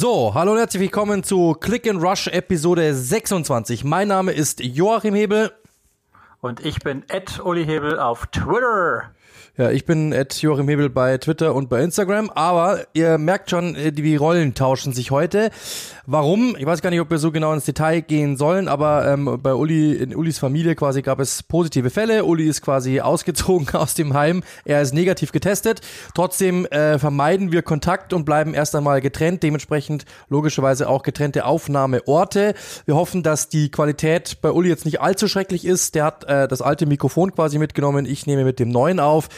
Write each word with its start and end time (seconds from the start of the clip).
So, 0.00 0.32
hallo 0.32 0.52
und 0.52 0.58
herzlich 0.58 0.80
willkommen 0.80 1.24
zu 1.24 1.54
Click 1.54 1.90
and 1.90 2.00
Rush 2.00 2.28
Episode 2.28 2.94
26. 2.94 3.82
Mein 3.82 4.06
Name 4.06 4.30
ist 4.30 4.60
Joachim 4.60 5.12
Hebel. 5.12 5.50
Und 6.40 6.64
ich 6.64 6.78
bin 6.78 7.02
Ed 7.08 7.40
Uli 7.40 7.64
Hebel 7.64 7.98
auf 7.98 8.28
Twitter. 8.28 9.10
Ja, 9.58 9.72
ich 9.72 9.84
bin 9.84 10.12
Ed 10.12 10.40
Joachim 10.40 10.68
Hebel 10.68 10.88
bei 10.88 11.18
Twitter 11.18 11.52
und 11.52 11.68
bei 11.68 11.82
Instagram, 11.82 12.30
aber 12.30 12.86
ihr 12.92 13.18
merkt 13.18 13.50
schon, 13.50 13.74
äh, 13.74 13.90
die 13.90 14.14
Rollen 14.14 14.54
tauschen 14.54 14.92
sich 14.92 15.10
heute. 15.10 15.50
Warum? 16.06 16.54
Ich 16.56 16.64
weiß 16.64 16.80
gar 16.80 16.90
nicht, 16.90 17.00
ob 17.00 17.10
wir 17.10 17.18
so 17.18 17.32
genau 17.32 17.52
ins 17.52 17.64
Detail 17.64 18.02
gehen 18.02 18.36
sollen, 18.36 18.68
aber 18.68 19.12
ähm, 19.12 19.40
bei 19.42 19.52
Uli, 19.52 19.94
in 19.94 20.14
Ulis 20.14 20.38
Familie 20.38 20.76
quasi 20.76 21.02
gab 21.02 21.18
es 21.18 21.42
positive 21.42 21.90
Fälle. 21.90 22.24
Uli 22.24 22.46
ist 22.46 22.62
quasi 22.62 23.00
ausgezogen 23.02 23.68
aus 23.74 23.94
dem 23.94 24.14
Heim. 24.14 24.44
Er 24.64 24.80
ist 24.80 24.94
negativ 24.94 25.32
getestet. 25.32 25.80
Trotzdem 26.14 26.64
äh, 26.66 27.00
vermeiden 27.00 27.50
wir 27.50 27.62
Kontakt 27.62 28.12
und 28.12 28.24
bleiben 28.24 28.54
erst 28.54 28.76
einmal 28.76 29.00
getrennt. 29.00 29.42
Dementsprechend 29.42 30.04
logischerweise 30.28 30.88
auch 30.88 31.02
getrennte 31.02 31.46
Aufnahmeorte. 31.46 32.54
Wir 32.84 32.94
hoffen, 32.94 33.24
dass 33.24 33.48
die 33.48 33.72
Qualität 33.72 34.40
bei 34.40 34.52
Uli 34.52 34.68
jetzt 34.68 34.84
nicht 34.84 35.00
allzu 35.00 35.26
schrecklich 35.26 35.64
ist. 35.64 35.96
Der 35.96 36.04
hat 36.04 36.22
äh, 36.28 36.46
das 36.46 36.62
alte 36.62 36.86
Mikrofon 36.86 37.34
quasi 37.34 37.58
mitgenommen. 37.58 38.06
Ich 38.06 38.24
nehme 38.24 38.44
mit 38.44 38.60
dem 38.60 38.68
neuen 38.68 39.00
auf. 39.00 39.28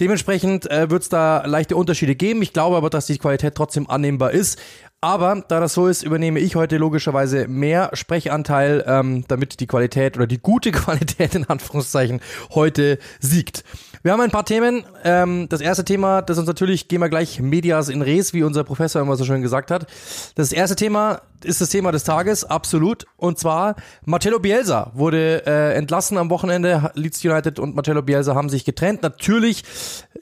Dementsprechend 0.00 0.70
äh, 0.70 0.90
wird 0.90 1.02
es 1.02 1.08
da 1.08 1.44
leichte 1.46 1.76
Unterschiede 1.76 2.14
geben. 2.14 2.42
Ich 2.42 2.52
glaube 2.52 2.76
aber, 2.76 2.90
dass 2.90 3.06
die 3.06 3.18
Qualität 3.18 3.54
trotzdem 3.54 3.88
annehmbar 3.88 4.32
ist. 4.32 4.58
Aber 5.00 5.44
da 5.46 5.60
das 5.60 5.74
so 5.74 5.86
ist, 5.86 6.02
übernehme 6.02 6.40
ich 6.40 6.56
heute 6.56 6.76
logischerweise 6.76 7.46
mehr 7.46 7.90
Sprechanteil, 7.92 8.84
ähm, 8.84 9.24
damit 9.28 9.60
die 9.60 9.68
Qualität 9.68 10.16
oder 10.16 10.26
die 10.26 10.38
gute 10.38 10.72
Qualität 10.72 11.36
in 11.36 11.44
Anführungszeichen 11.44 12.20
heute 12.50 12.98
siegt. 13.20 13.62
Wir 14.02 14.12
haben 14.12 14.20
ein 14.20 14.32
paar 14.32 14.44
Themen. 14.44 14.84
Ähm, 15.04 15.48
das 15.48 15.60
erste 15.60 15.84
Thema, 15.84 16.22
das 16.22 16.38
uns 16.38 16.48
natürlich, 16.48 16.88
gehen 16.88 17.00
wir 17.00 17.08
gleich 17.08 17.40
Medias 17.40 17.88
in 17.88 18.02
Res, 18.02 18.32
wie 18.32 18.42
unser 18.42 18.64
Professor 18.64 19.00
immer 19.00 19.16
so 19.16 19.24
schön 19.24 19.42
gesagt 19.42 19.70
hat. 19.70 19.86
Das 20.34 20.52
erste 20.52 20.74
Thema 20.74 21.22
ist 21.44 21.60
das 21.60 21.70
Thema 21.70 21.92
des 21.92 22.04
Tages, 22.04 22.44
absolut. 22.44 23.06
Und 23.16 23.38
zwar 23.38 23.76
Marcello 24.04 24.38
Bielsa 24.38 24.90
wurde 24.94 25.46
äh, 25.46 25.74
entlassen 25.74 26.18
am 26.18 26.30
Wochenende. 26.30 26.90
Leeds 26.94 27.24
United 27.24 27.58
und 27.58 27.74
Marcello 27.74 28.02
Bielsa 28.02 28.34
haben 28.34 28.48
sich 28.48 28.64
getrennt. 28.64 29.02
Natürlich, 29.02 29.64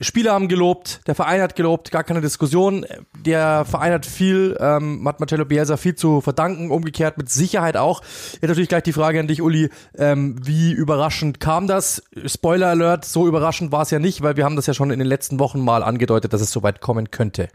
Spieler 0.01 0.33
haben 0.33 0.49
gelobt, 0.49 1.01
der 1.07 1.15
Verein 1.15 1.41
hat 1.41 1.57
gelobt, 1.57 1.91
gar 1.91 2.05
keine 2.05 2.21
Diskussion. 2.21 2.87
Der 3.25 3.65
Verein 3.65 3.93
hat 3.93 4.07
viel, 4.07 4.57
ähm, 4.61 5.07
hat 5.07 5.21
Marcello 5.21 5.45
Bielsa 5.45 5.77
viel 5.77 5.95
zu 5.95 6.21
verdanken, 6.21 6.71
umgekehrt 6.71 7.19
mit 7.19 7.31
Sicherheit 7.31 7.77
auch. 7.77 8.03
Jetzt 8.35 8.49
natürlich 8.49 8.69
gleich 8.69 8.83
die 8.83 8.93
Frage 8.93 9.21
an 9.21 9.27
dich, 9.27 9.43
Uli, 9.43 9.71
ähm, 9.97 10.37
wie 10.45 10.73
überraschend 10.73 11.41
kam 11.41 11.67
das? 11.67 12.03
Spoiler 12.27 12.69
Alert, 12.69 13.05
so 13.05 13.27
überraschend 13.27 13.73
war 13.73 13.83
es 13.83 13.91
ja 13.91 13.99
nicht, 13.99 14.23
weil 14.23 14.37
wir 14.37 14.45
haben 14.45 14.57
das 14.57 14.67
ja 14.67 14.75
schon 14.75 14.91
in 14.91 14.99
den 14.99 15.09
letzten 15.09 15.39
Wochen 15.39 15.61
mal 15.61 15.83
angedeutet, 15.83 16.33
dass 16.33 16.41
es 16.41 16.51
soweit 16.51 16.81
kommen 16.81 17.11
könnte. 17.11 17.49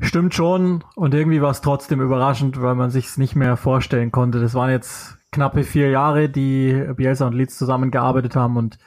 Stimmt 0.00 0.34
schon. 0.34 0.84
Und 0.94 1.14
irgendwie 1.14 1.42
war 1.42 1.50
es 1.50 1.60
trotzdem 1.60 2.00
überraschend, 2.00 2.60
weil 2.60 2.74
man 2.74 2.90
sich 2.90 3.06
es 3.06 3.18
nicht 3.18 3.34
mehr 3.34 3.56
vorstellen 3.56 4.12
konnte. 4.12 4.40
Das 4.40 4.54
waren 4.54 4.70
jetzt 4.70 5.18
knappe 5.32 5.64
vier 5.64 5.90
Jahre, 5.90 6.28
die 6.28 6.84
Bielsa 6.96 7.26
und 7.26 7.34
Leeds 7.34 7.58
zusammengearbeitet 7.58 8.36
haben 8.36 8.56
und 8.56 8.78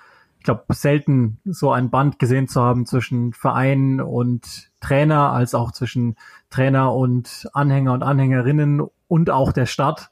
ich 0.42 0.46
glaube, 0.46 0.64
selten 0.70 1.38
so 1.46 1.72
ein 1.72 1.92
Band 1.92 2.18
gesehen 2.18 2.48
zu 2.48 2.64
haben 2.64 2.88
zwischen 2.88 3.32
Verein 3.32 4.02
und 4.02 4.72
Trainer, 4.80 5.32
als 5.32 5.54
auch 5.54 5.72
zwischen 5.72 6.16
Trainer 6.50 6.96
und 6.96 7.48
Anhänger 7.54 7.94
und 7.94 8.02
Anhängerinnen 8.02 8.82
und 9.08 9.30
auch 9.30 9.52
der 9.52 9.68
Stadt. 9.68 10.10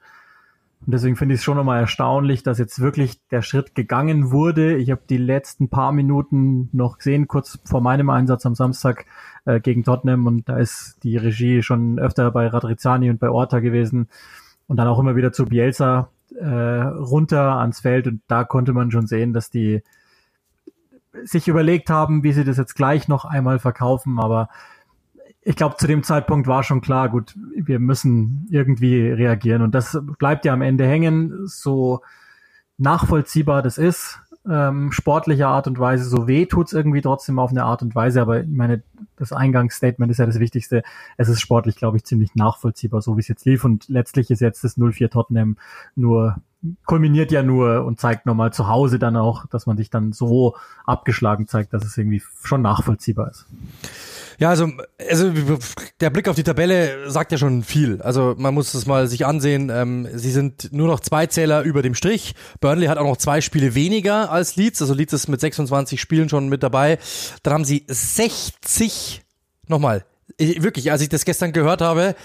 Und 0.86 0.94
deswegen 0.94 1.16
finde 1.16 1.34
ich 1.34 1.40
es 1.40 1.44
schon 1.44 1.58
nochmal 1.58 1.80
erstaunlich, 1.80 2.44
dass 2.44 2.60
jetzt 2.60 2.80
wirklich 2.80 3.20
der 3.30 3.42
Schritt 3.42 3.74
gegangen 3.74 4.32
wurde. 4.32 4.78
Ich 4.78 4.92
habe 4.92 5.02
die 5.10 5.18
letzten 5.18 5.70
paar 5.70 5.92
Minuten 5.92 6.70
noch 6.74 7.00
gesehen, 7.00 7.28
kurz 7.28 7.60
vor 7.66 7.82
meinem 7.82 8.12
Einsatz 8.12 8.46
am 8.46 8.54
Samstag 8.54 9.08
äh, 9.50 9.60
gegen 9.60 9.84
Tottenham 9.84 10.28
und 10.28 10.48
da 10.48 10.58
ist 10.58 10.98
die 11.04 11.18
Regie 11.18 11.64
schon 11.64 11.98
öfter 11.98 12.30
bei 12.32 12.48
Radrizzani 12.48 13.10
und 13.10 13.20
bei 13.20 13.30
Orta 13.30 13.60
gewesen 13.60 14.08
und 14.68 14.78
dann 14.78 14.88
auch 14.88 15.00
immer 15.00 15.16
wieder 15.16 15.32
zu 15.32 15.46
Bielsa 15.46 16.10
äh, 16.40 16.46
runter 16.46 17.58
ans 17.58 17.80
Feld 17.80 18.08
und 18.08 18.22
da 18.28 18.44
konnte 18.44 18.74
man 18.74 18.92
schon 18.92 19.08
sehen, 19.08 19.34
dass 19.34 19.50
die 19.50 19.82
sich 21.24 21.48
überlegt 21.48 21.90
haben, 21.90 22.24
wie 22.24 22.34
sie 22.34 22.44
das 22.44 22.58
jetzt 22.58 22.76
gleich 22.76 23.08
noch 23.08 23.26
einmal 23.26 23.58
verkaufen, 23.58 24.20
aber 24.20 24.50
ich 25.42 25.56
glaube, 25.56 25.78
zu 25.78 25.88
dem 25.88 26.04
Zeitpunkt 26.04 26.48
war 26.48 26.64
schon 26.64 26.82
klar, 26.82 27.10
gut, 27.10 27.36
wir 27.56 27.80
müssen 27.80 28.46
irgendwie 28.52 29.10
reagieren 29.10 29.64
und 29.64 29.74
das 29.74 29.98
bleibt 30.20 30.46
ja 30.46 30.54
am 30.54 30.62
Ende 30.62 30.86
hängen, 30.86 31.48
so 31.48 32.02
nachvollziehbar 32.78 33.64
das 33.64 33.80
ist 33.80 34.20
ähm, 34.48 34.92
sportlicher 34.92 35.48
Art 35.48 35.68
und 35.68 35.80
Weise. 35.80 36.04
So 36.06 36.28
weh 36.28 36.46
tut's 36.46 36.74
irgendwie 36.74 37.02
trotzdem 37.02 37.40
auf 37.40 37.52
eine 37.52 37.64
Art 37.64 37.82
und 37.82 37.96
Weise, 37.96 38.22
aber 38.22 38.42
ich 38.42 38.48
meine, 38.48 38.84
das 39.16 39.34
Eingangsstatement 39.34 40.12
ist 40.12 40.20
ja 40.20 40.26
das 40.26 40.40
Wichtigste. 40.40 40.84
Es 41.18 41.30
ist 41.30 41.42
sportlich, 41.42 41.76
glaube 41.76 41.98
ich, 41.98 42.06
ziemlich 42.06 42.36
nachvollziehbar, 42.36 43.02
so 43.02 43.18
wie 43.18 43.22
es 43.22 43.28
jetzt 43.28 43.46
lief. 43.46 43.66
Und 43.66 43.90
letztlich 43.90 44.32
ist 44.32 44.40
jetzt 44.40 44.64
das 44.64 44.78
0-4 44.78 45.10
Tottenham 45.10 45.58
nur 45.96 46.38
kulminiert 46.86 47.32
ja 47.32 47.42
nur 47.42 47.86
und 47.86 48.00
zeigt 48.00 48.26
nochmal 48.26 48.52
zu 48.52 48.68
Hause 48.68 49.00
dann 49.00 49.16
auch, 49.16 49.46
dass 49.48 49.66
man 49.66 49.78
sich 49.78 49.90
dann 49.90 50.12
so 50.12 50.56
abgeschlagen 50.86 51.48
zeigt, 51.48 51.74
dass 51.74 51.86
es 51.86 51.98
irgendwie 51.98 52.22
schon 52.44 52.62
nachvollziehbar 52.62 53.30
ist. 53.30 53.46
Ja, 54.40 54.50
also, 54.50 54.72
also 55.10 55.32
der 56.00 56.10
Blick 56.10 56.30
auf 56.30 56.36
die 56.38 56.44
Tabelle 56.44 57.12
sagt 57.12 57.34
ja 57.34 57.38
schon 57.38 57.62
viel. 57.62 58.02
Also 58.02 58.36
man 58.38 58.54
muss 58.54 58.74
es 58.74 58.86
mal 58.86 59.08
sich 59.08 59.26
ansehen. 59.26 59.70
Ähm, 59.70 60.08
sie 60.14 60.32
sind 60.32 60.72
nur 60.72 60.88
noch 60.88 61.02
zwei 61.02 61.28
Zähler 61.28 61.64
über 61.64 61.82
dem 61.82 61.94
Strich. 61.94 62.36
Burnley 62.62 62.88
hat 62.88 62.98
auch 62.98 63.04
noch 63.04 63.18
zwei 63.18 63.42
Spiele 63.42 63.76
weniger 63.76 64.32
als 64.32 64.56
Leeds. 64.56 64.82
Also 64.82 64.94
Leeds 64.94 65.12
ist 65.12 65.28
mit 65.28 65.42
26 65.42 66.00
Spielen 66.00 66.30
schon 66.30 66.48
mit 66.48 66.64
dabei. 66.64 67.00
Dann 67.44 67.54
haben 67.54 67.66
sie 67.66 67.84
60, 67.88 69.22
nochmal, 69.68 70.06
wirklich, 70.38 70.90
als 70.92 71.02
ich 71.02 71.10
das 71.10 71.26
gestern 71.26 71.52
gehört 71.52 71.82
habe, 71.82 72.16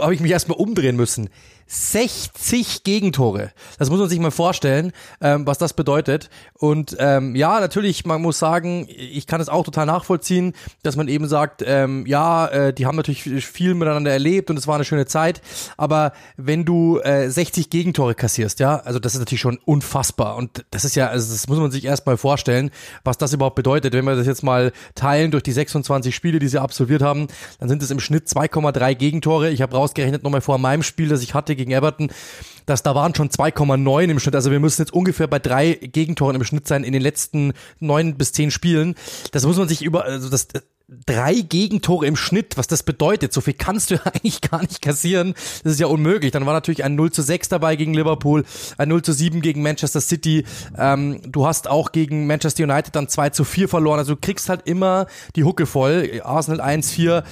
habe 0.00 0.14
ich 0.14 0.20
mich 0.20 0.30
erstmal 0.30 0.58
umdrehen 0.58 0.94
müssen. 0.94 1.28
60 1.68 2.82
Gegentore. 2.82 3.52
Das 3.78 3.90
muss 3.90 4.00
man 4.00 4.08
sich 4.08 4.18
mal 4.18 4.30
vorstellen, 4.30 4.92
ähm, 5.20 5.46
was 5.46 5.58
das 5.58 5.74
bedeutet. 5.74 6.30
Und 6.54 6.96
ähm, 6.98 7.36
ja, 7.36 7.60
natürlich, 7.60 8.06
man 8.06 8.22
muss 8.22 8.38
sagen, 8.38 8.88
ich 8.88 9.26
kann 9.26 9.40
es 9.40 9.50
auch 9.50 9.64
total 9.64 9.84
nachvollziehen, 9.84 10.54
dass 10.82 10.96
man 10.96 11.08
eben 11.08 11.28
sagt, 11.28 11.62
ähm, 11.64 12.06
ja, 12.06 12.46
äh, 12.46 12.72
die 12.72 12.86
haben 12.86 12.96
natürlich 12.96 13.24
viel 13.46 13.74
miteinander 13.74 14.10
erlebt 14.10 14.50
und 14.50 14.56
es 14.56 14.66
war 14.66 14.76
eine 14.76 14.86
schöne 14.86 15.04
Zeit. 15.04 15.42
Aber 15.76 16.12
wenn 16.38 16.64
du 16.64 17.00
äh, 17.00 17.28
60 17.28 17.68
Gegentore 17.68 18.14
kassierst, 18.14 18.60
ja, 18.60 18.76
also 18.76 18.98
das 18.98 19.12
ist 19.12 19.20
natürlich 19.20 19.42
schon 19.42 19.58
unfassbar. 19.66 20.36
Und 20.36 20.64
das 20.70 20.86
ist 20.86 20.96
ja, 20.96 21.08
also 21.08 21.30
das 21.30 21.48
muss 21.48 21.58
man 21.58 21.70
sich 21.70 21.84
erstmal 21.84 22.16
vorstellen, 22.16 22.70
was 23.04 23.18
das 23.18 23.34
überhaupt 23.34 23.56
bedeutet. 23.56 23.92
Wenn 23.92 24.06
wir 24.06 24.16
das 24.16 24.26
jetzt 24.26 24.42
mal 24.42 24.72
teilen 24.94 25.30
durch 25.30 25.42
die 25.42 25.52
26 25.52 26.14
Spiele, 26.14 26.38
die 26.38 26.48
sie 26.48 26.60
absolviert 26.60 27.02
haben, 27.02 27.26
dann 27.60 27.68
sind 27.68 27.82
es 27.82 27.90
im 27.90 28.00
Schnitt 28.00 28.26
2,3 28.26 28.94
Gegentore. 28.94 29.50
Ich 29.50 29.60
habe 29.60 29.76
rausgerechnet 29.76 30.22
nochmal 30.22 30.40
vor 30.40 30.56
meinem 30.56 30.82
Spiel, 30.82 31.08
das 31.08 31.22
ich 31.22 31.34
hatte 31.34 31.57
gegen 31.58 31.72
Everton, 31.72 32.10
dass 32.64 32.82
da 32.82 32.94
waren 32.94 33.14
schon 33.14 33.28
2,9 33.28 34.04
im 34.04 34.18
Schnitt. 34.18 34.34
Also 34.34 34.50
wir 34.50 34.60
müssen 34.60 34.80
jetzt 34.80 34.92
ungefähr 34.92 35.26
bei 35.26 35.38
drei 35.38 35.74
Gegentoren 35.74 36.36
im 36.36 36.44
Schnitt 36.44 36.66
sein 36.66 36.84
in 36.84 36.94
den 36.94 37.02
letzten 37.02 37.52
neun 37.80 38.16
bis 38.16 38.32
zehn 38.32 38.50
Spielen. 38.50 38.94
Das 39.32 39.44
muss 39.44 39.58
man 39.58 39.68
sich 39.68 39.82
über, 39.82 40.04
also 40.04 40.30
das, 40.30 40.48
drei 40.88 41.34
Gegentore 41.34 42.06
im 42.06 42.16
Schnitt, 42.16 42.56
was 42.56 42.66
das 42.66 42.82
bedeutet. 42.82 43.32
So 43.32 43.40
viel 43.40 43.54
kannst 43.54 43.90
du 43.90 43.96
eigentlich 44.04 44.40
gar 44.40 44.62
nicht 44.62 44.80
kassieren. 44.80 45.34
Das 45.62 45.72
ist 45.72 45.80
ja 45.80 45.86
unmöglich. 45.86 46.32
Dann 46.32 46.46
war 46.46 46.54
natürlich 46.54 46.84
ein 46.84 46.94
0 46.94 47.12
zu 47.12 47.22
6 47.22 47.48
dabei 47.50 47.76
gegen 47.76 47.94
Liverpool, 47.94 48.44
ein 48.78 48.88
0 48.88 49.02
zu 49.02 49.12
7 49.12 49.42
gegen 49.42 49.62
Manchester 49.62 50.00
City. 50.00 50.44
Ähm, 50.76 51.20
du 51.26 51.46
hast 51.46 51.68
auch 51.68 51.92
gegen 51.92 52.26
Manchester 52.26 52.64
United 52.64 52.96
dann 52.96 53.08
2 53.08 53.30
zu 53.30 53.44
4 53.44 53.68
verloren. 53.68 53.98
Also 53.98 54.14
du 54.14 54.20
kriegst 54.20 54.48
halt 54.48 54.66
immer 54.66 55.06
die 55.36 55.44
Hucke 55.44 55.66
voll. 55.66 56.20
Arsenal 56.24 56.60
1-4 56.60 57.22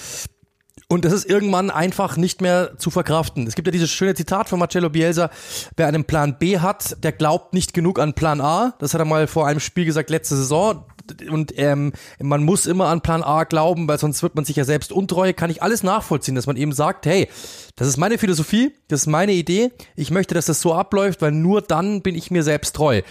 und 0.89 1.05
das 1.05 1.13
ist 1.13 1.29
irgendwann 1.29 1.71
einfach 1.71 2.17
nicht 2.17 2.41
mehr 2.41 2.79
zu 2.79 2.91
verkraften. 2.91 3.47
Es 3.47 3.57
gibt 3.57 3.67
ja 3.67 3.73
dieses 3.73 3.91
schöne 3.91 4.15
Zitat 4.15 4.49
von 4.49 4.61
Marcello 4.61 4.89
Bielsa, 4.89 5.31
wer 5.77 5.89
einen 5.89 6.05
Plan 6.05 6.39
B 6.39 6.61
hat, 6.61 7.03
der 7.03 7.11
glaubt 7.11 7.55
nicht 7.55 7.75
genug 7.75 7.99
an 7.99 8.15
Plan 8.15 8.41
A. 8.41 8.75
Das 8.79 8.95
hat 8.95 9.01
er 9.01 9.05
mal 9.05 9.27
vor 9.27 9.49
einem 9.49 9.59
Spiel 9.59 9.85
gesagt 9.85 10.11
letzte 10.11 10.37
Saison. 10.37 10.85
Und 11.29 11.53
ähm, 11.57 11.93
man 12.21 12.45
muss 12.45 12.67
immer 12.67 12.87
an 12.87 13.01
Plan 13.01 13.25
A 13.25 13.45
glauben, 13.45 13.89
weil 13.89 13.99
sonst 13.99 14.23
wird 14.23 14.37
man 14.37 14.45
sich 14.45 14.57
ja 14.57 14.65
selbst 14.65 14.93
untreu. 14.93 15.33
Kann 15.33 15.51
ich 15.51 15.61
alles 15.63 15.83
nachvollziehen, 15.83 16.37
dass 16.37 16.47
man 16.47 16.57
eben 16.57 16.73
sagt, 16.73 17.07
hey, 17.07 17.29
das 17.75 17.89
ist 17.89 17.97
meine 17.97 18.19
Philosophie, 18.19 18.73
das 18.89 19.03
ist 19.03 19.07
meine 19.07 19.33
Idee. 19.33 19.73
Ich 19.97 20.13
möchte, 20.13 20.35
dass 20.35 20.47
das 20.47 20.61
so 20.61 20.73
abläuft, 20.73 21.21
weil 21.21 21.33
nur 21.33 21.63
dann 21.63 22.03
bin 22.03 22.15
ich 22.15 22.31
mir 22.31 22.45
selbst 22.45 22.77
treu. 22.77 23.03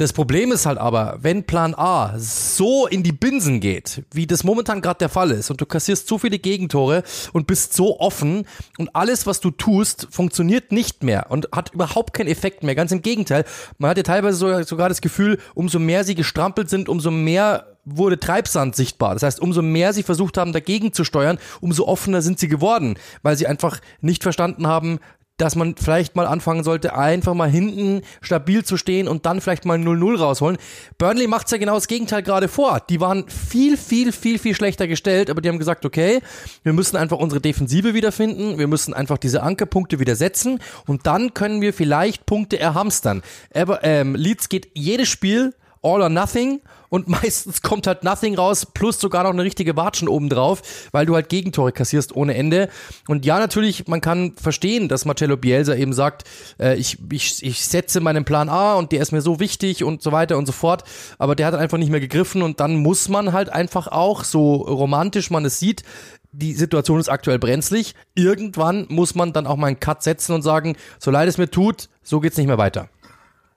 Das 0.00 0.14
Problem 0.14 0.50
ist 0.50 0.64
halt 0.64 0.78
aber, 0.78 1.18
wenn 1.20 1.44
Plan 1.44 1.74
A 1.74 2.14
so 2.16 2.86
in 2.86 3.02
die 3.02 3.12
Binsen 3.12 3.60
geht, 3.60 4.02
wie 4.14 4.26
das 4.26 4.44
momentan 4.44 4.80
gerade 4.80 4.96
der 4.96 5.10
Fall 5.10 5.30
ist, 5.30 5.50
und 5.50 5.60
du 5.60 5.66
kassierst 5.66 6.08
so 6.08 6.16
viele 6.16 6.38
Gegentore 6.38 7.02
und 7.34 7.46
bist 7.46 7.74
so 7.74 8.00
offen 8.00 8.46
und 8.78 8.96
alles, 8.96 9.26
was 9.26 9.40
du 9.40 9.50
tust, 9.50 10.08
funktioniert 10.10 10.72
nicht 10.72 11.02
mehr 11.02 11.26
und 11.28 11.50
hat 11.52 11.74
überhaupt 11.74 12.14
keinen 12.14 12.28
Effekt 12.28 12.62
mehr. 12.62 12.74
Ganz 12.74 12.92
im 12.92 13.02
Gegenteil, 13.02 13.44
man 13.76 13.90
hat 13.90 13.98
ja 13.98 14.02
teilweise 14.02 14.64
sogar 14.64 14.88
das 14.88 15.02
Gefühl, 15.02 15.38
umso 15.54 15.78
mehr 15.78 16.02
sie 16.02 16.14
gestrampelt 16.14 16.70
sind, 16.70 16.88
umso 16.88 17.10
mehr 17.10 17.66
wurde 17.84 18.18
Treibsand 18.18 18.76
sichtbar. 18.76 19.12
Das 19.12 19.22
heißt, 19.22 19.40
umso 19.40 19.60
mehr 19.60 19.92
sie 19.92 20.02
versucht 20.02 20.38
haben, 20.38 20.54
dagegen 20.54 20.94
zu 20.94 21.04
steuern, 21.04 21.38
umso 21.60 21.86
offener 21.86 22.22
sind 22.22 22.38
sie 22.38 22.48
geworden, 22.48 22.94
weil 23.22 23.36
sie 23.36 23.46
einfach 23.46 23.80
nicht 24.00 24.22
verstanden 24.22 24.66
haben, 24.66 24.98
dass 25.40 25.56
man 25.56 25.74
vielleicht 25.76 26.16
mal 26.16 26.26
anfangen 26.26 26.64
sollte, 26.64 26.94
einfach 26.94 27.34
mal 27.34 27.48
hinten 27.48 28.02
stabil 28.20 28.64
zu 28.64 28.76
stehen 28.76 29.08
und 29.08 29.24
dann 29.26 29.40
vielleicht 29.40 29.64
mal 29.64 29.78
0-0 29.78 30.18
rausholen. 30.18 30.58
Burnley 30.98 31.26
macht's 31.26 31.50
ja 31.50 31.58
genau 31.58 31.74
das 31.74 31.88
Gegenteil 31.88 32.22
gerade 32.22 32.48
vor. 32.48 32.80
Die 32.88 33.00
waren 33.00 33.24
viel, 33.28 33.76
viel, 33.76 34.12
viel, 34.12 34.38
viel 34.38 34.54
schlechter 34.54 34.86
gestellt, 34.86 35.30
aber 35.30 35.40
die 35.40 35.48
haben 35.48 35.58
gesagt, 35.58 35.86
okay, 35.86 36.20
wir 36.62 36.72
müssen 36.72 36.96
einfach 36.96 37.18
unsere 37.18 37.40
Defensive 37.40 37.94
wiederfinden, 37.94 38.58
wir 38.58 38.66
müssen 38.66 38.92
einfach 38.92 39.18
diese 39.18 39.42
Ankerpunkte 39.42 39.98
wieder 39.98 40.14
setzen 40.14 40.60
und 40.86 41.06
dann 41.06 41.32
können 41.32 41.60
wir 41.60 41.72
vielleicht 41.72 42.26
Punkte 42.26 42.58
erhamstern. 42.58 43.22
Aber 43.54 43.82
ähm, 43.82 44.14
Leeds 44.14 44.48
geht 44.48 44.68
jedes 44.74 45.08
Spiel 45.08 45.54
all 45.82 46.02
or 46.02 46.08
nothing 46.08 46.60
und 46.90 47.08
meistens 47.22 47.62
kommt 47.62 47.86
halt 47.86 48.04
nothing 48.04 48.34
raus, 48.34 48.66
plus 48.66 49.00
sogar 49.00 49.24
noch 49.24 49.30
eine 49.30 49.42
richtige 49.42 49.76
Watschen 49.76 50.08
obendrauf, 50.08 50.62
weil 50.92 51.06
du 51.06 51.14
halt 51.14 51.28
Gegentore 51.28 51.72
kassierst 51.72 52.14
ohne 52.14 52.34
Ende. 52.34 52.68
Und 53.08 53.24
ja, 53.24 53.38
natürlich, 53.38 53.88
man 53.88 54.00
kann 54.00 54.32
verstehen, 54.36 54.88
dass 54.88 55.04
Marcello 55.04 55.36
Bielsa 55.36 55.74
eben 55.74 55.92
sagt, 55.92 56.24
äh, 56.58 56.76
ich, 56.76 56.98
ich, 57.10 57.42
ich 57.44 57.64
setze 57.64 58.00
meinen 58.00 58.24
Plan 58.24 58.48
A 58.48 58.74
und 58.74 58.92
der 58.92 59.00
ist 59.00 59.12
mir 59.12 59.22
so 59.22 59.40
wichtig 59.40 59.84
und 59.84 60.02
so 60.02 60.12
weiter 60.12 60.36
und 60.36 60.46
so 60.46 60.52
fort, 60.52 60.84
aber 61.18 61.34
der 61.34 61.46
hat 61.46 61.54
einfach 61.54 61.78
nicht 61.78 61.90
mehr 61.90 62.00
gegriffen 62.00 62.42
und 62.42 62.60
dann 62.60 62.76
muss 62.76 63.08
man 63.08 63.32
halt 63.32 63.50
einfach 63.50 63.86
auch, 63.86 64.24
so 64.24 64.56
romantisch 64.56 65.30
man 65.30 65.44
es 65.44 65.58
sieht, 65.58 65.84
die 66.32 66.52
Situation 66.52 67.00
ist 67.00 67.08
aktuell 67.08 67.38
brenzlig. 67.38 67.94
Irgendwann 68.14 68.86
muss 68.88 69.14
man 69.14 69.32
dann 69.32 69.46
auch 69.46 69.56
mal 69.56 69.66
einen 69.68 69.80
Cut 69.80 70.02
setzen 70.02 70.32
und 70.32 70.42
sagen, 70.42 70.76
so 70.98 71.10
leid 71.10 71.28
es 71.28 71.38
mir 71.38 71.50
tut, 71.50 71.88
so 72.02 72.20
geht's 72.20 72.36
nicht 72.36 72.46
mehr 72.46 72.58
weiter. 72.58 72.88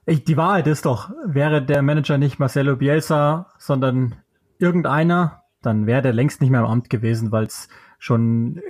Die 0.08 0.38
Wahrheit 0.38 0.68
ist 0.68 0.86
doch, 0.86 1.12
wäre 1.26 1.64
der 1.64 1.82
Manager 1.82 2.18
nicht 2.18 2.38
Marcelo 2.38 2.76
Bielsa, 2.76 3.48
sondern 3.58 4.16
irgendeiner, 4.60 5.44
dann 5.62 5.86
wäre 5.86 6.02
der 6.02 6.14
längst 6.14 6.42
nicht 6.42 6.50
mehr 6.50 6.60
im 6.60 6.66
Amt 6.66 6.90
gewesen, 6.90 7.32
weil 7.32 7.46
es 7.46 7.70
schon 8.00 8.62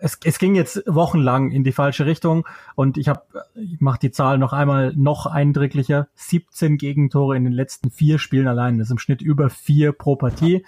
es, 0.00 0.18
es 0.24 0.38
ging 0.38 0.54
jetzt 0.54 0.82
wochenlang 0.86 1.50
in 1.50 1.62
die 1.62 1.72
falsche 1.72 2.06
Richtung 2.06 2.46
und 2.74 2.96
ich 2.96 3.08
habe 3.08 3.22
ich 3.54 3.80
mache 3.80 3.98
die 4.00 4.10
Zahl 4.10 4.38
noch 4.38 4.52
einmal 4.52 4.94
noch 4.96 5.26
eindrücklicher. 5.26 6.08
17 6.14 6.78
Gegentore 6.78 7.36
in 7.36 7.44
den 7.44 7.52
letzten 7.52 7.90
vier 7.90 8.18
Spielen 8.18 8.48
allein 8.48 8.78
das 8.78 8.88
ist 8.88 8.92
im 8.92 8.98
Schnitt 8.98 9.22
über 9.22 9.50
vier 9.50 9.92
pro 9.92 10.16
Partie. 10.16 10.64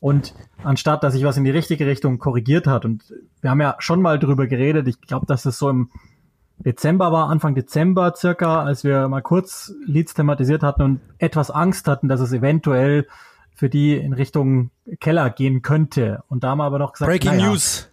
Und 0.00 0.34
anstatt 0.62 1.02
dass 1.02 1.14
sich 1.14 1.24
was 1.24 1.38
in 1.38 1.44
die 1.44 1.50
richtige 1.50 1.86
Richtung 1.86 2.18
korrigiert 2.18 2.66
hat 2.66 2.84
und 2.84 3.12
wir 3.40 3.50
haben 3.50 3.60
ja 3.60 3.76
schon 3.78 4.02
mal 4.02 4.18
drüber 4.18 4.46
geredet 4.46 4.86
ich 4.86 5.00
glaube 5.00 5.26
dass 5.26 5.46
es 5.46 5.58
so 5.58 5.70
im 5.70 5.90
Dezember 6.58 7.12
war, 7.12 7.28
Anfang 7.28 7.54
Dezember 7.54 8.14
circa, 8.16 8.62
als 8.62 8.84
wir 8.84 9.08
mal 9.08 9.22
kurz 9.22 9.72
Leads 9.86 10.14
thematisiert 10.14 10.62
hatten 10.62 10.82
und 10.82 11.00
etwas 11.18 11.50
Angst 11.50 11.88
hatten, 11.88 12.08
dass 12.08 12.20
es 12.20 12.32
eventuell 12.32 13.06
für 13.54 13.68
die 13.68 13.96
in 13.96 14.12
Richtung 14.12 14.70
Keller 15.00 15.30
gehen 15.30 15.62
könnte. 15.62 16.22
Und 16.28 16.44
da 16.44 16.50
haben 16.50 16.58
wir 16.58 16.64
aber 16.64 16.78
noch 16.78 16.92
gesagt, 16.92 17.10
Breaking 17.10 17.36
naja. 17.36 17.50
News. 17.50 17.90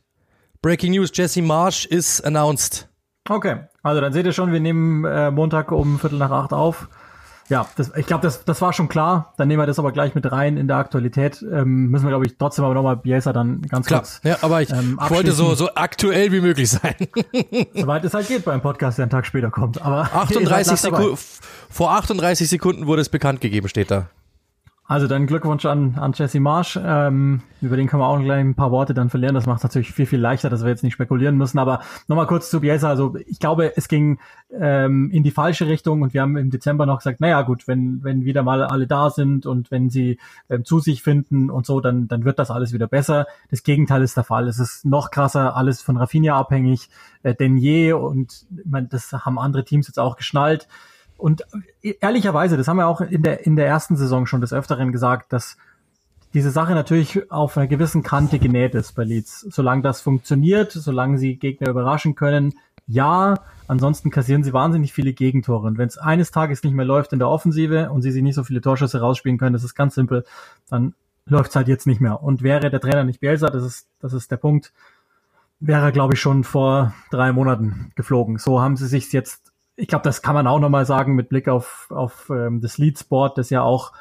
Breaking 0.61 0.91
News, 0.91 1.11
Jesse 1.13 1.41
Marsh 1.41 1.85
is 1.85 2.21
announced. 2.21 2.87
Okay, 3.29 3.61
also 3.83 4.01
dann 4.01 4.13
seht 4.13 4.25
ihr 4.25 4.33
schon, 4.33 4.51
wir 4.51 4.59
nehmen 4.59 5.05
äh, 5.05 5.31
Montag 5.31 5.71
um 5.71 5.99
Viertel 5.99 6.17
nach 6.17 6.31
acht 6.31 6.53
auf. 6.53 6.87
Ja, 7.51 7.67
das, 7.75 7.91
ich 7.97 8.05
glaube, 8.05 8.23
das, 8.23 8.45
das 8.45 8.61
war 8.61 8.71
schon 8.71 8.87
klar. 8.87 9.33
Dann 9.35 9.49
nehmen 9.49 9.61
wir 9.61 9.67
das 9.67 9.77
aber 9.77 9.91
gleich 9.91 10.15
mit 10.15 10.31
rein 10.31 10.55
in 10.55 10.69
der 10.69 10.77
Aktualität. 10.77 11.41
Ähm, 11.41 11.87
müssen 11.87 12.05
wir, 12.05 12.09
glaube 12.09 12.25
ich, 12.25 12.37
trotzdem 12.37 12.63
aber 12.63 12.73
nochmal 12.73 12.95
Bielsa 12.95 13.33
dann 13.33 13.61
ganz 13.63 13.87
klar. 13.87 13.99
kurz. 13.99 14.21
Ja, 14.23 14.37
aber 14.41 14.61
ich, 14.61 14.69
ähm, 14.71 14.97
ich 15.03 15.09
wollte 15.09 15.33
so, 15.33 15.53
so 15.53 15.69
aktuell 15.75 16.31
wie 16.31 16.39
möglich 16.39 16.69
sein. 16.69 16.95
Soweit 17.73 18.05
es 18.05 18.13
halt 18.13 18.29
geht 18.29 18.45
beim 18.45 18.61
Podcast, 18.61 18.99
der 18.99 19.03
einen 19.03 19.09
Tag 19.09 19.25
später 19.25 19.51
kommt. 19.51 19.81
Aber 19.81 20.03
38 20.13 20.79
Sekunden, 20.79 21.17
vor 21.69 21.91
38 21.91 22.47
Sekunden 22.47 22.87
wurde 22.87 23.01
es 23.01 23.09
bekannt 23.09 23.41
gegeben, 23.41 23.67
steht 23.67 23.91
da. 23.91 24.07
Also 24.87 25.07
dann 25.07 25.25
Glückwunsch 25.25 25.65
an, 25.65 25.95
an 25.95 26.11
Jesse 26.13 26.41
Marsch. 26.41 26.77
Ähm, 26.83 27.43
über 27.61 27.77
den 27.77 27.87
können 27.87 28.01
wir 28.01 28.07
auch 28.07 28.19
gleich 28.19 28.41
ein 28.41 28.55
paar 28.55 28.71
Worte 28.71 28.93
dann 28.93 29.09
verlieren. 29.09 29.35
Das 29.35 29.45
macht 29.45 29.59
es 29.59 29.63
natürlich 29.63 29.93
viel, 29.93 30.05
viel 30.05 30.19
leichter, 30.19 30.49
dass 30.49 30.63
wir 30.63 30.69
jetzt 30.69 30.83
nicht 30.83 30.93
spekulieren 30.93 31.37
müssen. 31.37 31.59
Aber 31.59 31.81
nochmal 32.07 32.27
kurz 32.27 32.49
zu 32.49 32.59
Bielsa. 32.59 32.89
Also 32.89 33.15
ich 33.25 33.39
glaube, 33.39 33.77
es 33.77 33.87
ging 33.87 34.19
ähm, 34.51 35.09
in 35.11 35.23
die 35.23 35.31
falsche 35.31 35.67
Richtung 35.67 36.01
und 36.01 36.13
wir 36.13 36.21
haben 36.21 36.35
im 36.35 36.49
Dezember 36.49 36.85
noch 36.85 36.97
gesagt, 36.97 37.21
naja 37.21 37.41
gut, 37.43 37.69
wenn, 37.69 38.03
wenn 38.03 38.25
wieder 38.25 38.43
mal 38.43 38.63
alle 38.63 38.85
da 38.85 39.09
sind 39.09 39.45
und 39.45 39.71
wenn 39.71 39.89
sie 39.89 40.19
ähm, 40.49 40.65
zu 40.65 40.79
sich 40.79 41.01
finden 41.01 41.49
und 41.49 41.65
so, 41.65 41.79
dann, 41.79 42.09
dann 42.09 42.25
wird 42.25 42.37
das 42.37 42.51
alles 42.51 42.73
wieder 42.73 42.87
besser. 42.87 43.27
Das 43.49 43.63
Gegenteil 43.63 44.01
ist 44.01 44.17
der 44.17 44.25
Fall. 44.25 44.49
Es 44.49 44.59
ist 44.59 44.83
noch 44.83 45.09
krasser, 45.09 45.55
alles 45.55 45.81
von 45.81 45.95
Rafinha 45.95 46.35
abhängig 46.35 46.89
äh, 47.23 47.35
denn 47.35 47.57
je 47.57 47.93
und 47.93 48.45
ich 48.57 48.65
meine, 48.65 48.87
das 48.87 49.11
haben 49.11 49.39
andere 49.39 49.63
Teams 49.63 49.87
jetzt 49.87 49.99
auch 49.99 50.15
geschnallt. 50.17 50.67
Und 51.21 51.43
ehrlicherweise, 51.81 52.57
das 52.57 52.67
haben 52.67 52.77
wir 52.77 52.87
auch 52.87 52.99
in 53.01 53.21
der, 53.21 53.45
in 53.45 53.55
der 53.55 53.67
ersten 53.67 53.95
Saison 53.95 54.25
schon 54.25 54.41
des 54.41 54.53
Öfteren 54.53 54.91
gesagt, 54.91 55.31
dass 55.31 55.55
diese 56.33 56.49
Sache 56.49 56.73
natürlich 56.73 57.31
auf 57.31 57.57
einer 57.57 57.67
gewissen 57.67 58.01
Kante 58.01 58.39
genäht 58.39 58.73
ist 58.73 58.93
bei 58.93 59.03
Leeds. 59.03 59.41
Solange 59.51 59.83
das 59.83 60.01
funktioniert, 60.01 60.71
solange 60.71 61.17
sie 61.17 61.35
Gegner 61.35 61.69
überraschen 61.69 62.15
können, 62.15 62.53
ja, 62.87 63.35
ansonsten 63.67 64.09
kassieren 64.09 64.43
sie 64.43 64.51
wahnsinnig 64.51 64.93
viele 64.93 65.13
Gegentore. 65.13 65.67
Und 65.67 65.77
wenn 65.77 65.87
es 65.87 65.97
eines 65.97 66.31
Tages 66.31 66.63
nicht 66.63 66.73
mehr 66.73 66.85
läuft 66.85 67.13
in 67.13 67.19
der 67.19 67.29
Offensive 67.29 67.91
und 67.91 68.01
sie 68.01 68.11
sich 68.11 68.23
nicht 68.23 68.35
so 68.35 68.43
viele 68.43 68.61
Torschüsse 68.61 68.99
rausspielen 68.99 69.37
können, 69.37 69.53
das 69.53 69.63
ist 69.63 69.75
ganz 69.75 69.93
simpel, 69.93 70.25
dann 70.69 70.95
läuft 71.25 71.51
es 71.51 71.55
halt 71.55 71.67
jetzt 71.67 71.85
nicht 71.85 72.01
mehr. 72.01 72.23
Und 72.23 72.41
wäre 72.41 72.71
der 72.71 72.81
Trainer 72.81 73.03
nicht 73.03 73.19
Bielsa, 73.19 73.47
das 73.47 73.63
ist, 73.63 73.87
das 73.99 74.13
ist 74.13 74.31
der 74.31 74.37
Punkt, 74.37 74.73
wäre, 75.59 75.91
glaube 75.91 76.15
ich, 76.15 76.19
schon 76.19 76.43
vor 76.43 76.95
drei 77.11 77.31
Monaten 77.31 77.91
geflogen. 77.95 78.39
So 78.39 78.59
haben 78.59 78.75
sie 78.75 78.87
sich 78.87 79.13
jetzt 79.13 79.50
ich 79.81 79.87
glaube, 79.87 80.03
das 80.03 80.21
kann 80.21 80.35
man 80.35 80.45
auch 80.45 80.59
nochmal 80.59 80.85
sagen 80.85 81.15
mit 81.15 81.29
Blick 81.29 81.47
auf, 81.47 81.87
auf 81.89 82.29
ähm, 82.29 82.61
das 82.61 82.77
Leadsport, 82.77 83.39
das 83.39 83.49
ja 83.49 83.63
auch 83.63 83.93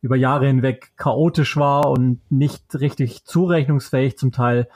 über 0.00 0.16
Jahre 0.16 0.46
hinweg 0.46 0.92
chaotisch 0.96 1.58
war 1.58 1.90
und 1.90 2.20
nicht 2.30 2.80
richtig 2.80 3.24
zurechnungsfähig 3.26 4.16
zum 4.16 4.32
Teil. 4.32 4.68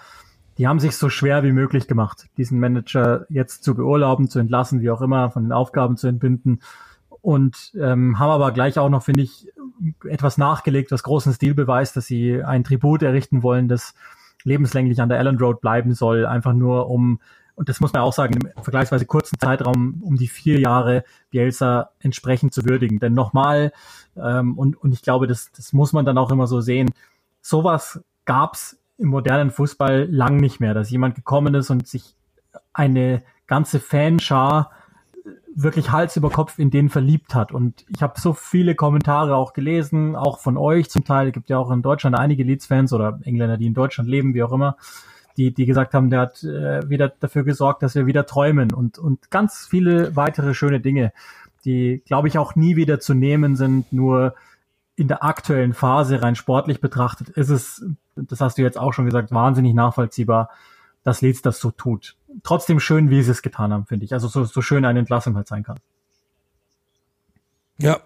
Die 0.59 0.69
haben 0.69 0.79
sich 0.79 0.99
so 0.99 1.09
schwer 1.09 1.43
wie 1.43 1.53
möglich 1.53 1.89
gemacht, 1.89 2.27
diesen 2.37 2.61
Manager 2.61 3.25
jetzt 3.31 3.65
zu 3.65 3.75
beurlauben, 3.75 4.29
zu 4.29 4.41
entlassen, 4.41 4.83
wie 4.83 4.91
auch 4.91 5.01
immer, 5.01 5.31
von 5.31 5.45
den 5.45 5.53
Aufgaben 5.53 5.97
zu 5.97 6.07
entbinden. 6.07 6.61
Und 7.23 7.73
ähm, 7.81 8.19
haben 8.19 8.31
aber 8.31 8.53
gleich 8.53 8.79
auch 8.79 8.91
noch, 8.91 9.05
finde 9.05 9.23
ich, 9.23 9.49
etwas 10.07 10.37
nachgelegt, 10.37 10.93
was 10.93 11.03
großen 11.03 11.33
Stil 11.33 11.55
beweist, 11.55 11.97
dass 11.97 12.05
sie 12.05 12.43
ein 12.43 12.63
Tribut 12.63 13.03
errichten 13.03 13.43
wollen, 13.43 13.69
das 13.69 13.95
lebenslänglich 14.45 15.01
an 15.01 15.09
der 15.09 15.19
Allen 15.19 15.39
Road 15.39 15.63
bleiben 15.63 15.95
soll, 15.95 16.27
einfach 16.27 16.53
nur 16.53 16.91
um 16.91 17.21
und 17.55 17.69
das 17.69 17.81
muss 17.81 17.93
man 17.93 18.03
auch 18.03 18.13
sagen, 18.13 18.39
im 18.57 18.63
vergleichsweise 18.63 19.07
kurzen 19.07 19.39
Zeitraum 19.39 20.03
um 20.03 20.17
die 20.17 20.29
vier 20.29 20.59
Jahre 20.59 21.05
Bielsa 21.31 21.91
entsprechend 22.01 22.55
zu 22.55 22.65
würdigen. 22.65 22.99
Denn 22.99 23.15
nochmal, 23.15 23.73
ähm, 24.17 24.59
und, 24.59 24.77
und 24.77 24.93
ich 24.93 25.03
glaube, 25.03 25.27
das, 25.27 25.53
das 25.53 25.73
muss 25.73 25.93
man 25.93 26.05
dann 26.05 26.19
auch 26.19 26.31
immer 26.31 26.47
so 26.47 26.61
sehen, 26.61 26.91
sowas 27.41 28.03
gab's 28.25 28.79
im 28.99 29.09
modernen 29.09 29.51
Fußball 29.51 30.09
lang 30.11 30.37
nicht 30.37 30.61
mehr, 30.61 30.75
dass 30.75 30.91
jemand 30.91 31.15
gekommen 31.15 31.55
ist 31.55 31.71
und 31.71 31.87
sich 31.87 32.15
eine 32.73 33.23
ganze 33.47 33.81
Fanschar 33.81 34.71
wirklich 35.55 35.91
Hals 35.91 36.17
über 36.17 36.31
Kopf 36.31 36.59
in 36.59 36.71
den 36.71 36.89
verliebt 36.89 37.35
hat. 37.35 37.53
Und 37.53 37.85
ich 37.89 38.03
habe 38.03 38.19
so 38.19 38.33
viele 38.33 38.75
Kommentare 38.75 39.37
auch 39.37 39.53
gelesen, 39.53 40.17
auch 40.17 40.41
von 40.41 40.57
euch 40.57 40.89
zum 40.89 41.05
Teil. 41.05 41.29
Es 41.29 41.35
gibt 41.35 41.51
ja 41.51 41.59
auch 41.59 41.71
in 41.71 41.83
Deutschland 41.83 42.19
einige 42.19 42.43
Leeds-Fans 42.43 42.93
oder 42.93 43.21
Engländer, 43.25 43.59
die 43.59 43.67
in 43.67 43.75
Deutschland 43.75 44.09
leben, 44.09 44.35
wie 44.35 44.43
auch 44.43 44.53
immer, 44.53 44.77
die, 45.37 45.53
die 45.53 45.67
gesagt 45.67 45.95
haben, 45.95 46.11
der 46.11 46.21
hat 46.21 46.43
äh, 46.45 46.89
wieder 46.89 47.09
dafür 47.09 47.45
gesorgt, 47.45 47.83
dass 47.83 47.95
wir 47.95 48.07
wieder 48.07 48.27
träumen 48.27 48.73
und, 48.73 48.99
und 48.99 49.31
ganz 49.31 49.67
viele 49.69 50.15
weitere 50.17 50.55
schöne 50.55 50.81
Dinge, 50.81 51.13
die, 51.65 52.03
glaube 52.07 52.29
ich, 52.29 52.39
auch 52.39 52.55
nie 52.55 52.77
wieder 52.77 53.01
zu 53.01 53.15
nehmen 53.15 53.57
sind, 53.57 53.93
nur 53.93 54.35
in 54.97 55.09
der 55.09 55.25
aktuellen 55.25 55.75
Phase 55.75 56.23
rein 56.23 56.35
sportlich 56.35 56.81
betrachtet, 56.81 57.31
ist 57.31 57.49
es, 57.49 57.85
das 58.15 58.41
hast 58.41 58.59
du 58.59 58.63
jetzt 58.63 58.79
auch 58.79 58.93
schon 58.93 59.07
gesagt, 59.07 59.33
wahnsinnig 59.33 59.75
nachvollziehbar, 59.75 60.51
dass 61.03 61.23
Leeds 61.23 61.43
das 61.43 61.61
so 61.61 61.71
tut. 61.71 62.17
Trotzdem 62.43 62.79
schön, 62.79 63.11
wie 63.11 63.23
sie 63.23 63.31
es 63.31 63.43
getan 63.43 63.73
haben, 63.73 63.87
finde 63.87 64.05
ich. 64.05 64.13
Also 64.13 64.29
so, 64.29 64.45
so 64.45 64.63
schön 64.63 64.85
eine 64.85 64.99
Entlassung 64.99 65.35
halt 65.37 65.49
sein 65.49 65.63
kann. 65.63 65.79
Ja, 67.79 68.01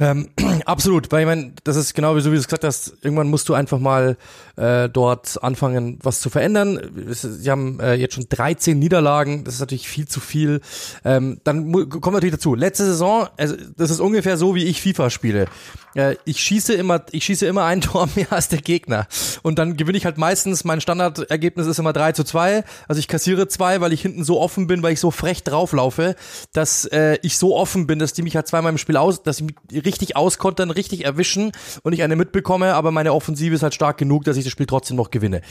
ähm, 0.00 0.28
absolut, 0.66 1.10
weil 1.12 1.20
ich 1.20 1.26
meine, 1.26 1.52
das 1.64 1.76
ist 1.76 1.94
genau 1.94 2.16
wie 2.16 2.20
so 2.20 2.30
wie 2.30 2.36
du 2.36 2.40
es 2.40 2.46
gesagt 2.46 2.64
hast, 2.64 2.94
irgendwann 3.02 3.28
musst 3.28 3.48
du 3.48 3.54
einfach 3.54 3.78
mal 3.78 4.16
äh, 4.56 4.88
dort 4.88 5.42
anfangen, 5.42 5.98
was 6.02 6.20
zu 6.20 6.30
verändern. 6.30 6.80
Sie 7.10 7.50
haben 7.50 7.80
äh, 7.80 7.94
jetzt 7.94 8.14
schon 8.14 8.26
13 8.28 8.78
Niederlagen, 8.78 9.44
das 9.44 9.54
ist 9.54 9.60
natürlich 9.60 9.88
viel 9.88 10.08
zu 10.08 10.20
viel. 10.20 10.60
Ähm, 11.04 11.40
dann 11.44 11.72
kommen 11.72 12.14
natürlich 12.14 12.34
dazu, 12.34 12.54
letzte 12.54 12.84
Saison, 12.84 13.28
also 13.36 13.56
das 13.76 13.90
ist 13.90 14.00
ungefähr 14.00 14.36
so, 14.36 14.54
wie 14.54 14.64
ich 14.64 14.82
FIFA 14.82 15.10
spiele. 15.10 15.46
Äh, 15.94 16.16
ich 16.24 16.40
schieße 16.40 16.74
immer, 16.74 17.04
ich 17.10 17.24
schieße 17.24 17.46
immer 17.46 17.64
ein 17.64 17.80
Tor 17.82 18.08
mehr 18.14 18.32
als 18.32 18.48
der 18.48 18.60
Gegner. 18.60 19.06
Und 19.42 19.58
dann 19.58 19.76
gewinne 19.76 19.98
ich 19.98 20.04
halt 20.04 20.18
meistens, 20.18 20.64
mein 20.64 20.80
Standardergebnis 20.80 21.66
ist 21.66 21.78
immer 21.78 21.92
3 21.92 22.12
zu 22.12 22.24
2. 22.24 22.64
Also 22.88 22.98
ich 22.98 23.08
kassiere 23.08 23.48
zwei, 23.48 23.80
weil 23.80 23.92
ich 23.92 24.02
hinten 24.02 24.24
so 24.24 24.40
offen 24.40 24.66
bin, 24.66 24.82
weil 24.82 24.92
ich 24.92 25.00
so 25.00 25.10
frech 25.10 25.42
drauflaufe, 25.42 26.16
dass 26.52 26.84
äh, 26.86 27.18
ich 27.22 27.38
so 27.38 27.56
offen 27.56 27.86
bin, 27.86 27.98
dass 27.98 28.12
die 28.12 28.22
mich 28.22 28.36
halt 28.36 28.46
zweimal 28.46 28.72
im 28.72 28.78
Spiel 28.78 28.96
aus, 28.96 29.22
dass 29.22 29.38
sie 29.38 29.46
richtig 29.84 30.16
auskontern, 30.16 30.70
richtig 30.70 31.04
erwischen 31.04 31.52
und 31.82 31.92
ich 31.92 32.02
eine 32.02 32.16
mitbekomme, 32.16 32.74
aber 32.74 32.90
meine 32.90 33.12
Offensive 33.12 33.54
ist 33.54 33.62
halt 33.62 33.74
stark 33.74 33.98
genug, 33.98 34.24
dass 34.24 34.36
ich 34.36 34.44
das 34.44 34.52
Spiel 34.52 34.66
trotzdem 34.66 34.96
noch 34.96 35.10
gewinne. 35.10 35.42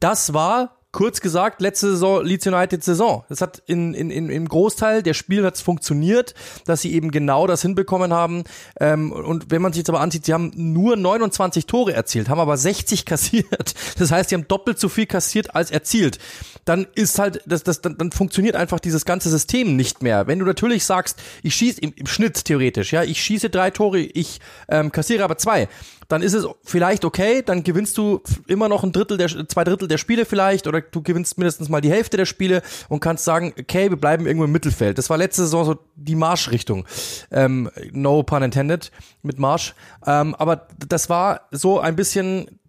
Das 0.00 0.32
war 0.32 0.79
kurz 0.92 1.20
gesagt, 1.20 1.60
letzte 1.60 1.90
Saison 1.90 2.24
Leeds 2.24 2.46
United 2.46 2.82
Saison. 2.82 3.24
Das 3.28 3.40
hat 3.40 3.62
in, 3.66 3.94
in, 3.94 4.10
in, 4.10 4.28
im 4.28 4.48
Großteil 4.48 5.02
der 5.02 5.14
Spiele 5.14 5.46
hat's 5.46 5.60
funktioniert, 5.60 6.34
dass 6.64 6.82
sie 6.82 6.92
eben 6.92 7.10
genau 7.10 7.46
das 7.46 7.62
hinbekommen 7.62 8.12
haben. 8.12 8.44
Ähm, 8.80 9.12
und 9.12 9.50
wenn 9.50 9.62
man 9.62 9.72
sich 9.72 9.78
jetzt 9.78 9.88
aber 9.88 10.00
ansieht, 10.00 10.24
sie 10.24 10.34
haben 10.34 10.52
nur 10.54 10.96
29 10.96 11.66
Tore 11.66 11.92
erzielt, 11.92 12.28
haben 12.28 12.40
aber 12.40 12.56
60 12.56 13.04
kassiert. 13.06 13.74
Das 13.98 14.10
heißt, 14.10 14.30
sie 14.30 14.34
haben 14.34 14.48
doppelt 14.48 14.80
so 14.80 14.88
viel 14.88 15.06
kassiert 15.06 15.54
als 15.54 15.70
erzielt. 15.70 16.18
Dann 16.64 16.86
ist 16.94 17.18
halt, 17.18 17.42
das, 17.46 17.62
das, 17.62 17.80
dann, 17.80 17.96
dann 17.96 18.10
funktioniert 18.10 18.56
einfach 18.56 18.80
dieses 18.80 19.04
ganze 19.04 19.30
System 19.30 19.76
nicht 19.76 20.02
mehr. 20.02 20.26
Wenn 20.26 20.40
du 20.40 20.44
natürlich 20.44 20.84
sagst, 20.84 21.20
ich 21.42 21.54
schieße 21.54 21.80
im, 21.80 21.92
im 21.96 22.06
Schnitt 22.06 22.44
theoretisch, 22.44 22.92
ja, 22.92 23.04
ich 23.04 23.22
schieße 23.22 23.48
drei 23.50 23.70
Tore, 23.70 24.00
ich 24.00 24.40
ähm, 24.68 24.90
kassiere 24.90 25.24
aber 25.24 25.38
zwei 25.38 25.68
dann 26.10 26.22
ist 26.22 26.34
es 26.34 26.46
vielleicht 26.64 27.04
okay, 27.04 27.40
dann 27.40 27.62
gewinnst 27.62 27.96
du 27.96 28.20
immer 28.48 28.68
noch 28.68 28.82
ein 28.82 28.90
Drittel 28.90 29.16
der, 29.16 29.28
zwei 29.48 29.62
Drittel 29.62 29.86
der 29.86 29.96
Spiele 29.96 30.24
vielleicht 30.24 30.66
oder 30.66 30.80
du 30.80 31.02
gewinnst 31.02 31.38
mindestens 31.38 31.68
mal 31.68 31.80
die 31.80 31.90
Hälfte 31.90 32.16
der 32.16 32.26
Spiele 32.26 32.62
und 32.88 32.98
kannst 33.00 33.24
sagen, 33.24 33.54
okay, 33.58 33.90
wir 33.90 33.96
bleiben 33.96 34.26
irgendwo 34.26 34.44
im 34.44 34.52
Mittelfeld. 34.52 34.98
Das 34.98 35.08
war 35.08 35.16
letzte 35.16 35.42
Saison 35.42 35.64
so 35.64 35.78
die 35.94 36.16
Marschrichtung. 36.16 36.84
Ähm, 37.30 37.70
no 37.92 38.24
pun 38.24 38.42
intended 38.42 38.90
mit 39.22 39.38
Marsch. 39.38 39.74
Ähm, 40.04 40.34
aber 40.34 40.66
das 40.88 41.08
war 41.08 41.42
so 41.52 41.78
ein 41.78 41.94
bisschen 41.94 42.59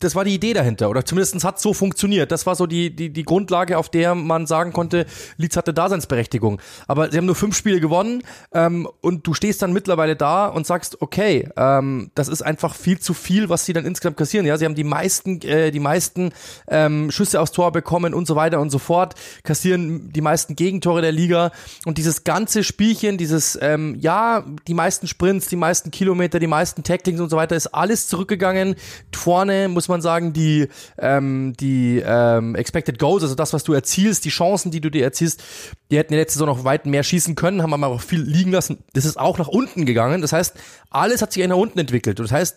das 0.00 0.14
war 0.14 0.24
die 0.24 0.34
Idee 0.34 0.54
dahinter 0.54 0.90
oder 0.90 1.04
zumindest 1.04 1.44
hat 1.44 1.60
so 1.60 1.74
funktioniert. 1.74 2.32
Das 2.32 2.46
war 2.46 2.56
so 2.56 2.66
die, 2.66 2.94
die, 2.94 3.10
die 3.10 3.22
Grundlage, 3.22 3.76
auf 3.78 3.88
der 3.90 4.14
man 4.14 4.46
sagen 4.46 4.72
konnte, 4.72 5.06
Leeds 5.36 5.56
hatte 5.56 5.74
Daseinsberechtigung. 5.74 6.60
Aber 6.88 7.10
sie 7.10 7.18
haben 7.18 7.26
nur 7.26 7.34
fünf 7.34 7.56
Spiele 7.56 7.80
gewonnen 7.80 8.22
ähm, 8.52 8.88
und 9.02 9.26
du 9.26 9.34
stehst 9.34 9.60
dann 9.62 9.72
mittlerweile 9.72 10.16
da 10.16 10.46
und 10.46 10.66
sagst, 10.66 11.02
okay, 11.02 11.48
ähm, 11.56 12.10
das 12.14 12.28
ist 12.28 12.42
einfach 12.42 12.74
viel 12.74 12.98
zu 12.98 13.12
viel, 13.12 13.50
was 13.50 13.66
sie 13.66 13.74
dann 13.74 13.84
insgesamt 13.84 14.16
kassieren. 14.16 14.46
Ja, 14.46 14.56
sie 14.56 14.64
haben 14.64 14.74
die 14.74 14.84
meisten, 14.84 15.42
äh, 15.42 15.70
die 15.70 15.80
meisten 15.80 16.32
ähm, 16.68 17.10
Schüsse 17.10 17.40
aufs 17.40 17.52
Tor 17.52 17.70
bekommen 17.70 18.14
und 18.14 18.26
so 18.26 18.36
weiter 18.36 18.58
und 18.60 18.70
so 18.70 18.78
fort, 18.78 19.14
kassieren 19.42 20.10
die 20.12 20.22
meisten 20.22 20.56
Gegentore 20.56 21.02
der 21.02 21.12
Liga 21.12 21.52
und 21.84 21.98
dieses 21.98 22.24
ganze 22.24 22.64
Spielchen, 22.64 23.18
dieses, 23.18 23.58
ähm, 23.60 23.96
ja, 24.00 24.46
die 24.66 24.74
meisten 24.74 25.06
Sprints, 25.06 25.48
die 25.48 25.56
meisten 25.56 25.90
Kilometer, 25.90 26.38
die 26.38 26.46
meisten 26.46 26.82
Tacklings 26.82 27.20
und 27.20 27.28
so 27.28 27.36
weiter, 27.36 27.54
ist 27.54 27.68
alles 27.68 28.08
zurückgegangen. 28.08 28.76
Vorne 29.14 29.68
muss 29.68 29.89
man 29.90 30.00
sagen, 30.00 30.32
die, 30.32 30.68
ähm, 30.98 31.54
die 31.58 32.02
ähm, 32.04 32.54
Expected 32.54 32.98
Goals, 32.98 33.22
also 33.22 33.34
das, 33.34 33.52
was 33.52 33.64
du 33.64 33.72
erzielst, 33.72 34.24
die 34.24 34.30
Chancen, 34.30 34.70
die 34.70 34.80
du 34.80 34.90
dir 34.90 35.04
erzielst, 35.04 35.42
die 35.90 35.98
hätten 35.98 36.14
letzte 36.14 36.38
Saison 36.38 36.48
noch 36.48 36.64
weit 36.64 36.86
mehr 36.86 37.02
schießen 37.02 37.34
können, 37.34 37.62
haben 37.62 37.74
aber 37.74 37.88
auch 37.88 38.00
viel 38.00 38.22
liegen 38.22 38.52
lassen. 38.52 38.78
Das 38.94 39.04
ist 39.04 39.18
auch 39.18 39.38
nach 39.38 39.48
unten 39.48 39.84
gegangen. 39.84 40.22
Das 40.22 40.32
heißt, 40.32 40.54
alles 40.88 41.20
hat 41.22 41.32
sich 41.32 41.46
nach 41.46 41.56
unten 41.56 41.78
entwickelt. 41.78 42.18
Und 42.20 42.30
das 42.30 42.32
heißt, 42.32 42.56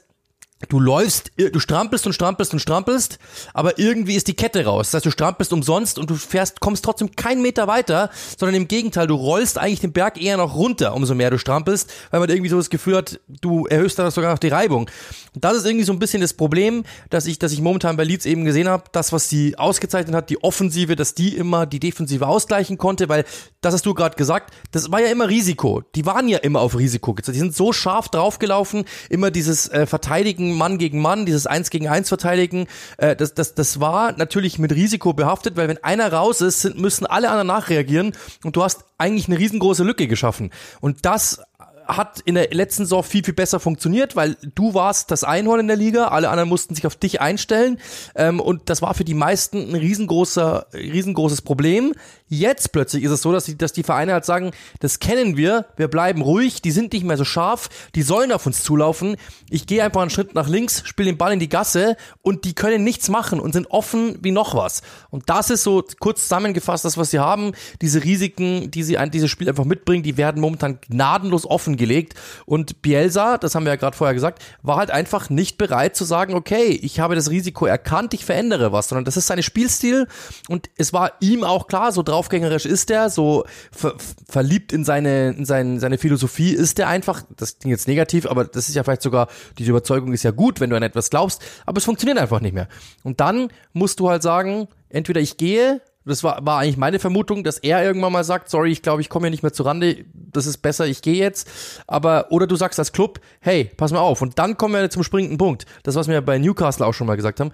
du 0.69 0.79
läufst, 0.79 1.31
du 1.37 1.59
strampelst 1.59 2.05
und 2.05 2.13
strampelst 2.13 2.53
und 2.53 2.59
strampelst, 2.59 3.19
aber 3.53 3.79
irgendwie 3.79 4.15
ist 4.15 4.27
die 4.27 4.33
Kette 4.33 4.65
raus. 4.65 4.91
Das 4.91 4.99
heißt, 4.99 5.05
du 5.05 5.11
strampelst 5.11 5.53
umsonst 5.53 5.99
und 5.99 6.09
du 6.09 6.15
fährst, 6.15 6.59
kommst 6.59 6.85
trotzdem 6.85 7.15
keinen 7.15 7.41
Meter 7.41 7.67
weiter, 7.67 8.09
sondern 8.37 8.55
im 8.55 8.67
Gegenteil, 8.67 9.07
du 9.07 9.15
rollst 9.15 9.57
eigentlich 9.57 9.81
den 9.81 9.93
Berg 9.93 10.21
eher 10.21 10.37
noch 10.37 10.55
runter, 10.55 10.93
umso 10.95 11.15
mehr 11.15 11.29
du 11.29 11.37
strampelst, 11.37 11.91
weil 12.11 12.19
man 12.19 12.29
irgendwie 12.29 12.49
so 12.49 12.57
das 12.57 12.69
Gefühl 12.69 12.97
hat, 12.97 13.19
du 13.27 13.65
erhöhst 13.65 13.99
dann 13.99 14.09
sogar 14.11 14.31
noch 14.31 14.39
die 14.39 14.49
Reibung. 14.49 14.89
Und 15.33 15.43
das 15.43 15.57
ist 15.57 15.65
irgendwie 15.65 15.85
so 15.85 15.93
ein 15.93 15.99
bisschen 15.99 16.21
das 16.21 16.33
Problem, 16.33 16.83
dass 17.09 17.25
ich, 17.25 17.39
dass 17.39 17.51
ich 17.51 17.61
momentan 17.61 17.97
bei 17.97 18.03
Leeds 18.03 18.25
eben 18.25 18.45
gesehen 18.45 18.67
habe, 18.67 18.83
das, 18.91 19.11
was 19.11 19.29
sie 19.29 19.57
ausgezeichnet 19.57 20.15
hat, 20.15 20.29
die 20.29 20.43
Offensive, 20.43 20.95
dass 20.95 21.15
die 21.15 21.35
immer 21.35 21.65
die 21.65 21.79
Defensive 21.79 22.27
ausgleichen 22.27 22.77
konnte, 22.77 23.09
weil, 23.09 23.25
das 23.61 23.73
hast 23.73 23.85
du 23.85 23.93
gerade 23.93 24.15
gesagt, 24.15 24.53
das 24.71 24.91
war 24.91 25.01
ja 25.01 25.07
immer 25.07 25.27
Risiko. 25.27 25.81
Die 25.95 26.05
waren 26.05 26.27
ja 26.27 26.37
immer 26.39 26.61
auf 26.61 26.77
Risiko. 26.77 27.13
Die 27.13 27.31
sind 27.31 27.55
so 27.55 27.73
scharf 27.73 28.09
draufgelaufen, 28.09 28.85
immer 29.09 29.31
dieses 29.31 29.69
äh, 29.69 29.85
Verteidigen 29.85 30.52
Mann 30.55 30.77
gegen 30.77 31.01
Mann, 31.01 31.25
dieses 31.25 31.47
Eins 31.47 31.69
gegen 31.69 31.87
Eins 31.87 32.09
verteidigen, 32.09 32.67
äh, 32.97 33.15
das, 33.15 33.33
das, 33.33 33.55
das 33.55 33.79
war 33.79 34.13
natürlich 34.17 34.59
mit 34.59 34.71
Risiko 34.71 35.13
behaftet, 35.13 35.55
weil 35.57 35.67
wenn 35.67 35.83
einer 35.83 36.11
raus 36.11 36.41
ist, 36.41 36.61
sind, 36.61 36.77
müssen 36.79 37.05
alle 37.05 37.29
anderen 37.29 37.47
nachreagieren 37.47 38.13
und 38.43 38.55
du 38.55 38.63
hast 38.63 38.85
eigentlich 38.97 39.27
eine 39.27 39.39
riesengroße 39.39 39.83
Lücke 39.83 40.07
geschaffen. 40.07 40.51
Und 40.79 41.05
das 41.05 41.41
hat 41.87 42.19
in 42.25 42.35
der 42.35 42.49
letzten 42.51 42.83
Saison 42.83 43.03
viel, 43.03 43.23
viel 43.23 43.33
besser 43.33 43.59
funktioniert, 43.59 44.15
weil 44.15 44.37
du 44.55 44.73
warst 44.73 45.11
das 45.11 45.23
Einhorn 45.23 45.59
in 45.59 45.67
der 45.67 45.77
Liga, 45.77 46.07
alle 46.07 46.29
anderen 46.29 46.49
mussten 46.49 46.75
sich 46.75 46.85
auf 46.87 46.95
dich 46.95 47.21
einstellen 47.21 47.79
ähm, 48.15 48.39
und 48.39 48.69
das 48.69 48.81
war 48.81 48.93
für 48.93 49.03
die 49.03 49.13
meisten 49.13 49.69
ein 49.69 49.75
riesengroßer, 49.75 50.67
riesengroßes 50.73 51.41
Problem. 51.41 51.93
Jetzt 52.27 52.71
plötzlich 52.71 53.03
ist 53.03 53.11
es 53.11 53.21
so, 53.21 53.31
dass 53.31 53.45
die, 53.45 53.57
dass 53.57 53.73
die 53.73 53.83
Vereine 53.83 54.13
halt 54.13 54.25
sagen, 54.25 54.51
das 54.79 54.99
kennen 54.99 55.37
wir, 55.37 55.65
wir 55.77 55.87
bleiben 55.87 56.21
ruhig, 56.21 56.61
die 56.61 56.71
sind 56.71 56.93
nicht 56.93 57.05
mehr 57.05 57.17
so 57.17 57.25
scharf, 57.25 57.69
die 57.93 58.01
sollen 58.01 58.31
auf 58.31 58.45
uns 58.45 58.63
zulaufen. 58.63 59.17
Ich 59.49 59.67
gehe 59.67 59.83
einfach 59.83 60.01
einen 60.01 60.09
Schritt 60.09 60.33
nach 60.33 60.47
links, 60.47 60.81
spiele 60.85 61.11
den 61.11 61.17
Ball 61.17 61.33
in 61.33 61.39
die 61.39 61.49
Gasse 61.49 61.95
und 62.21 62.45
die 62.45 62.55
können 62.55 62.83
nichts 62.83 63.09
machen 63.09 63.39
und 63.39 63.53
sind 63.53 63.69
offen 63.69 64.17
wie 64.21 64.31
noch 64.31 64.55
was. 64.55 64.81
Und 65.11 65.29
das 65.29 65.49
ist 65.51 65.63
so 65.63 65.83
kurz 65.99 66.23
zusammengefasst 66.23 66.85
das, 66.85 66.97
was 66.97 67.11
sie 67.11 67.19
haben. 67.19 67.51
Diese 67.81 68.03
Risiken, 68.03 68.71
die 68.71 68.83
sie 68.83 68.97
an 68.97 69.11
dieses 69.11 69.29
Spiel 69.29 69.47
einfach 69.49 69.65
mitbringen, 69.65 70.03
die 70.03 70.17
werden 70.17 70.41
momentan 70.41 70.79
gnadenlos 70.81 71.45
offengelegt. 71.83 72.15
Und 72.45 72.81
Bielsa, 72.81 73.37
das 73.37 73.55
haben 73.55 73.65
wir 73.65 73.71
ja 73.71 73.75
gerade 73.75 73.95
vorher 73.95 74.13
gesagt, 74.13 74.43
war 74.61 74.77
halt 74.77 74.91
einfach 74.91 75.29
nicht 75.29 75.57
bereit 75.57 75.95
zu 75.95 76.05
sagen, 76.05 76.33
okay, 76.33 76.79
ich 76.81 76.99
habe 76.99 77.15
das 77.15 77.29
Risiko 77.29 77.65
erkannt, 77.65 78.13
ich 78.13 78.25
verändere 78.25 78.71
was, 78.71 78.89
sondern 78.89 79.05
das 79.05 79.17
ist 79.17 79.27
seine 79.27 79.43
Spielstil 79.43 80.07
und 80.49 80.69
es 80.77 80.93
war 80.93 81.13
ihm 81.19 81.43
auch 81.43 81.67
klar, 81.67 81.91
so 81.91 82.01
drauf 82.01 82.13
draufgängerisch 82.13 82.65
ist 82.65 82.89
der, 82.89 83.09
so 83.09 83.43
ver 83.71 83.95
verliebt 84.29 84.71
in 84.71 84.85
seine, 84.85 85.31
in 85.31 85.45
sein, 85.45 85.79
seine 85.79 85.97
Philosophie 85.97 86.51
ist 86.51 86.77
der 86.77 86.87
einfach. 86.87 87.23
Das 87.37 87.59
klingt 87.59 87.71
jetzt 87.71 87.87
negativ, 87.87 88.25
aber 88.25 88.45
das 88.45 88.69
ist 88.69 88.75
ja 88.75 88.83
vielleicht 88.83 89.01
sogar, 89.01 89.27
diese 89.57 89.71
Überzeugung 89.71 90.13
ist 90.13 90.23
ja 90.23 90.31
gut, 90.31 90.59
wenn 90.59 90.69
du 90.69 90.75
an 90.75 90.83
etwas 90.83 91.09
glaubst, 91.09 91.41
aber 91.65 91.77
es 91.77 91.85
funktioniert 91.85 92.17
einfach 92.17 92.39
nicht 92.39 92.53
mehr. 92.53 92.67
Und 93.03 93.19
dann 93.19 93.49
musst 93.73 93.99
du 93.99 94.09
halt 94.09 94.23
sagen, 94.23 94.67
entweder 94.89 95.21
ich 95.21 95.37
gehe 95.37 95.81
das 96.05 96.23
war, 96.23 96.45
war 96.45 96.59
eigentlich 96.59 96.77
meine 96.77 96.99
Vermutung, 96.99 97.43
dass 97.43 97.57
er 97.57 97.83
irgendwann 97.83 98.13
mal 98.13 98.23
sagt, 98.23 98.49
sorry, 98.49 98.71
ich 98.71 98.81
glaube, 98.81 99.01
ich 99.01 99.09
komme 99.09 99.27
hier 99.27 99.31
nicht 99.31 99.43
mehr 99.43 99.53
zu 99.53 99.63
Rande, 99.63 100.05
das 100.13 100.45
ist 100.45 100.57
besser, 100.57 100.85
ich 100.85 101.01
gehe 101.01 101.15
jetzt. 101.15 101.49
Aber, 101.87 102.31
oder 102.31 102.47
du 102.47 102.55
sagst 102.55 102.79
als 102.79 102.91
Club, 102.91 103.19
hey, 103.39 103.71
pass 103.77 103.91
mal 103.91 103.99
auf. 103.99 104.21
Und 104.21 104.39
dann 104.39 104.57
kommen 104.57 104.73
wir 104.73 104.89
zum 104.89 105.03
springenden 105.03 105.37
Punkt. 105.37 105.65
Das, 105.83 105.95
was 105.95 106.07
wir 106.07 106.21
bei 106.21 106.37
Newcastle 106.37 106.85
auch 106.85 106.93
schon 106.93 107.07
mal 107.07 107.15
gesagt 107.15 107.39
haben 107.39 107.51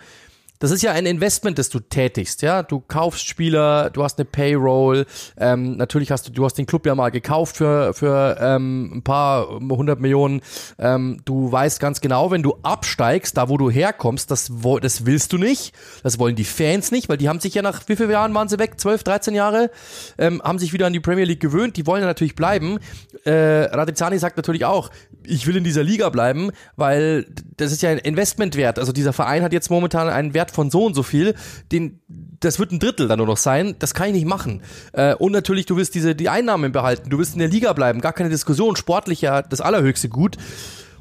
das 0.59 0.71
ist 0.71 0.81
ja 0.81 0.91
ein 0.91 1.05
Investment, 1.05 1.57
das 1.57 1.69
du 1.69 1.79
tätigst, 1.79 2.41
ja. 2.41 2.63
Du 2.63 2.81
kaufst 2.85 3.25
Spieler, 3.25 3.89
du 3.89 4.03
hast 4.03 4.19
eine 4.19 4.25
Payroll, 4.25 5.05
ähm, 5.37 5.77
natürlich 5.77 6.11
hast 6.11 6.27
du, 6.27 6.31
du 6.31 6.43
hast 6.45 6.55
den 6.55 6.65
Club 6.65 6.85
ja 6.85 6.95
mal 6.95 7.09
gekauft 7.09 7.57
für, 7.57 7.93
für 7.93 8.37
ähm, 8.39 8.91
ein 8.95 9.01
paar 9.01 9.47
hundert 9.49 10.01
Millionen. 10.01 10.41
Ähm, 10.77 11.21
du 11.23 11.49
weißt 11.51 11.79
ganz 11.79 12.01
genau, 12.01 12.29
wenn 12.31 12.43
du 12.43 12.57
absteigst, 12.61 13.37
da 13.37 13.47
wo 13.47 13.57
du 13.57 13.69
herkommst, 13.69 14.31
das, 14.31 14.51
das 14.81 15.05
willst 15.05 15.31
du 15.31 15.37
nicht. 15.37 15.73
Das 16.03 16.19
wollen 16.19 16.35
die 16.35 16.43
Fans 16.43 16.91
nicht, 16.91 17.07
weil 17.07 17.17
die 17.17 17.29
haben 17.29 17.39
sich 17.39 17.53
ja 17.53 17.61
nach 17.61 17.81
wie 17.87 17.95
vielen 17.95 18.11
Jahren 18.11 18.33
waren 18.33 18.49
sie 18.49 18.59
weg? 18.59 18.79
12, 18.79 19.03
13 19.03 19.35
Jahre, 19.35 19.71
ähm, 20.17 20.41
haben 20.43 20.59
sich 20.59 20.73
wieder 20.73 20.87
an 20.87 20.93
die 20.93 20.99
Premier 20.99 21.25
League 21.25 21.39
gewöhnt, 21.39 21.77
die 21.77 21.87
wollen 21.87 22.01
ja 22.01 22.07
natürlich 22.07 22.35
bleiben. 22.35 22.79
Äh, 23.23 23.31
Radizani 23.31 24.19
sagt 24.19 24.35
natürlich 24.35 24.65
auch, 24.65 24.89
ich 25.29 25.47
will 25.47 25.55
in 25.55 25.63
dieser 25.63 25.83
Liga 25.83 26.09
bleiben, 26.09 26.51
weil 26.75 27.25
das 27.57 27.71
ist 27.71 27.81
ja 27.81 27.89
ein 27.89 27.97
Investmentwert. 27.97 28.79
Also 28.79 28.91
dieser 28.91 29.13
Verein 29.13 29.43
hat 29.43 29.53
jetzt 29.53 29.69
momentan 29.69 30.09
einen 30.09 30.33
Wert 30.33 30.51
von 30.51 30.69
so 30.71 30.85
und 30.85 30.93
so 30.93 31.03
viel, 31.03 31.35
den, 31.71 31.99
das 32.39 32.59
wird 32.59 32.71
ein 32.71 32.79
Drittel 32.79 33.07
dann 33.07 33.19
nur 33.19 33.27
noch 33.27 33.37
sein, 33.37 33.75
das 33.79 33.93
kann 33.93 34.07
ich 34.07 34.13
nicht 34.13 34.27
machen. 34.27 34.61
Äh, 34.93 35.15
und 35.15 35.31
natürlich, 35.31 35.65
du 35.65 35.77
wirst 35.77 35.95
diese, 35.95 36.15
die 36.15 36.29
Einnahmen 36.29 36.71
behalten, 36.71 37.09
du 37.09 37.19
wirst 37.19 37.33
in 37.33 37.39
der 37.39 37.47
Liga 37.47 37.73
bleiben, 37.73 38.01
gar 38.01 38.13
keine 38.13 38.29
Diskussion, 38.29 38.75
sportlich 38.75 39.21
ja 39.21 39.41
das 39.41 39.61
allerhöchste 39.61 40.09
Gut. 40.09 40.37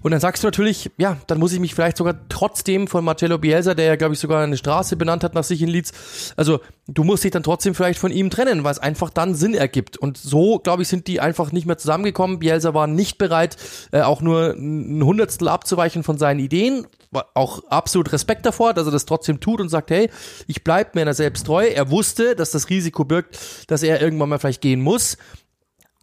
Und 0.02 0.12
dann 0.12 0.20
sagst 0.20 0.42
du 0.42 0.46
natürlich, 0.46 0.90
ja, 0.96 1.18
dann 1.26 1.38
muss 1.38 1.52
ich 1.52 1.60
mich 1.60 1.74
vielleicht 1.74 1.96
sogar 1.96 2.14
trotzdem 2.28 2.86
von 2.86 3.04
Marcello 3.04 3.38
Bielsa, 3.38 3.74
der 3.74 3.86
ja, 3.86 3.96
glaube 3.96 4.14
ich, 4.14 4.20
sogar 4.20 4.42
eine 4.42 4.56
Straße 4.56 4.96
benannt 4.96 5.24
hat 5.24 5.34
nach 5.34 5.44
sich 5.44 5.62
in 5.62 5.68
Leeds, 5.68 6.34
also 6.36 6.60
du 6.86 7.04
musst 7.04 7.24
dich 7.24 7.30
dann 7.30 7.42
trotzdem 7.42 7.74
vielleicht 7.74 7.98
von 7.98 8.10
ihm 8.10 8.30
trennen, 8.30 8.64
weil 8.64 8.72
es 8.72 8.78
einfach 8.78 9.10
dann 9.10 9.34
Sinn 9.34 9.54
ergibt. 9.54 9.96
Und 9.96 10.16
so, 10.16 10.58
glaube 10.58 10.82
ich, 10.82 10.88
sind 10.88 11.06
die 11.06 11.20
einfach 11.20 11.52
nicht 11.52 11.66
mehr 11.66 11.78
zusammengekommen. 11.78 12.38
Bielsa 12.38 12.74
war 12.74 12.86
nicht 12.86 13.18
bereit, 13.18 13.56
äh, 13.92 14.00
auch 14.00 14.20
nur 14.20 14.54
ein 14.56 15.02
Hundertstel 15.02 15.48
abzuweichen 15.48 16.02
von 16.02 16.18
seinen 16.18 16.40
Ideen. 16.40 16.86
Auch 17.34 17.64
absolut 17.70 18.12
Respekt 18.12 18.44
davor, 18.44 18.74
dass 18.74 18.86
er 18.86 18.92
das 18.92 19.06
trotzdem 19.06 19.40
tut 19.40 19.60
und 19.60 19.70
sagt, 19.70 19.90
hey, 19.90 20.10
ich 20.46 20.62
bleib 20.62 20.94
mir 20.94 21.12
selbst 21.14 21.46
treu. 21.46 21.66
Er 21.66 21.90
wusste, 21.90 22.36
dass 22.36 22.50
das 22.50 22.68
Risiko 22.68 23.04
birgt, 23.04 23.38
dass 23.68 23.82
er 23.82 24.02
irgendwann 24.02 24.28
mal 24.28 24.38
vielleicht 24.38 24.60
gehen 24.60 24.80
muss 24.80 25.16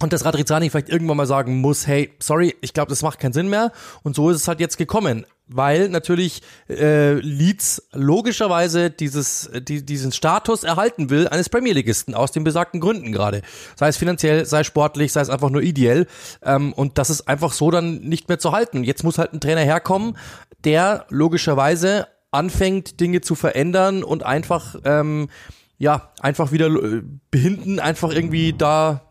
und 0.02 0.12
dass 0.12 0.26
Radrizani 0.26 0.70
vielleicht 0.70 0.90
irgendwann 0.90 1.16
mal 1.18 1.26
sagen 1.26 1.62
muss, 1.62 1.88
hey, 1.88 2.12
sorry, 2.20 2.56
ich 2.60 2.74
glaube, 2.74 2.90
das 2.90 3.02
macht 3.02 3.20
keinen 3.20 3.32
Sinn 3.32 3.50
mehr. 3.50 3.72
Und 4.04 4.16
so 4.16 4.30
ist 4.30 4.38
es 4.42 4.48
halt 4.48 4.60
jetzt 4.60 4.78
gekommen, 4.78 5.26
weil 5.48 5.88
natürlich 5.88 6.42
äh, 6.68 7.14
Leeds 7.14 7.88
logischerweise 7.94 8.90
dieses, 8.90 9.50
die, 9.62 9.86
diesen 9.86 10.12
Status 10.12 10.66
erhalten 10.66 11.10
will 11.10 11.30
eines 11.30 11.48
Premier 11.48 11.74
Ligisten 11.74 12.14
aus 12.14 12.34
den 12.34 12.44
besagten 12.44 12.82
Gründen 12.82 13.14
gerade. 13.14 13.42
Sei 13.78 13.88
es 13.88 13.96
finanziell, 13.96 14.46
sei 14.46 14.62
es 14.62 14.68
sportlich, 14.68 15.14
sei 15.14 15.22
es 15.22 15.30
einfach 15.30 15.50
nur 15.50 15.62
ideell. 15.62 16.08
Ähm, 16.44 16.74
und 16.74 16.98
das 16.98 17.10
ist 17.10 17.30
einfach 17.30 17.54
so 17.54 17.72
dann 17.72 18.02
nicht 18.02 18.28
mehr 18.28 18.40
zu 18.40 18.52
halten. 18.52 18.84
Jetzt 18.84 19.04
muss 19.04 19.18
halt 19.18 19.32
ein 19.32 19.40
Trainer 19.40 19.62
herkommen, 19.62 20.18
der 20.66 21.06
logischerweise 21.10 22.08
anfängt, 22.32 23.00
Dinge 23.00 23.22
zu 23.22 23.36
verändern 23.36 24.04
und 24.04 24.24
einfach, 24.24 24.76
ähm, 24.84 25.30
ja, 25.78 26.12
einfach 26.20 26.52
wieder 26.52 26.68
äh, 26.68 27.02
hinten 27.34 27.80
einfach 27.80 28.12
irgendwie 28.12 28.52
da 28.52 29.05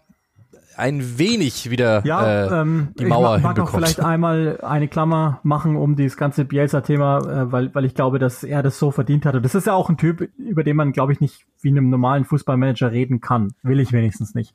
ein 0.77 1.19
wenig 1.19 1.71
wieder 1.71 2.05
ja, 2.05 2.25
äh, 2.27 2.61
ähm, 2.61 2.89
die 2.99 3.05
Mauer 3.05 3.37
ich 3.37 3.43
mag 3.43 3.59
auch 3.61 3.71
vielleicht 3.71 4.01
einmal 4.01 4.59
eine 4.63 4.89
Klammer 4.89 5.41
machen 5.43 5.77
um 5.77 5.97
dieses 5.97 6.17
ganze 6.17 6.45
Bielsa-Thema, 6.45 7.19
äh, 7.19 7.53
weil, 7.53 7.75
weil 7.75 7.85
ich 7.85 7.95
glaube, 7.95 8.19
dass 8.19 8.45
er 8.45 8.63
das 8.63 8.79
so 8.79 8.91
verdient 8.91 9.27
hatte. 9.27 9.41
Das 9.41 9.55
ist 9.55 9.67
ja 9.67 9.75
auch 9.75 9.89
ein 9.89 9.97
Typ, 9.97 10.29
über 10.39 10.65
den 10.65 10.77
man, 10.77 10.93
glaube 10.93 11.13
ich, 11.13 11.21
nicht 11.21 11.47
wie 11.61 11.71
einem 11.71 11.91
normalen 11.91 12.25
Fußballmanager 12.25 12.93
reden 12.93 13.21
kann. 13.21 13.55
Will 13.63 13.81
ich 13.81 13.93
wenigstens 13.93 14.35
nicht. 14.35 14.55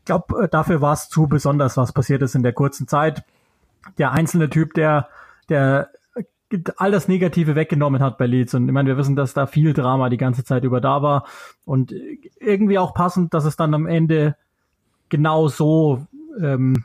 Ich 0.00 0.04
glaube, 0.04 0.44
äh, 0.44 0.48
dafür 0.48 0.80
war 0.80 0.92
es 0.92 1.08
zu 1.08 1.26
besonders, 1.26 1.76
was 1.76 1.92
passiert 1.92 2.22
ist 2.22 2.34
in 2.34 2.42
der 2.42 2.52
kurzen 2.52 2.86
Zeit. 2.86 3.24
Der 3.98 4.12
einzelne 4.12 4.50
Typ, 4.50 4.74
der, 4.74 5.08
der 5.48 5.90
all 6.76 6.90
das 6.90 7.08
Negative 7.08 7.56
weggenommen 7.56 8.02
hat 8.02 8.18
bei 8.18 8.26
Leeds. 8.26 8.54
Und 8.54 8.68
ich 8.68 8.72
meine, 8.72 8.88
wir 8.88 8.96
wissen, 8.96 9.16
dass 9.16 9.34
da 9.34 9.46
viel 9.46 9.72
Drama 9.72 10.08
die 10.08 10.16
ganze 10.16 10.44
Zeit 10.44 10.64
über 10.64 10.80
da 10.80 11.02
war. 11.02 11.26
Und 11.64 11.92
irgendwie 12.38 12.78
auch 12.78 12.94
passend, 12.94 13.34
dass 13.34 13.44
es 13.44 13.56
dann 13.56 13.74
am 13.74 13.86
Ende 13.86 14.36
genau 15.08 15.48
so 15.48 16.06
ähm, 16.40 16.84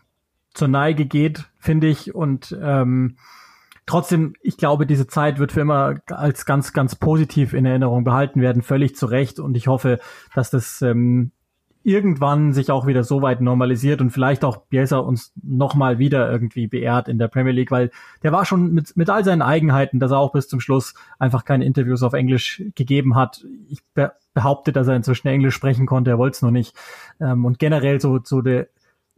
zur 0.54 0.68
Neige 0.68 1.06
geht, 1.06 1.50
finde 1.60 1.88
ich. 1.88 2.14
Und 2.14 2.58
ähm, 2.62 3.18
trotzdem, 3.86 4.34
ich 4.42 4.58
glaube, 4.58 4.86
diese 4.86 5.08
Zeit 5.08 5.40
wird 5.40 5.52
für 5.52 5.62
immer 5.62 5.96
als 6.08 6.46
ganz, 6.46 6.74
ganz 6.74 6.96
positiv 6.96 7.54
in 7.54 7.66
Erinnerung 7.66 8.04
behalten 8.04 8.42
werden, 8.42 8.62
völlig 8.62 8.96
zu 8.96 9.06
Recht. 9.06 9.40
Und 9.40 9.56
ich 9.56 9.68
hoffe, 9.68 10.00
dass 10.34 10.50
das 10.50 10.82
ähm, 10.82 11.32
irgendwann 11.84 12.54
sich 12.54 12.70
auch 12.70 12.86
wieder 12.86 13.04
so 13.04 13.22
weit 13.22 13.42
normalisiert 13.42 14.02
und 14.02 14.12
vielleicht 14.12 14.46
auch 14.46 14.58
Bielsa 14.58 14.98
uns 14.98 15.34
nochmal 15.42 15.98
wieder 15.98 16.32
irgendwie 16.32 16.68
beehrt 16.68 17.08
in 17.08 17.18
der 17.18 17.28
Premier 17.28 17.54
League, 17.54 17.72
weil 17.72 17.90
der 18.24 18.32
war 18.32 18.46
schon 18.46 18.74
mit, 18.74 18.96
mit 18.96 19.10
all 19.10 19.24
seinen 19.24 19.42
Eigenheiten, 19.42 20.00
dass 20.00 20.12
er 20.12 20.20
auch 20.20 20.32
bis 20.32 20.48
zum 20.48 20.60
Schluss 20.60 20.94
einfach 21.18 21.44
keine 21.44 21.66
Interviews 21.66 22.04
auf 22.04 22.14
Englisch 22.14 22.64
gegeben 22.76 23.16
hat. 23.16 23.46
Ich 23.68 23.82
behaupte, 24.34 24.72
dass 24.72 24.88
er 24.88 24.96
inzwischen 24.96 25.28
Englisch 25.28 25.56
sprechen 25.56 25.88
konnte, 25.88 26.12
er 26.12 26.18
wollte 26.18 26.36
es 26.36 26.42
nur 26.42 26.52
nicht. 26.52 26.76
Ähm, 27.20 27.46
und 27.46 27.58
generell 27.58 28.00
so, 28.00 28.20
so 28.24 28.42
der 28.42 28.68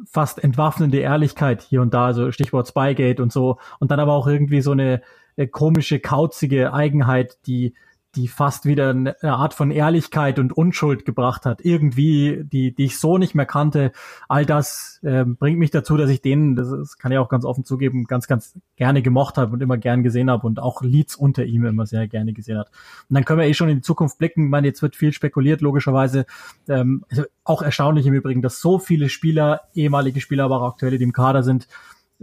fast 0.06 0.44
entwaffnende 0.44 1.00
Ehrlichkeit 1.00 1.62
hier 1.62 1.82
und 1.82 1.94
da, 1.94 2.14
so 2.14 2.32
Stichwort 2.32 2.68
Spygate 2.68 3.22
und 3.22 3.32
so. 3.32 3.58
Und 3.80 3.92
dann 3.92 4.00
aber 4.00 4.14
auch 4.14 4.28
irgendwie 4.28 4.62
so 4.62 4.72
eine, 4.72 5.02
eine 5.38 5.48
komische, 5.48 6.00
kauzige 6.00 6.74
Eigenheit, 6.74 7.38
die 7.46 7.74
die 8.16 8.28
fast 8.28 8.66
wieder 8.66 8.92
eine 8.92 9.16
Art 9.24 9.54
von 9.56 9.72
Ehrlichkeit 9.72 10.38
und 10.38 10.54
Unschuld 10.54 11.04
gebracht 11.04 11.46
hat. 11.46 11.62
Irgendwie, 11.66 12.44
die, 12.44 12.74
die 12.74 12.86
ich 12.86 13.00
so 13.00 13.18
nicht 13.18 13.34
mehr 13.34 13.48
kannte. 13.48 13.92
All 14.30 14.46
das 14.46 15.00
äh, 15.02 15.26
bringt 15.26 15.58
mich 15.58 15.72
dazu, 15.72 15.98
dass 15.98 16.10
ich 16.12 16.22
den, 16.22 16.56
das, 16.56 16.70
das 16.70 16.98
kann 16.98 17.12
ich 17.12 17.18
auch 17.18 17.30
ganz 17.30 17.44
offen 17.44 17.66
zugeben, 17.66 18.06
ganz, 18.06 18.28
ganz 18.28 18.60
gerne 18.76 19.02
gemocht 19.02 19.38
habe 19.38 19.54
und 19.54 19.62
immer 19.62 19.78
gern 19.78 20.04
gesehen 20.04 20.30
habe 20.30 20.46
und 20.46 20.60
auch 20.60 20.84
Leads 20.84 21.16
unter 21.16 21.44
ihm 21.46 21.66
immer 21.66 21.88
sehr 21.88 22.08
gerne 22.08 22.34
gesehen 22.34 22.60
hat. 22.60 22.70
Und 23.10 23.16
dann 23.16 23.26
können 23.26 23.40
wir 23.40 23.48
eh 23.48 23.56
schon 23.56 23.70
in 23.70 23.78
die 23.78 23.82
Zukunft 23.82 24.20
blicken. 24.20 24.46
Ich 24.46 24.52
meine, 24.52 24.68
jetzt 24.68 24.82
wird 24.84 24.96
viel 24.96 25.12
spekuliert, 25.12 25.62
logischerweise. 25.62 26.26
Ähm, 26.68 27.06
also 27.10 27.24
auch 27.44 27.64
erstaunlich 27.64 28.06
im 28.06 28.14
Übrigen, 28.14 28.44
dass 28.44 28.60
so 28.60 28.78
viele 28.78 29.10
Spieler, 29.10 29.62
ehemalige 29.74 30.22
Spieler, 30.22 30.46
aber 30.46 30.62
auch 30.62 30.74
aktuelle, 30.74 31.00
die 31.00 31.04
im 31.04 31.14
Kader 31.14 31.42
sind, 31.42 31.68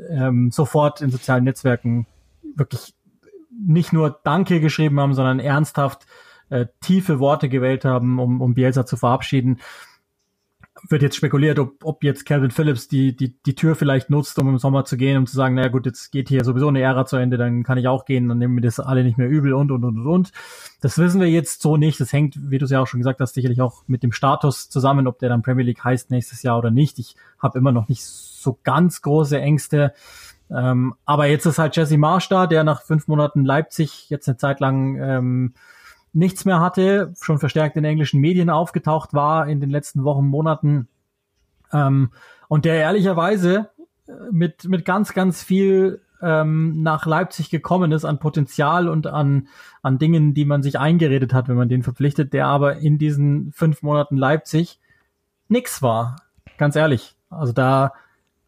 ähm, 0.09 0.51
sofort 0.53 1.01
in 1.01 1.11
sozialen 1.11 1.45
Netzwerken 1.45 2.07
wirklich 2.55 2.95
nicht 3.67 3.93
nur 3.93 4.21
Danke 4.25 4.61
geschrieben 4.61 5.01
haben, 5.01 5.15
sondern 5.15 5.41
ernsthaft 5.41 6.07
äh, 6.51 6.67
tiefe 6.81 7.19
Worte 7.19 7.49
gewählt 7.49 7.85
haben, 7.85 8.19
um, 8.19 8.41
um 8.41 8.55
Bielsa 8.55 8.85
zu 8.85 8.97
verabschieden. 8.97 9.61
Wird 10.89 11.03
jetzt 11.03 11.17
spekuliert, 11.17 11.59
ob, 11.59 11.85
ob 11.85 12.03
jetzt 12.03 12.25
Calvin 12.25 12.51
Phillips 12.51 12.89
die, 12.89 13.15
die, 13.15 13.37
die 13.43 13.55
Tür 13.55 13.75
vielleicht 13.75 14.09
nutzt, 14.09 14.39
um 14.39 14.49
im 14.49 14.59
Sommer 14.59 14.87
zu 14.87 14.97
gehen, 14.97 15.19
um 15.19 15.27
zu 15.27 15.37
sagen, 15.37 15.55
naja 15.55 15.69
gut, 15.69 15.85
jetzt 15.85 16.11
geht 16.11 16.31
hier 16.31 16.43
sowieso 16.43 16.69
eine 16.69 16.81
Ära 16.81 17.05
zu 17.05 17.17
Ende, 17.17 17.37
dann 17.37 17.65
kann 17.65 17.77
ich 17.77 17.87
auch 17.87 18.07
gehen, 18.07 18.29
dann 18.29 18.39
nehmen 18.39 18.57
wir 18.57 18.63
das 18.63 18.81
alle 18.81 19.05
nicht 19.05 19.19
mehr 19.19 19.29
übel 19.29 19.53
und, 19.53 19.71
und, 19.71 19.85
und, 19.85 19.99
und, 19.99 20.07
und. 20.07 20.33
Das 20.81 20.97
wissen 20.97 21.21
wir 21.21 21.29
jetzt 21.29 21.61
so 21.61 21.77
nicht. 21.77 22.01
Das 22.01 22.15
hängt, 22.15 22.51
wie 22.51 22.57
du 22.57 22.65
es 22.65 22.71
ja 22.71 22.81
auch 22.81 22.87
schon 22.87 23.01
gesagt 23.01 23.21
hast, 23.21 23.35
sicherlich 23.35 23.61
auch 23.61 23.85
mit 23.89 24.03
dem 24.03 24.13
Status 24.13 24.71
zusammen, 24.71 25.07
ob 25.07 25.19
der 25.19 25.29
dann 25.29 25.43
Premier 25.43 25.67
League 25.67 25.85
heißt 25.85 26.11
nächstes 26.11 26.43
Jahr 26.43 26.59
oder 26.59 26.71
nicht. 26.71 26.99
Ich 26.99 27.15
habe 27.39 27.59
immer 27.59 27.73
noch 27.73 27.89
nicht 27.89 28.05
so 28.05 28.59
ganz 28.63 29.03
große 29.03 29.39
Ängste. 29.39 29.93
Ähm, 30.51 30.95
aber 31.05 31.27
jetzt 31.27 31.47
ist 31.47 31.59
halt 31.59 31.77
Jesse 31.77 31.99
Marsch 31.99 32.29
da, 32.29 32.47
der 32.47 32.65
nach 32.65 32.83
fünf 32.83 33.09
Monaten 33.09 33.45
Leipzig 33.45 34.11
jetzt 34.11 34.29
eine 34.29 34.37
Zeit 34.37 34.61
lang 34.61 34.97
ähm, 35.01 35.55
nichts 36.13 36.45
mehr 36.45 36.61
hatte, 36.61 37.13
schon 37.21 37.39
verstärkt 37.39 37.77
in 37.77 37.85
englischen 37.85 38.21
Medien 38.21 38.51
aufgetaucht 38.51 39.15
war 39.15 39.47
in 39.47 39.61
den 39.61 39.71
letzten 39.71 40.03
Wochen, 40.05 40.27
Monaten. 40.27 40.89
Ähm, 41.73 42.11
und 42.49 42.65
der 42.65 42.75
ehrlicherweise 42.75 43.71
äh, 44.09 44.13
mit, 44.33 44.65
mit 44.69 44.85
ganz, 44.85 45.15
ganz 45.15 45.43
viel 45.43 46.03
ähm, 46.21 46.83
nach 46.83 47.07
Leipzig 47.07 47.51
gekommen 47.51 47.93
ist 47.93 48.05
an 48.05 48.19
Potenzial 48.19 48.89
und 48.89 49.07
an, 49.07 49.49
an 49.83 49.99
Dingen, 49.99 50.35
die 50.35 50.45
man 50.45 50.63
sich 50.63 50.79
eingeredet 50.79 51.33
hat, 51.33 51.49
wenn 51.49 51.57
man 51.57 51.69
den 51.69 51.83
verpflichtet, 51.83 52.33
der 52.33 52.47
aber 52.47 52.77
in 52.79 52.99
diesen 52.99 53.53
fünf 53.53 53.83
Monaten 53.83 54.17
Leipzig 54.17 54.81
nix 55.49 55.81
war. 55.81 56.17
Ganz 56.59 56.77
ehrlich. 56.77 57.17
Also 57.31 57.53
da 57.53 57.95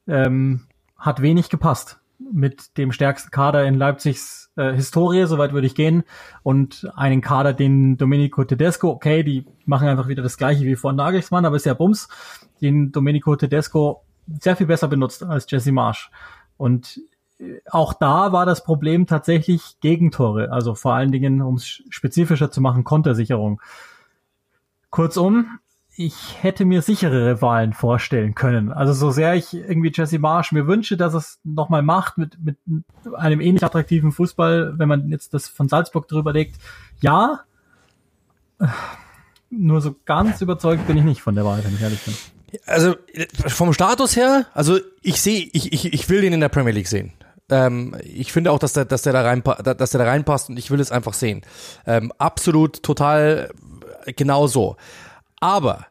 ähm, 0.07 0.67
hat 1.03 1.21
wenig 1.21 1.51
gepasst 1.51 2.01
mit 2.19 2.79
dem 2.79 2.93
stärksten 2.93 3.31
Kader 3.31 3.65
in 3.65 3.75
Leipzigs 3.75 4.53
äh, 4.57 4.73
Historie, 4.73 5.27
soweit 5.27 5.53
würde 5.53 5.67
ich 5.67 5.75
gehen, 5.75 6.05
und 6.45 6.89
einen 6.95 7.21
Kader, 7.21 7.53
den 7.53 7.97
Domenico 7.97 8.45
Tedesco, 8.45 8.91
okay, 8.91 9.25
die 9.25 9.45
machen 9.67 9.89
einfach 9.89 10.07
wieder 10.07 10.23
das 10.23 10.37
gleiche 10.37 10.65
wie 10.65 10.77
vor 10.77 10.93
Nagelsmann, 10.93 11.45
aber 11.45 11.57
ist 11.57 11.67
ja 11.67 11.75
Bums, 11.75 12.09
den 12.61 12.93
Domenico 12.93 13.35
Tedesco 13.35 14.05
sehr 14.41 14.55
viel 14.55 14.69
besser 14.69 14.87
benutzt 14.87 15.25
als 15.25 15.51
Jesse 15.51 15.73
Marsch. 15.73 16.11
Und 16.57 17.01
äh, 17.41 17.61
auch 17.69 17.95
da 17.95 18.33
war 18.33 18.47
das 18.47 18.63
Problem 18.63 19.07
tatsächlich 19.07 19.81
Gegentore, 19.81 20.53
also 20.53 20.77
vor 20.77 20.95
allen 20.95 21.11
Dingen, 21.11 21.43
um 21.43 21.57
es 21.57 21.83
spezifischer 21.91 22.53
zu 22.53 22.61
machen, 22.61 22.85
Kontersicherung. 22.85 23.61
Kurzum, 24.91 25.59
ich 25.95 26.43
hätte 26.43 26.65
mir 26.65 26.81
sicherere 26.83 27.43
Wahlen 27.43 27.75
vorstellen 27.75 28.35
können. 28.35 28.73
Also 28.73 28.93
so 28.93 29.11
sehr 29.11 29.35
ich 29.35 29.53
irgendwie 29.53 29.93
Jesse 29.95 30.19
Marsch 30.19 30.53
mir 30.53 30.67
wünsche, 30.67 30.97
dass 30.97 31.15
es 31.15 31.39
nochmal 31.45 31.83
macht 31.83 32.17
mit, 32.17 32.39
mit 32.43 32.57
einem 33.15 33.41
ähnlich 33.41 33.63
attraktiven 33.63 34.11
Fußball, 34.11 34.79
wenn 34.79 34.89
man 34.89 35.09
jetzt 35.11 35.35
das 35.35 35.49
von 35.49 35.69
Salzburg 35.69 36.09
drüber 36.09 36.33
legt, 36.33 36.57
ja. 37.01 37.41
Nur 39.51 39.81
so 39.83 39.95
ganz 40.07 40.41
überzeugt 40.41 40.87
bin 40.87 40.97
ich 40.97 41.05
nicht 41.05 41.21
von 41.21 41.35
der 41.35 41.45
Wahl, 41.45 41.63
wenn 41.63 41.75
ich 41.75 41.83
ehrlich 41.83 42.01
bin. 42.01 42.15
Also 42.67 42.95
vom 43.49 43.73
Status 43.73 44.17
her, 44.17 44.47
also 44.55 44.79
ich 45.03 45.21
sehe, 45.21 45.49
ich, 45.53 45.73
ich, 45.73 45.93
ich 45.93 46.09
will 46.09 46.23
den 46.23 46.33
in 46.33 46.41
der 46.41 46.49
Premier 46.49 46.73
League 46.73 46.89
sehen. 46.89 47.13
Ähm, 47.51 47.97
ich 48.03 48.33
finde 48.33 48.51
auch, 48.51 48.59
dass 48.59 48.73
der, 48.73 48.87
dass 48.87 49.03
der 49.03 49.13
da 49.13 49.23
rein, 49.23 49.43
dass 49.43 49.91
der 49.91 49.99
da 49.99 50.07
reinpasst 50.07 50.49
und 50.49 50.59
ich 50.59 50.71
will 50.71 50.81
es 50.81 50.93
einfach 50.93 51.13
sehen. 51.13 51.43
Ähm, 51.87 52.13
absolut, 52.17 52.83
total, 52.83 53.51
genau 54.17 54.47
so. 54.47 54.77
Aber 55.43 55.87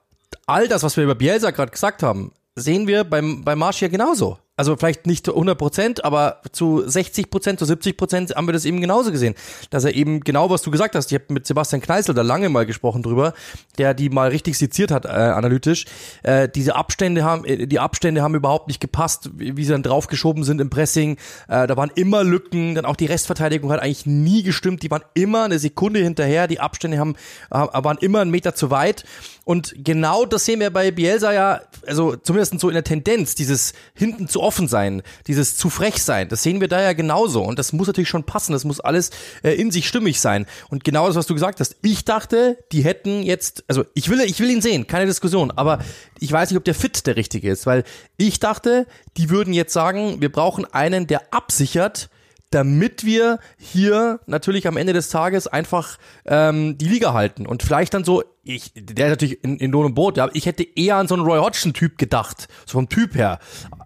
all 0.48 0.70
das, 0.70 0.82
was 0.82 0.96
wir 0.96 1.04
über 1.04 1.16
Bielsa 1.16 1.52
gerade 1.52 1.72
gesagt 1.72 2.04
haben, 2.04 2.32
sehen 2.56 2.88
wir 2.88 3.04
beim, 3.04 3.44
beim 3.44 3.60
Marsch 3.60 3.82
ja 3.82 3.90
genauso. 3.90 4.38
Also 4.62 4.76
vielleicht 4.76 5.08
nicht 5.08 5.28
100 5.28 5.58
Prozent, 5.58 6.06
aber 6.06 6.38
zu 6.52 6.88
60 6.88 7.32
Prozent, 7.32 7.58
zu 7.58 7.66
70 7.66 7.98
Prozent 7.98 8.36
haben 8.36 8.48
wir 8.48 8.54
das 8.54 8.64
eben 8.64 8.80
genauso 8.80 9.12
gesehen. 9.12 9.34
Dass 9.72 9.86
er 9.86 9.96
eben 9.96 10.20
genau, 10.20 10.52
was 10.52 10.62
du 10.62 10.70
gesagt 10.70 10.94
hast, 10.94 11.12
ich 11.12 11.20
habe 11.20 11.34
mit 11.34 11.48
Sebastian 11.48 11.82
Kneißl 11.82 12.14
da 12.14 12.22
lange 12.22 12.48
mal 12.48 12.68
gesprochen 12.68 13.02
drüber, 13.02 13.34
der 13.80 13.96
die 13.96 14.12
mal 14.12 14.30
richtig 14.30 14.60
seziert 14.60 14.92
hat, 14.92 15.06
äh, 15.06 15.08
analytisch. 15.08 15.86
Äh, 16.22 16.48
diese 16.48 16.76
Abstände 16.76 17.24
haben, 17.24 17.44
äh, 17.44 17.66
die 17.66 17.80
Abstände 17.80 18.22
haben 18.22 18.36
überhaupt 18.36 18.68
nicht 18.68 18.80
gepasst, 18.80 19.32
wie, 19.34 19.58
wie 19.58 19.64
sie 19.64 19.72
dann 19.72 19.82
draufgeschoben 19.82 20.44
sind 20.44 20.62
im 20.62 20.70
Pressing. 20.70 21.18
Äh, 21.48 21.66
da 21.66 21.76
waren 21.76 21.90
immer 21.96 22.24
Lücken, 22.24 22.76
dann 22.76 22.86
auch 22.86 22.96
die 22.96 23.08
Restverteidigung 23.08 23.72
hat 23.72 23.82
eigentlich 23.82 24.06
nie 24.06 24.44
gestimmt, 24.44 24.84
die 24.84 24.92
waren 24.92 25.04
immer 25.16 25.46
eine 25.46 25.58
Sekunde 25.58 26.02
hinterher, 26.02 26.48
die 26.48 26.60
Abstände 26.60 27.00
haben, 27.00 27.16
waren 27.50 27.98
immer 27.98 28.20
einen 28.20 28.30
Meter 28.30 28.54
zu 28.54 28.70
weit. 28.70 29.06
Und 29.44 29.74
genau 29.76 30.26
das 30.26 30.46
sehen 30.46 30.60
wir 30.60 30.70
bei 30.70 30.92
Bielsa 30.92 31.34
ja, 31.34 31.62
also 31.88 32.16
zumindest 32.16 32.60
so 32.60 32.70
in 32.70 32.76
der 32.76 32.84
Tendenz, 32.84 33.34
dieses 33.34 33.74
hinten 33.96 34.28
zu 34.28 34.40
offen 34.40 34.51
sein, 34.52 35.02
dieses 35.28 35.58
zu 35.58 35.70
frech 35.70 36.04
sein, 36.04 36.30
das 36.30 36.44
sehen 36.44 36.62
wir 36.62 36.68
da 36.68 36.82
ja 36.82 36.94
genauso. 36.94 37.44
Und 37.44 37.58
das 37.58 37.74
muss 37.74 37.88
natürlich 37.88 38.10
schon 38.10 38.24
passen, 38.24 38.54
das 38.54 38.66
muss 38.66 38.80
alles 38.80 39.10
äh, 39.44 39.54
in 39.54 39.72
sich 39.72 39.88
stimmig 39.88 40.20
sein. 40.22 40.46
Und 40.70 40.84
genau 40.84 41.08
das, 41.08 41.16
was 41.16 41.28
du 41.28 41.34
gesagt 41.34 41.60
hast. 41.60 41.78
Ich 41.82 42.06
dachte, 42.06 42.58
die 42.72 42.84
hätten 42.84 43.24
jetzt, 43.24 43.64
also 43.68 43.86
ich 43.94 44.10
will, 44.10 44.22
ich 44.22 44.40
will 44.40 44.52
ihn 44.52 44.62
sehen, 44.62 44.86
keine 44.86 45.08
Diskussion, 45.08 45.50
aber 45.52 45.80
ich 46.20 46.32
weiß 46.32 46.52
nicht, 46.52 46.58
ob 46.58 46.64
der 46.66 46.76
Fit 46.76 47.08
der 47.08 47.16
richtige 47.16 47.50
ist, 47.50 47.66
weil 47.66 47.84
ich 48.18 48.40
dachte, 48.40 48.86
die 49.18 49.32
würden 49.32 49.54
jetzt 49.54 49.74
sagen, 49.74 50.22
wir 50.22 50.32
brauchen 50.32 50.66
einen, 50.66 51.08
der 51.08 51.34
absichert, 51.34 52.11
damit 52.52 53.06
wir 53.06 53.40
hier 53.58 54.20
natürlich 54.28 54.68
am 54.68 54.78
Ende 54.78 54.94
des 54.94 55.10
Tages 55.10 55.48
einfach 55.48 55.98
ähm, 56.26 56.78
die 56.78 56.88
Liga 56.88 57.14
halten 57.14 57.48
und 57.48 57.64
vielleicht 57.64 57.94
dann 57.94 58.04
so, 58.04 58.24
ich, 58.44 58.72
der 58.76 59.08
ist 59.08 59.12
natürlich 59.12 59.44
in, 59.44 59.58
in 59.58 59.72
Lohn 59.72 59.86
und 59.86 59.96
Brot, 59.96 60.18
ja, 60.18 60.30
ich 60.34 60.46
hätte 60.46 60.66
eher 60.76 60.98
an 60.98 61.08
so 61.08 61.16
einen 61.16 61.24
Roy 61.24 61.40
Hodgson-Typ 61.40 61.98
gedacht, 61.98 62.48
so 62.66 62.74
vom 62.74 62.90
Typ 62.90 63.16
her. 63.16 63.40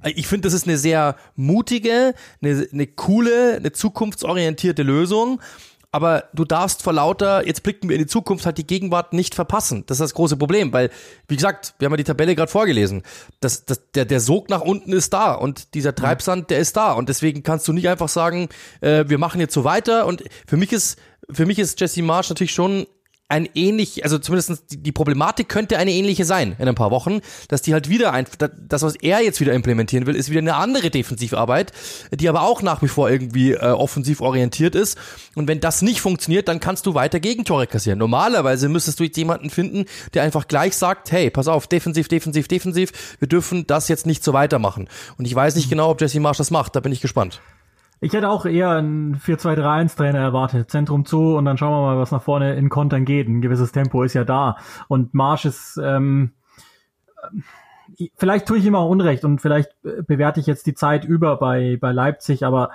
Ich 0.04 0.28
finde, 0.28 0.48
das 0.48 0.54
ist 0.54 0.68
eine 0.68 0.78
sehr 0.78 1.16
mutige, 1.36 2.14
eine, 2.42 2.68
eine 2.72 2.88
coole, 2.88 3.56
eine 3.56 3.72
zukunftsorientierte 3.72 4.84
Lösung 4.84 5.40
aber 5.96 6.26
du 6.34 6.44
darfst 6.44 6.84
vor 6.84 6.92
lauter, 6.92 7.48
jetzt 7.48 7.64
blicken 7.64 7.88
wir 7.88 7.96
in 7.96 8.02
die 8.02 8.08
Zukunft, 8.08 8.46
halt 8.46 8.58
die 8.58 8.68
Gegenwart 8.68 9.14
nicht 9.14 9.34
verpassen. 9.34 9.86
Das 9.88 9.96
ist 9.96 10.02
das 10.02 10.14
große 10.14 10.36
Problem, 10.36 10.74
weil, 10.74 10.90
wie 11.30 11.38
gesagt, 11.38 11.74
wir 11.80 11.86
haben 11.86 11.94
ja 11.94 11.98
die 11.98 12.04
Tabelle 12.04 12.36
gerade 12.36 12.52
vorgelesen. 12.52 13.02
Das, 13.40 13.64
das, 13.64 13.80
der, 13.94 14.04
der 14.04 14.20
Sog 14.20 14.50
nach 14.50 14.60
unten 14.60 14.92
ist 14.92 15.14
da 15.14 15.32
und 15.32 15.74
dieser 15.74 15.96
Treibsand, 15.96 16.50
der 16.50 16.60
ist 16.60 16.76
da. 16.76 16.92
Und 16.92 17.08
deswegen 17.08 17.44
kannst 17.44 17.66
du 17.70 17.72
nicht 17.72 17.88
einfach 17.88 18.10
sagen, 18.10 18.50
äh, 18.82 19.06
wir 19.08 19.18
machen 19.18 19.40
jetzt 19.40 19.54
so 19.54 19.64
weiter. 19.64 20.06
Und 20.06 20.26
für 20.46 20.58
mich 20.58 20.74
ist, 20.74 21.00
für 21.32 21.46
mich 21.46 21.60
ist 21.60 21.80
Jesse 21.80 22.02
Marsch 22.02 22.28
natürlich 22.28 22.54
schon 22.54 22.88
ein 23.28 23.50
ähnlich, 23.56 24.04
also 24.04 24.20
zumindest 24.20 24.72
die, 24.72 24.78
die 24.78 24.92
Problematik 24.92 25.50
könnte 25.50 25.78
eine 25.78 25.92
ähnliche 25.92 26.26
sein 26.26 26.56
in 26.60 26.68
ein 26.68 26.76
paar 26.76 26.92
Wochen, 26.92 27.22
dass 27.48 27.64
die 27.64 27.74
halt 27.74 27.90
wieder 27.90 28.14
ein, 28.14 28.26
das, 28.38 28.84
was 28.84 28.96
er 28.96 29.22
jetzt 29.22 29.40
wieder 29.40 29.54
implementieren 29.54 30.06
will, 30.06 30.16
ist 30.16 30.30
wieder 30.30 30.42
eine 30.42 30.56
andere 30.56 30.92
Defensivarbeit, 30.92 31.72
die 32.12 32.30
aber 32.30 32.44
auch 32.44 32.62
nach 32.62 32.84
wie 32.84 32.88
vor 32.88 33.10
irgendwie 33.10 33.54
äh, 33.54 33.72
offensiv 33.72 34.22
orientiert 34.22 34.76
ist. 34.76 34.98
Und 35.34 35.48
wenn 35.48 35.60
das 35.60 35.82
nicht 35.82 36.02
funktioniert, 36.02 36.48
dann 36.48 36.60
kannst 36.60 36.86
du 36.86 36.94
weiter 36.94 37.20
Gegentore 37.20 37.66
kassieren. 37.66 37.98
Normalerweise 37.98 38.70
müsstest 38.70 39.00
du 39.00 39.04
jetzt 39.06 39.18
jemanden 39.18 39.50
finden, 39.50 39.86
der 40.14 40.22
einfach 40.22 40.48
gleich 40.48 40.76
sagt, 40.76 41.12
hey, 41.12 41.32
pass 41.32 41.48
auf, 41.48 41.66
defensiv, 41.66 42.08
defensiv, 42.08 42.48
defensiv, 42.48 42.92
wir 43.18 43.28
dürfen 43.28 43.66
das 43.66 43.88
jetzt 43.88 44.06
nicht 44.06 44.24
so 44.24 44.34
weitermachen. 44.34 44.88
Und 45.18 45.26
ich 45.26 45.34
weiß 45.34 45.56
nicht 45.56 45.70
genau, 45.70 45.90
ob 45.90 46.00
Jesse 46.00 46.20
Marsch 46.20 46.38
das 46.38 46.52
macht, 46.52 46.76
da 46.76 46.80
bin 46.80 46.92
ich 46.92 47.02
gespannt. 47.02 47.42
Ich 48.06 48.14
hätte 48.14 48.30
auch 48.30 48.46
eher 48.46 48.70
einen 48.70 49.16
4-2-3-1-Trainer 49.16 50.20
erwartet. 50.20 50.70
Zentrum 50.70 51.06
zu 51.06 51.36
und 51.36 51.46
dann 51.46 51.58
schauen 51.58 51.72
wir 51.72 51.82
mal, 51.82 51.98
was 51.98 52.12
nach 52.12 52.22
vorne 52.22 52.54
in 52.54 52.70
Kontern 52.70 53.04
geht. 53.04 53.28
Ein 53.28 53.42
gewisses 53.42 53.72
Tempo 53.72 54.04
ist 54.04 54.14
ja 54.14 54.24
da. 54.24 54.58
Und 54.88 55.16
Marsch 55.16 55.46
ist, 55.46 55.80
ähm, 55.84 56.34
vielleicht 58.16 58.48
tue 58.48 58.60
ich 58.60 58.66
ihm 58.68 58.76
auch 58.76 58.88
Unrecht 58.88 59.26
und 59.26 59.42
vielleicht 59.42 59.72
bewerte 59.82 60.40
ich 60.40 60.46
jetzt 60.46 60.68
die 60.68 60.76
Zeit 60.76 61.04
über 61.04 61.38
bei, 61.38 61.80
bei 61.82 61.92
Leipzig, 61.92 62.46
aber 62.46 62.70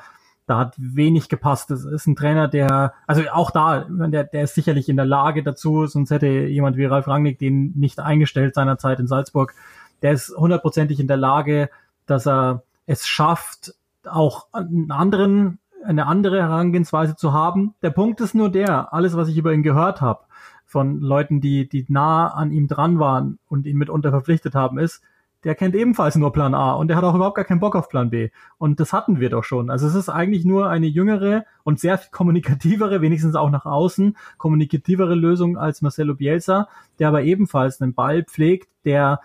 da 0.47 0.59
hat 0.59 0.75
wenig 0.79 1.29
gepasst. 1.29 1.71
Das 1.71 1.85
ist 1.85 2.09
ein 2.09 2.17
Trainer, 2.17 2.49
der, 2.49 2.95
also 3.07 3.23
auch 3.31 3.53
da, 3.53 3.87
der, 3.89 4.25
der 4.25 4.43
ist 4.43 4.57
sicherlich 4.57 4.89
in 4.89 4.97
der 4.97 5.07
Lage 5.07 5.45
dazu, 5.45 5.87
sonst 5.87 6.11
hätte 6.11 6.27
jemand 6.27 6.77
wie 6.77 6.87
Ralf 6.87 7.07
Rangnick 7.07 7.39
den 7.39 7.73
nicht 7.77 8.01
eingestellt 8.01 8.57
seinerzeit 8.57 8.99
in 8.99 9.07
Salzburg. 9.07 9.55
Der 10.03 10.11
ist 10.11 10.35
hundertprozentig 10.37 10.99
in 10.99 11.07
der 11.07 11.19
Lage, 11.19 11.71
dass 12.07 12.27
er 12.27 12.65
es 12.87 13.07
schafft, 13.07 13.77
auch 14.07 14.47
einen 14.53 14.91
anderen, 14.91 15.59
eine 15.85 16.07
andere 16.07 16.41
Herangehensweise 16.41 17.17
zu 17.17 17.33
haben. 17.33 17.75
Der 17.83 17.91
Punkt 17.91 18.21
ist 18.21 18.35
nur 18.35 18.51
der, 18.51 18.93
alles, 18.93 19.17
was 19.17 19.29
ich 19.29 19.37
über 19.37 19.53
ihn 19.53 19.63
gehört 19.63 20.01
habe, 20.01 20.25
von 20.67 21.01
Leuten, 21.01 21.41
die, 21.41 21.69
die 21.69 21.85
nah 21.89 22.29
an 22.29 22.53
ihm 22.53 22.69
dran 22.69 22.99
waren 22.99 23.39
und 23.49 23.67
ihn 23.67 23.77
mitunter 23.77 24.11
verpflichtet 24.11 24.55
haben, 24.55 24.79
ist, 24.79 25.03
der 25.45 25.55
kennt 25.55 25.75
ebenfalls 25.75 26.17
nur 26.17 26.33
Plan 26.33 26.55
A 26.55 26.73
und 26.73 26.89
der 26.89 26.97
hat 26.97 27.05
auch 27.05 27.15
überhaupt 27.15 27.37
gar 27.37 27.45
keinen 27.45 27.61
Bock 27.61 27.75
auf 27.75 27.89
Plan 27.89 28.11
B. 28.11 28.29
Und 28.59 28.79
das 28.79 28.93
hatten 28.93 29.21
wir 29.21 29.31
doch 29.31 29.43
schon. 29.43 29.71
Also 29.71 29.87
es 29.87 29.95
ist 29.95 30.09
eigentlich 30.09 30.45
nur 30.45 30.69
eine 30.69 30.87
jüngere 30.87 31.45
und 31.65 31.81
sehr 31.81 31.99
kommunikativere, 32.11 33.01
wenigstens 33.01 33.35
auch 33.35 33.51
nach 33.51 33.65
außen, 33.65 34.17
kommunikativere 34.37 35.15
Lösung 35.15 35.57
als 35.57 35.83
Marcelo 35.83 36.15
Bielsa, 36.15 36.69
der 36.99 37.09
aber 37.09 37.23
ebenfalls 37.23 37.81
einen 37.81 37.95
Ball 37.95 38.23
pflegt, 38.25 38.69
der 38.85 39.21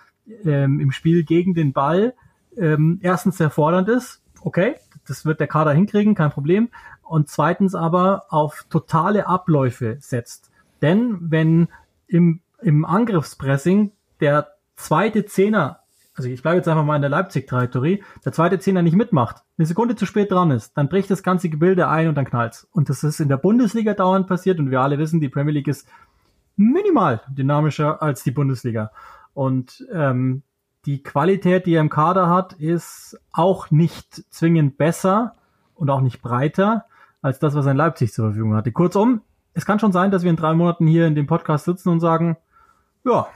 ähm, 0.46 0.80
im 0.80 0.92
Spiel 0.92 1.24
gegen 1.24 1.54
den 1.54 1.74
Ball 1.74 2.14
ähm, 2.58 3.00
erstens 3.02 3.38
sehr 3.38 3.50
fordernd 3.50 3.90
ist, 3.90 4.22
okay, 4.46 4.76
das 5.08 5.26
wird 5.26 5.40
der 5.40 5.48
Kader 5.48 5.74
hinkriegen, 5.74 6.16
kein 6.16 6.32
Problem. 6.32 6.70
Und 7.02 7.30
zweitens 7.30 7.76
aber 7.76 8.26
auf 8.30 8.66
totale 8.70 9.28
Abläufe 9.28 9.98
setzt. 10.00 10.52
Denn 10.82 11.18
wenn 11.20 11.68
im, 12.08 12.42
im 12.62 12.86
Angriffspressing 12.86 13.92
der 14.22 14.54
zweite 14.76 15.26
Zehner, 15.26 15.80
also 16.16 16.30
ich 16.30 16.42
bleibe 16.42 16.58
jetzt 16.58 16.68
einfach 16.68 16.86
mal 16.86 16.96
in 16.96 17.02
der 17.02 17.10
Leipzig-Trajektorie, 17.10 18.04
der 18.24 18.32
zweite 18.32 18.60
Zehner 18.60 18.82
nicht 18.82 18.96
mitmacht, 18.96 19.44
eine 19.58 19.66
Sekunde 19.66 19.96
zu 19.96 20.06
spät 20.06 20.32
dran 20.32 20.52
ist, 20.52 20.78
dann 20.78 20.90
bricht 20.90 21.10
das 21.12 21.24
ganze 21.24 21.50
Gebilde 21.50 21.88
ein 21.88 22.08
und 22.08 22.16
dann 22.16 22.26
knallt's. 22.26 22.68
Und 22.72 22.90
das 22.90 23.04
ist 23.04 23.20
in 23.20 23.30
der 23.30 23.38
Bundesliga 23.38 23.94
dauernd 23.94 24.28
passiert 24.28 24.60
und 24.60 24.72
wir 24.72 24.82
alle 24.82 24.98
wissen, 25.00 25.20
die 25.20 25.30
Premier 25.30 25.54
League 25.54 25.68
ist 25.68 25.88
minimal 26.56 27.22
dynamischer 27.30 28.02
als 28.02 28.24
die 28.24 28.32
Bundesliga. 28.32 28.92
Und 29.34 29.86
ähm, 29.92 30.44
die 30.86 31.02
Qualität, 31.02 31.66
die 31.66 31.76
er 31.76 31.82
im 31.82 31.90
Kader 31.90 32.30
hat, 32.30 32.54
ist 32.54 33.20
auch 33.32 33.72
nicht 33.72 34.24
zwingend 34.30 34.78
besser 34.78 35.36
und 35.74 35.90
auch 35.90 36.02
nicht 36.02 36.22
breiter 36.22 36.86
als 37.22 37.40
das, 37.40 37.56
was 37.56 37.66
er 37.66 37.72
in 37.72 37.78
Leipzig 37.78 38.14
zur 38.14 38.28
Verfügung 38.28 38.56
hatte. 38.56 38.72
Kurzum, 38.72 39.22
es 39.54 39.66
kann 39.66 39.80
schon 39.80 39.92
sein, 39.92 40.12
dass 40.12 40.24
wir 40.24 40.30
in 40.30 40.36
drei 40.36 40.54
Monaten 40.54 40.86
hier 40.86 41.08
in 41.08 41.16
dem 41.16 41.28
Podcast 41.28 41.66
sitzen 41.66 41.90
und 41.90 42.00
sagen, 42.00 42.38
ja, 43.04 43.28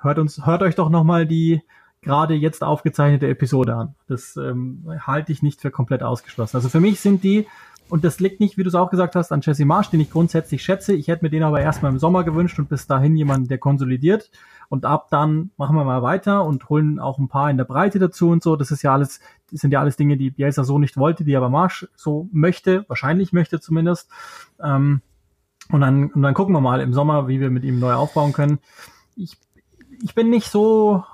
hört 0.00 0.18
uns, 0.18 0.46
hört 0.46 0.62
euch 0.62 0.74
doch 0.74 0.90
nochmal 0.90 1.26
die 1.26 1.62
gerade 2.00 2.34
jetzt 2.34 2.62
aufgezeichnete 2.62 3.26
Episode 3.26 3.74
an. 3.74 3.94
Das 4.06 4.36
ähm, 4.36 4.84
halte 5.00 5.32
ich 5.32 5.42
nicht 5.42 5.60
für 5.60 5.70
komplett 5.70 6.02
ausgeschlossen. 6.02 6.56
Also 6.56 6.68
für 6.68 6.80
mich 6.80 7.00
sind 7.00 7.24
die, 7.24 7.46
und 7.88 8.04
das 8.04 8.20
liegt 8.20 8.40
nicht, 8.40 8.58
wie 8.58 8.62
du 8.62 8.68
es 8.68 8.74
auch 8.74 8.90
gesagt 8.90 9.14
hast, 9.16 9.32
an 9.32 9.40
Jesse 9.40 9.64
Marsch, 9.64 9.90
den 9.90 10.00
ich 10.00 10.10
grundsätzlich 10.10 10.62
schätze. 10.62 10.92
Ich 10.92 11.08
hätte 11.08 11.24
mir 11.24 11.30
den 11.30 11.42
aber 11.42 11.60
erstmal 11.60 11.92
im 11.92 11.98
Sommer 11.98 12.24
gewünscht 12.24 12.58
und 12.58 12.68
bis 12.68 12.86
dahin 12.86 13.16
jemanden, 13.16 13.48
der 13.48 13.58
konsolidiert. 13.58 14.30
Und 14.68 14.84
ab 14.84 15.08
dann 15.10 15.50
machen 15.56 15.76
wir 15.76 15.84
mal 15.84 16.02
weiter 16.02 16.44
und 16.44 16.68
holen 16.68 16.98
auch 16.98 17.18
ein 17.18 17.28
paar 17.28 17.50
in 17.50 17.56
der 17.56 17.64
Breite 17.64 17.98
dazu 17.98 18.28
und 18.28 18.42
so. 18.42 18.56
Das 18.56 18.70
ist 18.70 18.82
ja 18.82 18.92
alles, 18.92 19.20
das 19.50 19.60
sind 19.60 19.72
ja 19.72 19.80
alles 19.80 19.96
Dinge, 19.96 20.18
die 20.18 20.30
Bielsa 20.30 20.64
so 20.64 20.78
nicht 20.78 20.98
wollte, 20.98 21.24
die 21.24 21.36
aber 21.36 21.48
Marsch 21.48 21.88
so 21.96 22.28
möchte, 22.32 22.84
wahrscheinlich 22.88 23.32
möchte 23.32 23.60
zumindest. 23.60 24.10
Ähm, 24.62 25.00
und 25.70 25.80
dann, 25.80 26.10
und 26.10 26.22
dann 26.22 26.34
gucken 26.34 26.54
wir 26.54 26.60
mal 26.60 26.80
im 26.80 26.92
Sommer, 26.92 27.28
wie 27.28 27.40
wir 27.40 27.50
mit 27.50 27.64
ihm 27.64 27.78
neu 27.78 27.94
aufbauen 27.94 28.32
können. 28.32 28.58
Ich, 29.16 29.38
ich 30.02 30.14
bin 30.14 30.28
nicht 30.28 30.50
so 30.50 31.04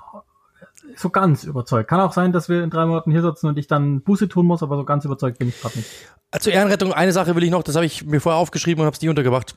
so 0.99 1.09
ganz 1.09 1.43
überzeugt. 1.43 1.89
Kann 1.89 1.99
auch 1.99 2.13
sein, 2.13 2.31
dass 2.31 2.49
wir 2.49 2.63
in 2.63 2.69
drei 2.69 2.85
Monaten 2.85 3.11
hier 3.11 3.21
sitzen 3.21 3.47
und 3.47 3.57
ich 3.57 3.67
dann 3.67 4.01
Buße 4.01 4.27
tun 4.29 4.45
muss, 4.45 4.63
aber 4.63 4.77
so 4.77 4.83
ganz 4.85 5.05
überzeugt 5.05 5.39
bin 5.39 5.49
ich 5.49 5.61
gerade 5.61 5.77
nicht. 5.77 5.89
Zur 6.39 6.53
Ehrenrettung 6.53 6.93
eine 6.93 7.11
Sache 7.11 7.35
will 7.35 7.43
ich 7.43 7.51
noch, 7.51 7.63
das 7.63 7.75
habe 7.75 7.85
ich 7.85 8.05
mir 8.05 8.19
vorher 8.19 8.39
aufgeschrieben 8.39 8.81
und 8.81 8.87
habe 8.87 8.95
es 8.95 9.01
nie 9.01 9.09
untergebracht 9.09 9.55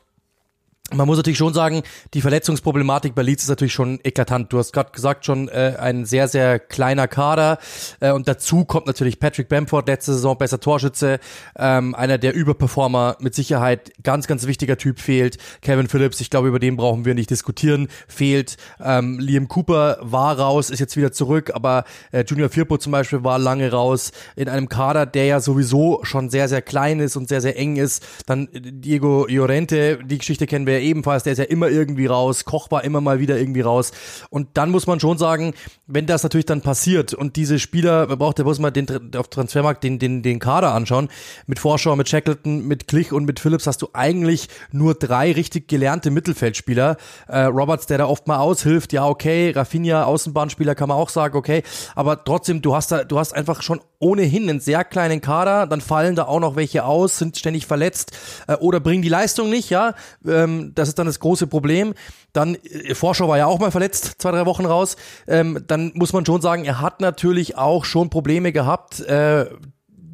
man 0.95 1.07
muss 1.07 1.19
natürlich 1.19 1.39
schon 1.39 1.53
sagen, 1.53 1.83
die 2.15 2.23
Verletzungsproblematik 2.23 3.15
bei 3.15 3.23
Leeds 3.23 3.43
ist 3.43 3.51
natürlich 3.51 3.75
schon 3.75 4.01
eklatant. 4.05 4.51
Du 4.53 4.59
hast 4.59 4.73
gerade 4.73 4.91
gesagt, 4.91 5.27
schon 5.27 5.49
äh, 5.49 5.75
ein 5.79 6.07
sehr, 6.07 6.29
sehr 6.29 6.59
kleiner 6.59 7.09
Kader. 7.09 7.59
Äh, 8.01 8.13
und 8.13 8.27
dazu 8.27 8.65
kommt 8.65 8.87
natürlich 8.87 9.21
Patrick 9.21 9.51
Bamford, 9.51 9.87
letzte 9.87 10.15
Saison 10.15 10.39
besser 10.39 10.61
Torschütze, 10.61 11.21
ähm, 11.59 11.95
einer 11.95 12.17
der 12.17 12.35
Überperformer, 12.35 13.17
mit 13.21 13.35
Sicherheit 13.35 13.93
ganz, 14.03 14.27
ganz 14.27 14.47
wichtiger 14.47 14.79
Typ 14.79 14.99
fehlt. 14.99 15.37
Kevin 15.61 15.89
Phillips, 15.89 16.23
ich 16.23 16.31
glaube, 16.31 16.49
über 16.49 16.59
den 16.59 16.77
brauchen 16.77 17.05
wir 17.05 17.15
nicht 17.15 17.29
diskutieren, 17.29 17.89
fehlt. 18.07 18.57
Ähm, 18.83 19.19
Liam 19.19 19.49
Cooper 19.49 19.99
war 20.01 20.39
raus, 20.39 20.71
ist 20.71 20.79
jetzt 20.79 20.97
wieder 20.97 21.13
zurück, 21.13 21.51
aber 21.53 21.85
äh, 22.13 22.25
Junior 22.27 22.49
Firpo 22.49 22.79
zum 22.79 22.93
Beispiel 22.93 23.25
war 23.25 23.39
lange 23.39 23.71
raus 23.71 24.13
in 24.37 24.49
einem 24.49 24.71
Kader, 24.71 25.05
der 25.05 25.27
ja 25.27 25.41
sowieso 25.41 26.01
schon 26.05 26.31
sehr, 26.31 26.49
sehr 26.49 26.63
klein 26.63 27.01
ist 27.01 27.17
und 27.17 27.29
sehr, 27.29 27.43
sehr 27.43 27.59
eng 27.59 27.77
ist. 27.77 28.07
Dann 28.25 28.49
Diego 28.53 29.27
Llorente, 29.29 29.99
die 30.03 30.17
Geschichte 30.17 30.47
kennen 30.47 30.67
wir 30.67 30.78
ebenfalls, 30.81 31.23
der 31.23 31.33
ist 31.33 31.39
ja 31.39 31.45
immer 31.45 31.69
irgendwie 31.69 32.07
raus, 32.07 32.45
Koch 32.45 32.71
war 32.71 32.85
immer 32.85 33.01
mal 33.01 33.21
wieder 33.21 33.39
irgendwie 33.39 33.61
raus. 33.61 33.93
Und 34.31 34.49
dann 34.55 34.71
muss 34.71 34.87
man 34.87 35.01
schon 35.01 35.19
sagen, 35.19 35.55
wenn 35.87 36.07
das 36.07 36.23
natürlich 36.23 36.47
dann 36.47 36.61
passiert 36.61 37.15
und 37.15 37.37
diese 37.37 37.59
Spieler, 37.59 38.07
man 38.07 38.19
braucht, 38.19 38.39
da 38.39 38.45
muss 38.45 38.59
man 38.59 38.73
den 38.73 39.15
auf 39.17 39.29
Transfermarkt 39.29 39.85
den, 39.85 39.99
den, 39.99 40.23
den 40.23 40.39
Kader 40.39 40.75
anschauen, 40.75 41.09
mit 41.47 41.59
Vorschau, 41.59 41.97
mit 41.97 42.09
Shackleton, 42.09 42.67
mit 42.67 42.89
Klich 42.89 43.13
und 43.13 43.25
mit 43.25 43.41
Phillips 43.41 43.67
hast 43.67 43.83
du 43.83 43.89
eigentlich 43.93 44.49
nur 44.73 44.95
drei 44.95 45.33
richtig 45.33 45.69
gelernte 45.69 46.11
Mittelfeldspieler. 46.11 46.97
Äh, 47.29 47.41
Roberts, 47.41 47.87
der 47.87 47.99
da 47.99 48.07
oft 48.07 48.27
mal 48.27 48.39
aushilft, 48.39 48.93
ja 48.93 49.07
okay, 49.07 49.51
Rafinha, 49.51 50.05
Außenbahnspieler 50.05 50.75
kann 50.75 50.89
man 50.89 50.99
auch 50.99 51.09
sagen, 51.09 51.37
okay, 51.37 51.63
aber 51.95 52.25
trotzdem, 52.25 52.63
du 52.63 52.75
hast 52.75 52.93
da, 52.93 53.05
du 53.05 53.19
hast 53.19 53.35
einfach 53.35 53.63
schon 53.63 53.81
ohnehin 53.99 54.49
einen 54.49 54.61
sehr 54.61 54.85
kleinen 54.85 55.21
Kader, 55.21 55.67
dann 55.67 55.81
fallen 55.81 56.15
da 56.15 56.25
auch 56.25 56.41
noch 56.41 56.57
welche 56.57 56.85
aus, 56.85 57.19
sind 57.19 57.37
ständig 57.37 57.67
verletzt 57.67 58.17
äh, 58.47 58.55
oder 58.55 58.81
bringen 58.81 59.03
die 59.03 59.09
Leistung 59.09 59.51
nicht, 59.51 59.71
ja. 59.71 59.95
Ähm, 60.27 60.73
das 60.75 60.89
ist 60.89 60.99
dann 60.99 61.07
das 61.07 61.21
große 61.21 61.47
Problem. 61.47 61.95
Dann, 62.33 62.55
äh, 62.57 62.95
Vorschau 62.95 63.29
war 63.29 63.39
ja 63.39 63.47
auch 63.47 63.59
mal 63.59 63.71
verletzt, 63.71 64.15
zwei, 64.19 64.31
drei 64.31 64.47
Wochen 64.47 64.67
raus. 64.67 64.97
Ähm, 65.27 65.65
dann 65.67 65.93
muss 65.95 66.13
man 66.13 66.25
schon 66.25 66.41
sagen, 66.41 66.65
er 66.65 66.81
hat 66.81 67.01
natürlich 67.01 67.57
auch 67.57 67.85
schon 67.85 68.11
Probleme 68.11 68.53
gehabt, 68.53 69.01
äh, 69.01 69.47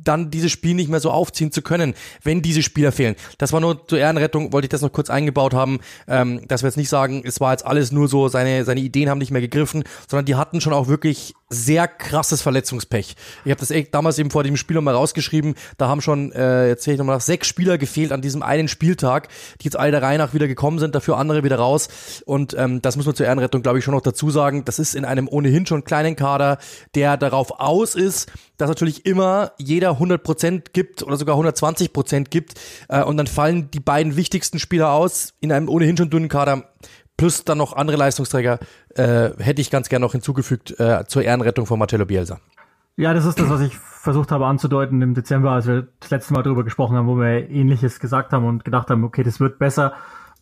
dann 0.04 0.30
dieses 0.30 0.52
Spiel 0.52 0.74
nicht 0.74 0.90
mehr 0.90 1.00
so 1.00 1.10
aufziehen 1.10 1.52
zu 1.52 1.62
können, 1.62 1.94
wenn 2.22 2.42
diese 2.42 2.62
Spieler 2.62 2.92
fehlen. 2.92 3.16
Das 3.38 3.52
war 3.52 3.60
nur 3.60 3.86
zur 3.86 3.98
Ehrenrettung, 3.98 4.52
wollte 4.52 4.66
ich 4.66 4.70
das 4.70 4.82
noch 4.82 4.92
kurz 4.92 5.10
eingebaut 5.10 5.54
haben, 5.54 5.80
ähm, 6.08 6.46
dass 6.48 6.62
wir 6.62 6.68
jetzt 6.68 6.76
nicht 6.76 6.88
sagen, 6.88 7.22
es 7.24 7.40
war 7.40 7.52
jetzt 7.52 7.66
alles 7.66 7.92
nur 7.92 8.08
so, 8.08 8.28
seine, 8.28 8.64
seine 8.64 8.80
Ideen 8.80 9.08
haben 9.08 9.18
nicht 9.18 9.30
mehr 9.30 9.40
gegriffen, 9.40 9.84
sondern 10.08 10.26
die 10.26 10.34
hatten 10.34 10.60
schon 10.60 10.72
auch 10.72 10.88
wirklich 10.88 11.34
sehr 11.48 11.86
krasses 11.88 12.42
Verletzungspech. 12.42 13.16
Ich 13.44 13.50
habe 13.50 13.60
das 13.60 13.70
echt 13.70 13.94
damals 13.94 14.18
eben 14.18 14.30
vor 14.30 14.42
dem 14.42 14.56
Spiel 14.56 14.76
nochmal 14.76 14.94
rausgeschrieben, 14.94 15.54
da 15.78 15.88
haben 15.88 16.00
schon, 16.00 16.32
äh, 16.32 16.68
jetzt 16.68 16.84
sehe 16.84 16.94
ich 16.94 16.98
nochmal 16.98 17.16
nach, 17.16 17.22
sechs 17.22 17.46
Spieler 17.46 17.78
gefehlt 17.78 18.12
an 18.12 18.22
diesem 18.22 18.42
einen 18.42 18.68
Spieltag, 18.68 19.28
die 19.60 19.64
jetzt 19.64 19.76
alle 19.76 19.92
der 19.92 20.02
Reihe 20.02 20.18
nach 20.18 20.34
wieder 20.34 20.48
gekommen 20.48 20.78
sind, 20.78 20.94
dafür 20.94 21.16
andere 21.16 21.44
wieder 21.44 21.56
raus 21.56 21.88
und 22.26 22.54
ähm, 22.58 22.82
das 22.82 22.96
muss 22.96 23.06
man 23.06 23.14
zur 23.14 23.26
Ehrenrettung, 23.26 23.62
glaube 23.62 23.78
ich, 23.78 23.84
schon 23.84 23.94
noch 23.94 24.00
dazu 24.00 24.30
sagen, 24.30 24.64
das 24.64 24.78
ist 24.78 24.94
in 24.94 25.04
einem 25.04 25.28
ohnehin 25.28 25.66
schon 25.66 25.84
kleinen 25.84 26.16
Kader, 26.16 26.58
der 26.94 27.16
darauf 27.16 27.60
aus 27.60 27.94
ist, 27.94 28.30
dass 28.56 28.68
natürlich 28.68 29.06
immer 29.06 29.52
jeder 29.58 29.92
100% 29.92 30.72
gibt 30.72 31.02
oder 31.02 31.16
sogar 31.16 31.36
120% 31.36 32.28
gibt 32.30 32.54
äh, 32.88 33.02
und 33.02 33.16
dann 33.16 33.26
fallen 33.26 33.70
die 33.70 33.80
beiden 33.80 34.16
wichtigsten 34.16 34.58
Spieler 34.58 34.92
aus 34.92 35.34
in 35.40 35.52
einem 35.52 35.68
ohnehin 35.68 35.96
schon 35.96 36.10
dünnen 36.10 36.28
Kader 36.28 36.70
plus 37.16 37.44
dann 37.44 37.58
noch 37.58 37.74
andere 37.74 37.96
Leistungsträger 37.96 38.58
äh, 38.94 39.30
hätte 39.38 39.60
ich 39.60 39.70
ganz 39.70 39.88
gerne 39.88 40.04
noch 40.04 40.12
hinzugefügt 40.12 40.78
äh, 40.78 41.04
zur 41.06 41.22
Ehrenrettung 41.22 41.66
von 41.66 41.78
Marcello 41.78 42.06
Bielsa. 42.06 42.40
Ja, 42.96 43.12
das 43.12 43.24
ist 43.24 43.40
das, 43.40 43.50
was 43.50 43.60
ich 43.60 43.76
versucht 43.76 44.30
habe 44.30 44.46
anzudeuten 44.46 45.02
im 45.02 45.14
Dezember, 45.14 45.50
als 45.50 45.66
wir 45.66 45.88
das 45.98 46.10
letzte 46.10 46.32
Mal 46.32 46.42
darüber 46.42 46.62
gesprochen 46.62 46.96
haben, 46.96 47.08
wo 47.08 47.16
wir 47.16 47.50
ähnliches 47.50 47.98
gesagt 47.98 48.32
haben 48.32 48.44
und 48.44 48.64
gedacht 48.64 48.88
haben, 48.90 49.02
okay, 49.02 49.24
das 49.24 49.40
wird 49.40 49.58
besser. 49.58 49.94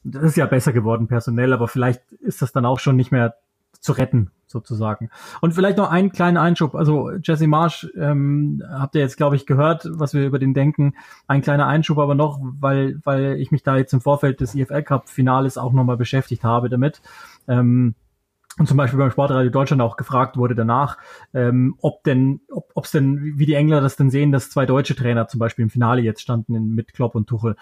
Das 0.05 0.23
ist 0.23 0.37
ja 0.37 0.47
besser 0.47 0.73
geworden 0.73 1.07
personell, 1.07 1.53
aber 1.53 1.69
vielleicht 1.69 2.03
ist 2.21 2.43
das 2.43 2.53
dann 2.53 2.67
auch 2.67 2.81
schon 2.81 2.97
nicht 2.97 3.13
mehr 3.13 3.37
zu 3.81 3.93
retten 3.93 4.31
sozusagen. 4.53 5.11
Und 5.41 5.55
vielleicht 5.55 5.79
noch 5.79 5.91
einen 5.91 6.13
kleinen 6.13 6.37
Einschub. 6.37 6.75
Also 6.75 7.11
Jesse 7.23 7.49
Marsch, 7.49 7.89
ähm, 7.97 8.63
habt 8.69 8.95
ihr 8.95 9.01
jetzt, 9.01 9.17
glaube 9.17 9.37
ich, 9.37 9.47
gehört, 9.47 9.89
was 9.91 10.15
wir 10.15 10.25
über 10.25 10.39
den 10.39 10.55
denken. 10.55 10.95
Ein 11.27 11.43
kleiner 11.43 11.67
Einschub 11.67 11.99
aber 11.99 12.15
noch, 12.15 12.39
weil, 12.41 13.01
weil 13.03 13.41
ich 13.41 13.51
mich 13.51 13.63
da 13.63 13.77
jetzt 13.77 13.93
im 13.93 14.01
Vorfeld 14.01 14.41
des 14.41 14.55
EFL 14.55 14.83
Cup 14.83 15.09
Finales 15.09 15.59
auch 15.59 15.73
nochmal 15.73 15.97
beschäftigt 15.97 16.45
habe 16.45 16.69
damit. 16.69 17.03
Ähm, 17.49 17.95
und 18.59 18.69
zum 18.69 18.77
Beispiel 18.77 18.99
beim 18.99 19.11
Sportradio 19.11 19.51
Deutschland 19.51 19.81
auch 19.81 19.97
gefragt 19.97 20.37
wurde 20.37 20.55
danach, 20.55 20.99
ähm, 21.33 21.77
ob 21.81 22.05
denn, 22.05 22.43
ob 22.51 22.85
es 22.85 22.91
denn, 22.91 23.39
wie 23.39 23.47
die 23.47 23.55
Engländer 23.55 23.81
das 23.81 23.97
denn 23.97 24.11
sehen, 24.11 24.31
dass 24.31 24.51
zwei 24.51 24.67
deutsche 24.67 24.95
Trainer 24.95 25.27
zum 25.27 25.41
Beispiel 25.41 25.63
im 25.63 25.71
Finale 25.71 26.03
jetzt 26.03 26.21
standen 26.21 26.55
in, 26.55 26.75
mit 26.75 26.93
Klopp 26.93 27.15
und 27.15 27.29
Tuchel. 27.29 27.57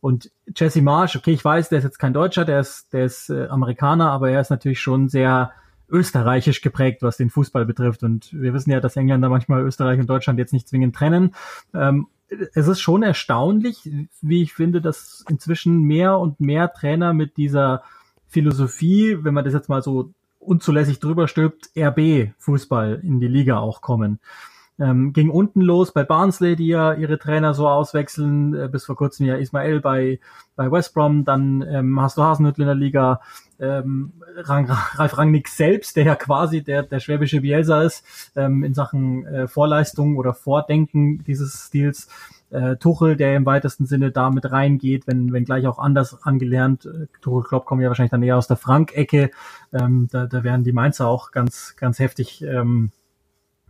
Und 0.00 0.30
Jesse 0.54 0.82
Marsch, 0.82 1.16
okay, 1.16 1.30
ich 1.30 1.42
weiß, 1.42 1.70
der 1.70 1.78
ist 1.78 1.84
jetzt 1.84 1.98
kein 1.98 2.12
Deutscher, 2.12 2.44
der 2.44 2.60
ist, 2.60 2.92
der 2.92 3.06
ist 3.06 3.30
äh, 3.30 3.46
Amerikaner, 3.46 4.10
aber 4.10 4.28
er 4.28 4.42
ist 4.42 4.50
natürlich 4.50 4.80
schon 4.80 5.08
sehr 5.08 5.52
österreichisch 5.88 6.60
geprägt, 6.60 7.02
was 7.02 7.16
den 7.16 7.30
Fußball 7.30 7.64
betrifft. 7.64 8.02
Und 8.02 8.32
wir 8.32 8.54
wissen 8.54 8.70
ja, 8.70 8.80
dass 8.80 8.96
Engländer 8.96 9.28
manchmal 9.28 9.62
Österreich 9.62 10.00
und 10.00 10.08
Deutschland 10.08 10.38
jetzt 10.38 10.52
nicht 10.52 10.68
zwingend 10.68 10.94
trennen. 10.94 11.34
Ähm, 11.74 12.08
es 12.54 12.68
ist 12.68 12.80
schon 12.80 13.02
erstaunlich, 13.02 13.88
wie 14.20 14.42
ich 14.42 14.54
finde, 14.54 14.80
dass 14.80 15.24
inzwischen 15.28 15.82
mehr 15.82 16.18
und 16.18 16.40
mehr 16.40 16.72
Trainer 16.72 17.12
mit 17.12 17.36
dieser 17.36 17.82
Philosophie, 18.26 19.18
wenn 19.22 19.34
man 19.34 19.44
das 19.44 19.54
jetzt 19.54 19.68
mal 19.68 19.82
so 19.82 20.12
unzulässig 20.40 21.00
drüber 21.00 21.28
stülpt, 21.28 21.70
RB-Fußball 21.76 23.00
in 23.02 23.20
die 23.20 23.28
Liga 23.28 23.58
auch 23.58 23.80
kommen. 23.80 24.18
Ähm, 24.76 25.12
ging 25.12 25.30
unten 25.30 25.60
los 25.60 25.92
bei 25.92 26.02
Barnsley, 26.02 26.56
die 26.56 26.66
ja 26.66 26.94
ihre 26.94 27.16
Trainer 27.18 27.54
so 27.54 27.68
auswechseln, 27.68 28.54
äh, 28.54 28.68
bis 28.68 28.84
vor 28.84 28.96
kurzem 28.96 29.26
ja 29.26 29.36
Ismael 29.36 29.80
bei, 29.80 30.18
bei 30.56 30.70
West 30.70 30.94
Brom, 30.94 31.24
dann 31.24 31.62
ähm, 31.62 32.00
hast 32.00 32.18
du 32.18 32.22
Hasenhüttl 32.22 32.62
in 32.62 32.66
der 32.66 32.74
Liga, 32.74 33.20
ähm, 33.64 34.12
Rang, 34.36 34.66
Ralf 34.68 35.18
Rangnick 35.18 35.48
selbst, 35.48 35.96
der 35.96 36.04
ja 36.04 36.14
quasi 36.14 36.62
der, 36.62 36.82
der 36.82 37.00
schwäbische 37.00 37.40
Bielsa 37.40 37.82
ist, 37.82 38.04
ähm, 38.36 38.62
in 38.64 38.74
Sachen 38.74 39.26
äh, 39.26 39.48
Vorleistung 39.48 40.16
oder 40.16 40.34
Vordenken 40.34 41.24
dieses 41.24 41.66
Stils. 41.66 42.08
Äh, 42.50 42.76
Tuchel, 42.76 43.16
der 43.16 43.34
im 43.34 43.46
weitesten 43.46 43.86
Sinne 43.86 44.12
da 44.12 44.30
mit 44.30 44.50
reingeht, 44.50 45.06
wenn, 45.06 45.32
wenn 45.32 45.44
gleich 45.44 45.66
auch 45.66 45.78
anders 45.78 46.22
angelernt. 46.22 46.86
Äh, 46.86 47.06
Tuchel 47.20 47.42
Klopp 47.42 47.64
kommen 47.64 47.80
ja 47.80 47.88
wahrscheinlich 47.88 48.12
dann 48.12 48.22
eher 48.22 48.36
aus 48.36 48.46
der 48.46 48.56
Frank-Ecke. 48.56 49.30
Ähm, 49.72 50.08
da, 50.12 50.26
da 50.26 50.44
werden 50.44 50.62
die 50.62 50.72
Mainzer 50.72 51.08
auch 51.08 51.32
ganz, 51.32 51.74
ganz 51.76 51.98
heftig 51.98 52.42
ähm, 52.42 52.92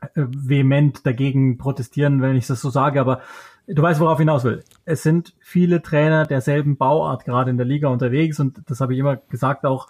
äh, 0.00 0.09
vehement 0.14 1.07
dagegen 1.07 1.57
protestieren, 1.57 2.20
wenn 2.20 2.37
ich 2.37 2.46
das 2.46 2.61
so 2.61 2.68
sage, 2.68 3.00
aber 3.00 3.22
du 3.66 3.83
weißt, 3.83 4.00
worauf 4.00 4.18
ich 4.18 4.22
hinaus 4.22 4.44
will. 4.44 4.62
Es 4.85 5.03
sind 5.03 5.35
viele 5.40 5.83
Trainer 5.83 6.27
derselben 6.27 6.77
Bauart 6.77 7.24
gerade 7.24 7.50
in 7.50 7.57
der 7.57 7.66
Liga 7.66 7.88
unterwegs 7.88 8.38
und 8.40 8.61
das 8.66 8.81
habe 8.81 8.94
ich 8.94 9.00
immer 9.00 9.16
gesagt, 9.16 9.64
auch 9.64 9.88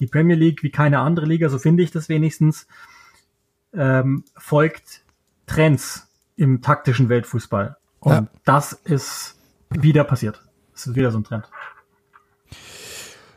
die 0.00 0.06
Premier 0.06 0.36
League 0.36 0.62
wie 0.62 0.70
keine 0.70 1.00
andere 1.00 1.26
Liga, 1.26 1.48
so 1.48 1.58
finde 1.58 1.82
ich 1.82 1.90
das 1.90 2.08
wenigstens, 2.08 2.68
ähm, 3.72 4.24
folgt 4.36 5.02
Trends 5.46 6.08
im 6.36 6.62
taktischen 6.62 7.08
Weltfußball. 7.08 7.76
Und 8.00 8.12
ja. 8.12 8.26
das 8.44 8.72
ist 8.72 9.36
wieder 9.70 10.04
passiert. 10.04 10.42
Das 10.72 10.86
ist 10.86 10.94
wieder 10.94 11.10
so 11.10 11.18
ein 11.18 11.24
Trend. 11.24 11.50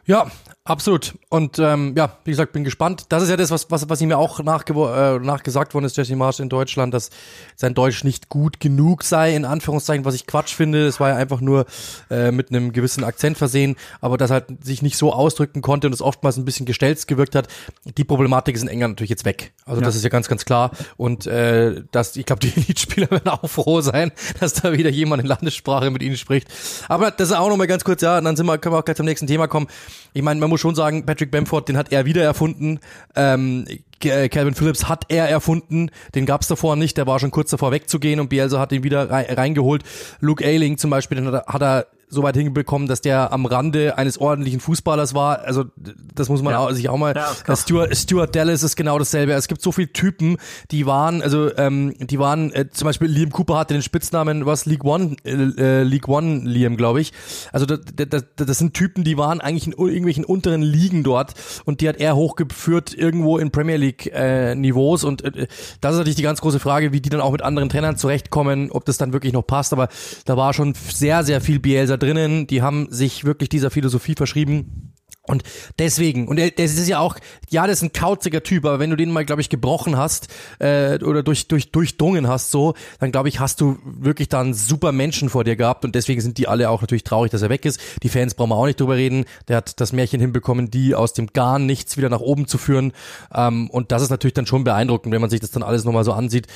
Ja, 0.05 0.29
Absolut. 0.71 1.15
Und 1.27 1.59
ähm, 1.59 1.95
ja, 1.97 2.15
wie 2.23 2.31
gesagt, 2.31 2.53
bin 2.53 2.63
gespannt. 2.63 3.07
Das 3.09 3.21
ist 3.21 3.27
ja 3.27 3.35
das, 3.35 3.51
was, 3.51 3.69
was, 3.69 3.89
was 3.89 3.99
ihm 3.99 4.09
ja 4.09 4.15
auch 4.15 4.41
nachge 4.41 4.71
äh, 4.71 5.19
nachgesagt 5.19 5.73
worden 5.73 5.83
ist, 5.83 5.97
Jesse 5.97 6.15
Marsch 6.15 6.39
in 6.39 6.47
Deutschland, 6.47 6.93
dass 6.93 7.09
sein 7.57 7.73
Deutsch 7.73 8.05
nicht 8.05 8.29
gut 8.29 8.61
genug 8.61 9.03
sei, 9.03 9.35
in 9.35 9.43
Anführungszeichen, 9.43 10.05
was 10.05 10.15
ich 10.15 10.27
Quatsch 10.27 10.55
finde. 10.55 10.87
Es 10.87 11.01
war 11.01 11.09
ja 11.09 11.17
einfach 11.17 11.41
nur 11.41 11.65
äh, 12.09 12.31
mit 12.31 12.51
einem 12.51 12.71
gewissen 12.71 13.03
Akzent 13.03 13.37
versehen, 13.37 13.75
aber 13.99 14.15
dass 14.15 14.31
halt 14.31 14.45
sich 14.63 14.81
nicht 14.81 14.95
so 14.95 15.11
ausdrücken 15.11 15.61
konnte 15.61 15.87
und 15.87 15.93
es 15.93 16.01
oftmals 16.01 16.37
ein 16.37 16.45
bisschen 16.45 16.65
gestelzt 16.65 17.09
gewirkt 17.09 17.35
hat. 17.35 17.49
Die 17.97 18.05
Problematik 18.05 18.55
ist 18.55 18.61
in 18.61 18.69
England 18.69 18.93
natürlich 18.93 19.09
jetzt 19.09 19.25
weg. 19.25 19.51
Also 19.65 19.81
ja. 19.81 19.85
das 19.85 19.97
ist 19.97 20.03
ja 20.03 20.09
ganz, 20.09 20.29
ganz 20.29 20.45
klar. 20.45 20.71
Und 20.95 21.27
äh, 21.27 21.83
dass, 21.91 22.15
ich 22.15 22.25
glaube, 22.25 22.39
die 22.47 22.53
Elite-Spieler 22.55 23.11
werden 23.11 23.27
auch 23.27 23.49
froh 23.49 23.81
sein, 23.81 24.13
dass 24.39 24.53
da 24.53 24.71
wieder 24.71 24.89
jemand 24.89 25.21
in 25.21 25.27
Landessprache 25.27 25.91
mit 25.91 26.01
ihnen 26.01 26.15
spricht. 26.15 26.47
Aber 26.87 27.11
das 27.11 27.31
ist 27.31 27.35
auch 27.35 27.49
nochmal 27.49 27.67
ganz 27.67 27.83
kurz, 27.83 28.01
ja, 28.01 28.17
und 28.17 28.23
dann 28.23 28.37
sind 28.37 28.45
wir, 28.45 28.57
können 28.57 28.73
wir 28.73 28.79
auch 28.79 28.85
gleich 28.85 28.95
zum 28.95 29.05
nächsten 29.05 29.27
Thema 29.27 29.47
kommen. 29.47 29.67
Ich 30.13 30.21
meine, 30.21 30.39
man 30.39 30.49
muss 30.49 30.60
schon 30.61 30.75
sagen, 30.75 31.05
Patrick 31.05 31.31
Bamford, 31.31 31.67
den 31.67 31.77
hat 31.77 31.91
er 31.91 32.05
wieder 32.05 32.23
erfunden. 32.23 32.79
Ähm, 33.15 33.65
äh, 34.03 34.29
Calvin 34.29 34.55
Phillips 34.55 34.87
hat 34.87 35.05
er 35.09 35.27
erfunden, 35.27 35.91
den 36.15 36.25
gab 36.25 36.41
es 36.41 36.47
davor 36.47 36.75
nicht, 36.75 36.97
der 36.97 37.07
war 37.07 37.19
schon 37.19 37.31
kurz 37.31 37.51
davor 37.51 37.71
wegzugehen 37.71 38.19
und 38.19 38.29
Bielsa 38.29 38.59
hat 38.59 38.71
ihn 38.71 38.83
wieder 38.83 39.09
reingeholt. 39.09 39.83
Luke 40.19 40.43
Ayling 40.45 40.77
zum 40.77 40.89
Beispiel, 40.89 41.17
den 41.17 41.27
hat 41.27 41.33
er, 41.33 41.53
hat 41.53 41.61
er 41.61 41.87
so 42.11 42.23
weit 42.23 42.35
hinbekommen, 42.35 42.87
dass 42.87 43.01
der 43.01 43.31
am 43.31 43.45
Rande 43.45 43.97
eines 43.97 44.19
ordentlichen 44.19 44.59
Fußballers 44.59 45.13
war. 45.13 45.39
Also 45.41 45.65
das 46.13 46.29
muss 46.29 46.41
man 46.41 46.53
ja. 46.53 46.59
auch, 46.59 46.71
sich 46.71 46.89
auch 46.89 46.97
mal. 46.97 47.15
Ja, 47.15 47.55
Stuart, 47.55 47.95
Stuart 47.95 48.35
Dallas 48.35 48.63
ist 48.63 48.75
genau 48.75 48.99
dasselbe. 48.99 49.31
Es 49.31 49.47
gibt 49.47 49.61
so 49.61 49.71
viele 49.71 49.93
Typen, 49.93 50.37
die 50.71 50.85
waren, 50.85 51.21
also 51.21 51.55
ähm, 51.57 51.95
die 51.99 52.19
waren, 52.19 52.51
äh, 52.51 52.69
zum 52.69 52.85
Beispiel 52.85 53.07
Liam 53.07 53.31
Cooper 53.31 53.57
hatte 53.57 53.73
den 53.73 53.81
Spitznamen, 53.81 54.45
was 54.45 54.65
League 54.65 54.83
One, 54.83 55.15
äh, 55.23 55.31
äh 55.31 55.83
League 55.83 56.09
One 56.09 56.41
Liam, 56.43 56.75
glaube 56.75 56.99
ich. 56.99 57.13
Also 57.53 57.65
das, 57.65 57.79
das, 57.95 58.25
das 58.35 58.57
sind 58.57 58.73
Typen, 58.73 59.03
die 59.05 59.17
waren 59.17 59.39
eigentlich 59.39 59.67
in 59.67 59.73
irgendwelchen 59.73 60.25
unteren 60.25 60.61
Ligen 60.61 61.03
dort 61.03 61.33
und 61.63 61.79
die 61.79 61.87
hat 61.87 61.97
er 61.97 62.17
hochgeführt 62.17 62.93
irgendwo 62.93 63.37
in 63.37 63.51
Premier 63.51 63.77
League 63.77 64.11
äh, 64.13 64.53
Niveaus 64.53 65.05
und 65.05 65.23
äh, 65.23 65.47
das 65.79 65.93
ist 65.93 65.97
natürlich 65.97 66.17
die 66.17 66.23
ganz 66.23 66.41
große 66.41 66.59
Frage, 66.59 66.91
wie 66.91 66.99
die 66.99 67.09
dann 67.09 67.21
auch 67.21 67.31
mit 67.31 67.41
anderen 67.41 67.69
Trainern 67.69 67.95
zurechtkommen, 67.95 68.69
ob 68.71 68.83
das 68.83 68.97
dann 68.97 69.13
wirklich 69.13 69.31
noch 69.31 69.43
passt. 69.43 69.71
Aber 69.71 69.87
da 70.25 70.35
war 70.35 70.53
schon 70.53 70.73
sehr, 70.73 71.23
sehr 71.23 71.39
viel 71.39 71.59
Bielsa 71.59 71.97
drinnen, 72.01 72.47
die 72.47 72.61
haben 72.61 72.87
sich 72.91 73.23
wirklich 73.25 73.49
dieser 73.49 73.71
Philosophie 73.71 74.15
verschrieben. 74.15 74.93
Und 75.27 75.43
deswegen, 75.77 76.27
und 76.27 76.39
das 76.39 76.71
ist 76.71 76.87
ja 76.87 76.97
auch, 76.97 77.15
ja, 77.49 77.67
das 77.67 77.77
ist 77.77 77.83
ein 77.83 77.93
kauziger 77.93 78.41
Typ, 78.41 78.65
aber 78.65 78.79
wenn 78.79 78.89
du 78.89 78.95
den 78.95 79.11
mal, 79.11 79.23
glaube 79.23 79.41
ich, 79.41 79.49
gebrochen 79.49 79.95
hast 79.95 80.29
äh, 80.57 80.97
oder 81.03 81.21
durch, 81.21 81.47
durch, 81.47 81.71
durchdrungen 81.71 82.27
hast, 82.27 82.49
so, 82.49 82.73
dann 82.99 83.11
glaube 83.11 83.29
ich, 83.29 83.39
hast 83.39 83.61
du 83.61 83.77
wirklich 83.83 84.29
da 84.29 84.41
einen 84.41 84.55
super 84.55 84.91
Menschen 84.91 85.29
vor 85.29 85.43
dir 85.43 85.55
gehabt 85.55 85.85
und 85.85 85.93
deswegen 85.93 86.21
sind 86.21 86.39
die 86.39 86.47
alle 86.47 86.71
auch 86.71 86.81
natürlich 86.81 87.03
traurig, 87.03 87.31
dass 87.31 87.43
er 87.43 87.49
weg 87.49 87.65
ist. 87.65 87.79
Die 88.01 88.09
Fans 88.09 88.33
brauchen 88.33 88.49
wir 88.49 88.55
auch 88.55 88.65
nicht 88.65 88.79
drüber 88.79 88.95
reden. 88.95 89.25
Der 89.47 89.57
hat 89.57 89.79
das 89.79 89.93
Märchen 89.93 90.19
hinbekommen, 90.19 90.71
die 90.71 90.95
aus 90.95 91.13
dem 91.13 91.27
gar 91.27 91.59
nichts 91.59 91.97
wieder 91.97 92.09
nach 92.09 92.19
oben 92.19 92.47
zu 92.47 92.57
führen. 92.57 92.91
Ähm, 93.31 93.69
und 93.69 93.91
das 93.91 94.01
ist 94.01 94.09
natürlich 94.09 94.33
dann 94.33 94.47
schon 94.47 94.63
beeindruckend, 94.63 95.13
wenn 95.13 95.21
man 95.21 95.29
sich 95.29 95.39
das 95.39 95.51
dann 95.51 95.61
alles 95.61 95.85
nochmal 95.85 96.03
so 96.03 96.13
ansieht 96.13 96.47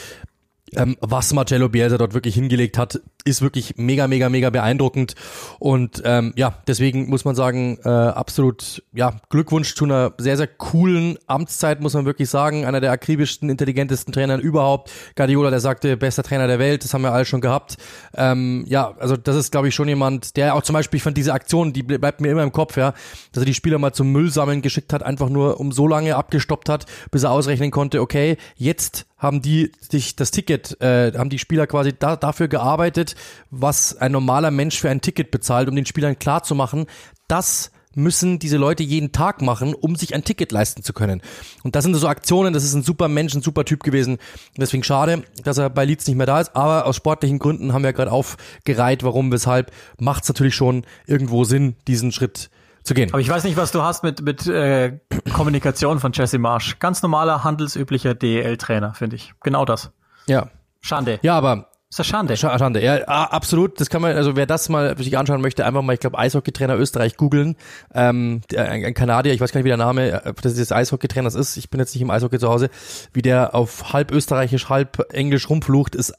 ähm, 0.74 0.98
was 1.00 1.34
Marcello 1.34 1.70
Bielsa 1.70 1.98
dort 1.98 2.14
wirklich 2.14 2.36
hingelegt 2.36 2.78
hat, 2.78 3.00
ist 3.24 3.42
wirklich 3.42 3.76
mega, 3.78 4.08
mega, 4.08 4.30
mega 4.30 4.50
beeindruckend. 4.50 5.16
Und 5.60 6.02
ähm, 6.06 6.34
ja, 6.36 6.60
deswegen 6.68 7.08
muss 7.08 7.26
man 7.26 7.36
sagen, 7.36 7.78
äh, 7.84 7.90
absolut 7.90 8.84
ja 8.94 9.16
Glückwunsch 9.30 9.76
zu 9.76 9.86
einer 9.86 10.14
sehr, 10.18 10.38
sehr 10.38 10.48
coolen 10.48 11.18
Amtszeit, 11.28 11.82
muss 11.82 11.94
man 11.94 12.06
wirklich 12.06 12.30
sagen. 12.30 12.66
Einer 12.66 12.82
der 12.82 12.92
akribischsten, 12.92 13.50
intelligentesten 13.50 14.12
Trainer 14.12 14.38
überhaupt. 14.38 14.92
Guardiola, 15.16 15.50
der 15.50 15.60
sagte, 15.60 15.98
bester 15.98 16.24
Trainer 16.24 16.48
der 16.48 16.60
Welt, 16.60 16.84
das 16.84 16.94
haben 16.94 17.04
wir 17.04 17.14
alle 17.14 17.26
schon 17.26 17.42
gehabt. 17.42 17.78
Ähm, 18.16 18.66
ja, 18.68 18.94
also 19.00 19.18
das 19.18 19.36
ist, 19.36 19.52
glaube 19.52 19.68
ich, 19.68 19.76
schon 19.76 19.88
jemand, 19.88 20.36
der 20.36 20.56
auch 20.56 20.64
zum 20.64 20.74
Beispiel, 20.74 20.98
ich 20.98 21.04
fand 21.04 21.18
diese 21.18 21.34
Aktion, 21.34 21.74
die 21.74 21.84
bleibt 21.84 22.22
mir 22.22 22.32
immer 22.32 22.44
im 22.44 22.52
Kopf, 22.52 22.76
ja, 22.78 22.94
dass 23.32 23.44
er 23.44 23.46
die 23.46 23.54
Spieler 23.54 23.78
mal 23.78 23.94
zum 23.94 24.12
Müll 24.12 24.32
sammeln 24.32 24.62
geschickt 24.62 24.94
hat, 24.94 25.04
einfach 25.04 25.30
nur 25.30 25.60
um 25.60 25.72
so 25.72 25.88
lange 25.88 26.16
abgestoppt 26.16 26.70
hat, 26.70 26.86
bis 27.12 27.24
er 27.24 27.32
ausrechnen 27.32 27.72
konnte, 27.72 28.02
okay, 28.02 28.38
jetzt 28.56 29.06
haben 29.18 29.42
die 29.42 29.72
sich 29.80 30.16
das 30.16 30.32
Ticket, 30.32 30.80
äh, 30.82 31.14
haben 31.18 31.30
die 31.30 31.40
Spieler 31.40 31.68
quasi 31.68 31.94
da, 31.98 32.16
dafür 32.16 32.48
gearbeitet, 32.48 33.16
was 33.50 33.96
ein 33.96 34.12
normaler 34.12 34.52
Mensch 34.52 34.80
für 34.80 34.90
ein 34.90 35.02
Ticket 35.02 35.32
bezahlt, 35.32 35.70
um 35.70 35.76
den 35.76 35.86
Spielern 35.86 36.20
klarzumachen, 36.20 36.86
das 37.28 37.72
müssen 37.96 38.40
diese 38.40 38.58
Leute 38.58 38.84
jeden 38.84 39.12
Tag 39.12 39.42
machen, 39.42 39.74
um 39.74 39.96
sich 39.96 40.14
ein 40.14 40.24
Ticket 40.24 40.52
leisten 40.52 40.84
zu 40.84 40.94
können. 40.94 41.22
Und 41.64 41.76
das 41.76 41.86
sind 41.86 41.96
so 41.96 42.08
Aktionen, 42.08 42.54
das 42.54 42.64
ist 42.64 42.74
ein 42.74 42.84
super 42.84 43.08
Mensch, 43.08 43.34
ein 43.34 43.42
super 43.42 43.66
Typ 43.66 43.84
gewesen. 43.84 44.18
Deswegen 44.58 44.84
schade, 44.84 45.24
dass 45.44 45.58
er 45.58 45.70
bei 45.70 45.86
Leeds 45.86 46.06
nicht 46.08 46.18
mehr 46.18 46.26
da 46.26 46.42
ist. 46.42 46.56
Aber 46.56 46.86
aus 46.86 46.98
sportlichen 46.98 47.40
Gründen 47.40 47.74
haben 47.74 47.84
wir 47.84 47.94
gerade 47.94 48.12
aufgereiht, 48.12 49.04
warum, 49.04 49.32
weshalb, 49.32 49.72
macht 49.98 50.24
es 50.24 50.30
natürlich 50.30 50.56
schon 50.56 50.86
irgendwo 51.08 51.46
Sinn, 51.46 51.76
diesen 51.88 52.12
Schritt 52.12 52.50
zu 52.86 52.94
gehen. 52.94 53.10
Aber 53.12 53.20
ich 53.20 53.30
weiß 53.30 53.44
nicht, 53.44 53.58
was 53.58 53.72
du 53.72 53.82
hast 53.82 54.04
mit, 54.04 54.22
mit 54.22 54.48
äh, 54.48 55.00
Kommunikation 55.34 56.00
von 56.00 56.12
Jesse 56.14 56.38
Marsch. 56.38 56.80
Ganz 56.80 57.02
normaler, 57.02 57.44
handelsüblicher 57.44 58.14
DEL-Trainer, 58.14 58.94
finde 58.94 59.18
ich. 59.18 59.34
Genau 59.44 59.66
das. 59.66 59.92
Ja. 60.28 60.50
Schande. 60.82 61.20
Ja, 61.24 61.36
aber 61.36 61.70
ist 61.90 62.00
das 62.00 62.08
Schande? 62.08 62.36
Schande, 62.36 62.84
ja, 62.84 63.06
absolut. 63.06 63.80
Das 63.80 63.90
kann 63.90 64.02
man, 64.02 64.18
also 64.18 64.36
wer 64.36 64.46
das 64.46 64.70
mal 64.70 64.98
sich 64.98 65.18
anschauen 65.18 65.40
möchte, 65.40 65.66
einfach 65.66 65.82
mal, 65.82 65.94
ich 65.94 66.00
glaube, 66.00 66.18
Eishockeytrainer 66.18 66.78
Österreich 66.78 67.16
googeln. 67.16 67.56
Ähm, 67.94 68.42
ein, 68.56 68.94
Kanadier, 68.94 69.34
ich 69.34 69.40
weiß 69.40 69.52
gar 69.52 69.60
nicht, 69.60 69.66
wie 69.66 69.70
der 69.70 69.78
Name 69.78 70.24
äh, 70.26 70.34
des, 70.34 70.56
des 70.56 70.72
Eishockeytrainers 70.72 71.36
ist. 71.36 71.58
Ich 71.58 71.70
bin 71.70 71.80
jetzt 71.80 71.96
nicht 71.96 72.02
im 72.02 72.10
Eishockey 72.10 72.38
zu 72.38 72.50
Hause. 72.50 72.70
Wie 73.14 73.22
der 73.22 73.56
auf 73.56 73.94
halb 73.94 74.12
österreichisch, 74.12 74.68
halb 74.68 75.08
englisch 75.14 75.50
rumflucht, 75.50 75.96
ist 75.96 76.14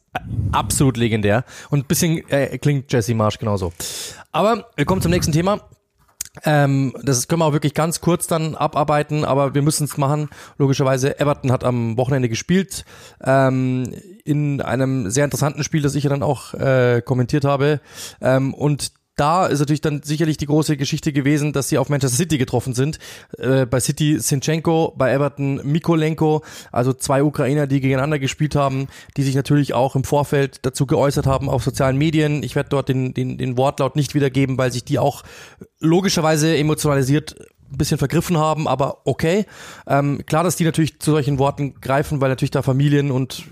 absolut 0.51 0.97
legendär. 0.97 1.45
Und 1.69 1.81
ein 1.81 1.85
bisschen 1.85 2.27
äh, 2.31 2.57
klingt 2.59 2.93
Jesse 2.93 3.15
Marsch 3.15 3.39
genauso. 3.39 3.73
Aber 4.33 4.71
wir 4.77 4.87
kommen 4.87 5.03
zum 5.03 5.11
nächsten 5.11 5.33
Thema. 5.33 5.61
Ähm, 6.45 6.95
das 7.03 7.29
können 7.29 7.41
wir 7.41 7.47
auch 7.47 7.53
wirklich 7.53 7.75
ganz 7.75 8.01
kurz 8.01 8.27
dann 8.27 8.55
abarbeiten, 8.55 9.25
aber 9.25 9.55
wir 9.55 9.63
müssen 9.63 9.85
es 9.85 9.97
machen. 9.97 10.29
Logischerweise, 10.59 11.19
Everton 11.19 11.53
hat 11.53 11.65
am 11.65 11.97
Wochenende 11.97 12.29
gespielt, 12.29 12.85
ähm, 13.23 13.95
in 14.25 14.61
einem 14.61 15.11
sehr 15.11 15.25
interessanten 15.25 15.65
Spiel, 15.65 15.83
das 15.83 15.95
ich 15.95 16.05
ja 16.05 16.11
dann 16.11 16.23
auch 16.23 16.55
äh, 16.55 17.03
kommentiert 17.05 17.45
habe. 17.45 17.81
Ähm, 18.21 18.55
und 18.55 18.93
da 19.17 19.47
ist 19.47 19.61
natürlich 19.61 19.81
dann 19.81 20.03
sicherlich 20.03 20.37
die 20.37 20.47
große 20.47 20.77
Geschichte 20.77 21.13
gewesen, 21.13 21.55
dass 21.55 21.71
sie 21.71 21.79
auf 21.79 21.89
Manchester 21.89 22.17
City 22.17 22.37
getroffen 22.37 22.75
sind. 22.75 22.99
Äh, 23.39 23.65
bei 23.65 23.81
City 23.81 24.19
Sinchenko, 24.21 24.95
bei 24.97 25.11
Everton 25.11 25.61
Mikolenko, 25.65 26.45
also 26.71 26.93
zwei 26.93 27.23
Ukrainer, 27.23 27.67
die 27.67 27.81
gegeneinander 27.81 28.19
gespielt 28.19 28.55
haben, 28.55 28.89
die 29.17 29.23
sich 29.23 29.35
natürlich 29.35 29.73
auch 29.73 29.97
im 29.97 30.05
Vorfeld 30.05 30.59
dazu 30.63 30.87
geäußert 30.87 31.27
haben 31.27 31.49
auf 31.49 31.65
sozialen 31.65 31.97
Medien. 31.97 32.43
Ich 32.43 32.55
werde 32.55 32.69
dort 32.69 32.91
den, 32.91 33.15
den, 33.15 33.39
den 33.39 33.57
Wortlaut 33.57 33.97
nicht 33.97 34.15
wiedergeben, 34.15 34.59
weil 34.59 34.71
sich 34.71 34.85
die 34.85 34.99
auch 34.99 35.23
logischerweise 35.81 36.57
emotionalisiert 36.57 37.37
ein 37.73 37.79
bisschen 37.79 37.99
vergriffen 37.99 38.39
haben, 38.39 38.69
aber 38.69 38.99
okay. 39.05 39.45
Ähm, 39.87 40.23
klar, 40.27 40.45
dass 40.45 40.57
die 40.57 40.65
natürlich 40.65 41.01
zu 41.01 41.11
solchen 41.11 41.39
Worten 41.39 41.81
greifen, 41.81 42.21
weil 42.21 42.29
natürlich 42.29 42.51
da 42.51 42.63
Familien 42.63 43.11
und 43.11 43.45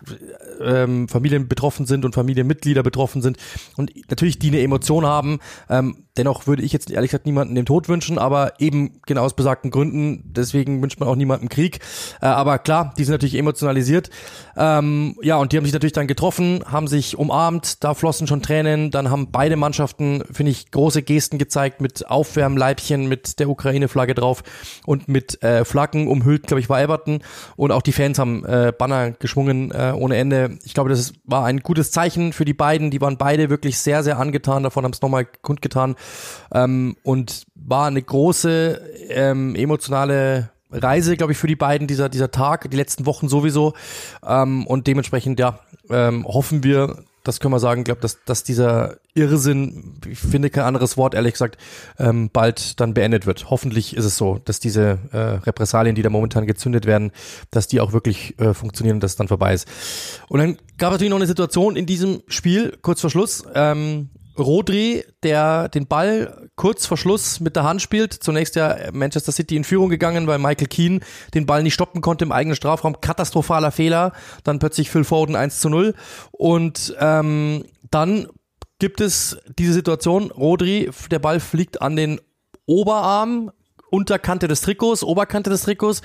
ähm, 0.64 1.08
Familien 1.08 1.48
betroffen 1.48 1.86
sind 1.86 2.04
und 2.04 2.14
Familienmitglieder 2.14 2.82
betroffen 2.82 3.22
sind 3.22 3.38
und 3.76 3.92
natürlich 4.10 4.38
die 4.38 4.48
eine 4.48 4.60
Emotion 4.60 5.06
haben. 5.06 5.38
Ähm, 5.68 6.04
dennoch 6.16 6.46
würde 6.46 6.62
ich 6.62 6.72
jetzt 6.72 6.90
ehrlich 6.90 7.10
gesagt 7.10 7.26
niemanden 7.26 7.54
den 7.54 7.66
Tod 7.66 7.88
wünschen, 7.88 8.18
aber 8.18 8.54
eben 8.60 9.00
genau 9.06 9.22
aus 9.22 9.34
besagten 9.34 9.70
Gründen. 9.70 10.22
Deswegen 10.24 10.80
wünscht 10.80 11.00
man 11.00 11.08
auch 11.08 11.16
niemandem 11.16 11.48
Krieg. 11.48 11.80
Äh, 12.20 12.26
aber 12.26 12.58
klar, 12.58 12.94
die 12.96 13.04
sind 13.04 13.12
natürlich 13.12 13.34
emotionalisiert. 13.34 14.10
Ähm, 14.56 15.16
ja, 15.22 15.36
und 15.36 15.52
die 15.52 15.56
haben 15.56 15.64
sich 15.64 15.72
natürlich 15.72 15.92
dann 15.92 16.06
getroffen, 16.06 16.62
haben 16.70 16.86
sich 16.86 17.18
umarmt, 17.18 17.82
da 17.82 17.94
flossen 17.94 18.26
schon 18.26 18.42
Tränen. 18.42 18.90
Dann 18.90 19.10
haben 19.10 19.30
beide 19.32 19.56
Mannschaften, 19.56 20.22
finde 20.30 20.52
ich, 20.52 20.70
große 20.70 21.02
Gesten 21.02 21.38
gezeigt 21.38 21.80
mit 21.80 22.08
Aufwärmleibchen, 22.08 23.08
mit 23.08 23.40
der 23.40 23.48
Ukraine-Flagge 23.48 24.14
drauf 24.14 24.42
und 24.86 25.08
mit 25.08 25.42
äh, 25.42 25.64
Flaggen 25.64 26.06
umhüllt, 26.06 26.46
glaube 26.46 26.60
ich, 26.60 26.68
war 26.68 26.80
Everton. 26.80 27.20
Und 27.56 27.72
auch 27.72 27.82
die 27.82 27.92
Fans 27.92 28.18
haben 28.18 28.44
äh, 28.44 28.72
Banner 28.76 29.10
geschwungen 29.12 29.72
äh, 29.72 29.92
ohne 29.96 30.16
Ende. 30.16 30.58
Ich 30.64 30.74
glaube, 30.74 30.90
das 30.90 31.12
war 31.24 31.44
ein 31.44 31.60
gutes 31.60 31.90
Zeichen 31.90 32.32
für 32.32 32.44
die 32.44 32.54
beiden. 32.54 32.90
Die 32.90 33.00
waren 33.00 33.16
beide 33.16 33.50
wirklich 33.50 33.78
sehr, 33.78 34.04
sehr 34.04 34.18
angetan 34.18 34.62
davon, 34.62 34.84
haben 34.84 34.92
es 34.92 35.02
nochmal 35.02 35.26
kundgetan. 35.42 35.96
Ähm, 36.52 36.96
und 37.02 37.46
war 37.54 37.86
eine 37.86 38.02
große 38.02 38.80
ähm, 39.08 39.54
emotionale 39.54 40.50
Reise, 40.70 41.16
glaube 41.16 41.32
ich, 41.32 41.38
für 41.38 41.46
die 41.46 41.56
beiden, 41.56 41.86
dieser, 41.86 42.08
dieser 42.08 42.30
Tag, 42.30 42.70
die 42.70 42.76
letzten 42.76 43.06
Wochen 43.06 43.28
sowieso. 43.28 43.74
Ähm, 44.26 44.66
und 44.66 44.86
dementsprechend, 44.86 45.38
ja, 45.38 45.60
ähm, 45.90 46.26
hoffen 46.26 46.64
wir, 46.64 47.04
das 47.22 47.40
können 47.40 47.54
wir 47.54 47.60
sagen, 47.60 47.84
glaube 47.84 48.00
dass, 48.00 48.22
dass 48.24 48.42
dieser 48.42 48.98
Irrsinn, 49.14 49.94
ich 50.06 50.18
finde 50.18 50.50
kein 50.50 50.64
anderes 50.64 50.96
Wort, 50.96 51.14
ehrlich 51.14 51.32
gesagt, 51.32 51.56
ähm, 51.98 52.30
bald 52.32 52.80
dann 52.80 52.94
beendet 52.94 53.26
wird. 53.26 53.50
Hoffentlich 53.50 53.96
ist 53.96 54.04
es 54.04 54.16
so, 54.16 54.40
dass 54.44 54.60
diese 54.60 54.98
äh, 55.12 55.16
Repressalien, 55.16 55.94
die 55.94 56.02
da 56.02 56.10
momentan 56.10 56.46
gezündet 56.46 56.86
werden, 56.86 57.12
dass 57.50 57.68
die 57.68 57.80
auch 57.80 57.92
wirklich 57.92 58.38
äh, 58.40 58.52
funktionieren 58.52 58.96
und 58.96 59.02
dass 59.02 59.12
es 59.12 59.16
dann 59.16 59.28
vorbei 59.28 59.54
ist. 59.54 59.68
Und 60.28 60.40
dann 60.40 60.58
gab 60.76 60.90
es 60.90 60.94
natürlich 60.94 61.10
noch 61.10 61.18
eine 61.18 61.26
Situation 61.26 61.76
in 61.76 61.86
diesem 61.86 62.22
Spiel, 62.28 62.76
kurz 62.82 63.00
vor 63.00 63.10
Schluss, 63.10 63.44
ähm, 63.54 64.10
Rodri, 64.38 65.04
der 65.22 65.68
den 65.68 65.86
Ball 65.86 66.48
kurz 66.56 66.86
vor 66.86 66.96
Schluss 66.96 67.40
mit 67.40 67.56
der 67.56 67.64
Hand 67.64 67.82
spielt. 67.82 68.12
Zunächst 68.12 68.56
ja 68.56 68.76
Manchester 68.92 69.32
City 69.32 69.56
in 69.56 69.64
Führung 69.64 69.88
gegangen, 69.90 70.26
weil 70.26 70.38
Michael 70.38 70.68
Keane 70.68 71.00
den 71.34 71.46
Ball 71.46 71.62
nicht 71.62 71.74
stoppen 71.74 72.00
konnte 72.00 72.24
im 72.24 72.32
eigenen 72.32 72.56
Strafraum. 72.56 73.00
Katastrophaler 73.00 73.70
Fehler. 73.70 74.12
Dann 74.42 74.58
plötzlich 74.58 74.90
Phil 74.90 75.04
Foden 75.04 75.36
1 75.36 75.60
zu 75.60 75.68
0. 75.68 75.94
Und 76.32 76.96
ähm, 76.98 77.64
dann 77.90 78.28
gibt 78.78 79.00
es 79.00 79.38
diese 79.58 79.72
Situation, 79.72 80.30
Rodri, 80.30 80.90
der 81.10 81.18
Ball 81.18 81.40
fliegt 81.40 81.80
an 81.80 81.96
den 81.96 82.20
Oberarm, 82.66 83.50
Unterkante 83.90 84.48
des 84.48 84.60
Trikots, 84.62 85.04
Oberkante 85.04 85.50
des 85.50 85.62
Trikots 85.62 86.02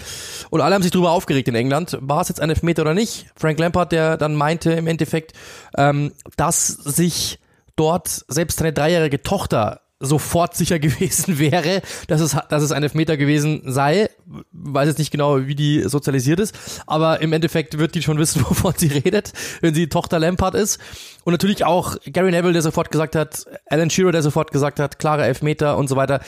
und 0.51 0.61
alle 0.61 0.75
haben 0.75 0.83
sich 0.83 0.91
darüber 0.91 1.11
aufgeregt 1.11 1.47
in 1.47 1.55
England. 1.55 1.97
War 2.01 2.21
es 2.21 2.29
jetzt 2.29 2.39
ein 2.39 2.49
Elfmeter 2.49 2.83
oder 2.83 2.93
nicht? 2.93 3.25
Frank 3.35 3.57
Lampard, 3.57 3.91
der 3.91 4.15
dann 4.15 4.35
meinte 4.35 4.73
im 4.73 4.85
Endeffekt, 4.85 5.33
ähm, 5.75 6.11
dass 6.37 6.67
sich 6.67 7.39
dort 7.79 8.25
selbst 8.27 8.59
seine 8.59 8.73
dreijährige 8.73 9.23
Tochter 9.23 9.81
sofort 9.99 10.55
sicher 10.55 10.79
gewesen 10.79 11.39
wäre, 11.39 11.81
dass 12.07 12.21
es, 12.21 12.35
dass 12.49 12.63
es 12.63 12.71
ein 12.71 12.83
Elfmeter 12.83 13.17
gewesen 13.17 13.61
sei. 13.65 14.09
Weiß 14.51 14.87
jetzt 14.87 14.99
nicht 14.99 15.11
genau, 15.11 15.47
wie 15.47 15.55
die 15.55 15.83
sozialisiert 15.83 16.39
ist, 16.39 16.55
aber 16.87 17.21
im 17.21 17.33
Endeffekt 17.33 17.77
wird 17.77 17.95
die 17.95 18.01
schon 18.01 18.17
wissen, 18.17 18.43
wovon 18.49 18.73
sie 18.75 18.87
redet, 18.87 19.33
wenn 19.61 19.73
sie 19.73 19.87
Tochter 19.87 20.19
Lampard 20.19 20.55
ist. 20.55 20.79
Und 21.23 21.33
natürlich 21.33 21.65
auch 21.65 21.97
Gary 22.05 22.31
Neville, 22.31 22.53
der 22.53 22.61
sofort 22.61 22.91
gesagt 22.91 23.15
hat, 23.15 23.45
Alan 23.67 23.89
Shearer, 23.89 24.11
der 24.11 24.21
sofort 24.21 24.51
gesagt 24.51 24.79
hat, 24.79 24.99
klare 24.99 25.25
Elfmeter 25.25 25.77
und 25.77 25.87
so 25.87 25.95
weiter. 25.95 26.21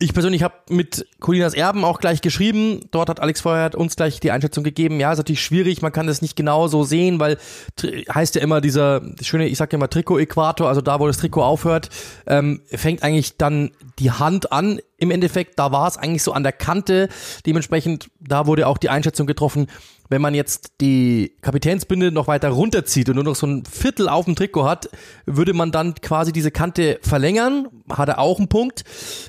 Ich 0.00 0.14
persönlich 0.14 0.44
habe 0.44 0.54
mit 0.70 1.08
Colinas 1.18 1.54
Erben 1.54 1.84
auch 1.84 1.98
gleich 1.98 2.20
geschrieben. 2.20 2.82
Dort 2.92 3.08
hat 3.08 3.18
Alex 3.18 3.40
Feuerhardt 3.40 3.74
uns 3.74 3.96
gleich 3.96 4.20
die 4.20 4.30
Einschätzung 4.30 4.62
gegeben. 4.62 5.00
Ja, 5.00 5.10
ist 5.10 5.18
natürlich 5.18 5.42
schwierig, 5.42 5.82
man 5.82 5.90
kann 5.90 6.06
das 6.06 6.22
nicht 6.22 6.36
genau 6.36 6.68
so 6.68 6.84
sehen, 6.84 7.18
weil 7.18 7.36
heißt 7.82 8.36
ja 8.36 8.40
immer 8.40 8.60
dieser 8.60 9.02
schöne, 9.20 9.48
ich 9.48 9.58
sag 9.58 9.72
ja 9.72 9.76
immer 9.76 9.90
Trikot-Äquator, 9.90 10.68
also 10.68 10.82
da, 10.82 11.00
wo 11.00 11.08
das 11.08 11.16
Trikot 11.16 11.42
aufhört, 11.42 11.88
ähm, 12.28 12.60
fängt 12.66 13.02
eigentlich 13.02 13.38
dann 13.38 13.72
die 13.98 14.12
Hand 14.12 14.52
an. 14.52 14.78
Im 14.98 15.10
Endeffekt, 15.10 15.58
da 15.58 15.72
war 15.72 15.88
es 15.88 15.96
eigentlich 15.96 16.22
so 16.22 16.32
an 16.32 16.44
der 16.44 16.52
Kante. 16.52 17.08
Dementsprechend, 17.44 18.08
da 18.20 18.46
wurde 18.46 18.68
auch 18.68 18.78
die 18.78 18.90
Einschätzung 18.90 19.26
getroffen, 19.26 19.66
wenn 20.08 20.22
man 20.22 20.34
jetzt 20.34 20.72
die 20.80 21.36
Kapitänsbinde 21.42 22.10
noch 22.12 22.28
weiter 22.28 22.48
runterzieht 22.50 23.08
und 23.08 23.16
nur 23.16 23.24
noch 23.24 23.36
so 23.36 23.46
ein 23.46 23.64
Viertel 23.64 24.08
auf 24.08 24.24
dem 24.24 24.36
Trikot 24.36 24.64
hat, 24.64 24.88
würde 25.26 25.52
man 25.52 25.70
dann 25.70 25.94
quasi 25.96 26.32
diese 26.32 26.50
Kante 26.50 26.98
verlängern, 27.02 27.68
hat 27.90 28.08
er 28.08 28.18
auch 28.18 28.38
einen 28.38 28.48
Punkt 28.48 28.84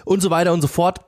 und 0.05 0.21
so 0.21 0.29
weiter 0.29 0.53
und 0.53 0.61
so 0.61 0.67
fort. 0.67 0.99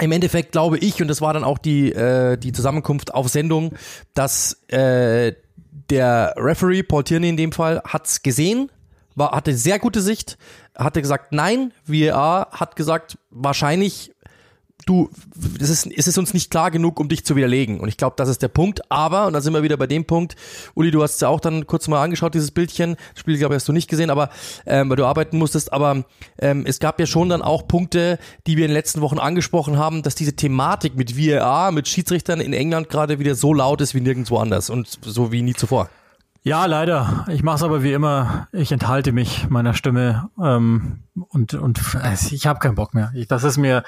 Im 0.00 0.12
Endeffekt 0.12 0.52
glaube 0.52 0.78
ich, 0.78 1.02
und 1.02 1.08
das 1.08 1.20
war 1.20 1.34
dann 1.34 1.44
auch 1.44 1.58
die, 1.58 1.92
äh, 1.92 2.38
die 2.38 2.52
Zusammenkunft 2.52 3.12
auf 3.14 3.28
Sendung, 3.28 3.74
dass 4.14 4.62
äh, 4.68 5.34
der 5.90 6.34
Referee, 6.36 6.82
Paul 6.82 7.04
Tierney 7.04 7.28
in 7.28 7.36
dem 7.36 7.52
Fall, 7.52 7.82
hat's 7.84 8.22
gesehen, 8.22 8.70
war, 9.14 9.32
hatte 9.32 9.54
sehr 9.54 9.78
gute 9.78 10.00
Sicht, 10.00 10.38
hatte 10.76 11.02
gesagt, 11.02 11.32
nein, 11.32 11.72
VAR 11.84 12.48
hat 12.52 12.76
gesagt, 12.76 13.18
wahrscheinlich 13.30 14.14
du, 14.86 15.10
es 15.60 15.70
ist, 15.70 15.86
es 15.86 16.06
ist 16.06 16.18
uns 16.18 16.34
nicht 16.34 16.50
klar 16.50 16.70
genug, 16.70 17.00
um 17.00 17.08
dich 17.08 17.24
zu 17.24 17.36
widerlegen. 17.36 17.80
Und 17.80 17.88
ich 17.88 17.96
glaube, 17.96 18.14
das 18.16 18.28
ist 18.28 18.42
der 18.42 18.48
Punkt. 18.48 18.90
Aber, 18.90 19.26
und 19.26 19.32
da 19.32 19.40
sind 19.40 19.52
wir 19.54 19.62
wieder 19.62 19.76
bei 19.76 19.86
dem 19.86 20.04
Punkt, 20.04 20.36
Uli, 20.74 20.90
du 20.90 21.02
hast 21.02 21.20
ja 21.20 21.28
auch 21.28 21.40
dann 21.40 21.66
kurz 21.66 21.88
mal 21.88 22.02
angeschaut, 22.02 22.34
dieses 22.34 22.50
Bildchen. 22.50 22.96
Das 23.12 23.20
Spiel, 23.20 23.38
glaube 23.38 23.54
ich, 23.54 23.56
hast 23.56 23.68
du 23.68 23.72
nicht 23.72 23.88
gesehen, 23.88 24.10
aber 24.10 24.30
ähm, 24.66 24.90
weil 24.90 24.96
du 24.96 25.04
arbeiten 25.04 25.38
musstest. 25.38 25.72
Aber 25.72 26.04
ähm, 26.38 26.64
es 26.66 26.78
gab 26.78 27.00
ja 27.00 27.06
schon 27.06 27.28
dann 27.28 27.42
auch 27.42 27.66
Punkte, 27.66 28.18
die 28.46 28.56
wir 28.56 28.64
in 28.64 28.70
den 28.70 28.76
letzten 28.76 29.00
Wochen 29.00 29.18
angesprochen 29.18 29.78
haben, 29.78 30.02
dass 30.02 30.14
diese 30.14 30.34
Thematik 30.34 30.96
mit 30.96 31.16
VAR, 31.16 31.72
mit 31.72 31.88
Schiedsrichtern 31.88 32.40
in 32.40 32.52
England 32.52 32.88
gerade 32.88 33.18
wieder 33.18 33.34
so 33.34 33.54
laut 33.54 33.80
ist 33.80 33.94
wie 33.94 34.00
nirgendwo 34.00 34.38
anders 34.38 34.70
und 34.70 34.98
so 35.02 35.32
wie 35.32 35.42
nie 35.42 35.54
zuvor. 35.54 35.88
Ja, 36.44 36.66
leider. 36.66 37.24
Ich 37.28 37.44
mache 37.44 37.56
es 37.56 37.62
aber 37.62 37.84
wie 37.84 37.92
immer. 37.92 38.48
Ich 38.52 38.72
enthalte 38.72 39.12
mich 39.12 39.48
meiner 39.48 39.74
Stimme 39.74 40.28
ähm, 40.42 41.04
und 41.28 41.54
und 41.54 41.80
ich 42.32 42.46
habe 42.48 42.58
keinen 42.58 42.74
Bock 42.74 42.94
mehr. 42.94 43.12
Ich, 43.14 43.28
das 43.28 43.44
ist 43.44 43.58
mir 43.58 43.84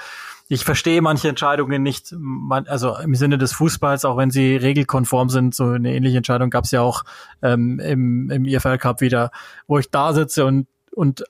ich 0.47 0.63
verstehe 0.63 1.01
manche 1.01 1.27
Entscheidungen 1.27 1.81
nicht, 1.81 2.13
man, 2.17 2.67
also 2.67 2.97
im 2.97 3.15
Sinne 3.15 3.37
des 3.37 3.53
Fußballs, 3.53 4.05
auch 4.05 4.17
wenn 4.17 4.29
sie 4.29 4.55
regelkonform 4.55 5.29
sind. 5.29 5.55
So 5.55 5.69
eine 5.69 5.95
ähnliche 5.95 6.17
Entscheidung 6.17 6.51
gab 6.51 6.65
es 6.65 6.71
ja 6.71 6.81
auch 6.81 7.03
ähm, 7.41 7.79
im, 7.79 8.29
im 8.29 8.45
IFL 8.45 8.77
Cup 8.77 9.01
wieder, 9.01 9.31
wo 9.67 9.79
ich 9.79 9.89
da 9.89 10.13
sitze 10.13 10.45
und, 10.45 10.67
und 10.93 11.23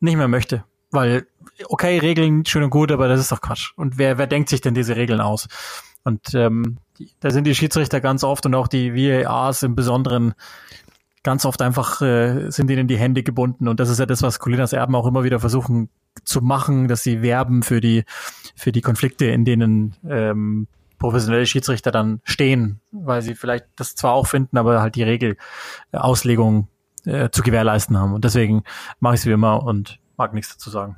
nicht 0.00 0.16
mehr 0.16 0.28
möchte. 0.28 0.64
Weil, 0.90 1.26
okay, 1.66 1.98
Regeln 1.98 2.46
schön 2.46 2.62
und 2.62 2.70
gut, 2.70 2.90
aber 2.90 3.08
das 3.08 3.20
ist 3.20 3.32
doch 3.32 3.42
Quatsch. 3.42 3.72
Und 3.76 3.98
wer, 3.98 4.16
wer 4.16 4.26
denkt 4.26 4.48
sich 4.48 4.62
denn 4.62 4.74
diese 4.74 4.96
Regeln 4.96 5.20
aus? 5.20 5.48
Und 6.04 6.34
ähm, 6.34 6.78
da 7.20 7.30
sind 7.30 7.44
die 7.44 7.54
Schiedsrichter 7.54 8.00
ganz 8.00 8.24
oft 8.24 8.46
und 8.46 8.54
auch 8.54 8.68
die 8.68 8.94
VARs 8.94 9.62
im 9.62 9.74
Besonderen 9.74 10.32
ganz 11.22 11.44
oft 11.44 11.62
einfach 11.62 12.00
äh, 12.02 12.50
sind 12.50 12.70
ihnen 12.70 12.88
die 12.88 12.98
Hände 12.98 13.22
gebunden. 13.22 13.68
Und 13.68 13.80
das 13.80 13.88
ist 13.88 13.98
ja 13.98 14.06
das, 14.06 14.22
was 14.22 14.38
Colinas 14.38 14.72
Erben 14.72 14.94
auch 14.94 15.06
immer 15.06 15.24
wieder 15.24 15.40
versuchen 15.40 15.88
zu 16.24 16.40
machen, 16.40 16.88
dass 16.88 17.02
sie 17.02 17.22
werben 17.22 17.62
für 17.62 17.80
die, 17.80 18.04
für 18.56 18.72
die 18.72 18.80
Konflikte, 18.80 19.26
in 19.26 19.44
denen 19.44 19.94
ähm, 20.08 20.66
professionelle 20.98 21.46
Schiedsrichter 21.46 21.90
dann 21.90 22.20
stehen, 22.24 22.80
weil 22.90 23.22
sie 23.22 23.34
vielleicht 23.34 23.66
das 23.76 23.94
zwar 23.94 24.12
auch 24.12 24.26
finden, 24.26 24.58
aber 24.58 24.80
halt 24.80 24.96
die 24.96 25.04
Regelauslegung 25.04 26.68
äh, 27.04 27.30
zu 27.30 27.42
gewährleisten 27.42 27.96
haben. 27.96 28.12
Und 28.12 28.24
deswegen 28.24 28.64
mache 29.00 29.14
ich 29.14 29.20
es 29.20 29.26
wie 29.26 29.32
immer 29.32 29.62
und 29.62 30.00
mag 30.16 30.34
nichts 30.34 30.52
dazu 30.52 30.70
sagen. 30.70 30.96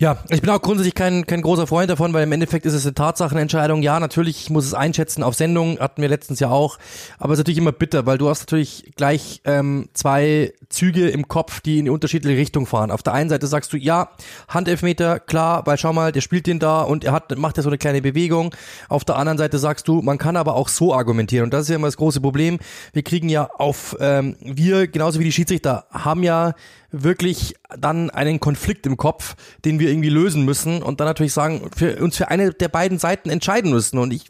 Ja, 0.00 0.16
ich 0.30 0.40
bin 0.40 0.48
auch 0.48 0.62
grundsätzlich 0.62 0.94
kein, 0.94 1.26
kein 1.26 1.42
großer 1.42 1.66
Freund 1.66 1.90
davon, 1.90 2.14
weil 2.14 2.22
im 2.22 2.32
Endeffekt 2.32 2.64
ist 2.64 2.72
es 2.72 2.86
eine 2.86 2.94
Tatsachenentscheidung. 2.94 3.82
Ja, 3.82 4.00
natürlich, 4.00 4.40
ich 4.40 4.48
muss 4.48 4.64
es 4.64 4.72
einschätzen 4.72 5.22
auf 5.22 5.34
Sendung, 5.34 5.78
hatten 5.78 6.00
wir 6.00 6.08
letztens 6.08 6.40
ja 6.40 6.48
auch. 6.48 6.78
Aber 7.18 7.34
es 7.34 7.38
ist 7.38 7.40
natürlich 7.40 7.58
immer 7.58 7.72
bitter, 7.72 8.06
weil 8.06 8.16
du 8.16 8.30
hast 8.30 8.40
natürlich 8.40 8.94
gleich 8.96 9.42
ähm, 9.44 9.90
zwei 9.92 10.54
Züge 10.70 11.10
im 11.10 11.28
Kopf, 11.28 11.60
die 11.60 11.80
in 11.80 11.84
die 11.84 11.90
unterschiedliche 11.90 12.38
Richtung 12.38 12.64
fahren. 12.64 12.90
Auf 12.90 13.02
der 13.02 13.12
einen 13.12 13.28
Seite 13.28 13.46
sagst 13.46 13.74
du, 13.74 13.76
ja, 13.76 14.08
Handelfmeter, 14.48 15.20
klar, 15.20 15.66
weil 15.66 15.76
schau 15.76 15.92
mal, 15.92 16.12
der 16.12 16.22
spielt 16.22 16.46
den 16.46 16.60
da 16.60 16.80
und 16.80 17.04
er 17.04 17.12
hat, 17.12 17.36
macht 17.36 17.58
ja 17.58 17.62
so 17.62 17.68
eine 17.68 17.76
kleine 17.76 18.00
Bewegung. 18.00 18.54
Auf 18.88 19.04
der 19.04 19.16
anderen 19.16 19.36
Seite 19.36 19.58
sagst 19.58 19.86
du, 19.86 20.00
man 20.00 20.16
kann 20.16 20.36
aber 20.36 20.54
auch 20.54 20.68
so 20.68 20.94
argumentieren. 20.94 21.44
Und 21.44 21.52
das 21.52 21.64
ist 21.64 21.68
ja 21.68 21.76
immer 21.76 21.88
das 21.88 21.98
große 21.98 22.22
Problem. 22.22 22.58
Wir 22.94 23.02
kriegen 23.02 23.28
ja 23.28 23.50
auf, 23.52 23.94
ähm, 24.00 24.36
wir, 24.40 24.88
genauso 24.88 25.20
wie 25.20 25.24
die 25.24 25.32
Schiedsrichter, 25.32 25.84
haben 25.90 26.22
ja 26.22 26.54
wirklich 26.92 27.54
dann 27.78 28.10
einen 28.10 28.40
Konflikt 28.40 28.86
im 28.86 28.96
Kopf, 28.96 29.36
den 29.64 29.78
wir 29.78 29.90
irgendwie 29.90 30.08
lösen 30.08 30.44
müssen 30.44 30.82
und 30.82 31.00
dann 31.00 31.06
natürlich 31.06 31.32
sagen, 31.32 31.70
für 31.74 31.96
uns 31.96 32.16
für 32.16 32.28
eine 32.28 32.52
der 32.52 32.68
beiden 32.68 32.98
Seiten 32.98 33.30
entscheiden 33.30 33.70
müssen. 33.70 33.98
Und 33.98 34.12
ich 34.12 34.24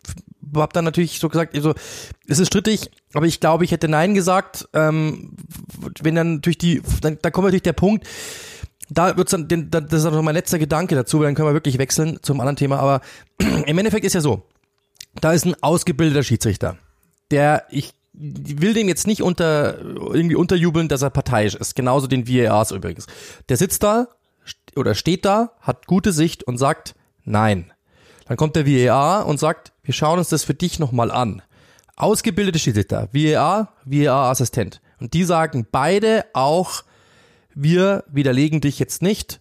habe 0.55 0.73
dann 0.73 0.85
natürlich 0.85 1.19
so 1.21 1.29
gesagt, 1.29 1.55
also, 1.55 1.75
es 2.27 2.39
ist 2.39 2.49
strittig, 2.49 2.91
aber 3.15 3.27
ich 3.27 3.41
glaube, 3.41 3.65
ich 3.65 3.73
hätte 3.73 3.89
Nein 3.89 4.15
gesagt. 4.15 4.69
Ähm, 4.73 5.33
wenn 6.03 6.15
dann 6.15 6.35
natürlich 6.37 6.59
die, 6.59 6.83
dann, 7.01 7.19
da 7.23 7.31
kommt 7.31 7.47
natürlich 7.47 7.63
der 7.63 7.73
Punkt, 7.73 8.07
da 8.89 9.17
wird's 9.17 9.31
dann, 9.31 9.49
den, 9.49 9.71
das 9.71 9.85
ist 9.93 10.05
noch 10.05 10.23
mein 10.23 10.35
letzter 10.35 10.59
Gedanke 10.59 10.95
dazu, 10.95 11.19
weil 11.19 11.27
dann 11.27 11.35
können 11.35 11.49
wir 11.49 11.55
wirklich 11.55 11.79
wechseln 11.79 12.19
zum 12.23 12.41
anderen 12.41 12.57
Thema. 12.57 12.79
Aber 12.79 13.01
im 13.39 13.79
Endeffekt 13.79 14.05
ist 14.05 14.15
ja 14.15 14.21
so, 14.21 14.43
da 15.21 15.33
ist 15.33 15.47
ein 15.47 15.55
ausgebildeter 15.61 16.23
Schiedsrichter, 16.23 16.77
der 17.31 17.65
ich 17.71 17.95
will 18.13 18.75
dem 18.75 18.89
jetzt 18.89 19.07
nicht 19.07 19.23
unter 19.23 19.81
irgendwie 19.81 20.35
unterjubeln, 20.35 20.89
dass 20.89 21.03
er 21.03 21.11
parteiisch 21.11 21.55
ist. 21.55 21.75
Genauso 21.75 22.07
den 22.07 22.29
VARs 22.29 22.71
übrigens. 22.71 23.07
Der 23.49 23.57
sitzt 23.57 23.83
da 23.83 24.09
oder 24.77 24.95
steht 24.95 25.25
da, 25.25 25.53
hat 25.61 25.87
gute 25.87 26.13
Sicht 26.13 26.45
und 26.45 26.59
sagt 26.59 26.95
Nein. 27.25 27.73
Dann 28.27 28.37
kommt 28.37 28.57
der 28.57 28.67
VAR 28.67 29.27
und 29.27 29.39
sagt, 29.39 29.73
wir 29.83 29.95
schauen 29.95 30.19
uns 30.19 30.29
das 30.29 30.45
für 30.45 30.55
dich 30.55 30.79
nochmal 30.79 31.11
an. 31.11 31.43
Ausgebildete 31.97 32.59
Schiedsrichter, 32.59 33.09
VAR, 33.13 33.75
VAR-Assistent. 33.85 34.81
Und 35.01 35.15
die 35.15 35.25
sagen 35.25 35.67
beide 35.71 36.25
auch, 36.33 36.85
wir 37.55 38.05
widerlegen 38.09 38.61
dich 38.61 38.79
jetzt 38.79 39.03
nicht. 39.03 39.41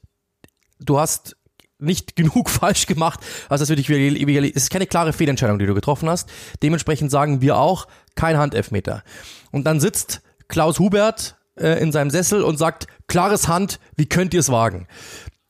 Du 0.80 1.00
hast 1.00 1.38
nicht 1.80 2.16
genug 2.16 2.50
falsch 2.50 2.86
gemacht, 2.86 3.20
als 3.48 3.60
dass 3.60 3.70
wir 3.70 3.76
dich 3.76 3.90
widerlegen. 3.90 4.52
Es 4.56 4.64
ist 4.64 4.72
keine 4.72 4.88
klare 4.88 5.14
Fehlentscheidung, 5.14 5.60
die 5.60 5.66
du 5.66 5.74
getroffen 5.74 6.10
hast. 6.10 6.30
Dementsprechend 6.62 7.12
sagen 7.12 7.42
wir 7.42 7.58
auch, 7.58 7.88
kein 8.20 8.38
Handelfmeter. 8.38 9.02
Und 9.52 9.64
dann 9.64 9.80
sitzt 9.80 10.22
Klaus 10.50 10.78
Hubert 10.78 11.38
äh, 11.56 11.82
in 11.82 11.94
seinem 11.94 12.10
Sessel 12.10 12.44
und 12.44 12.58
sagt, 12.58 12.88
klares 13.08 13.48
Hand, 13.48 13.80
wie 13.96 14.08
könnt 14.08 14.34
ihr 14.34 14.42
es 14.42 14.52
wagen? 14.52 14.88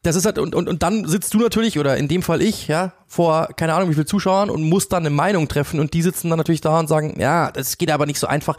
Das 0.03 0.15
ist 0.15 0.25
halt, 0.25 0.37
und, 0.37 0.53
und, 0.53 0.69
und 0.69 0.83
dann 0.83 1.05
sitzt 1.05 1.33
du 1.33 1.39
natürlich, 1.39 1.79
oder 1.79 1.97
in 1.97 2.07
dem 2.07 2.21
Fall 2.21 2.43
ich, 2.43 2.67
ja, 2.67 2.93
vor 3.07 3.49
keine 3.57 3.73
Ahnung 3.73 3.89
wie 3.89 3.95
viel 3.95 4.05
Zuschauern 4.05 4.51
und 4.51 4.61
musst 4.61 4.93
dann 4.93 5.01
eine 5.01 5.09
Meinung 5.09 5.47
treffen 5.47 5.79
und 5.79 5.95
die 5.95 6.03
sitzen 6.03 6.29
dann 6.29 6.37
natürlich 6.37 6.61
da 6.61 6.79
und 6.79 6.87
sagen, 6.87 7.19
ja, 7.19 7.51
das 7.51 7.79
geht 7.79 7.91
aber 7.91 8.05
nicht 8.05 8.19
so 8.19 8.27
einfach. 8.27 8.55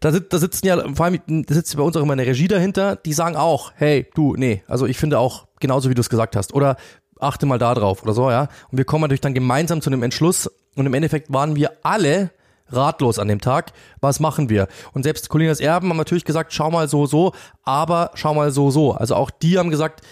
Da, 0.00 0.10
da 0.12 0.38
sitzen 0.38 0.66
ja, 0.66 0.82
vor 0.94 1.04
allem, 1.04 1.20
da 1.26 1.54
sitzt 1.54 1.76
bei 1.76 1.82
uns 1.82 1.94
auch 1.94 2.02
immer 2.02 2.14
eine 2.14 2.26
Regie 2.26 2.48
dahinter, 2.48 2.96
die 2.96 3.12
sagen 3.12 3.36
auch, 3.36 3.72
hey, 3.76 4.08
du, 4.14 4.34
nee, 4.34 4.64
also 4.66 4.86
ich 4.86 4.96
finde 4.96 5.18
auch 5.18 5.46
genauso 5.60 5.90
wie 5.90 5.94
du 5.94 6.00
es 6.00 6.08
gesagt 6.08 6.36
hast. 6.36 6.54
Oder 6.54 6.76
achte 7.20 7.44
mal 7.44 7.58
da 7.58 7.74
drauf 7.74 8.02
oder 8.02 8.14
so, 8.14 8.30
ja. 8.30 8.48
Und 8.70 8.78
wir 8.78 8.86
kommen 8.86 9.02
natürlich 9.02 9.20
dann 9.20 9.34
gemeinsam 9.34 9.82
zu 9.82 9.90
einem 9.90 10.02
Entschluss 10.02 10.50
und 10.74 10.86
im 10.86 10.94
Endeffekt 10.94 11.30
waren 11.32 11.54
wir 11.54 11.72
alle 11.82 12.30
ratlos 12.74 13.18
an 13.18 13.28
dem 13.28 13.40
Tag. 13.40 13.72
Was 14.00 14.20
machen 14.20 14.48
wir? 14.48 14.68
Und 14.92 15.02
selbst 15.02 15.28
Colinas 15.28 15.60
Erben 15.60 15.88
haben 15.90 15.96
natürlich 15.96 16.24
gesagt, 16.24 16.52
schau 16.52 16.70
mal 16.70 16.88
so, 16.88 17.06
so, 17.06 17.32
aber 17.62 18.10
schau 18.14 18.34
mal 18.34 18.50
so, 18.50 18.70
so. 18.70 18.92
Also 18.92 19.14
auch 19.14 19.30
die 19.30 19.58
haben 19.58 19.70
gesagt, 19.70 20.02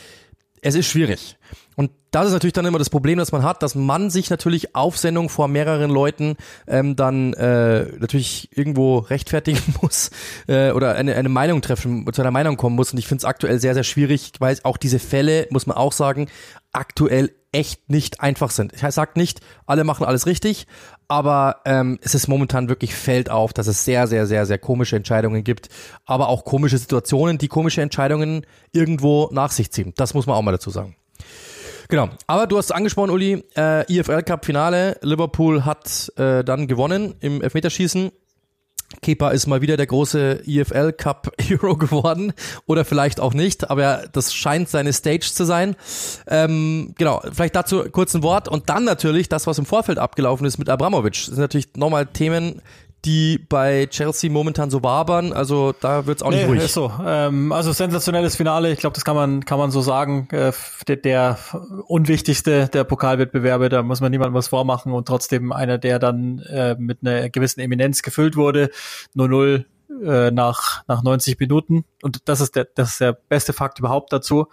es 0.62 0.74
ist 0.74 0.86
schwierig. 0.86 1.36
Und 1.76 1.90
das 2.10 2.26
ist 2.26 2.32
natürlich 2.32 2.52
dann 2.52 2.66
immer 2.66 2.78
das 2.78 2.90
Problem, 2.90 3.18
das 3.18 3.32
man 3.32 3.42
hat, 3.42 3.62
dass 3.62 3.74
man 3.74 4.10
sich 4.10 4.28
natürlich 4.28 4.74
auf 4.74 4.98
Sendung 4.98 5.28
vor 5.30 5.48
mehreren 5.48 5.90
Leuten 5.90 6.36
ähm, 6.66 6.94
dann 6.96 7.32
äh, 7.34 7.86
natürlich 7.98 8.50
irgendwo 8.54 8.98
rechtfertigen 8.98 9.62
muss 9.80 10.10
äh, 10.46 10.72
oder 10.72 10.96
eine, 10.96 11.14
eine 11.14 11.28
Meinung 11.28 11.62
treffen, 11.62 12.06
zu 12.12 12.20
einer 12.20 12.32
Meinung 12.32 12.58
kommen 12.58 12.76
muss. 12.76 12.92
Und 12.92 12.98
ich 12.98 13.06
finde 13.06 13.20
es 13.20 13.24
aktuell 13.24 13.60
sehr, 13.60 13.74
sehr 13.74 13.84
schwierig, 13.84 14.32
weil 14.40 14.58
auch 14.64 14.76
diese 14.76 14.98
Fälle, 14.98 15.46
muss 15.50 15.66
man 15.66 15.76
auch 15.76 15.92
sagen, 15.92 16.28
aktuell 16.72 17.32
echt 17.52 17.90
nicht 17.90 18.20
einfach 18.20 18.50
sind. 18.50 18.72
Ich 18.72 18.80
sage 18.80 19.12
nicht, 19.16 19.40
alle 19.66 19.84
machen 19.84 20.06
alles 20.06 20.26
richtig, 20.26 20.66
aber 21.08 21.62
ähm, 21.64 21.98
es 22.02 22.14
ist 22.14 22.28
momentan 22.28 22.68
wirklich 22.68 22.94
fällt 22.94 23.30
auf, 23.30 23.52
dass 23.52 23.66
es 23.66 23.84
sehr, 23.84 24.06
sehr, 24.06 24.26
sehr, 24.26 24.46
sehr 24.46 24.58
komische 24.58 24.96
Entscheidungen 24.96 25.42
gibt, 25.42 25.68
aber 26.04 26.28
auch 26.28 26.44
komische 26.44 26.78
Situationen, 26.78 27.38
die 27.38 27.48
komische 27.48 27.82
Entscheidungen 27.82 28.46
irgendwo 28.72 29.28
nach 29.32 29.50
sich 29.50 29.72
ziehen. 29.72 29.92
Das 29.96 30.14
muss 30.14 30.26
man 30.26 30.36
auch 30.36 30.42
mal 30.42 30.52
dazu 30.52 30.70
sagen. 30.70 30.94
Genau. 31.88 32.08
Aber 32.28 32.46
du 32.46 32.56
hast 32.56 32.70
angesprochen, 32.70 33.10
Uli, 33.10 33.44
äh, 33.56 33.92
IFL 33.92 34.22
Cup 34.22 34.44
Finale. 34.44 34.96
Liverpool 35.02 35.64
hat 35.64 36.12
äh, 36.16 36.44
dann 36.44 36.68
gewonnen 36.68 37.16
im 37.18 37.42
Elfmeterschießen. 37.42 38.12
Kepa 39.02 39.30
ist 39.30 39.46
mal 39.46 39.60
wieder 39.60 39.76
der 39.76 39.86
große 39.86 40.42
EFL 40.46 40.92
Cup 40.92 41.32
Hero 41.40 41.76
geworden 41.76 42.32
oder 42.66 42.84
vielleicht 42.84 43.20
auch 43.20 43.34
nicht, 43.34 43.70
aber 43.70 44.04
das 44.12 44.34
scheint 44.34 44.68
seine 44.68 44.92
Stage 44.92 45.30
zu 45.32 45.44
sein. 45.44 45.76
Ähm, 46.26 46.94
genau, 46.98 47.22
vielleicht 47.32 47.54
dazu 47.54 47.84
kurz 47.90 48.14
ein 48.14 48.22
Wort 48.22 48.48
und 48.48 48.68
dann 48.68 48.84
natürlich 48.84 49.28
das, 49.28 49.46
was 49.46 49.58
im 49.58 49.66
Vorfeld 49.66 49.98
abgelaufen 49.98 50.46
ist 50.46 50.58
mit 50.58 50.68
Abramovic. 50.68 51.14
Das 51.14 51.26
sind 51.26 51.38
natürlich 51.38 51.68
nochmal 51.76 52.06
Themen, 52.06 52.62
die 53.04 53.38
bei 53.38 53.86
Chelsea 53.86 54.30
momentan 54.30 54.70
so 54.70 54.82
wabern. 54.82 55.32
Also 55.32 55.72
da 55.78 56.06
wird's 56.06 56.22
auch 56.22 56.30
nicht 56.30 56.42
nee, 56.42 56.48
ruhig. 56.48 56.64
Ist 56.64 56.74
so. 56.74 56.92
Ähm, 57.04 57.52
also 57.52 57.72
sensationelles 57.72 58.36
Finale. 58.36 58.70
Ich 58.72 58.78
glaube, 58.78 58.94
das 58.94 59.04
kann 59.04 59.16
man 59.16 59.44
kann 59.44 59.58
man 59.58 59.70
so 59.70 59.80
sagen. 59.80 60.28
Äh, 60.30 60.52
der, 60.86 60.96
der 60.96 61.38
unwichtigste 61.86 62.68
der 62.68 62.84
Pokalwettbewerbe. 62.84 63.68
Da 63.68 63.82
muss 63.82 64.00
man 64.00 64.10
niemandem 64.10 64.34
was 64.34 64.48
vormachen 64.48 64.92
und 64.92 65.08
trotzdem 65.08 65.52
einer, 65.52 65.78
der 65.78 65.98
dann 65.98 66.40
äh, 66.40 66.76
mit 66.78 66.98
einer 67.02 67.30
gewissen 67.30 67.60
Eminenz 67.60 68.02
gefüllt 68.02 68.36
wurde. 68.36 68.70
0-0 69.16 69.64
äh, 70.04 70.30
nach 70.30 70.82
nach 70.86 71.02
90 71.02 71.38
Minuten. 71.40 71.84
Und 72.02 72.28
das 72.28 72.40
ist 72.40 72.56
der 72.56 72.66
das 72.74 72.92
ist 72.92 73.00
der 73.00 73.12
beste 73.12 73.52
Fakt 73.52 73.78
überhaupt 73.78 74.12
dazu. 74.12 74.46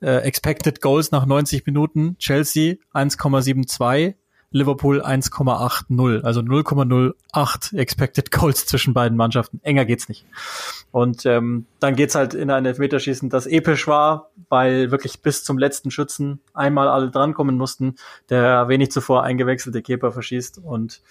Äh, 0.00 0.18
expected 0.18 0.80
Goals 0.80 1.10
nach 1.10 1.26
90 1.26 1.66
Minuten. 1.66 2.16
Chelsea 2.18 2.76
1,72 2.94 4.14
Liverpool 4.50 5.02
1,80, 5.02 6.22
also 6.22 6.40
0,08 6.40 7.76
Expected 7.76 8.30
Goals 8.30 8.64
zwischen 8.66 8.94
beiden 8.94 9.16
Mannschaften. 9.16 9.60
Enger 9.62 9.84
geht's 9.84 10.08
nicht. 10.08 10.24
Und 10.90 11.26
ähm, 11.26 11.66
dann 11.80 11.96
geht's 11.96 12.14
halt 12.14 12.32
in 12.32 12.50
ein 12.50 12.64
Elfmeterschießen, 12.64 13.28
das 13.28 13.46
episch 13.46 13.86
war, 13.86 14.30
weil 14.48 14.90
wirklich 14.90 15.20
bis 15.20 15.44
zum 15.44 15.58
letzten 15.58 15.90
Schützen 15.90 16.40
einmal 16.54 16.88
alle 16.88 17.10
drankommen 17.10 17.58
mussten. 17.58 17.96
Der 18.30 18.68
wenig 18.68 18.90
zuvor 18.90 19.22
eingewechselte 19.22 19.82
Keeper 19.82 20.12
verschießt 20.12 20.58
und 20.64 21.02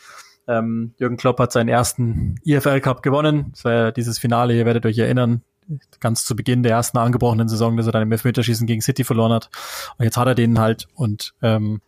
ähm, 0.47 0.93
Jürgen 0.97 1.17
Klopp 1.17 1.39
hat 1.39 1.51
seinen 1.51 1.67
ersten 1.67 2.35
IFL 2.43 2.81
Cup 2.81 3.03
gewonnen. 3.03 3.47
Das 3.51 3.65
war 3.65 3.73
ja 3.73 3.91
dieses 3.91 4.17
Finale, 4.17 4.55
ihr 4.55 4.65
werdet 4.65 4.85
euch 4.85 4.97
erinnern, 4.97 5.43
ganz 5.99 6.25
zu 6.25 6.35
Beginn 6.35 6.63
der 6.63 6.73
ersten 6.73 6.97
angebrochenen 6.97 7.47
Saison, 7.47 7.77
dass 7.77 7.85
er 7.85 7.91
dann 7.91 8.03
im 8.03 8.11
Elfmeterschießen 8.11 8.67
gegen 8.67 8.81
City 8.81 9.03
verloren 9.03 9.33
hat. 9.33 9.49
Und 9.97 10.05
jetzt 10.05 10.17
hat 10.17 10.27
er 10.27 10.35
den 10.35 10.59
halt 10.59 10.87
und 10.95 11.33
ähm, 11.41 11.81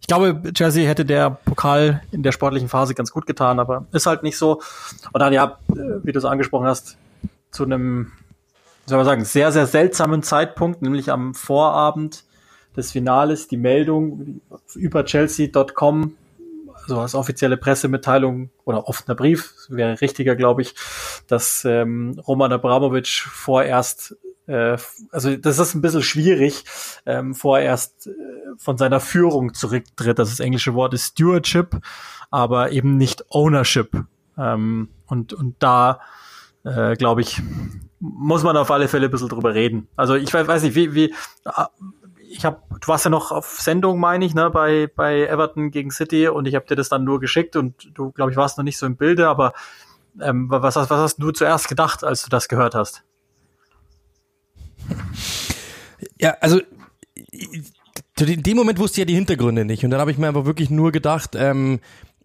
ich 0.00 0.06
glaube, 0.06 0.52
Chelsea 0.52 0.88
hätte 0.88 1.04
der 1.04 1.30
Pokal 1.30 2.02
in 2.10 2.22
der 2.22 2.32
sportlichen 2.32 2.68
Phase 2.68 2.94
ganz 2.94 3.10
gut 3.10 3.26
getan, 3.26 3.58
aber 3.58 3.86
ist 3.92 4.06
halt 4.06 4.22
nicht 4.22 4.38
so. 4.38 4.60
Und 5.12 5.20
dann, 5.20 5.32
ja, 5.32 5.58
äh, 5.70 5.74
wie 6.02 6.12
du 6.12 6.18
es 6.18 6.24
angesprochen 6.24 6.66
hast, 6.66 6.96
zu 7.50 7.64
einem, 7.64 8.12
soll 8.86 8.98
man 8.98 9.06
sagen, 9.06 9.24
sehr, 9.24 9.52
sehr 9.52 9.66
seltsamen 9.66 10.22
Zeitpunkt, 10.22 10.82
nämlich 10.82 11.10
am 11.10 11.34
Vorabend 11.34 12.24
des 12.76 12.92
Finales, 12.92 13.48
die 13.48 13.56
Meldung 13.56 14.40
über 14.74 15.04
Chelsea.com, 15.04 16.14
also 16.82 17.00
als 17.00 17.14
offizielle 17.14 17.56
Pressemitteilung 17.56 18.50
oder 18.64 18.88
offener 18.88 19.14
Brief, 19.14 19.54
wäre 19.68 20.00
richtiger, 20.00 20.36
glaube 20.36 20.62
ich, 20.62 20.74
dass 21.26 21.64
ähm, 21.64 22.20
Roman 22.26 22.52
Abramovic 22.52 23.08
vorerst 23.08 24.16
äh, 24.50 24.76
also 25.12 25.36
das 25.36 25.58
ist 25.58 25.74
ein 25.74 25.80
bisschen 25.80 26.02
schwierig, 26.02 26.64
ähm, 27.06 27.34
vorerst 27.34 28.08
äh, 28.08 28.10
von 28.58 28.76
seiner 28.76 29.00
Führung 29.00 29.54
zurücktritt. 29.54 30.18
Das, 30.18 30.30
das 30.30 30.40
englische 30.40 30.74
Wort 30.74 30.92
ist 30.92 31.06
Stewardship, 31.06 31.80
aber 32.30 32.72
eben 32.72 32.96
nicht 32.96 33.24
Ownership. 33.30 34.04
Ähm, 34.36 34.88
und, 35.06 35.32
und 35.32 35.56
da, 35.60 36.00
äh, 36.64 36.96
glaube 36.96 37.20
ich, 37.20 37.40
muss 38.00 38.42
man 38.42 38.56
auf 38.56 38.70
alle 38.70 38.88
Fälle 38.88 39.06
ein 39.06 39.10
bisschen 39.10 39.28
drüber 39.28 39.54
reden. 39.54 39.86
Also 39.94 40.14
ich 40.14 40.32
weiß, 40.32 40.48
weiß 40.48 40.62
nicht, 40.64 40.74
wie, 40.74 40.94
wie 40.94 41.14
ich 42.30 42.44
habe, 42.44 42.62
du 42.80 42.88
warst 42.88 43.04
ja 43.04 43.10
noch 43.10 43.32
auf 43.32 43.60
Sendung, 43.60 43.98
meine 43.98 44.24
ich, 44.24 44.34
ne, 44.34 44.50
bei, 44.50 44.88
bei 44.94 45.26
Everton 45.26 45.70
gegen 45.70 45.90
City 45.90 46.28
und 46.28 46.46
ich 46.46 46.54
habe 46.54 46.66
dir 46.66 46.76
das 46.76 46.88
dann 46.88 47.04
nur 47.04 47.18
geschickt 47.20 47.56
und 47.56 47.90
du, 47.94 48.12
glaube 48.12 48.30
ich, 48.30 48.36
warst 48.36 48.56
noch 48.56 48.64
nicht 48.64 48.78
so 48.78 48.86
im 48.86 48.96
Bilde, 48.96 49.28
aber 49.28 49.52
ähm, 50.20 50.48
was, 50.50 50.76
was 50.76 50.90
hast 50.90 51.16
du 51.16 51.32
zuerst 51.32 51.68
gedacht, 51.68 52.04
als 52.04 52.22
du 52.22 52.30
das 52.30 52.48
gehört 52.48 52.74
hast? 52.74 53.02
Ja, 56.18 56.36
also 56.40 56.60
in 58.18 58.42
dem 58.42 58.56
Moment 58.56 58.78
wusste 58.78 58.96
ich 58.96 58.98
ja 58.98 59.04
die 59.06 59.14
Hintergründe 59.14 59.64
nicht. 59.64 59.84
Und 59.84 59.90
dann 59.90 60.00
habe 60.00 60.10
ich 60.10 60.18
mir 60.18 60.28
einfach 60.28 60.44
wirklich 60.44 60.70
nur 60.70 60.92
gedacht, 60.92 61.34
ähm, 61.34 61.80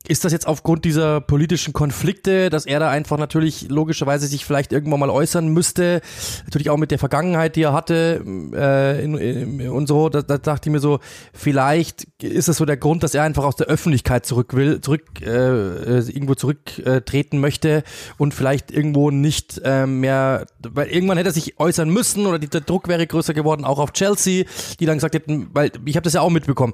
ist 0.08 0.26
das 0.26 0.32
jetzt 0.32 0.48
aufgrund 0.48 0.86
dieser 0.86 1.22
politischen 1.22 1.74
Konflikte, 1.74 2.50
dass 2.50 2.66
er 2.66 2.80
da 2.80 2.90
einfach 2.90 3.18
natürlich 3.18 3.70
logischerweise 3.70 4.28
sich 4.28 4.46
vielleicht 4.46 4.72
irgendwann 4.72 5.00
mal 5.00 5.10
äußern 5.10 5.48
müsste, 5.48 6.02
natürlich 6.46 6.70
auch 6.70 6.78
mit 6.78 6.92
der 6.92 7.00
Vergangenheit, 7.00 7.56
die 7.56 7.64
er 7.64 7.74
hatte 7.74 8.24
äh, 8.54 9.04
in, 9.04 9.18
in, 9.18 9.70
und 9.70 9.88
so, 9.88 10.10
da, 10.10 10.22
da 10.22 10.38
dachte 10.38 10.70
ich 10.70 10.74
mir 10.74 10.80
so, 10.80 11.00
vielleicht 11.34 12.08
ist 12.22 12.48
das 12.48 12.58
so 12.58 12.66
der 12.66 12.78
Grund, 12.78 13.04
dass 13.04 13.16
er 13.16 13.24
einfach 13.24 13.44
aus 13.44 13.56
der 13.56 13.68
Öffentlichkeit 13.68 14.26
zurück 14.26 14.54
will, 14.56 14.82
zurück 14.82 15.04
äh, 15.22 15.30
äh 15.30 16.06
irgendwo 16.06 16.36
zurücktreten 16.36 17.38
äh, 17.38 17.40
möchte 17.40 17.84
und 18.18 18.34
vielleicht 18.34 18.72
irgendwo 18.72 19.12
nicht 19.12 19.62
äh, 19.64 19.86
mehr, 19.86 20.46
weil 20.62 20.88
irgendwann 20.88 21.18
hätte 21.18 21.30
er 21.30 21.34
sich 21.34 21.60
äußern 21.60 21.90
müssen 21.90 22.26
oder 22.26 22.40
der 22.40 22.62
Druck 22.62 22.88
wäre 22.88 23.06
größer 23.08 23.34
geworden, 23.34 23.66
auch 23.66 23.80
auf 23.80 23.94
Chelsea, 23.94 24.46
die 24.80 24.86
dann 24.86 24.98
gesagt 24.98 25.16
hätten, 25.16 25.50
weil 25.54 25.72
ich 25.86 25.96
habe 25.96 26.04
das 26.04 26.14
ja 26.14 26.22
auch 26.22 26.30
mitbekommen, 26.30 26.74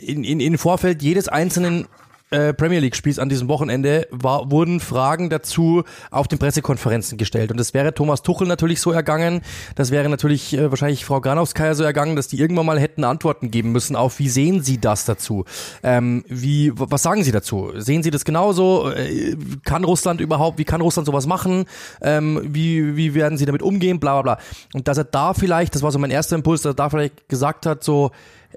in, 0.00 0.24
in, 0.24 0.40
in 0.40 0.58
Vorfeld 0.58 1.02
jedes 1.02 1.28
einzelnen 1.28 1.86
äh, 2.32 2.54
Premier 2.54 2.80
League 2.80 2.96
Spiels 2.96 3.18
an 3.18 3.28
diesem 3.28 3.48
Wochenende 3.48 4.08
war, 4.10 4.50
wurden 4.50 4.80
Fragen 4.80 5.30
dazu 5.30 5.84
auf 6.10 6.28
den 6.28 6.38
Pressekonferenzen 6.38 7.18
gestellt. 7.18 7.50
Und 7.50 7.58
das 7.58 7.74
wäre 7.74 7.94
Thomas 7.94 8.22
Tuchel 8.22 8.46
natürlich 8.46 8.80
so 8.80 8.90
ergangen, 8.90 9.42
das 9.74 9.90
wäre 9.90 10.08
natürlich 10.08 10.54
äh, 10.54 10.70
wahrscheinlich 10.70 11.04
Frau 11.04 11.20
Granowskaja 11.20 11.74
so 11.74 11.84
ergangen, 11.84 12.16
dass 12.16 12.28
die 12.28 12.38
irgendwann 12.38 12.66
mal 12.66 12.80
hätten 12.80 13.04
Antworten 13.04 13.50
geben 13.50 13.72
müssen 13.72 13.96
auf, 13.96 14.18
wie 14.18 14.28
sehen 14.28 14.62
Sie 14.62 14.80
das 14.80 15.04
dazu? 15.04 15.44
Ähm, 15.82 16.24
wie, 16.26 16.72
was 16.74 17.02
sagen 17.02 17.22
Sie 17.22 17.32
dazu? 17.32 17.72
Sehen 17.76 18.02
Sie 18.02 18.10
das 18.10 18.24
genauso? 18.24 18.90
Äh, 18.90 19.36
kann 19.64 19.84
Russland 19.84 20.20
überhaupt, 20.20 20.58
wie 20.58 20.64
kann 20.64 20.80
Russland 20.80 21.06
sowas 21.06 21.26
machen? 21.26 21.66
Ähm, 22.00 22.40
wie, 22.44 22.96
wie 22.96 23.14
werden 23.14 23.38
Sie 23.38 23.44
damit 23.44 23.62
umgehen? 23.62 24.00
Bla 24.00 24.20
bla 24.20 24.36
bla. 24.36 24.44
Und 24.74 24.88
dass 24.88 24.98
er 24.98 25.04
da 25.04 25.34
vielleicht, 25.34 25.74
das 25.74 25.82
war 25.82 25.92
so 25.92 25.98
mein 25.98 26.10
erster 26.10 26.36
Impuls, 26.36 26.62
dass 26.62 26.72
er 26.72 26.76
da 26.76 26.90
vielleicht 26.90 27.28
gesagt 27.28 27.66
hat, 27.66 27.84
so, 27.84 28.10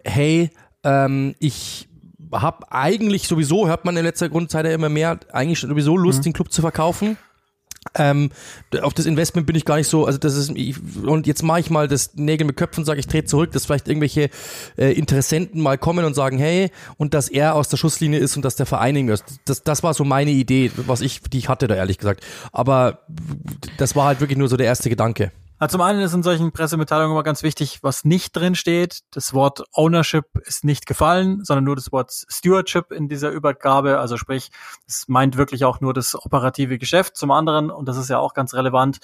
hey, 0.03 0.49
ähm, 0.83 1.35
ich 1.39 1.89
habe 2.41 2.71
eigentlich 2.71 3.27
sowieso, 3.27 3.67
hört 3.67 3.85
man 3.85 3.97
in 3.97 4.03
letzter 4.03 4.29
Grundzeit 4.29 4.65
ja 4.65 4.71
immer 4.71 4.89
mehr, 4.89 5.19
eigentlich 5.31 5.59
sowieso 5.59 5.97
Lust, 5.97 6.19
mhm. 6.19 6.23
den 6.23 6.33
Club 6.33 6.51
zu 6.51 6.61
verkaufen. 6.61 7.17
Ähm, 7.93 8.31
auf 8.81 8.93
das 8.95 9.05
Investment 9.05 9.45
bin 9.45 9.55
ich 9.55 9.63
gar 9.63 9.77
nicht 9.77 9.87
so, 9.87 10.05
also 10.05 10.17
das 10.17 10.35
ist, 10.35 10.49
ich, 10.55 10.75
und 11.03 11.27
jetzt 11.27 11.43
mache 11.43 11.59
ich 11.59 11.69
mal 11.69 11.87
das 11.87 12.15
Nägel 12.15 12.47
mit 12.47 12.57
Köpfen, 12.57 12.83
sage 12.83 12.99
ich 12.99 13.05
trete 13.05 13.27
zurück, 13.27 13.51
dass 13.51 13.65
vielleicht 13.65 13.87
irgendwelche 13.87 14.29
äh, 14.75 14.91
Interessenten 14.93 15.61
mal 15.61 15.77
kommen 15.77 16.03
und 16.03 16.15
sagen, 16.15 16.39
hey, 16.39 16.71
und 16.97 17.13
dass 17.13 17.29
er 17.29 17.53
aus 17.53 17.69
der 17.69 17.77
Schusslinie 17.77 18.19
ist 18.19 18.35
und 18.35 18.43
dass 18.43 18.55
der 18.55 18.65
Verein 18.65 19.07
ist. 19.07 19.23
Das, 19.45 19.63
das 19.63 19.83
war 19.83 19.93
so 19.93 20.03
meine 20.03 20.31
Idee, 20.31 20.71
was 20.87 21.01
ich, 21.01 21.21
die 21.21 21.37
ich 21.37 21.47
hatte 21.47 21.67
da 21.67 21.75
ehrlich 21.75 21.99
gesagt. 21.99 22.25
Aber 22.51 23.05
das 23.77 23.95
war 23.95 24.07
halt 24.07 24.19
wirklich 24.19 24.39
nur 24.39 24.47
so 24.47 24.57
der 24.57 24.65
erste 24.65 24.89
Gedanke. 24.89 25.31
Also 25.65 25.79
zum 25.79 25.81
einen 25.81 26.01
ist 26.01 26.13
in 26.13 26.21
solchen 26.21 26.51
Pressemitteilungen 26.51 27.13
immer 27.13 27.23
ganz 27.23 27.41
wichtig, 27.41 27.79
was 27.81 28.05
nicht 28.05 28.37
drin 28.37 28.53
steht. 28.53 28.99
Das 29.09 29.33
Wort 29.33 29.63
Ownership 29.73 30.37
ist 30.45 30.63
nicht 30.63 30.85
gefallen, 30.85 31.43
sondern 31.43 31.63
nur 31.63 31.75
das 31.75 31.91
Wort 31.91 32.11
Stewardship 32.11 32.91
in 32.91 33.09
dieser 33.09 33.31
Übergabe. 33.31 33.97
Also 33.97 34.15
sprich, 34.15 34.51
es 34.85 35.07
meint 35.07 35.37
wirklich 35.37 35.65
auch 35.65 35.81
nur 35.81 35.95
das 35.95 36.13
operative 36.23 36.77
Geschäft. 36.77 37.17
Zum 37.17 37.31
anderen, 37.31 37.71
und 37.71 37.87
das 37.87 37.97
ist 37.97 38.11
ja 38.11 38.19
auch 38.19 38.35
ganz 38.35 38.53
relevant, 38.53 38.99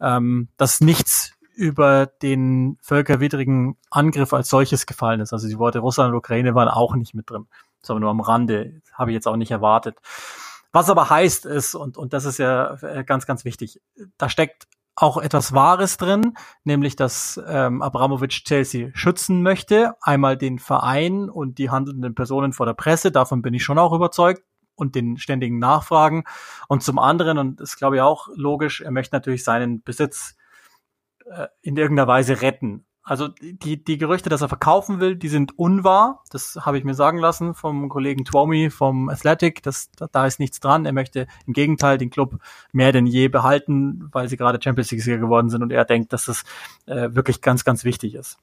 ähm, 0.00 0.48
dass 0.56 0.80
nichts 0.80 1.32
über 1.54 2.06
den 2.06 2.78
völkerwidrigen 2.80 3.76
Angriff 3.90 4.32
als 4.32 4.48
solches 4.48 4.86
gefallen 4.86 5.20
ist. 5.20 5.34
Also 5.34 5.48
die 5.48 5.58
Worte 5.58 5.80
Russland 5.80 6.12
und 6.12 6.16
Ukraine 6.16 6.54
waren 6.54 6.68
auch 6.68 6.94
nicht 6.94 7.14
mit 7.14 7.28
drin, 7.28 7.46
sondern 7.82 8.00
nur 8.00 8.10
am 8.10 8.20
Rande. 8.20 8.80
Habe 8.94 9.10
ich 9.10 9.16
jetzt 9.16 9.28
auch 9.28 9.36
nicht 9.36 9.50
erwartet. 9.50 9.98
Was 10.72 10.88
aber 10.88 11.10
heißt 11.10 11.44
ist, 11.44 11.74
und, 11.74 11.98
und 11.98 12.14
das 12.14 12.24
ist 12.24 12.38
ja 12.38 12.74
äh, 12.82 13.04
ganz, 13.04 13.26
ganz 13.26 13.44
wichtig, 13.44 13.82
da 14.16 14.30
steckt 14.30 14.66
auch 14.96 15.18
etwas 15.18 15.52
Wahres 15.52 15.98
drin, 15.98 16.34
nämlich 16.64 16.96
dass 16.96 17.40
ähm, 17.46 17.82
Abramovic 17.82 18.30
Chelsea 18.30 18.90
schützen 18.94 19.42
möchte. 19.42 19.94
Einmal 20.00 20.38
den 20.38 20.58
Verein 20.58 21.28
und 21.28 21.58
die 21.58 21.70
handelnden 21.70 22.14
Personen 22.14 22.54
vor 22.54 22.66
der 22.66 22.74
Presse, 22.74 23.12
davon 23.12 23.42
bin 23.42 23.54
ich 23.54 23.62
schon 23.62 23.78
auch 23.78 23.92
überzeugt 23.92 24.42
und 24.74 24.94
den 24.94 25.18
ständigen 25.18 25.58
Nachfragen. 25.58 26.24
Und 26.68 26.82
zum 26.82 26.98
anderen, 26.98 27.36
und 27.38 27.60
das 27.60 27.76
glaube 27.76 27.96
ich 27.96 28.02
auch 28.02 28.28
logisch, 28.34 28.80
er 28.80 28.90
möchte 28.90 29.14
natürlich 29.14 29.44
seinen 29.44 29.82
Besitz 29.82 30.36
äh, 31.26 31.48
in 31.60 31.76
irgendeiner 31.76 32.08
Weise 32.08 32.40
retten. 32.40 32.86
Also 33.08 33.28
die, 33.28 33.82
die 33.82 33.98
Gerüchte, 33.98 34.30
dass 34.30 34.42
er 34.42 34.48
verkaufen 34.48 34.98
will, 34.98 35.14
die 35.14 35.28
sind 35.28 35.56
unwahr. 35.56 36.24
Das 36.32 36.58
habe 36.62 36.76
ich 36.76 36.82
mir 36.82 36.94
sagen 36.94 37.18
lassen 37.18 37.54
vom 37.54 37.88
Kollegen 37.88 38.24
Twomi 38.24 38.68
vom 38.68 39.08
Athletic. 39.08 39.62
Das, 39.62 39.92
da 40.10 40.26
ist 40.26 40.40
nichts 40.40 40.58
dran. 40.58 40.84
Er 40.86 40.92
möchte 40.92 41.28
im 41.46 41.52
Gegenteil 41.52 41.98
den 41.98 42.10
Club 42.10 42.40
mehr 42.72 42.90
denn 42.90 43.06
je 43.06 43.28
behalten, 43.28 44.08
weil 44.10 44.28
sie 44.28 44.36
gerade 44.36 44.58
Champions 44.60 44.90
League-Sieger 44.90 45.18
geworden 45.18 45.50
sind 45.50 45.62
und 45.62 45.70
er 45.70 45.84
denkt, 45.84 46.12
dass 46.12 46.24
das 46.24 46.42
äh, 46.86 47.14
wirklich 47.14 47.42
ganz, 47.42 47.62
ganz 47.64 47.84
wichtig 47.84 48.16
ist. 48.16 48.38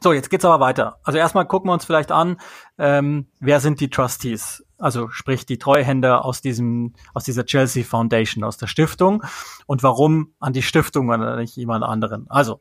So, 0.00 0.12
jetzt 0.12 0.28
geht's 0.28 0.44
aber 0.44 0.60
weiter. 0.60 0.98
Also 1.02 1.18
erstmal 1.18 1.46
gucken 1.46 1.70
wir 1.70 1.72
uns 1.72 1.86
vielleicht 1.86 2.12
an, 2.12 2.36
ähm, 2.76 3.24
wer 3.40 3.60
sind 3.60 3.80
die 3.80 3.88
Trustees? 3.88 4.62
Also 4.78 5.08
sprich 5.08 5.46
die 5.46 5.58
Treuhänder 5.58 6.24
aus 6.24 6.40
diesem, 6.40 6.92
aus 7.14 7.24
dieser 7.24 7.46
Chelsea 7.46 7.84
Foundation, 7.84 8.44
aus 8.44 8.58
der 8.58 8.66
Stiftung. 8.66 9.22
Und 9.66 9.82
warum 9.82 10.34
an 10.38 10.52
die 10.52 10.62
Stiftung 10.62 11.08
und 11.08 11.36
nicht 11.36 11.56
jemand 11.56 11.84
anderen? 11.84 12.26
Also, 12.28 12.60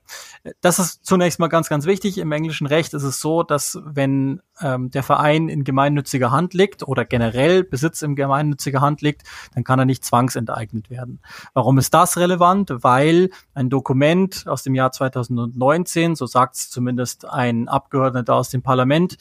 das 0.61 0.79
ist 0.79 1.05
zunächst 1.05 1.39
mal 1.39 1.47
ganz, 1.47 1.67
ganz 1.67 1.85
wichtig. 1.85 2.17
Im 2.17 2.31
englischen 2.31 2.67
Recht 2.67 2.93
ist 2.93 3.03
es 3.03 3.19
so, 3.19 3.43
dass 3.43 3.79
wenn 3.83 4.41
ähm, 4.61 4.89
der 4.91 5.03
Verein 5.03 5.49
in 5.49 5.63
gemeinnütziger 5.63 6.31
Hand 6.31 6.53
liegt 6.53 6.87
oder 6.87 7.03
generell 7.03 7.63
Besitz 7.63 8.01
in 8.01 8.15
gemeinnütziger 8.15 8.79
Hand 8.79 9.01
liegt, 9.01 9.23
dann 9.53 9.65
kann 9.65 9.79
er 9.79 9.85
nicht 9.85 10.05
zwangsenteignet 10.05 10.89
werden. 10.89 11.19
Warum 11.53 11.77
ist 11.77 11.93
das 11.93 12.17
relevant? 12.17 12.71
Weil 12.71 13.29
ein 13.53 13.69
Dokument 13.69 14.45
aus 14.47 14.63
dem 14.63 14.75
Jahr 14.75 14.91
2019, 14.91 16.15
so 16.15 16.25
sagt 16.25 16.55
es 16.55 16.69
zumindest 16.69 17.25
ein 17.25 17.67
Abgeordneter 17.67 18.35
aus 18.35 18.49
dem 18.49 18.61
Parlament, 18.61 19.17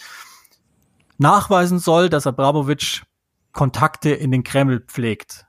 nachweisen 1.24 1.78
soll, 1.78 2.10
dass 2.10 2.26
Abramowitsch 2.26 3.02
Kontakte 3.52 4.10
in 4.10 4.30
den 4.30 4.44
Kreml 4.44 4.80
pflegt. 4.80 5.46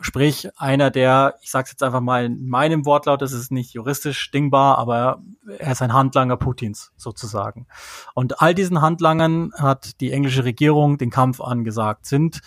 Sprich, 0.00 0.48
einer 0.56 0.90
der, 0.90 1.34
ich 1.42 1.50
sage 1.50 1.66
es 1.66 1.72
jetzt 1.72 1.82
einfach 1.82 2.00
mal 2.00 2.24
in 2.24 2.48
meinem 2.48 2.86
Wortlaut, 2.86 3.20
das 3.20 3.32
ist 3.32 3.52
nicht 3.52 3.74
juristisch 3.74 4.30
dingbar, 4.30 4.78
aber 4.78 5.20
er 5.58 5.72
ist 5.72 5.82
ein 5.82 5.92
Handlanger 5.92 6.38
Putins 6.38 6.92
sozusagen. 6.96 7.66
Und 8.14 8.40
all 8.40 8.54
diesen 8.54 8.80
Handlangern 8.80 9.52
hat 9.54 10.00
die 10.00 10.12
englische 10.12 10.44
Regierung 10.44 10.96
den 10.96 11.10
Kampf 11.10 11.40
angesagt. 11.40 12.06
Sind 12.06 12.40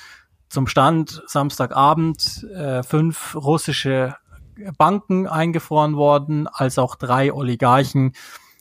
zum 0.50 0.66
Stand 0.66 1.22
Samstagabend 1.28 2.48
äh, 2.56 2.82
fünf 2.82 3.36
russische 3.36 4.16
Banken 4.78 5.28
eingefroren 5.28 5.98
worden, 5.98 6.48
als 6.48 6.80
auch 6.80 6.96
drei 6.96 7.32
Oligarchen 7.32 8.14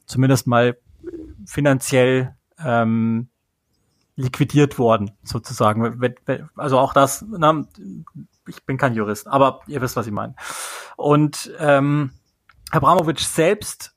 zumindest 0.07 0.47
mal 0.47 0.77
finanziell 1.47 2.37
ähm, 2.59 3.31
liquidiert 4.17 4.79
worden, 4.79 5.13
sozusagen. 5.23 6.15
Also 6.57 6.79
auch 6.79 6.93
das, 6.93 7.25
na, 7.29 7.65
ich 8.47 8.65
bin 8.65 8.77
kein 8.77 8.95
Jurist, 8.95 9.27
aber 9.27 9.61
ihr 9.67 9.81
wisst, 9.81 9.97
was 9.97 10.07
ich 10.07 10.13
meine. 10.13 10.35
Und 10.97 11.53
ähm, 11.59 12.13
Abramowitsch 12.71 13.25
selbst 13.25 13.95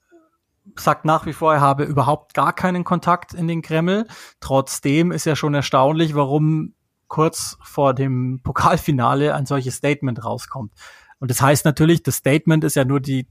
sagt 0.76 1.05
nach 1.05 1.26
wie 1.26 1.34
vor, 1.34 1.53
er 1.53 1.61
habe 1.61 1.84
überhaupt 1.84 2.34
gar 2.34 2.53
keinen 2.53 2.84
Kontakt 2.84 3.34
in 3.34 3.47
den 3.47 3.61
Kreml. 3.61 4.07
Trotzdem 4.39 5.11
ist 5.11 5.26
ja 5.26 5.36
schon 5.36 5.53
erstaunlich, 5.53 6.15
warum 6.15 6.74
kurz 7.07 7.57
vor 7.61 7.93
dem 7.93 8.41
Pokalfinale 8.43 9.34
ein 9.34 9.45
solches 9.45 9.76
Statement 9.76 10.24
rauskommt. 10.24 10.74
Und 11.20 11.32
das 11.32 11.41
heißt 11.41 11.65
natürlich, 11.65 12.03
das 12.03 12.15
Statement 12.15 12.63
ist 12.63 12.76
ja 12.76 12.86
nur 12.86 12.99
die 12.99 13.28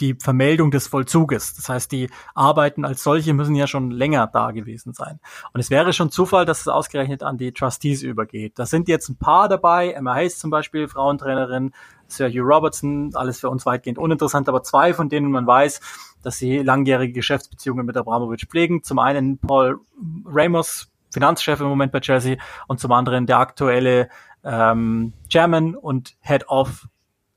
die 0.00 0.14
Vermeldung 0.14 0.70
des 0.70 0.88
Vollzuges. 0.88 1.54
Das 1.54 1.68
heißt, 1.68 1.92
die 1.92 2.10
Arbeiten 2.34 2.84
als 2.84 3.02
solche 3.02 3.32
müssen 3.32 3.54
ja 3.54 3.66
schon 3.66 3.90
länger 3.90 4.26
da 4.26 4.50
gewesen 4.50 4.92
sein. 4.92 5.20
Und 5.52 5.60
es 5.60 5.70
wäre 5.70 5.92
schon 5.92 6.10
Zufall, 6.10 6.44
dass 6.44 6.60
es 6.60 6.68
ausgerechnet 6.68 7.22
an 7.22 7.38
die 7.38 7.52
Trustees 7.52 8.02
übergeht. 8.02 8.58
Da 8.58 8.66
sind 8.66 8.88
jetzt 8.88 9.08
ein 9.08 9.16
paar 9.16 9.48
dabei, 9.48 9.92
Emma 9.92 10.14
Hayes 10.14 10.38
zum 10.38 10.50
Beispiel, 10.50 10.88
Frauentrainerin, 10.88 11.72
Sir 12.08 12.28
Hugh 12.28 12.42
Robertson, 12.42 13.10
alles 13.14 13.40
für 13.40 13.50
uns 13.50 13.66
weitgehend 13.66 13.98
uninteressant, 13.98 14.48
aber 14.48 14.62
zwei, 14.62 14.94
von 14.94 15.08
denen 15.08 15.30
man 15.30 15.46
weiß, 15.46 15.80
dass 16.22 16.38
sie 16.38 16.58
langjährige 16.58 17.12
Geschäftsbeziehungen 17.12 17.86
mit 17.86 17.96
Abramovic 17.96 18.48
pflegen. 18.48 18.82
Zum 18.82 18.98
einen 18.98 19.38
Paul 19.38 19.80
Ramos, 20.24 20.90
Finanzchef 21.12 21.60
im 21.60 21.68
Moment 21.68 21.92
bei 21.92 22.00
Chelsea, 22.00 22.36
und 22.66 22.80
zum 22.80 22.92
anderen 22.92 23.26
der 23.26 23.38
aktuelle 23.38 24.08
ähm, 24.42 25.12
Chairman 25.28 25.74
und 25.74 26.16
Head 26.20 26.48
of 26.48 26.88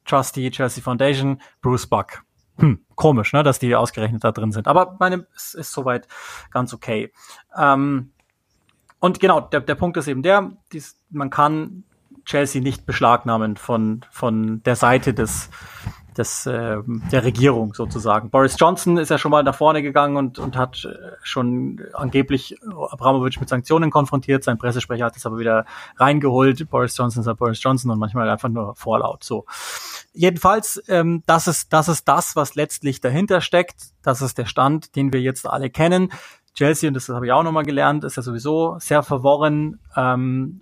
Trustee 0.06 0.50
Chelsea 0.50 0.84
Foundation, 0.84 1.42
Bruce 1.62 1.88
Buck 1.88 2.24
hm, 2.62 2.86
komisch, 2.96 3.34
ne, 3.34 3.44
dass 3.44 3.60
die 3.60 3.76
ausgerechnet 3.76 4.24
da 4.24 4.32
drin 4.32 4.52
sind. 4.52 4.68
Aber 4.68 4.96
meine, 5.00 5.28
es 5.36 5.54
ist 5.54 5.72
soweit 5.72 6.08
ganz 6.52 6.74
okay. 6.74 7.12
Ähm, 7.58 8.12
und 9.00 9.20
genau, 9.20 9.42
der, 9.42 9.62
der 9.62 9.76
Punkt 9.76 9.98
ist 9.98 10.08
eben 10.08 10.22
der, 10.22 10.52
dies, 10.72 11.00
man 11.10 11.30
kann 11.30 11.84
Chelsea 12.26 12.62
nicht 12.62 12.86
beschlagnahmen 12.86 13.58
von, 13.58 14.02
von 14.12 14.62
der 14.64 14.76
Seite 14.76 15.14
des, 15.14 15.50
des, 16.18 16.46
äh, 16.46 16.78
der 17.12 17.24
Regierung 17.24 17.74
sozusagen. 17.74 18.30
Boris 18.30 18.56
Johnson 18.60 18.98
ist 18.98 19.10
ja 19.10 19.18
schon 19.18 19.32
mal 19.32 19.44
nach 19.44 19.56
vorne 19.56 19.82
gegangen 19.82 20.18
und, 20.18 20.40
und 20.40 20.58
hat 20.58 20.86
äh, 20.86 21.16
schon 21.24 21.82
angeblich 21.94 22.58
Abramovic 22.64 23.40
mit 23.40 23.50
Sanktionen 23.50 23.92
konfrontiert. 23.92 24.44
Sein 24.44 24.58
Pressesprecher 24.58 25.06
hat 25.06 25.16
es 25.16 25.26
aber 25.26 25.40
wieder 25.40 25.66
reingeholt. 25.98 26.70
Boris 26.70 26.98
Johnson 26.98 27.22
ist 27.22 27.28
ja 27.28 27.34
Boris 27.34 27.62
Johnson 27.64 27.92
und 27.92 28.00
manchmal 28.00 28.30
einfach 28.30 28.50
nur 28.50 28.76
vorlaut. 28.76 29.24
So. 29.24 29.46
Jedenfalls, 30.14 30.84
ähm, 30.88 31.24
das 31.26 31.48
ist, 31.48 31.72
das 31.72 31.88
ist 31.88 32.08
das, 32.08 32.36
was 32.36 32.56
letztlich 32.56 33.02
dahinter 33.02 33.42
steckt. 33.42 33.92
Das 34.04 34.22
ist 34.22 34.38
der 34.38 34.46
Stand, 34.46 34.96
den 34.96 35.14
wir 35.14 35.22
jetzt 35.22 35.48
alle 35.48 35.70
kennen. 35.70 36.12
Chelsea, 36.54 36.88
und 36.88 36.96
das 36.96 37.08
habe 37.08 37.26
ich 37.26 37.32
auch 37.32 37.44
nochmal 37.44 37.64
gelernt, 37.64 38.04
ist 38.04 38.18
ja 38.18 38.24
sowieso 38.24 38.78
sehr 38.80 39.04
verworren, 39.04 39.80
ähm, 39.96 40.62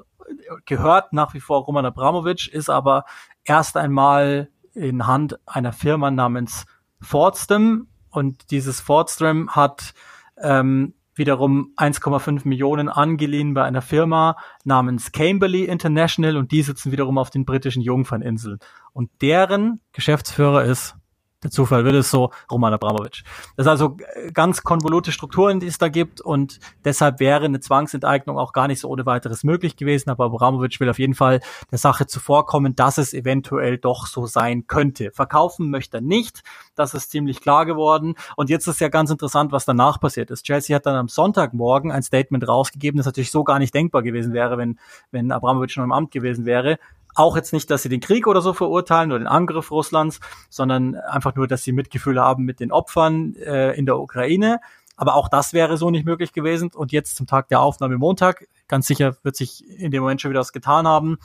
gehört 0.65 1.13
nach 1.13 1.33
wie 1.33 1.39
vor 1.39 1.63
Roman 1.63 1.85
Abramovic, 1.85 2.47
ist 2.47 2.69
aber 2.69 3.05
erst 3.43 3.75
einmal 3.77 4.49
in 4.73 5.07
Hand 5.07 5.39
einer 5.45 5.73
Firma 5.73 6.11
namens 6.11 6.65
Fordstrom 7.01 7.87
und 8.09 8.51
dieses 8.51 8.81
Fordstrom 8.81 9.55
hat 9.55 9.93
ähm, 10.37 10.93
wiederum 11.15 11.73
1,5 11.77 12.47
Millionen 12.47 12.89
angeliehen 12.89 13.53
bei 13.53 13.63
einer 13.63 13.81
Firma 13.81 14.37
namens 14.63 15.11
Camberley 15.11 15.65
International 15.65 16.37
und 16.37 16.51
die 16.51 16.61
sitzen 16.61 16.91
wiederum 16.91 17.17
auf 17.17 17.29
den 17.29 17.45
britischen 17.45 17.81
Jungferninseln. 17.81 18.59
Und 18.93 19.11
deren 19.21 19.81
Geschäftsführer 19.91 20.63
ist 20.63 20.95
der 21.43 21.51
Zufall 21.51 21.85
will 21.85 21.95
es 21.95 22.11
so, 22.11 22.31
Roman 22.51 22.73
Abramovic. 22.73 23.23
Das 23.55 23.65
ist 23.65 23.69
also 23.69 23.97
äh, 24.15 24.31
ganz 24.31 24.63
konvolute 24.63 25.11
Strukturen, 25.11 25.59
die 25.59 25.67
es 25.67 25.77
da 25.77 25.87
gibt 25.87 26.21
und 26.21 26.59
deshalb 26.83 27.19
wäre 27.19 27.45
eine 27.45 27.59
Zwangsenteignung 27.59 28.37
auch 28.37 28.51
gar 28.51 28.67
nicht 28.67 28.81
so 28.81 28.89
ohne 28.89 29.05
weiteres 29.05 29.43
möglich 29.43 29.75
gewesen, 29.77 30.09
aber 30.09 30.25
Abramovic 30.25 30.79
will 30.79 30.89
auf 30.89 30.99
jeden 30.99 31.15
Fall 31.15 31.39
der 31.71 31.77
Sache 31.77 32.07
zuvorkommen, 32.07 32.75
dass 32.75 32.97
es 32.97 33.13
eventuell 33.13 33.77
doch 33.77 34.07
so 34.07 34.25
sein 34.25 34.67
könnte. 34.67 35.11
Verkaufen 35.11 35.69
möchte 35.69 35.97
er 35.97 36.01
nicht, 36.01 36.43
das 36.75 36.93
ist 36.93 37.11
ziemlich 37.11 37.41
klar 37.41 37.65
geworden 37.65 38.15
und 38.35 38.49
jetzt 38.49 38.67
ist 38.67 38.81
ja 38.81 38.89
ganz 38.89 39.09
interessant, 39.09 39.51
was 39.51 39.65
danach 39.65 39.99
passiert 39.99 40.31
ist. 40.31 40.45
Chelsea 40.45 40.75
hat 40.75 40.85
dann 40.85 40.95
am 40.95 41.07
Sonntagmorgen 41.07 41.91
ein 41.91 42.03
Statement 42.03 42.47
rausgegeben, 42.47 42.97
das 42.97 43.05
natürlich 43.05 43.31
so 43.31 43.43
gar 43.43 43.59
nicht 43.59 43.73
denkbar 43.73 44.03
gewesen 44.03 44.33
wäre, 44.33 44.57
wenn, 44.57 44.77
wenn 45.11 45.31
Abramovic 45.31 45.77
noch 45.77 45.83
im 45.85 45.91
Amt 45.93 46.11
gewesen 46.11 46.45
wäre 46.45 46.79
auch 47.15 47.35
jetzt 47.35 47.53
nicht, 47.53 47.69
dass 47.71 47.83
sie 47.83 47.89
den 47.89 47.99
Krieg 47.99 48.27
oder 48.27 48.41
so 48.41 48.53
verurteilen 48.53 49.11
oder 49.11 49.19
den 49.19 49.27
Angriff 49.27 49.71
Russlands, 49.71 50.19
sondern 50.49 50.95
einfach 50.95 51.35
nur, 51.35 51.47
dass 51.47 51.63
sie 51.63 51.71
Mitgefühl 51.71 52.19
haben 52.19 52.45
mit 52.45 52.59
den 52.59 52.71
Opfern 52.71 53.35
äh, 53.35 53.73
in 53.73 53.85
der 53.85 53.99
Ukraine. 53.99 54.59
Aber 54.95 55.15
auch 55.15 55.29
das 55.29 55.53
wäre 55.53 55.77
so 55.77 55.89
nicht 55.89 56.05
möglich 56.05 56.33
gewesen. 56.33 56.71
Und 56.73 56.91
jetzt 56.91 57.15
zum 57.15 57.25
Tag 57.25 57.47
der 57.47 57.61
Aufnahme 57.61 57.97
Montag, 57.97 58.47
ganz 58.67 58.85
sicher 58.85 59.15
wird 59.23 59.35
sich 59.35 59.65
in 59.69 59.91
dem 59.91 60.01
Moment 60.01 60.21
schon 60.21 60.29
wieder 60.29 60.41
was 60.41 60.51
getan 60.51 60.87
haben. 60.87 61.17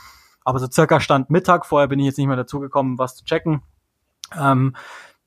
Aber 0.45 0.59
so 0.59 0.69
circa 0.71 1.01
Stand 1.01 1.31
Mittag, 1.31 1.67
vorher 1.67 1.89
bin 1.89 1.99
ich 1.99 2.07
jetzt 2.07 2.19
nicht 2.19 2.27
mehr 2.27 2.37
dazu 2.37 2.61
gekommen, 2.61 2.99
was 2.99 3.17
zu 3.17 3.25
checken, 3.25 3.63
ähm, 4.39 4.77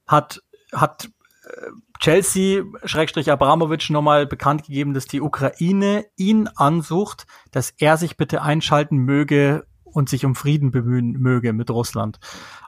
hat, 0.05 0.41
hat 0.71 1.09
äh, 1.45 1.71
Chelsea, 1.99 2.63
Schrägstrich 2.85 3.31
Abramovic, 3.31 3.89
nochmal 3.89 4.27
bekannt 4.27 4.63
gegeben, 4.63 4.93
dass 4.93 5.07
die 5.07 5.21
Ukraine 5.21 6.05
ihn 6.15 6.47
ansucht, 6.55 7.25
dass 7.51 7.71
er 7.71 7.97
sich 7.97 8.15
bitte 8.15 8.41
einschalten 8.43 8.97
möge, 8.97 9.65
und 9.97 10.09
sich 10.09 10.25
um 10.25 10.35
Frieden 10.35 10.69
bemühen 10.69 11.13
möge 11.13 11.53
mit 11.53 11.71
Russland. 11.71 12.19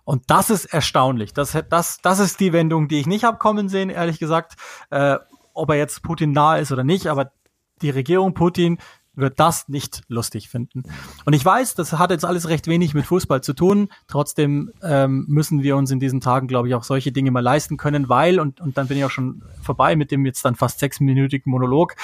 Und 0.04 0.24
das 0.32 0.50
ist 0.50 0.66
erstaunlich. 0.66 1.32
Das, 1.32 1.56
das, 1.70 2.00
das 2.02 2.18
ist 2.18 2.40
die 2.40 2.54
Wendung, 2.54 2.88
die 2.88 3.00
ich 3.00 3.06
nicht 3.06 3.24
habe 3.24 3.38
kommen 3.38 3.70
sehen, 3.70 3.92
ehrlich 3.92 4.18
gesagt. 4.18 4.56
Äh, 4.90 5.18
ob 5.54 5.70
er 5.70 5.76
jetzt 5.76 6.02
Putin 6.02 6.32
nahe 6.32 6.60
ist 6.60 6.72
oder 6.72 6.84
nicht, 6.84 7.06
aber 7.06 7.32
die 7.84 7.92
Regierung 7.92 8.34
Putin 8.34 8.80
wird 9.14 9.40
das 9.40 9.70
nicht 9.70 10.02
lustig 10.08 10.50
finden. 10.50 10.84
Und 11.26 11.34
ich 11.34 11.46
weiß, 11.46 11.76
das 11.76 11.94
hat 11.94 12.10
jetzt 12.10 12.26
alles 12.26 12.50
recht 12.50 12.66
wenig 12.66 12.96
mit 12.96 13.06
Fußball 13.06 13.42
zu 13.42 13.54
tun. 13.54 13.90
Trotzdem 14.08 14.72
ähm, 14.82 15.26
müssen 15.28 15.62
wir 15.62 15.76
uns 15.76 15.92
in 15.92 16.00
diesen 16.00 16.22
Tagen, 16.22 16.48
glaube 16.48 16.68
ich, 16.68 16.74
auch 16.74 16.84
solche 16.84 17.12
Dinge 17.12 17.30
mal 17.30 17.42
leisten 17.44 17.78
können, 17.78 18.10
weil, 18.10 18.40
und, 18.40 18.60
und 18.60 18.76
dann 18.76 18.88
bin 18.88 18.98
ich 18.98 19.06
auch 19.06 19.12
schon 19.12 19.44
vorbei 19.62 19.96
mit 19.96 20.10
dem 20.10 20.26
jetzt 20.26 20.44
dann 20.46 20.56
fast 20.56 20.80
sechsminütigen 20.80 21.52
Monolog 21.52 21.96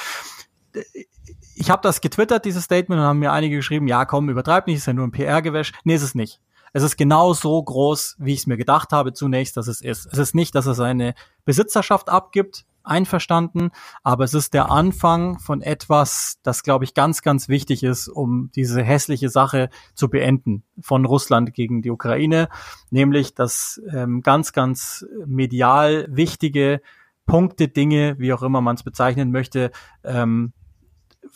ich 1.56 1.70
habe 1.70 1.82
das 1.82 2.00
getwittert, 2.00 2.44
dieses 2.44 2.64
Statement, 2.64 3.00
und 3.00 3.06
haben 3.06 3.18
mir 3.18 3.32
einige 3.32 3.56
geschrieben, 3.56 3.88
ja 3.88 4.04
komm, 4.04 4.28
übertreib 4.28 4.66
nicht, 4.66 4.76
ist 4.76 4.86
ja 4.86 4.92
nur 4.92 5.06
ein 5.06 5.12
PR-Gewäsch. 5.12 5.72
Nee, 5.84 5.94
ist 5.94 6.02
es 6.02 6.14
nicht. 6.14 6.40
Es 6.72 6.82
ist 6.82 6.96
genau 6.96 7.32
so 7.32 7.62
groß, 7.62 8.16
wie 8.18 8.34
ich 8.34 8.40
es 8.40 8.46
mir 8.46 8.58
gedacht 8.58 8.92
habe 8.92 9.14
zunächst, 9.14 9.56
dass 9.56 9.66
es 9.66 9.80
ist. 9.80 10.06
Es 10.12 10.18
ist 10.18 10.34
nicht, 10.34 10.54
dass 10.54 10.66
er 10.66 10.74
seine 10.74 11.14
Besitzerschaft 11.46 12.10
abgibt, 12.10 12.66
einverstanden, 12.84 13.70
aber 14.02 14.24
es 14.24 14.34
ist 14.34 14.54
der 14.54 14.70
Anfang 14.70 15.38
von 15.38 15.62
etwas, 15.62 16.38
das, 16.42 16.62
glaube 16.62 16.84
ich, 16.84 16.94
ganz, 16.94 17.22
ganz 17.22 17.48
wichtig 17.48 17.82
ist, 17.82 18.08
um 18.08 18.50
diese 18.54 18.82
hässliche 18.82 19.28
Sache 19.28 19.70
zu 19.94 20.08
beenden 20.08 20.62
von 20.80 21.04
Russland 21.04 21.52
gegen 21.54 21.82
die 21.82 21.90
Ukraine, 21.90 22.48
nämlich 22.90 23.34
dass 23.34 23.80
ähm, 23.92 24.20
ganz, 24.20 24.52
ganz 24.52 25.04
medial 25.24 26.06
wichtige 26.10 26.80
Punkte, 27.26 27.68
Dinge, 27.68 28.16
wie 28.18 28.32
auch 28.32 28.42
immer 28.42 28.60
man 28.60 28.76
es 28.76 28.84
bezeichnen 28.84 29.32
möchte, 29.32 29.72
ähm, 30.04 30.52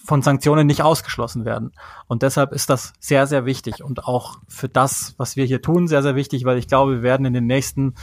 von 0.04 0.22
Sanktionen 0.22 0.66
nicht 0.66 0.82
ausgeschlossen 0.82 1.44
werden. 1.44 1.72
Und 2.06 2.22
deshalb 2.22 2.52
ist 2.52 2.70
das 2.70 2.92
sehr, 2.98 3.26
sehr 3.26 3.44
wichtig 3.44 3.82
und 3.82 4.04
auch 4.04 4.38
für 4.48 4.68
das, 4.68 5.14
was 5.18 5.36
wir 5.36 5.44
hier 5.44 5.62
tun, 5.62 5.88
sehr, 5.88 6.02
sehr 6.02 6.16
wichtig, 6.16 6.44
weil 6.44 6.58
ich 6.58 6.68
glaube, 6.68 6.96
wir 6.96 7.02
werden 7.02 7.26
in 7.26 7.34
den 7.34 7.46
nächsten 7.46 7.94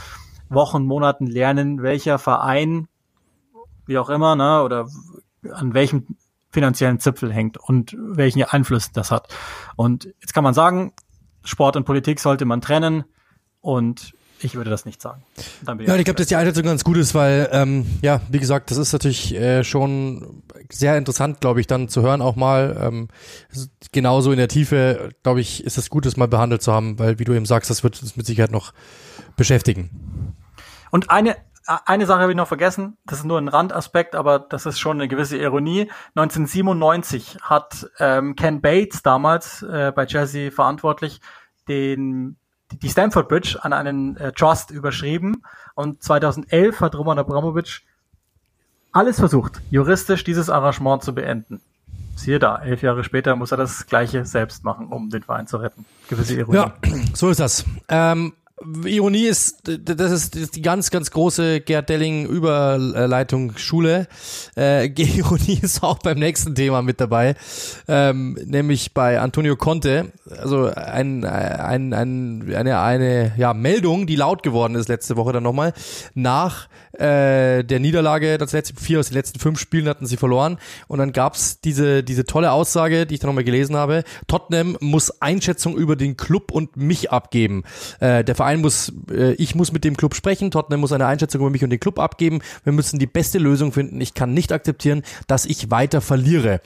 Wochen, 0.48 0.84
Monaten 0.84 1.26
lernen, 1.26 1.82
welcher 1.82 2.18
Verein, 2.18 2.88
wie 3.86 3.98
auch 3.98 4.10
immer, 4.10 4.36
ne, 4.36 4.62
oder 4.62 4.88
an 5.52 5.74
welchem 5.74 6.16
finanziellen 6.50 7.00
Zipfel 7.00 7.32
hängt 7.32 7.58
und 7.58 7.96
welchen 7.98 8.42
Einfluss 8.42 8.90
das 8.92 9.10
hat. 9.10 9.34
Und 9.76 10.06
jetzt 10.20 10.32
kann 10.32 10.44
man 10.44 10.54
sagen, 10.54 10.92
Sport 11.44 11.76
und 11.76 11.84
Politik 11.84 12.20
sollte 12.20 12.44
man 12.44 12.60
trennen 12.60 13.04
und 13.60 14.14
ich 14.40 14.54
würde 14.54 14.70
das 14.70 14.84
nicht 14.84 15.02
sagen. 15.02 15.22
ja, 15.66 15.96
ich 15.96 16.04
glaube, 16.04 16.14
dass 16.14 16.26
die 16.26 16.36
Einschätzung 16.36 16.64
ganz 16.64 16.84
gut 16.84 16.96
ist, 16.96 17.14
weil, 17.14 17.48
ähm, 17.52 17.86
ja, 18.02 18.20
wie 18.28 18.38
gesagt, 18.38 18.70
das 18.70 18.78
ist 18.78 18.92
natürlich 18.92 19.34
äh, 19.34 19.64
schon 19.64 20.42
sehr 20.70 20.96
interessant, 20.96 21.40
glaube 21.40 21.60
ich, 21.60 21.66
dann 21.66 21.88
zu 21.88 22.02
hören 22.02 22.22
auch 22.22 22.36
mal. 22.36 22.76
Ähm, 22.80 23.08
genauso 23.92 24.30
in 24.30 24.38
der 24.38 24.48
Tiefe, 24.48 25.10
glaube 25.22 25.40
ich, 25.40 25.64
ist 25.64 25.78
es 25.78 25.90
gut, 25.90 26.06
das 26.06 26.16
mal 26.16 26.28
behandelt 26.28 26.62
zu 26.62 26.72
haben, 26.72 26.98
weil, 26.98 27.18
wie 27.18 27.24
du 27.24 27.32
eben 27.32 27.46
sagst, 27.46 27.70
das 27.70 27.82
wird 27.82 28.00
uns 28.00 28.16
mit 28.16 28.26
Sicherheit 28.26 28.52
noch 28.52 28.72
beschäftigen. 29.36 30.34
Und 30.90 31.10
eine, 31.10 31.36
eine 31.66 32.06
Sache 32.06 32.20
habe 32.20 32.32
ich 32.32 32.36
noch 32.36 32.48
vergessen, 32.48 32.96
das 33.06 33.18
ist 33.18 33.24
nur 33.24 33.38
ein 33.38 33.48
Randaspekt, 33.48 34.14
aber 34.14 34.38
das 34.38 34.66
ist 34.66 34.78
schon 34.78 34.98
eine 34.98 35.08
gewisse 35.08 35.36
Ironie. 35.36 35.90
1997 36.14 37.38
hat 37.42 37.90
ähm, 37.98 38.36
Ken 38.36 38.60
Bates 38.60 39.02
damals 39.02 39.62
äh, 39.62 39.92
bei 39.94 40.06
Chelsea 40.06 40.50
verantwortlich 40.50 41.20
den 41.68 42.36
die 42.72 42.88
Stanford 42.88 43.28
Bridge 43.28 43.58
an 43.62 43.72
einen 43.72 44.16
äh, 44.16 44.32
Trust 44.32 44.70
überschrieben 44.70 45.42
und 45.74 46.02
2011 46.02 46.80
hat 46.80 46.94
Roman 46.94 47.18
Abramovic 47.18 47.82
alles 48.92 49.18
versucht, 49.18 49.60
juristisch 49.70 50.24
dieses 50.24 50.50
Arrangement 50.50 51.02
zu 51.02 51.14
beenden. 51.14 51.60
Siehe 52.16 52.40
da, 52.40 52.56
elf 52.56 52.82
Jahre 52.82 53.04
später 53.04 53.36
muss 53.36 53.52
er 53.52 53.58
das 53.58 53.86
Gleiche 53.86 54.24
selbst 54.24 54.64
machen, 54.64 54.88
um 54.88 55.08
den 55.08 55.22
Verein 55.22 55.46
zu 55.46 55.58
retten. 55.58 55.84
Gewisse 56.08 56.34
Ironie. 56.34 56.56
Ja, 56.56 56.74
so 57.14 57.30
ist 57.30 57.38
das. 57.38 57.64
Ähm, 57.88 58.32
Ironie 58.84 59.26
ist, 59.26 59.62
das 59.64 60.10
ist, 60.10 60.56
die 60.56 60.62
ganz, 60.62 60.90
ganz 60.90 61.10
große 61.10 61.60
Gerd 61.60 61.88
Delling 61.88 62.26
Überleitung 62.26 63.56
Schule. 63.56 64.08
Äh, 64.56 64.86
Ironie 65.18 65.58
ist 65.62 65.82
auch 65.82 65.98
beim 65.98 66.18
nächsten 66.18 66.54
Thema 66.54 66.82
mit 66.82 67.00
dabei, 67.00 67.34
ähm, 67.86 68.38
nämlich 68.44 68.94
bei 68.94 69.20
Antonio 69.20 69.56
Conte. 69.56 70.12
Also 70.30 70.66
ein, 70.66 71.24
ein, 71.24 71.92
ein, 71.94 72.54
eine, 72.54 72.80
eine 72.80 73.32
ja, 73.36 73.54
Meldung, 73.54 74.06
die 74.06 74.16
laut 74.16 74.42
geworden 74.42 74.74
ist 74.74 74.88
letzte 74.88 75.16
Woche 75.16 75.32
dann 75.32 75.42
nochmal. 75.42 75.72
Nach 76.14 76.68
äh, 76.92 77.64
der 77.64 77.80
Niederlage, 77.80 78.38
das 78.38 78.52
letzte 78.52 78.74
vier 78.80 78.98
aus 78.98 79.08
den 79.08 79.14
letzten 79.14 79.38
fünf 79.38 79.58
Spielen 79.58 79.88
hatten 79.88 80.06
sie 80.06 80.16
verloren. 80.16 80.58
Und 80.88 80.98
dann 80.98 81.12
gab's 81.12 81.60
diese, 81.60 82.02
diese 82.02 82.24
tolle 82.24 82.52
Aussage, 82.52 83.06
die 83.06 83.14
ich 83.14 83.20
dann 83.20 83.28
nochmal 83.28 83.44
gelesen 83.44 83.76
habe. 83.76 84.04
Tottenham 84.26 84.76
muss 84.80 85.22
Einschätzung 85.22 85.76
über 85.76 85.96
den 85.96 86.16
Club 86.16 86.50
und 86.50 86.76
mich 86.76 87.10
abgeben. 87.10 87.62
Äh, 88.00 88.24
der 88.24 88.34
Verein 88.34 88.57
muss, 88.60 88.92
äh, 89.10 89.32
ich 89.34 89.54
muss 89.54 89.72
mit 89.72 89.84
dem 89.84 89.96
Club 89.96 90.14
sprechen, 90.14 90.50
Tottenham 90.50 90.80
muss 90.80 90.92
eine 90.92 91.06
Einschätzung 91.06 91.40
über 91.40 91.50
mich 91.50 91.64
und 91.64 91.70
den 91.70 91.80
Club 91.80 91.98
abgeben. 91.98 92.40
Wir 92.64 92.72
müssen 92.72 92.98
die 92.98 93.06
beste 93.06 93.38
Lösung 93.38 93.72
finden. 93.72 94.00
Ich 94.00 94.14
kann 94.14 94.34
nicht 94.34 94.52
akzeptieren, 94.52 95.02
dass 95.26 95.46
ich 95.46 95.70
weiter 95.70 96.00
verliere. 96.00 96.60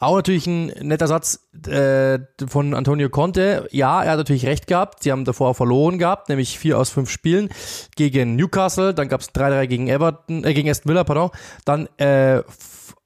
Auch 0.00 0.16
natürlich 0.16 0.46
ein 0.46 0.66
netter 0.80 1.08
Satz 1.08 1.48
äh, 1.66 2.20
von 2.46 2.74
Antonio 2.74 3.08
Conte. 3.08 3.68
Ja, 3.72 4.02
er 4.02 4.12
hat 4.12 4.18
natürlich 4.18 4.46
recht 4.46 4.66
gehabt. 4.66 5.02
Sie 5.02 5.10
haben 5.10 5.24
davor 5.24 5.54
verloren 5.54 5.98
gehabt, 5.98 6.28
nämlich 6.28 6.58
vier 6.58 6.78
aus 6.78 6.90
fünf 6.90 7.10
Spielen 7.10 7.48
gegen 7.96 8.36
Newcastle. 8.36 8.94
Dann 8.94 9.08
gab 9.08 9.22
es 9.22 9.34
3-3 9.34 9.66
gegen 9.66 9.88
Everton, 9.88 10.44
äh, 10.44 10.54
gegen 10.54 10.70
Aston 10.70 10.90
Villa, 10.90 11.04
pardon. 11.04 11.30
Dann 11.64 11.88
äh, 11.98 12.42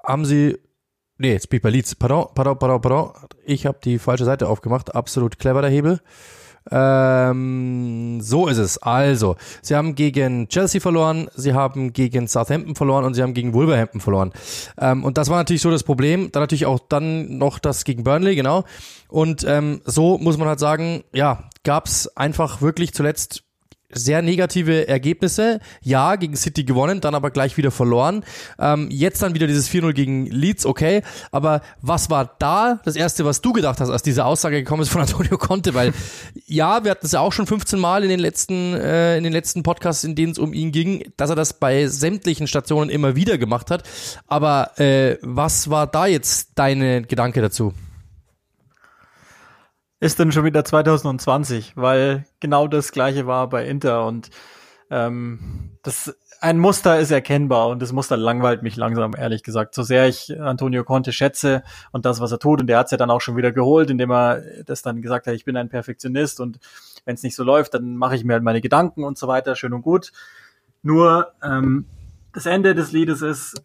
haben 0.05 0.24
sie 0.24 0.59
Nee, 1.18 1.34
jetzt 1.34 1.51
bin 1.51 1.59
ich 1.59 1.62
bei 1.62 1.70
Leeds. 1.70 1.95
Pardon, 1.95 2.26
pardon, 2.34 2.59
pardon, 2.59 2.80
pardon. 2.80 3.12
Ich 3.45 3.64
habe 3.64 3.78
die 3.84 4.01
falsche 4.01 4.24
Seite 4.24 4.49
aufgemacht. 4.49 4.95
Absolut 4.95 5.38
clever 5.38 5.62
der 5.62 5.70
Hebel. 5.70 6.01
Ähm, 6.71 8.21
so 8.21 8.47
ist 8.47 8.59
es. 8.59 8.79
Also, 8.79 9.37
sie 9.63 9.75
haben 9.75 9.95
gegen 9.95 10.49
Chelsea 10.49 10.81
verloren, 10.81 11.29
sie 11.35 11.55
haben 11.55 11.93
gegen 11.93 12.29
Southampton 12.29 12.75
verloren 12.75 13.05
und 13.05 13.15
sie 13.15 13.23
haben 13.23 13.35
gegen 13.35 13.53
Wolverhampton 13.55 14.01
verloren. 14.01 14.33
Ähm, 14.79 15.05
und 15.05 15.19
das 15.19 15.29
war 15.29 15.39
natürlich 15.39 15.63
so 15.63 15.71
das 15.71 15.83
Problem. 15.83 16.31
Dann 16.33 16.43
natürlich 16.43 16.67
auch 16.67 16.79
dann 16.89 17.39
noch 17.39 17.59
das 17.59 17.85
gegen 17.85 18.05
Burnley, 18.05 18.37
genau. 18.37 18.65
Und 19.09 19.45
ähm, 19.45 19.81
so 19.85 20.19
muss 20.19 20.39
man 20.39 20.49
halt 20.49 20.61
sagen, 20.61 21.05
ja, 21.13 21.51
gab's 21.65 22.09
einfach 22.17 22.63
wirklich 22.63 22.93
zuletzt 22.95 23.45
sehr 23.93 24.22
negative 24.22 24.88
Ergebnisse. 24.88 25.61
Ja, 25.82 26.16
gegen 26.16 26.36
City 26.36 26.64
gewonnen, 26.64 27.01
dann 27.01 27.14
aber 27.14 27.30
gleich 27.30 27.57
wieder 27.57 27.70
verloren. 27.70 28.24
Ähm, 28.59 28.88
jetzt 28.90 29.22
dann 29.22 29.34
wieder 29.34 29.47
dieses 29.47 29.70
4-0 29.70 29.93
gegen 29.93 30.26
Leeds, 30.26 30.66
okay. 30.66 31.03
Aber 31.30 31.62
was 31.80 32.11
war 32.11 32.34
da 32.38 32.80
das 32.84 32.97
Erste, 32.97 33.24
was 33.24 33.40
du 33.40 33.53
gedacht 33.53 33.80
hast, 33.80 33.90
als 33.90 34.03
diese 34.03 34.24
Aussage 34.24 34.57
gekommen 34.57 34.82
ist 34.82 34.88
von 34.88 35.01
Antonio 35.03 35.38
Conte? 35.38 35.74
Weil 35.74 35.93
ja, 36.47 36.84
wir 36.84 36.90
hatten 36.90 37.07
es 37.07 37.12
ja 37.12 37.20
auch 37.20 37.32
schon 37.32 37.47
15 37.47 37.78
Mal 37.78 38.03
in 38.03 38.09
den 38.09 38.20
letzten, 38.20 38.74
äh, 38.74 39.16
in 39.16 39.24
den 39.24 39.32
letzten 39.32 39.62
Podcasts, 39.62 40.05
in 40.05 40.14
denen 40.14 40.32
es 40.32 40.38
um 40.38 40.53
ihn 40.53 40.72
ging, 40.72 41.05
dass 41.16 41.30
er 41.30 41.36
das 41.36 41.55
bei 41.55 41.86
sämtlichen 41.86 42.47
Stationen 42.47 42.90
immer 42.90 43.16
wieder 43.16 43.38
gemacht 43.38 43.70
hat. 43.70 43.84
Aber 44.26 44.78
äh, 44.78 45.18
was 45.22 45.70
war 45.70 45.86
da 45.86 46.07
jetzt 46.07 46.51
deine 46.55 47.03
Gedanke 47.03 47.40
dazu? 47.40 47.72
Ist 50.03 50.18
dann 50.18 50.32
schon 50.32 50.44
wieder 50.44 50.64
2020, 50.64 51.74
weil 51.76 52.24
genau 52.40 52.66
das 52.66 52.90
gleiche 52.90 53.28
war 53.28 53.48
bei 53.48 53.64
Inter 53.64 54.05
und 54.05 54.30
ähm, 54.90 55.78
das 55.84 56.16
ein 56.40 56.59
Muster 56.59 56.98
ist 56.98 57.12
erkennbar 57.12 57.68
und 57.68 57.80
das 57.80 57.92
Muster 57.92 58.16
langweilt 58.16 58.64
mich 58.64 58.74
langsam, 58.74 59.14
ehrlich 59.16 59.44
gesagt. 59.44 59.76
So 59.76 59.84
sehr 59.84 60.09
ich 60.09 60.40
Antonio 60.40 60.82
Conte 60.82 61.12
schätze 61.12 61.62
und 61.92 62.05
das, 62.05 62.18
was 62.18 62.32
er 62.32 62.40
tut, 62.40 62.61
und 62.61 62.66
der 62.66 62.78
hat 62.78 62.86
es 62.86 62.90
ja 62.90 62.98
dann 62.98 63.12
auch 63.12 63.20
schon 63.20 63.36
wieder 63.36 63.53
geholt, 63.53 63.90
indem 63.90 64.11
er 64.11 64.42
das 64.66 64.82
dann 64.82 65.03
gesagt 65.03 65.28
hat, 65.28 65.34
ich 65.34 65.44
bin 65.44 65.57
ein 65.57 65.68
Perfektionist 65.68 66.40
und 66.40 66.59
wenn 67.05 67.14
es 67.14 67.22
nicht 67.22 67.36
so 67.36 67.44
läuft, 67.44 67.74
dann 67.74 67.96
mache 67.96 68.16
ich 68.16 68.24
mir 68.24 68.32
halt 68.32 68.42
meine 68.42 68.61
Gedanken 68.61 69.05
und 69.05 69.16
so 69.16 69.28
weiter, 69.28 69.55
schön 69.55 69.72
und 69.72 69.82
gut. 69.82 70.11
Nur 70.82 71.30
ähm, 71.44 71.86
das 72.32 72.46
Ende 72.46 72.74
des 72.74 72.90
Liedes 72.90 73.22
ist, 73.22 73.62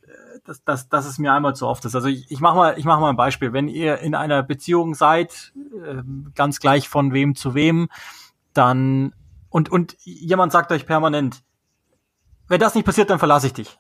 dass, 0.48 0.64
dass, 0.64 0.90
dass 0.90 1.06
es 1.06 1.20
mir 1.20 1.34
einmal 1.34 1.56
zu 1.56 1.68
oft 1.68 1.84
ist. 1.86 1.96
Also 1.96 2.08
ich, 2.08 2.32
ich 2.32 2.40
mache 2.40 2.56
mal, 2.56 2.80
ich 2.80 2.86
mach 2.86 3.00
mal 3.00 3.10
ein 3.10 3.18
Beispiel. 3.18 3.54
Wenn 3.54 3.68
ihr 3.68 4.00
in 4.00 4.16
einer 4.16 4.44
Beziehung 4.44 4.96
seid, 4.96 5.54
äh, 5.56 6.02
ganz 6.36 6.60
gleich 6.60 6.88
von 6.88 7.14
wem 7.14 7.36
zu 7.36 7.54
wem, 7.54 7.90
dann 8.54 9.14
und, 9.50 9.70
und 9.70 9.98
jemand 10.04 10.52
sagt 10.52 10.72
euch 10.72 10.86
permanent, 10.86 11.44
wenn 12.48 12.60
das 12.60 12.76
nicht 12.76 12.86
passiert, 12.86 13.10
dann 13.10 13.20
verlasse 13.20 13.48
ich 13.48 13.54
dich. 13.54 13.80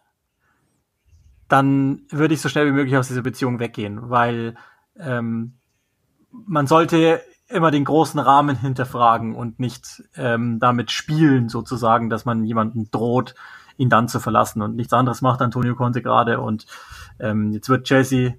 Dann 1.47 2.01
würde 2.09 2.33
ich 2.33 2.41
so 2.41 2.49
schnell 2.49 2.67
wie 2.67 2.71
möglich 2.73 2.97
aus 2.97 3.07
dieser 3.07 3.21
Beziehung 3.21 3.59
weggehen, 3.59 4.09
weil 4.09 4.55
ähm, 4.97 5.57
man 6.31 6.67
sollte 6.67 7.21
immer 7.47 7.71
den 7.71 7.85
großen 7.85 8.19
Rahmen 8.19 8.57
hinterfragen 8.59 9.35
und 9.35 9.59
nicht 9.59 10.03
ähm, 10.15 10.59
damit 10.59 10.91
spielen, 10.91 11.47
sozusagen, 11.47 12.09
dass 12.09 12.25
man 12.25 12.43
jemanden 12.43 12.91
droht, 12.91 13.35
ihn 13.77 13.89
dann 13.89 14.07
zu 14.07 14.19
verlassen. 14.19 14.61
Und 14.61 14.75
nichts 14.75 14.93
anderes 14.93 15.21
macht 15.21 15.41
Antonio 15.41 15.75
Conte 15.75 16.01
gerade. 16.01 16.39
Und 16.41 16.65
ähm, 17.19 17.51
jetzt 17.51 17.69
wird 17.69 17.85
Chelsea 17.85 18.33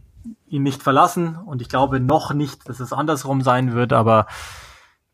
ihn 0.47 0.63
nicht 0.63 0.83
verlassen. 0.83 1.37
Und 1.37 1.63
ich 1.63 1.69
glaube 1.69 2.01
noch 2.01 2.35
nicht, 2.35 2.69
dass 2.69 2.81
es 2.81 2.93
andersrum 2.93 3.43
sein 3.43 3.73
wird, 3.73 3.93
aber 3.93 4.27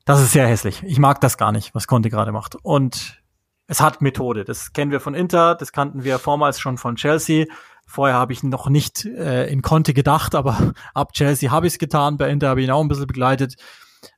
das 0.05 0.21
ist 0.21 0.33
sehr 0.33 0.47
hässlich. 0.47 0.83
Ich 0.85 0.99
mag 0.99 1.21
das 1.21 1.39
gar 1.39 1.53
nicht, 1.53 1.75
was 1.75 1.87
Conte 1.87 2.11
gerade 2.11 2.33
macht. 2.33 2.57
Und 2.63 3.23
es 3.67 3.81
hat 3.81 4.03
Methode. 4.03 4.45
Das 4.45 4.73
kennen 4.73 4.91
wir 4.91 5.01
von 5.01 5.15
Inter, 5.15 5.55
das 5.55 5.73
kannten 5.73 6.05
wir 6.05 6.19
vormals 6.19 6.61
schon 6.61 6.77
von 6.77 6.97
Chelsea. 6.97 7.47
Vorher 7.87 8.17
habe 8.17 8.33
ich 8.33 8.43
noch 8.43 8.69
nicht 8.69 9.05
äh, 9.05 9.47
in 9.47 9.63
Conte 9.63 9.95
gedacht, 9.95 10.35
aber 10.35 10.75
ab 10.95 11.13
Chelsea 11.13 11.51
habe 11.51 11.67
ich 11.67 11.75
es 11.75 11.79
getan. 11.79 12.17
Bei 12.17 12.29
Inter 12.29 12.49
habe 12.49 12.61
ich 12.61 12.67
ihn 12.67 12.73
auch 12.73 12.83
ein 12.83 12.89
bisschen 12.89 13.07
begleitet. 13.07 13.57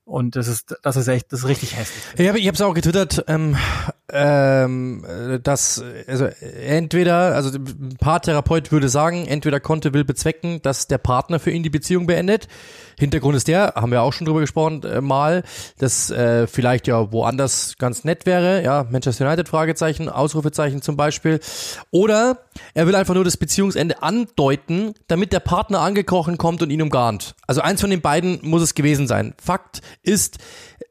Und 0.06 0.36
das 0.36 0.46
ist, 0.46 0.76
das 0.82 0.96
ist 0.96 1.08
echt, 1.08 1.32
das 1.32 1.40
ist 1.40 1.48
richtig 1.48 1.76
hässlich. 1.76 2.04
Ich 2.16 2.28
habe 2.28 2.54
es 2.54 2.60
auch 2.60 2.74
getwittert, 2.74 3.24
ähm, 3.26 3.56
ähm, 4.08 5.04
dass 5.42 5.82
also 6.06 6.26
entweder, 6.26 7.34
also 7.34 7.58
ein 7.58 7.96
Paartherapeut 7.98 8.70
würde 8.70 8.88
sagen, 8.88 9.26
entweder 9.26 9.58
konnte 9.58 9.92
will 9.94 10.04
bezwecken, 10.04 10.62
dass 10.62 10.86
der 10.86 10.98
Partner 10.98 11.40
für 11.40 11.50
ihn 11.50 11.64
die 11.64 11.70
Beziehung 11.70 12.06
beendet. 12.06 12.46
Hintergrund 12.98 13.36
ist 13.36 13.48
der, 13.48 13.74
haben 13.74 13.90
wir 13.90 14.00
auch 14.02 14.12
schon 14.12 14.26
drüber 14.26 14.40
gesprochen, 14.40 14.82
äh, 14.84 15.00
mal, 15.00 15.42
dass 15.78 16.10
äh, 16.10 16.46
vielleicht 16.46 16.86
ja 16.86 17.12
woanders 17.12 17.76
ganz 17.76 18.04
nett 18.04 18.24
wäre, 18.24 18.62
ja, 18.62 18.86
Manchester 18.88 19.26
United 19.26 19.48
Fragezeichen, 19.48 20.08
Ausrufezeichen 20.08 20.80
zum 20.82 20.96
Beispiel. 20.96 21.40
Oder 21.90 22.38
er 22.74 22.86
will 22.86 22.94
einfach 22.94 23.14
nur 23.14 23.24
das 23.24 23.36
Beziehungsende 23.36 24.02
andeuten, 24.02 24.94
damit 25.08 25.32
der 25.32 25.40
Partner 25.40 25.80
angekrochen 25.80 26.38
kommt 26.38 26.62
und 26.62 26.70
ihn 26.70 26.80
umgarnt. 26.80 27.34
Also 27.46 27.60
eins 27.60 27.82
von 27.82 27.90
den 27.90 28.00
beiden 28.00 28.38
muss 28.42 28.62
es 28.62 28.74
gewesen 28.74 29.06
sein. 29.06 29.34
Fakt 29.42 29.82
ist, 30.06 30.38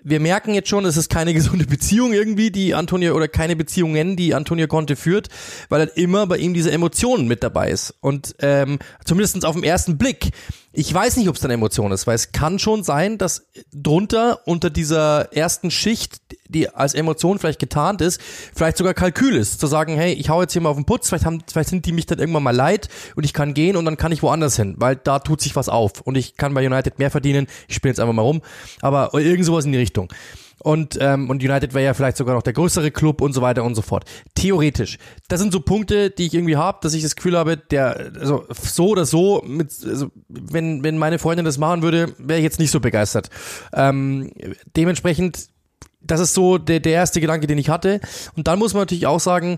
wir 0.03 0.19
merken 0.19 0.53
jetzt 0.53 0.69
schon, 0.69 0.85
es 0.85 0.97
ist 0.97 1.09
keine 1.09 1.33
gesunde 1.33 1.65
Beziehung 1.65 2.13
irgendwie, 2.13 2.51
die 2.51 2.75
Antonio 2.75 3.15
oder 3.15 3.27
keine 3.27 3.55
Beziehungen, 3.55 4.15
die 4.15 4.35
Antonio 4.35 4.67
Conte 4.67 4.95
führt, 4.95 5.29
weil 5.69 5.79
halt 5.79 5.97
immer 5.97 6.27
bei 6.27 6.37
ihm 6.37 6.53
diese 6.53 6.71
Emotionen 6.71 7.27
mit 7.27 7.43
dabei 7.43 7.71
ist. 7.71 7.95
Und 8.01 8.35
ähm, 8.39 8.79
zumindest 9.03 9.45
auf 9.45 9.55
den 9.55 9.63
ersten 9.63 9.97
Blick 9.97 10.31
ich 10.77 10.93
weiß 10.93 11.15
nicht, 11.15 11.29
ob 11.29 11.35
es 11.35 11.41
dann 11.41 11.51
Emotion 11.51 11.91
ist, 11.93 12.05
weil 12.05 12.15
es 12.15 12.33
kann 12.33 12.59
schon 12.59 12.83
sein, 12.83 13.17
dass 13.17 13.47
drunter 13.73 14.41
unter 14.45 14.69
dieser 14.69 15.33
ersten 15.33 15.71
Schicht, 15.71 16.17
die 16.49 16.69
als 16.69 16.93
Emotion 16.93 17.39
vielleicht 17.39 17.59
getarnt 17.59 18.01
ist, 18.01 18.21
vielleicht 18.53 18.75
sogar 18.77 18.93
Kalkül 18.93 19.35
ist, 19.35 19.61
zu 19.61 19.67
sagen, 19.67 19.95
hey, 19.95 20.13
ich 20.13 20.29
hau 20.29 20.41
jetzt 20.41 20.51
hier 20.51 20.61
mal 20.61 20.69
auf 20.69 20.75
den 20.75 20.85
Putz, 20.85 21.07
vielleicht, 21.07 21.25
haben, 21.25 21.41
vielleicht 21.49 21.69
sind 21.69 21.85
die 21.85 21.93
mich 21.93 22.05
dann 22.05 22.19
irgendwann 22.19 22.43
mal 22.43 22.55
leid 22.55 22.89
und 23.15 23.23
ich 23.23 23.33
kann 23.33 23.53
gehen 23.53 23.77
und 23.77 23.85
dann 23.85 23.95
kann 23.95 24.11
ich 24.11 24.21
woanders 24.21 24.57
hin, 24.57 24.75
weil 24.77 24.97
da 24.97 25.19
tut 25.19 25.39
sich 25.39 25.55
was 25.55 25.69
auf 25.69 26.01
und 26.01 26.15
ich 26.15 26.35
kann 26.35 26.53
bei 26.53 26.65
United 26.65 26.99
mehr 26.99 27.09
verdienen, 27.09 27.47
ich 27.69 27.75
spiele 27.75 27.91
jetzt 27.91 27.99
einfach 27.99 28.13
mal 28.13 28.21
rum, 28.21 28.41
aber 28.81 29.13
irgend 29.13 29.45
sowas 29.45 29.65
in 29.65 29.71
die 29.71 29.77
Richtung 29.77 30.09
und, 30.59 30.97
ähm, 30.99 31.29
und 31.29 31.43
United 31.43 31.73
wäre 31.73 31.85
ja 31.85 31.93
vielleicht 31.93 32.17
sogar 32.17 32.35
noch 32.35 32.41
der 32.41 32.53
größere 32.53 32.91
Club 32.91 33.21
und 33.21 33.33
so 33.33 33.41
weiter 33.41 33.63
und 33.63 33.75
so 33.75 33.81
fort. 33.81 34.05
Theoretisch. 34.35 34.97
Das 35.27 35.39
sind 35.39 35.51
so 35.51 35.59
Punkte, 35.59 36.09
die 36.09 36.25
ich 36.25 36.33
irgendwie 36.33 36.57
habe, 36.57 36.79
dass 36.81 36.93
ich 36.93 37.03
das 37.03 37.15
Gefühl 37.15 37.37
habe, 37.37 37.57
der, 37.57 38.11
also 38.19 38.45
so 38.49 38.87
oder 38.87 39.05
so, 39.05 39.43
mit, 39.45 39.71
also, 39.85 40.11
wenn, 40.27 40.83
wenn 40.83 40.97
meine 40.97 41.19
Freundin 41.19 41.45
das 41.45 41.57
machen 41.57 41.81
würde, 41.81 42.13
wäre 42.17 42.39
ich 42.39 42.43
jetzt 42.43 42.59
nicht 42.59 42.71
so 42.71 42.79
begeistert. 42.79 43.29
Ähm, 43.73 44.31
dementsprechend, 44.75 45.49
das 46.01 46.19
ist 46.19 46.33
so 46.33 46.57
der, 46.57 46.79
der 46.79 46.93
erste 46.93 47.21
Gedanke, 47.21 47.47
den 47.47 47.57
ich 47.57 47.69
hatte. 47.69 47.99
Und 48.35 48.47
dann 48.47 48.59
muss 48.59 48.73
man 48.73 48.81
natürlich 48.81 49.07
auch 49.07 49.19
sagen, 49.19 49.57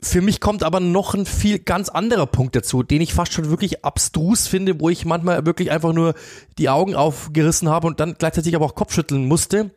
für 0.00 0.20
mich 0.20 0.40
kommt 0.40 0.62
aber 0.62 0.78
noch 0.78 1.14
ein 1.14 1.26
viel 1.26 1.58
ganz 1.58 1.88
anderer 1.88 2.26
Punkt 2.26 2.54
dazu, 2.54 2.82
den 2.82 3.00
ich 3.00 3.14
fast 3.14 3.32
schon 3.32 3.50
wirklich 3.50 3.84
abstrus 3.84 4.46
finde, 4.46 4.78
wo 4.80 4.88
ich 4.88 5.04
manchmal 5.04 5.44
wirklich 5.46 5.70
einfach 5.70 5.92
nur 5.92 6.14
die 6.58 6.68
Augen 6.68 6.94
aufgerissen 6.94 7.68
habe 7.68 7.86
und 7.86 7.98
dann 7.98 8.14
gleichzeitig 8.18 8.54
aber 8.54 8.66
auch 8.66 8.74
Kopfschütteln 8.74 9.26
musste. 9.26 9.70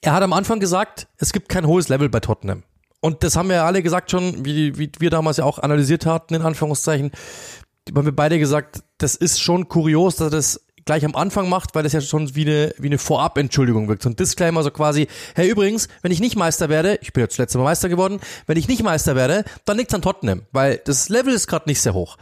Er 0.00 0.12
hat 0.12 0.22
am 0.22 0.32
Anfang 0.32 0.60
gesagt, 0.60 1.08
es 1.16 1.32
gibt 1.32 1.48
kein 1.48 1.66
hohes 1.66 1.88
Level 1.88 2.08
bei 2.08 2.20
Tottenham. 2.20 2.62
Und 3.00 3.22
das 3.22 3.36
haben 3.36 3.48
wir 3.48 3.56
ja 3.56 3.66
alle 3.66 3.82
gesagt 3.82 4.10
schon, 4.10 4.44
wie, 4.44 4.76
wie 4.78 4.90
wir 4.98 5.10
damals 5.10 5.38
ja 5.38 5.44
auch 5.44 5.58
analysiert 5.58 6.06
hatten, 6.06 6.34
in 6.34 6.42
Anführungszeichen. 6.42 7.12
Haben 7.94 8.04
wir 8.04 8.14
beide 8.14 8.38
gesagt, 8.38 8.82
das 8.98 9.14
ist 9.14 9.40
schon 9.40 9.68
kurios, 9.68 10.16
dass 10.16 10.28
er 10.28 10.30
das 10.30 10.60
gleich 10.84 11.04
am 11.04 11.14
Anfang 11.14 11.48
macht, 11.48 11.74
weil 11.74 11.82
das 11.82 11.92
ja 11.92 12.00
schon 12.00 12.34
wie 12.34 12.46
eine, 12.46 12.74
wie 12.78 12.88
eine 12.88 12.98
Vorab-Entschuldigung 12.98 13.88
wirkt. 13.88 14.02
So 14.02 14.10
ein 14.10 14.16
Disclaimer, 14.16 14.62
so 14.62 14.70
quasi, 14.70 15.08
hey, 15.34 15.48
übrigens, 15.48 15.88
wenn 16.02 16.12
ich 16.12 16.20
nicht 16.20 16.36
Meister 16.36 16.68
werde, 16.68 16.98
ich 17.02 17.12
bin 17.12 17.22
jetzt 17.22 17.38
letztes 17.38 17.58
Mal 17.58 17.64
Meister 17.64 17.88
geworden, 17.88 18.20
wenn 18.46 18.56
ich 18.56 18.68
nicht 18.68 18.82
Meister 18.82 19.16
werde, 19.16 19.44
dann 19.64 19.76
liegt's 19.76 19.94
an 19.94 20.02
Tottenham, 20.02 20.42
weil 20.52 20.80
das 20.84 21.08
Level 21.08 21.32
ist 21.32 21.46
gerade 21.46 21.68
nicht 21.68 21.80
sehr 21.80 21.94
hoch. 21.94 22.16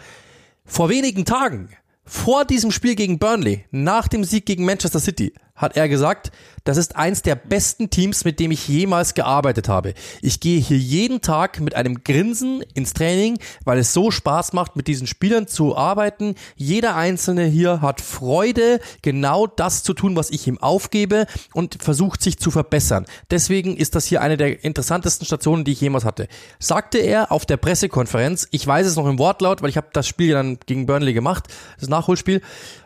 Vor 0.64 0.88
wenigen 0.88 1.24
Tagen, 1.24 1.70
vor 2.04 2.44
diesem 2.44 2.70
Spiel 2.70 2.94
gegen 2.94 3.18
Burnley, 3.18 3.64
nach 3.70 4.08
dem 4.08 4.24
Sieg 4.24 4.46
gegen 4.46 4.64
Manchester 4.64 5.00
City, 5.00 5.32
hat 5.59 5.76
er 5.76 5.88
gesagt, 5.88 6.32
das 6.64 6.76
ist 6.76 6.96
eins 6.96 7.22
der 7.22 7.34
besten 7.34 7.90
Teams, 7.90 8.24
mit 8.24 8.40
dem 8.40 8.50
ich 8.50 8.68
jemals 8.68 9.14
gearbeitet 9.14 9.68
habe. 9.68 9.94
Ich 10.22 10.40
gehe 10.40 10.61
hier 10.61 10.76
jeden 10.76 11.20
Tag 11.20 11.61
mit 11.61 11.74
einem 11.74 12.04
Grinsen 12.04 12.62
ins 12.74 12.92
Training, 12.92 13.38
weil 13.64 13.78
es 13.78 13.92
so 13.92 14.11
Spaß 14.11 14.52
macht, 14.52 14.76
mit 14.76 14.86
diesen 14.86 15.06
Spielern 15.06 15.46
zu 15.46 15.76
arbeiten. 15.76 16.34
Jeder 16.56 16.94
Einzelne 16.94 17.46
hier 17.46 17.80
hat 17.80 18.00
Freude, 18.00 18.80
genau 19.02 19.46
das 19.46 19.82
zu 19.82 19.94
tun, 19.94 20.14
was 20.14 20.30
ich 20.30 20.46
ihm 20.46 20.59
aufgebe 20.59 21.26
und 21.54 21.82
versucht 21.82 22.22
sich 22.22 22.38
zu 22.38 22.50
verbessern. 22.50 23.06
Deswegen 23.30 23.76
ist 23.76 23.94
das 23.94 24.04
hier 24.04 24.20
eine 24.20 24.36
der 24.36 24.62
interessantesten 24.62 25.26
Stationen, 25.26 25.64
die 25.64 25.72
ich 25.72 25.80
jemals 25.80 26.04
hatte. 26.04 26.28
Sagte 26.59 26.98
er 26.98 27.32
auf 27.32 27.46
der 27.46 27.56
Pressekonferenz, 27.56 28.46
ich 28.50 28.66
weiß 28.66 28.86
es 28.86 28.96
noch 28.96 29.06
im 29.06 29.18
Wortlaut, 29.18 29.62
weil 29.62 29.70
ich 29.70 29.76
habe 29.76 29.88
das 29.92 30.06
Spiel 30.06 30.34
dann 30.34 30.59
gegen 30.66 30.86
Burnley 30.86 31.14
gemacht, 31.14 31.48
das 31.80 31.88
Nachholspiel 31.88 32.42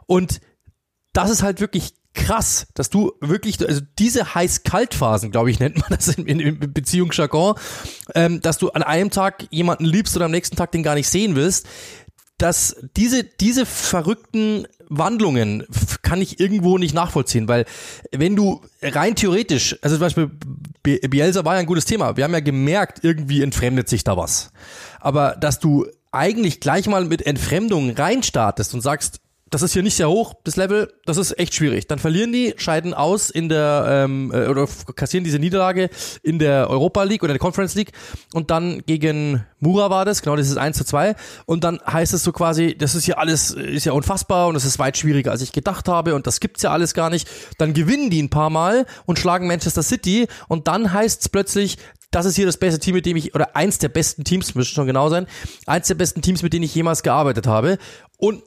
und 0.07 0.41
das 1.13 1.31
ist 1.31 1.43
halt 1.43 1.61
wirklich 1.61 1.95
krass, 2.15 2.67
dass 2.75 2.91
du 2.91 3.13
wirklich, 3.21 3.67
also 3.67 3.81
diese 3.99 4.35
heiß-kalt-Phasen, 4.35 5.31
glaube 5.31 5.51
ich, 5.51 5.61
nennt 5.61 5.79
man 5.79 5.91
das 5.91 6.09
in, 6.09 6.27
in, 6.27 6.41
in 6.41 6.73
Beziehungsjargon, 6.73 7.55
ähm, 8.15 8.41
dass 8.41 8.59
du 8.59 8.71
an 8.71 8.83
einem 8.83 9.11
Tag 9.11 9.47
jemanden 9.51 9.85
liebst 9.85 10.17
oder 10.17 10.27
am 10.27 10.31
nächsten 10.31 10.57
Tag 10.57 10.73
den 10.73 10.83
gar 10.83 10.95
nicht 10.95 11.09
sehen 11.09 11.35
willst, 11.35 11.67
dass 12.39 12.77
diese, 12.97 13.23
diese 13.23 13.67
verrückten 13.67 14.67
Wandlungen 14.89 15.65
kann 16.03 16.21
ich 16.21 16.41
irgendwo 16.41 16.77
nicht 16.77 16.95
nachvollziehen, 16.95 17.49
weil 17.49 17.65
wenn 18.11 18.37
du 18.37 18.61
rein 18.83 19.15
theoretisch, 19.15 19.79
also 19.81 19.97
zum 19.97 20.01
Beispiel 20.01 20.31
Bielsa 20.83 21.45
war 21.45 21.55
ja 21.55 21.61
ein 21.61 21.67
gutes 21.67 21.85
Thema, 21.85 22.17
wir 22.17 22.25
haben 22.25 22.35
ja 22.35 22.41
gemerkt, 22.41 23.05
irgendwie 23.05 23.43
entfremdet 23.43 23.89
sich 23.89 24.05
da 24.05 24.17
was. 24.17 24.51
Aber 25.01 25.37
dass 25.37 25.61
du 25.61 25.87
eigentlich 26.11 26.61
gleich 26.61 26.89
mal 26.89 27.05
mit 27.05 27.25
Entfremdung 27.25 27.91
reinstartest 27.91 28.75
und 28.75 28.83
sagst, 28.83 29.22
das 29.53 29.61
ist 29.61 29.75
hier 29.75 29.83
nicht 29.83 29.97
sehr 29.97 30.09
hoch, 30.09 30.33
das 30.45 30.57
Level, 30.57 30.91
das 31.05 31.19
ist 31.19 31.39
echt 31.39 31.55
schwierig. 31.55 31.87
Dann 31.87 31.99
verlieren 31.99 32.33
die, 32.33 32.55
scheiden 32.57 32.95
aus 32.95 33.29
in 33.29 33.51
der, 33.51 33.85
ähm, 33.87 34.33
äh, 34.35 34.47
oder 34.47 34.67
kassieren 34.97 35.25
diese 35.25 35.39
Niederlage 35.39 35.91
in 36.23 36.39
der 36.39 36.71
Europa 36.71 37.03
League 37.03 37.23
oder 37.23 37.35
der 37.35 37.39
Conference 37.39 37.75
League 37.75 37.93
und 38.33 38.51
dann 38.51 38.83
gegen 38.87 39.45
Mura 39.61 39.91
war 39.91 40.07
das, 40.07 40.23
genau, 40.23 40.37
das 40.37 40.49
ist 40.49 40.57
1 40.57 40.79
zu 40.79 40.85
2 40.87 41.15
und 41.45 41.65
dann 41.65 41.81
heißt 41.87 42.15
es 42.15 42.25
so 42.25 42.33
quasi, 42.33 42.75
das 42.77 42.95
ist 42.95 43.07
ja 43.07 43.19
alles, 43.19 43.51
ist 43.51 43.85
ja 43.85 43.93
unfassbar 43.93 44.49
und 44.49 44.57
es 44.57 44.65
ist 44.65 44.79
weit 44.79 44.97
schwieriger, 44.97 45.31
als 45.31 45.43
ich 45.43 45.53
gedacht 45.53 45.87
habe 45.87 46.15
und 46.15 46.27
das 46.27 46.41
gibt's 46.41 46.63
ja 46.63 46.71
alles 46.71 46.95
gar 46.95 47.11
nicht. 47.11 47.29
Dann 47.59 47.75
gewinnen 47.75 48.09
die 48.09 48.23
ein 48.23 48.31
paar 48.31 48.49
Mal 48.49 48.87
und 49.05 49.19
schlagen 49.19 49.47
Manchester 49.49 49.83
City 49.83 50.29
und 50.49 50.67
dann 50.67 50.95
heißt's 50.95 51.29
plötzlich, 51.29 51.77
das 52.11 52.25
ist 52.25 52.37
hier 52.37 52.47
das 52.47 52.57
beste 52.57 52.81
Team, 52.81 52.95
mit 52.95 53.05
dem 53.05 53.19
ich, 53.19 53.35
oder 53.35 53.55
eins 53.55 53.77
der 53.77 53.91
besten 53.91 54.25
Teams, 54.25 54.55
müsste 54.55 54.75
schon 54.75 54.87
genau 54.87 55.11
sein, 55.11 55.27
eins 55.67 55.89
der 55.89 55.95
besten 55.95 56.23
Teams, 56.23 56.43
mit 56.43 56.55
denen 56.55 56.65
ich 56.65 56.75
jemals 56.75 57.03
gearbeitet 57.03 57.47
habe. 57.47 57.77
Und 58.17 58.43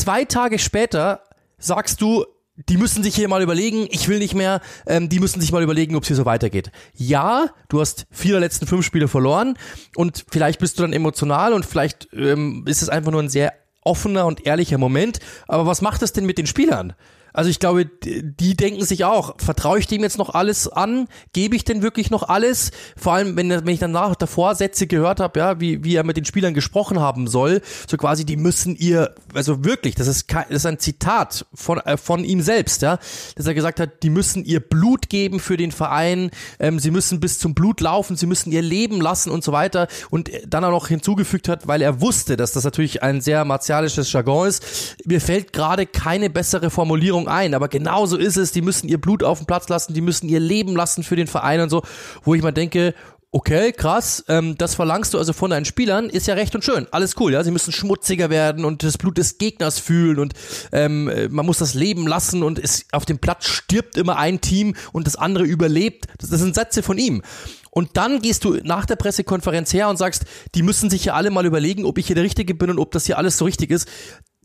zwei 0.00 0.24
Tage 0.24 0.58
später 0.58 1.22
sagst 1.58 2.00
du, 2.00 2.24
die 2.68 2.78
müssen 2.78 3.02
sich 3.02 3.14
hier 3.14 3.28
mal 3.28 3.42
überlegen, 3.42 3.86
ich 3.90 4.08
will 4.08 4.18
nicht 4.18 4.34
mehr, 4.34 4.60
ähm, 4.86 5.08
die 5.08 5.20
müssen 5.20 5.40
sich 5.40 5.52
mal 5.52 5.62
überlegen, 5.62 5.94
ob 5.94 6.04
es 6.04 6.08
hier 6.08 6.16
so 6.16 6.24
weitergeht. 6.24 6.70
Ja, 6.94 7.50
du 7.68 7.80
hast 7.80 8.06
vier 8.10 8.32
der 8.32 8.40
letzten 8.40 8.66
fünf 8.66 8.84
Spiele 8.84 9.08
verloren 9.08 9.58
und 9.94 10.24
vielleicht 10.30 10.60
bist 10.60 10.78
du 10.78 10.82
dann 10.82 10.94
emotional 10.94 11.52
und 11.52 11.66
vielleicht 11.66 12.08
ähm, 12.14 12.64
ist 12.66 12.82
es 12.82 12.88
einfach 12.88 13.12
nur 13.12 13.22
ein 13.22 13.28
sehr 13.28 13.52
offener 13.82 14.26
und 14.26 14.46
ehrlicher 14.46 14.78
Moment. 14.78 15.20
Aber 15.46 15.66
was 15.66 15.82
macht 15.82 16.02
das 16.02 16.12
denn 16.12 16.24
mit 16.24 16.38
den 16.38 16.46
Spielern? 16.46 16.94
Also 17.36 17.50
ich 17.50 17.58
glaube, 17.58 17.84
die 17.84 18.56
denken 18.56 18.82
sich 18.86 19.04
auch, 19.04 19.34
vertraue 19.36 19.78
ich 19.78 19.86
dem 19.86 20.02
jetzt 20.02 20.16
noch 20.16 20.30
alles 20.30 20.68
an? 20.68 21.06
Gebe 21.34 21.54
ich 21.54 21.64
denn 21.64 21.82
wirklich 21.82 22.10
noch 22.10 22.22
alles? 22.22 22.70
Vor 22.96 23.12
allem, 23.12 23.36
wenn, 23.36 23.50
wenn 23.50 23.68
ich 23.68 23.78
danach 23.78 24.16
davor 24.16 24.54
Sätze 24.54 24.86
gehört 24.86 25.20
habe, 25.20 25.38
ja, 25.38 25.60
wie, 25.60 25.84
wie 25.84 25.96
er 25.96 26.02
mit 26.02 26.16
den 26.16 26.24
Spielern 26.24 26.54
gesprochen 26.54 26.98
haben 26.98 27.26
soll, 27.28 27.60
so 27.86 27.98
quasi, 27.98 28.24
die 28.24 28.38
müssen 28.38 28.74
ihr, 28.74 29.14
also 29.34 29.66
wirklich, 29.66 29.94
das 29.94 30.06
ist, 30.06 30.32
das 30.32 30.46
ist 30.48 30.64
ein 30.64 30.78
Zitat 30.78 31.44
von, 31.52 31.78
äh, 31.80 31.98
von 31.98 32.24
ihm 32.24 32.40
selbst, 32.40 32.80
ja, 32.80 32.98
dass 33.34 33.46
er 33.46 33.52
gesagt 33.52 33.80
hat, 33.80 34.02
die 34.02 34.08
müssen 34.08 34.42
ihr 34.46 34.60
Blut 34.60 35.10
geben 35.10 35.38
für 35.38 35.58
den 35.58 35.72
Verein, 35.72 36.30
ähm, 36.58 36.78
sie 36.78 36.90
müssen 36.90 37.20
bis 37.20 37.38
zum 37.38 37.54
Blut 37.54 37.82
laufen, 37.82 38.16
sie 38.16 38.26
müssen 38.26 38.50
ihr 38.50 38.62
Leben 38.62 38.98
lassen 38.98 39.30
und 39.30 39.44
so 39.44 39.52
weiter 39.52 39.88
und 40.08 40.30
dann 40.48 40.64
auch 40.64 40.70
noch 40.70 40.88
hinzugefügt 40.88 41.50
hat, 41.50 41.68
weil 41.68 41.82
er 41.82 42.00
wusste, 42.00 42.38
dass 42.38 42.52
das 42.52 42.64
natürlich 42.64 43.02
ein 43.02 43.20
sehr 43.20 43.44
martialisches 43.44 44.10
Jargon 44.10 44.48
ist. 44.48 44.96
Mir 45.04 45.20
fällt 45.20 45.52
gerade 45.52 45.84
keine 45.84 46.30
bessere 46.30 46.70
Formulierung 46.70 47.25
Meinung 47.26 47.36
ein, 47.36 47.54
aber 47.54 47.68
genauso 47.68 48.16
ist 48.16 48.36
es. 48.36 48.52
Die 48.52 48.62
müssen 48.62 48.88
ihr 48.88 49.00
Blut 49.00 49.22
auf 49.22 49.38
den 49.38 49.46
Platz 49.46 49.68
lassen, 49.68 49.94
die 49.94 50.00
müssen 50.00 50.28
ihr 50.28 50.40
Leben 50.40 50.74
lassen 50.74 51.02
für 51.02 51.16
den 51.16 51.26
Verein 51.26 51.60
und 51.60 51.70
so, 51.70 51.82
wo 52.24 52.34
ich 52.34 52.42
mal 52.42 52.52
denke, 52.52 52.94
okay, 53.32 53.72
krass, 53.72 54.24
ähm, 54.28 54.56
das 54.56 54.74
verlangst 54.74 55.12
du 55.12 55.18
also 55.18 55.34
von 55.34 55.50
deinen 55.50 55.66
Spielern, 55.66 56.08
ist 56.08 56.26
ja 56.26 56.34
recht 56.34 56.54
und 56.54 56.64
schön, 56.64 56.86
alles 56.90 57.16
cool, 57.20 57.34
ja, 57.34 57.44
sie 57.44 57.50
müssen 57.50 57.70
schmutziger 57.70 58.30
werden 58.30 58.64
und 58.64 58.82
das 58.82 58.96
Blut 58.96 59.18
des 59.18 59.36
Gegners 59.36 59.78
fühlen 59.78 60.18
und 60.20 60.32
ähm, 60.72 61.10
man 61.30 61.44
muss 61.44 61.58
das 61.58 61.74
Leben 61.74 62.06
lassen 62.06 62.42
und 62.42 62.58
es, 62.58 62.86
auf 62.92 63.04
dem 63.04 63.18
Platz 63.18 63.46
stirbt 63.46 63.98
immer 63.98 64.16
ein 64.16 64.40
Team 64.40 64.74
und 64.92 65.06
das 65.06 65.16
andere 65.16 65.44
überlebt, 65.44 66.06
das, 66.18 66.30
das 66.30 66.40
sind 66.40 66.54
Sätze 66.54 66.82
von 66.82 66.96
ihm. 66.96 67.22
Und 67.70 67.98
dann 67.98 68.22
gehst 68.22 68.44
du 68.44 68.54
nach 68.62 68.86
der 68.86 68.96
Pressekonferenz 68.96 69.70
her 69.74 69.90
und 69.90 69.98
sagst, 69.98 70.24
die 70.54 70.62
müssen 70.62 70.88
sich 70.88 71.04
ja 71.04 71.12
alle 71.12 71.30
mal 71.30 71.44
überlegen, 71.44 71.84
ob 71.84 71.98
ich 71.98 72.06
hier 72.06 72.14
der 72.14 72.24
Richtige 72.24 72.54
bin 72.54 72.70
und 72.70 72.78
ob 72.78 72.90
das 72.90 73.04
hier 73.04 73.18
alles 73.18 73.36
so 73.36 73.44
richtig 73.44 73.70
ist 73.70 73.86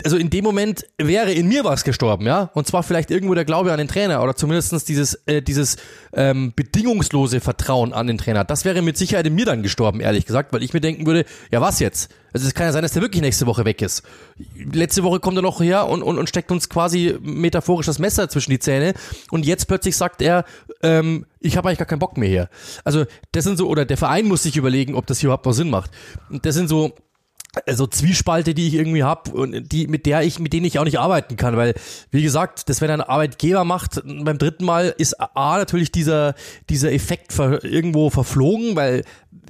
also 0.03 0.17
in 0.17 0.29
dem 0.29 0.43
Moment 0.43 0.85
wäre 0.97 1.31
in 1.31 1.47
mir 1.47 1.63
was 1.63 1.83
gestorben, 1.83 2.25
ja. 2.25 2.49
Und 2.53 2.67
zwar 2.67 2.83
vielleicht 2.83 3.11
irgendwo 3.11 3.33
der 3.33 3.45
Glaube 3.45 3.71
an 3.71 3.77
den 3.77 3.87
Trainer 3.87 4.23
oder 4.23 4.35
zumindestens 4.35 4.83
dieses, 4.83 5.15
äh, 5.25 5.41
dieses 5.41 5.77
ähm, 6.13 6.53
bedingungslose 6.55 7.39
Vertrauen 7.39 7.93
an 7.93 8.07
den 8.07 8.17
Trainer. 8.17 8.43
Das 8.43 8.65
wäre 8.65 8.81
mit 8.81 8.97
Sicherheit 8.97 9.27
in 9.27 9.35
mir 9.35 9.45
dann 9.45 9.63
gestorben, 9.63 9.99
ehrlich 9.99 10.25
gesagt, 10.25 10.53
weil 10.53 10.63
ich 10.63 10.73
mir 10.73 10.81
denken 10.81 11.05
würde, 11.05 11.25
ja 11.51 11.61
was 11.61 11.79
jetzt? 11.79 12.11
Also 12.33 12.47
es 12.47 12.53
kann 12.53 12.65
ja 12.65 12.71
sein, 12.71 12.83
dass 12.83 12.93
der 12.93 13.01
wirklich 13.01 13.21
nächste 13.21 13.45
Woche 13.45 13.65
weg 13.65 13.81
ist. 13.81 14.03
Letzte 14.55 15.03
Woche 15.03 15.19
kommt 15.19 15.37
er 15.37 15.41
noch 15.41 15.59
her 15.59 15.87
und, 15.87 16.01
und, 16.01 16.17
und 16.17 16.29
steckt 16.29 16.51
uns 16.51 16.69
quasi 16.69 17.17
metaphorisch 17.21 17.85
das 17.85 17.99
Messer 17.99 18.29
zwischen 18.29 18.51
die 18.51 18.59
Zähne. 18.59 18.93
Und 19.31 19.45
jetzt 19.45 19.67
plötzlich 19.67 19.97
sagt 19.97 20.21
er, 20.21 20.45
ähm, 20.81 21.25
ich 21.39 21.57
habe 21.57 21.67
eigentlich 21.67 21.79
gar 21.79 21.87
keinen 21.87 21.99
Bock 21.99 22.17
mehr 22.17 22.29
hier. 22.29 22.49
Also 22.83 23.05
das 23.33 23.43
sind 23.43 23.57
so, 23.57 23.67
oder 23.67 23.85
der 23.85 23.97
Verein 23.97 24.27
muss 24.27 24.43
sich 24.43 24.55
überlegen, 24.55 24.95
ob 24.95 25.07
das 25.07 25.19
hier 25.19 25.27
überhaupt 25.27 25.45
noch 25.45 25.53
Sinn 25.53 25.69
macht. 25.69 25.91
Und 26.29 26.45
das 26.45 26.55
sind 26.55 26.69
so 26.69 26.93
also 27.65 27.85
Zwiespalte, 27.85 28.53
die 28.53 28.67
ich 28.67 28.75
irgendwie 28.75 29.03
habe 29.03 29.31
und 29.31 29.71
die 29.71 29.87
mit 29.87 30.05
der 30.05 30.21
ich 30.23 30.39
mit 30.39 30.53
denen 30.53 30.65
ich 30.65 30.79
auch 30.79 30.85
nicht 30.85 30.99
arbeiten 30.99 31.35
kann, 31.35 31.57
weil 31.57 31.73
wie 32.09 32.23
gesagt, 32.23 32.69
das 32.69 32.81
wenn 32.81 32.89
ein 32.89 33.01
Arbeitgeber 33.01 33.65
macht 33.65 34.01
beim 34.05 34.37
dritten 34.37 34.65
Mal 34.65 34.93
ist 34.97 35.19
a 35.19 35.57
natürlich 35.57 35.91
dieser 35.91 36.35
dieser 36.69 36.91
Effekt 36.91 37.33
ver, 37.33 37.63
irgendwo 37.63 38.09
verflogen, 38.09 38.75
weil 38.75 39.03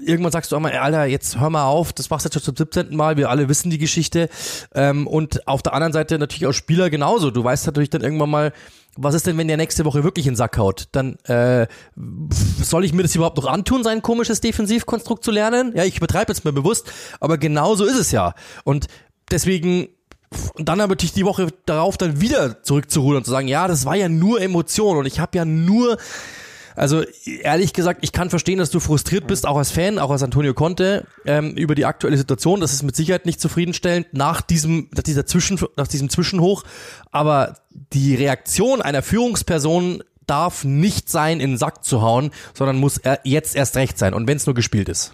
irgendwann 0.03 0.31
sagst 0.31 0.51
du 0.51 0.55
auch 0.55 0.59
mal, 0.59 0.71
Alter, 0.71 1.05
jetzt 1.05 1.39
hör 1.39 1.49
mal 1.49 1.65
auf, 1.65 1.93
das 1.93 2.09
machst 2.09 2.25
du 2.25 2.27
jetzt 2.27 2.33
schon 2.33 2.55
zum 2.55 2.55
17. 2.55 2.95
Mal, 2.95 3.17
wir 3.17 3.29
alle 3.29 3.49
wissen 3.49 3.69
die 3.69 3.77
Geschichte 3.77 4.29
ähm, 4.73 5.07
und 5.07 5.47
auf 5.47 5.61
der 5.61 5.73
anderen 5.73 5.93
Seite 5.93 6.17
natürlich 6.17 6.47
auch 6.47 6.53
Spieler 6.53 6.89
genauso. 6.89 7.31
Du 7.31 7.43
weißt 7.43 7.65
natürlich 7.67 7.89
dann 7.89 8.01
irgendwann 8.01 8.29
mal 8.29 8.53
was 8.97 9.15
ist 9.15 9.25
denn, 9.25 9.37
wenn 9.37 9.47
der 9.47 9.57
nächste 9.57 9.85
Woche 9.85 10.03
wirklich 10.03 10.27
in 10.27 10.33
den 10.33 10.37
Sack 10.37 10.57
haut? 10.57 10.89
Dann 10.91 11.15
äh, 11.25 11.67
soll 12.61 12.83
ich 12.83 12.93
mir 12.93 13.03
das 13.03 13.15
überhaupt 13.15 13.37
noch 13.37 13.47
antun, 13.47 13.83
sein 13.83 14.01
komisches 14.01 14.41
Defensivkonstrukt 14.41 15.23
zu 15.23 15.31
lernen? 15.31 15.73
Ja, 15.75 15.85
ich 15.85 15.97
übertreibe 15.97 16.31
jetzt 16.31 16.43
mal 16.43 16.51
bewusst, 16.51 16.91
aber 17.19 17.37
genau 17.37 17.75
so 17.75 17.85
ist 17.85 17.97
es 17.97 18.11
ja. 18.11 18.33
Und 18.63 18.87
deswegen 19.31 19.89
und 20.53 20.69
dann 20.69 20.79
aber 20.79 20.91
natürlich 20.91 21.13
die 21.13 21.25
Woche 21.25 21.47
darauf 21.65 21.97
dann 21.97 22.21
wieder 22.21 22.63
zurückzurudern 22.63 23.17
und 23.17 23.25
zu 23.25 23.31
sagen, 23.31 23.49
ja, 23.49 23.67
das 23.67 23.85
war 23.85 23.95
ja 23.95 24.07
nur 24.07 24.39
Emotion 24.39 24.97
und 24.97 25.05
ich 25.05 25.19
habe 25.19 25.37
ja 25.37 25.43
nur 25.43 25.97
also 26.81 27.03
ehrlich 27.43 27.73
gesagt, 27.73 27.99
ich 28.01 28.11
kann 28.11 28.31
verstehen, 28.31 28.57
dass 28.57 28.71
du 28.71 28.79
frustriert 28.79 29.27
bist, 29.27 29.45
auch 29.45 29.57
als 29.57 29.69
Fan, 29.69 29.99
auch 29.99 30.09
als 30.09 30.23
Antonio 30.23 30.55
Conte, 30.55 31.05
ähm, 31.27 31.51
über 31.51 31.75
die 31.75 31.85
aktuelle 31.85 32.17
Situation. 32.17 32.59
Das 32.59 32.73
ist 32.73 32.81
mit 32.81 32.95
Sicherheit 32.95 33.27
nicht 33.27 33.39
zufriedenstellend 33.39 34.07
nach 34.13 34.41
diesem, 34.41 34.89
nach 34.95 35.03
dieser 35.03 35.27
Zwischen, 35.27 35.59
nach 35.77 35.87
diesem 35.87 36.09
Zwischenhoch. 36.09 36.63
Aber 37.11 37.57
die 37.69 38.15
Reaktion 38.15 38.81
einer 38.81 39.03
Führungsperson 39.03 40.01
darf 40.25 40.63
nicht 40.63 41.07
sein, 41.07 41.39
in 41.39 41.51
den 41.51 41.57
Sack 41.59 41.83
zu 41.83 42.01
hauen, 42.01 42.31
sondern 42.55 42.77
muss 42.77 42.97
er 42.97 43.19
jetzt 43.25 43.55
erst 43.55 43.75
recht 43.75 43.99
sein. 43.99 44.15
Und 44.15 44.25
wenn 44.25 44.37
es 44.37 44.47
nur 44.47 44.55
gespielt 44.55 44.89
ist. 44.89 45.13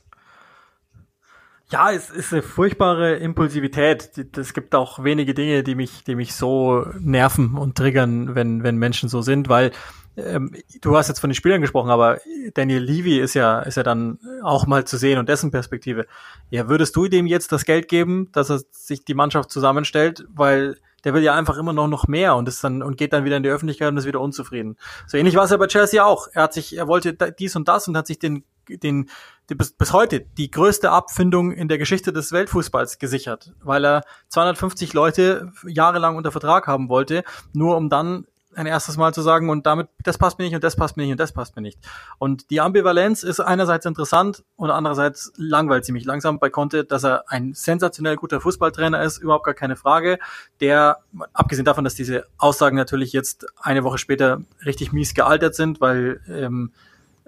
Ja, 1.70 1.92
es 1.92 2.10
ist 2.10 2.32
eine 2.32 2.42
furchtbare 2.42 3.16
Impulsivität. 3.16 4.12
Es 4.38 4.54
gibt 4.54 4.74
auch 4.74 5.04
wenige 5.04 5.34
Dinge, 5.34 5.64
die 5.64 5.76
mich, 5.76 6.06
die 6.06 6.16
mich 6.16 6.34
so 6.34 6.86
nerven 6.98 7.58
und 7.58 7.78
triggern, 7.78 8.36
wenn, 8.36 8.64
wenn 8.64 8.78
Menschen 8.78 9.10
so 9.10 9.22
sind, 9.22 9.50
weil 9.50 9.72
ähm, 10.16 10.56
du 10.80 10.96
hast 10.96 11.10
jetzt 11.10 11.20
von 11.20 11.30
den 11.30 11.36
Spielern 11.36 11.60
gesprochen, 11.60 11.90
aber 11.90 12.20
Daniel 12.54 12.82
Levy 12.82 13.20
ist 13.20 13.34
ja, 13.34 13.60
ist 13.60 13.76
ja 13.76 13.84
dann 13.84 14.18
auch 14.44 14.66
mal 14.66 14.86
zu 14.86 14.98
sehen 14.98 15.20
und 15.20 15.28
dessen 15.28 15.52
Perspektive. 15.52 16.08
Ja, 16.50 16.70
würdest 16.70 16.96
du 16.96 17.10
dem 17.10 17.28
jetzt 17.28 17.52
das 17.52 17.66
Geld 17.66 17.90
geben, 17.90 18.30
dass 18.32 18.50
er 18.50 18.62
sich 18.72 19.04
die 19.04 19.14
Mannschaft 19.14 19.52
zusammenstellt, 19.52 20.26
weil 20.30 20.78
der 21.04 21.14
will 21.14 21.22
ja 21.22 21.36
einfach 21.36 21.58
immer 21.58 21.74
noch 21.74 21.88
noch 21.88 22.08
mehr 22.08 22.36
und 22.38 22.48
ist 22.48 22.64
dann 22.64 22.82
und 22.82 22.98
geht 22.98 23.12
dann 23.12 23.26
wieder 23.26 23.38
in 23.38 23.44
die 23.44 23.50
Öffentlichkeit 23.50 23.90
und 23.90 23.98
ist 23.98 24.08
wieder 24.08 24.22
unzufrieden. 24.22 24.78
So 25.06 25.18
ähnlich 25.18 25.36
war 25.36 25.44
es 25.44 25.52
ja 25.52 25.58
bei 25.58 25.68
Chelsea 25.68 26.04
auch. 26.04 26.28
Er 26.34 26.44
hat 26.44 26.54
sich, 26.54 26.78
er 26.78 26.88
wollte 26.88 27.14
dies 27.14 27.56
und 27.58 27.68
das 27.68 27.90
und 27.90 27.98
hat 27.98 28.08
sich 28.08 28.20
den 28.20 28.46
den, 28.70 29.10
die, 29.50 29.56
bis, 29.56 29.72
bis 29.72 29.94
heute 29.94 30.22
die 30.22 30.52
größte 30.52 30.92
Abfindung 30.92 31.52
in 31.52 31.68
der 31.68 31.78
Geschichte 31.78 32.12
des 32.12 32.32
Weltfußballs 32.32 33.00
gesichert, 33.00 33.54
weil 33.64 33.86
er 33.86 34.04
250 34.30 34.94
Leute 34.94 35.52
jahrelang 35.66 36.18
unter 36.18 36.32
Vertrag 36.32 36.68
haben 36.68 36.90
wollte, 36.90 37.24
nur 37.54 37.78
um 37.78 37.90
dann 37.90 38.26
ein 38.58 38.66
erstes 38.66 38.98
Mal 38.98 39.14
zu 39.14 39.22
sagen, 39.22 39.50
und 39.50 39.68
damit, 39.68 39.88
das 40.04 40.18
passt 40.18 40.40
mir 40.40 40.46
nicht 40.46 40.56
und 40.56 40.64
das 40.64 40.76
passt 40.76 40.98
mir 40.98 41.04
nicht 41.04 41.12
und 41.12 41.20
das 41.20 41.32
passt 41.32 41.56
mir 41.56 41.62
nicht. 41.62 41.80
Und 42.18 42.50
die 42.50 42.60
Ambivalenz 42.60 43.22
ist 43.22 43.40
einerseits 43.40 43.86
interessant 43.86 44.44
und 44.56 44.72
andererseits 44.72 45.32
langweilt 45.38 45.86
sie 45.86 45.92
mich 45.92 46.06
langsam 46.06 46.40
bei 46.40 46.50
Conte, 46.50 46.84
dass 46.84 47.04
er 47.04 47.26
ein 47.28 47.54
sensationell 47.54 48.16
guter 48.16 48.42
Fußballtrainer 48.42 49.02
ist, 49.04 49.20
überhaupt 49.20 49.46
gar 49.46 49.54
keine 49.54 49.76
Frage, 49.76 50.18
der, 50.60 50.98
abgesehen 51.34 51.66
davon, 51.66 51.84
dass 51.84 51.94
diese 51.94 52.26
Aussagen 52.40 52.78
natürlich 52.78 53.14
jetzt 53.14 53.46
eine 53.62 53.84
Woche 53.84 54.00
später 54.00 54.42
richtig 54.66 54.92
mies 54.92 55.14
gealtert 55.14 55.54
sind, 55.54 55.80
weil 55.80 56.22
ähm, 56.28 56.72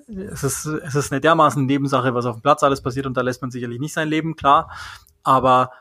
es 0.10 0.44
ist, 0.44 0.66
es 0.66 0.96
ist 0.96 1.12
eine 1.12 1.22
dermaßen 1.22 1.66
Nebensache, 1.66 2.14
was 2.14 2.26
auf 2.26 2.38
dem 2.38 2.42
Platz 2.42 2.64
alles 2.64 2.82
passiert 2.82 3.06
und 3.06 3.16
da 3.16 3.22
lässt 3.22 3.42
man 3.42 3.52
sicherlich 3.52 3.80
nicht 3.80 3.94
sein 3.94 4.08
Leben, 4.08 4.36
klar. 4.36 4.72
Aber 5.24 5.72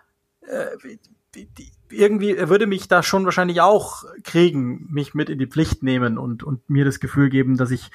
äh, 0.43 1.47
irgendwie, 1.91 2.37
er 2.37 2.49
würde 2.49 2.66
mich 2.66 2.89
da 2.89 3.03
schon 3.03 3.24
wahrscheinlich 3.24 3.61
auch 3.61 4.05
kriegen, 4.22 4.87
mich 4.91 5.14
mit 5.14 5.31
in 5.31 5.39
die 5.39 5.47
Pflicht 5.47 5.83
nehmen 5.83 6.18
und, 6.18 6.43
und 6.43 6.68
mir 6.68 6.85
das 6.85 7.01
Gefühl 7.01 7.31
geben, 7.31 7.57
dass 7.57 7.70
ich, 7.70 7.91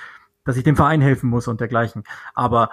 dass 0.46 0.58
ich 0.58 0.64
dem 0.64 0.76
Verein 0.76 1.02
helfen 1.02 1.30
muss 1.30 1.48
und 1.48 1.60
dergleichen. 1.60 2.04
Aber 2.34 2.70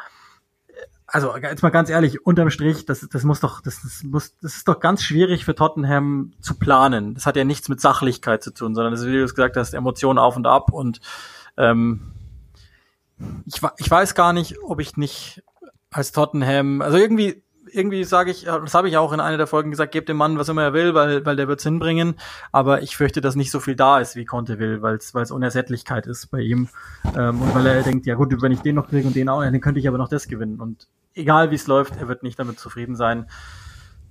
also 1.06 1.36
jetzt 1.36 1.62
mal 1.62 1.70
ganz 1.70 1.90
ehrlich, 1.90 2.24
unterm 2.24 2.50
Strich, 2.50 2.86
das, 2.86 3.06
das 3.08 3.24
muss 3.24 3.40
doch, 3.40 3.61
das, 3.61 3.82
das 3.82 4.04
muss, 4.04 4.38
das 4.38 4.56
ist 4.56 4.68
doch 4.68 4.78
ganz 4.78 5.02
schwierig 5.02 5.44
für 5.44 5.56
Tottenham 5.56 6.32
zu 6.40 6.56
planen. 6.56 7.14
Das 7.14 7.26
hat 7.26 7.36
ja 7.36 7.44
nichts 7.44 7.68
mit 7.68 7.80
Sachlichkeit 7.80 8.42
zu 8.44 8.52
tun, 8.52 8.74
sondern 8.74 8.92
das 8.92 9.04
wie 9.04 9.12
du 9.12 9.24
es 9.24 9.34
gesagt 9.34 9.56
hast, 9.56 9.74
Emotionen 9.74 10.18
auf 10.18 10.36
und 10.36 10.46
ab 10.46 10.72
und 10.72 11.00
ähm, 11.56 12.12
ich, 13.46 13.60
ich 13.78 13.90
weiß 13.90 14.14
gar 14.14 14.32
nicht, 14.32 14.56
ob 14.62 14.80
ich 14.80 14.96
nicht 14.96 15.42
als 15.90 16.12
Tottenham, 16.12 16.82
also 16.82 16.96
irgendwie 16.96 17.42
irgendwie 17.72 18.04
sage 18.04 18.30
ich, 18.30 18.44
das 18.44 18.74
habe 18.74 18.88
ich 18.88 18.96
auch 18.96 19.12
in 19.12 19.20
einer 19.20 19.36
der 19.36 19.46
Folgen 19.46 19.70
gesagt, 19.70 19.92
gebt 19.92 20.08
dem 20.08 20.16
Mann, 20.16 20.38
was 20.38 20.48
immer 20.48 20.62
er 20.62 20.72
will, 20.72 20.94
weil, 20.94 21.24
weil 21.24 21.36
der 21.36 21.48
wird's 21.48 21.62
hinbringen. 21.62 22.14
Aber 22.52 22.82
ich 22.82 22.96
fürchte, 22.96 23.20
dass 23.20 23.36
nicht 23.36 23.50
so 23.50 23.60
viel 23.60 23.76
da 23.76 24.00
ist, 24.00 24.16
wie 24.16 24.24
Conte 24.24 24.58
will, 24.58 24.82
weil 24.82 24.96
es 24.96 25.30
Unersättlichkeit 25.30 26.06
ist 26.06 26.30
bei 26.30 26.40
ihm. 26.40 26.68
Ähm, 27.16 27.40
und 27.40 27.54
weil 27.54 27.66
er 27.66 27.82
denkt, 27.82 28.06
ja 28.06 28.14
gut, 28.14 28.34
wenn 28.42 28.52
ich 28.52 28.60
den 28.60 28.76
noch 28.76 28.88
kriege 28.88 29.06
und 29.06 29.16
den 29.16 29.28
auch, 29.28 29.42
dann 29.42 29.60
könnte 29.60 29.80
ich 29.80 29.88
aber 29.88 29.98
noch 29.98 30.08
das 30.08 30.28
gewinnen. 30.28 30.60
Und 30.60 30.88
egal 31.14 31.50
wie 31.50 31.56
es 31.56 31.66
läuft, 31.66 31.96
er 31.96 32.08
wird 32.08 32.22
nicht 32.22 32.38
damit 32.38 32.58
zufrieden 32.58 32.96
sein. 32.96 33.26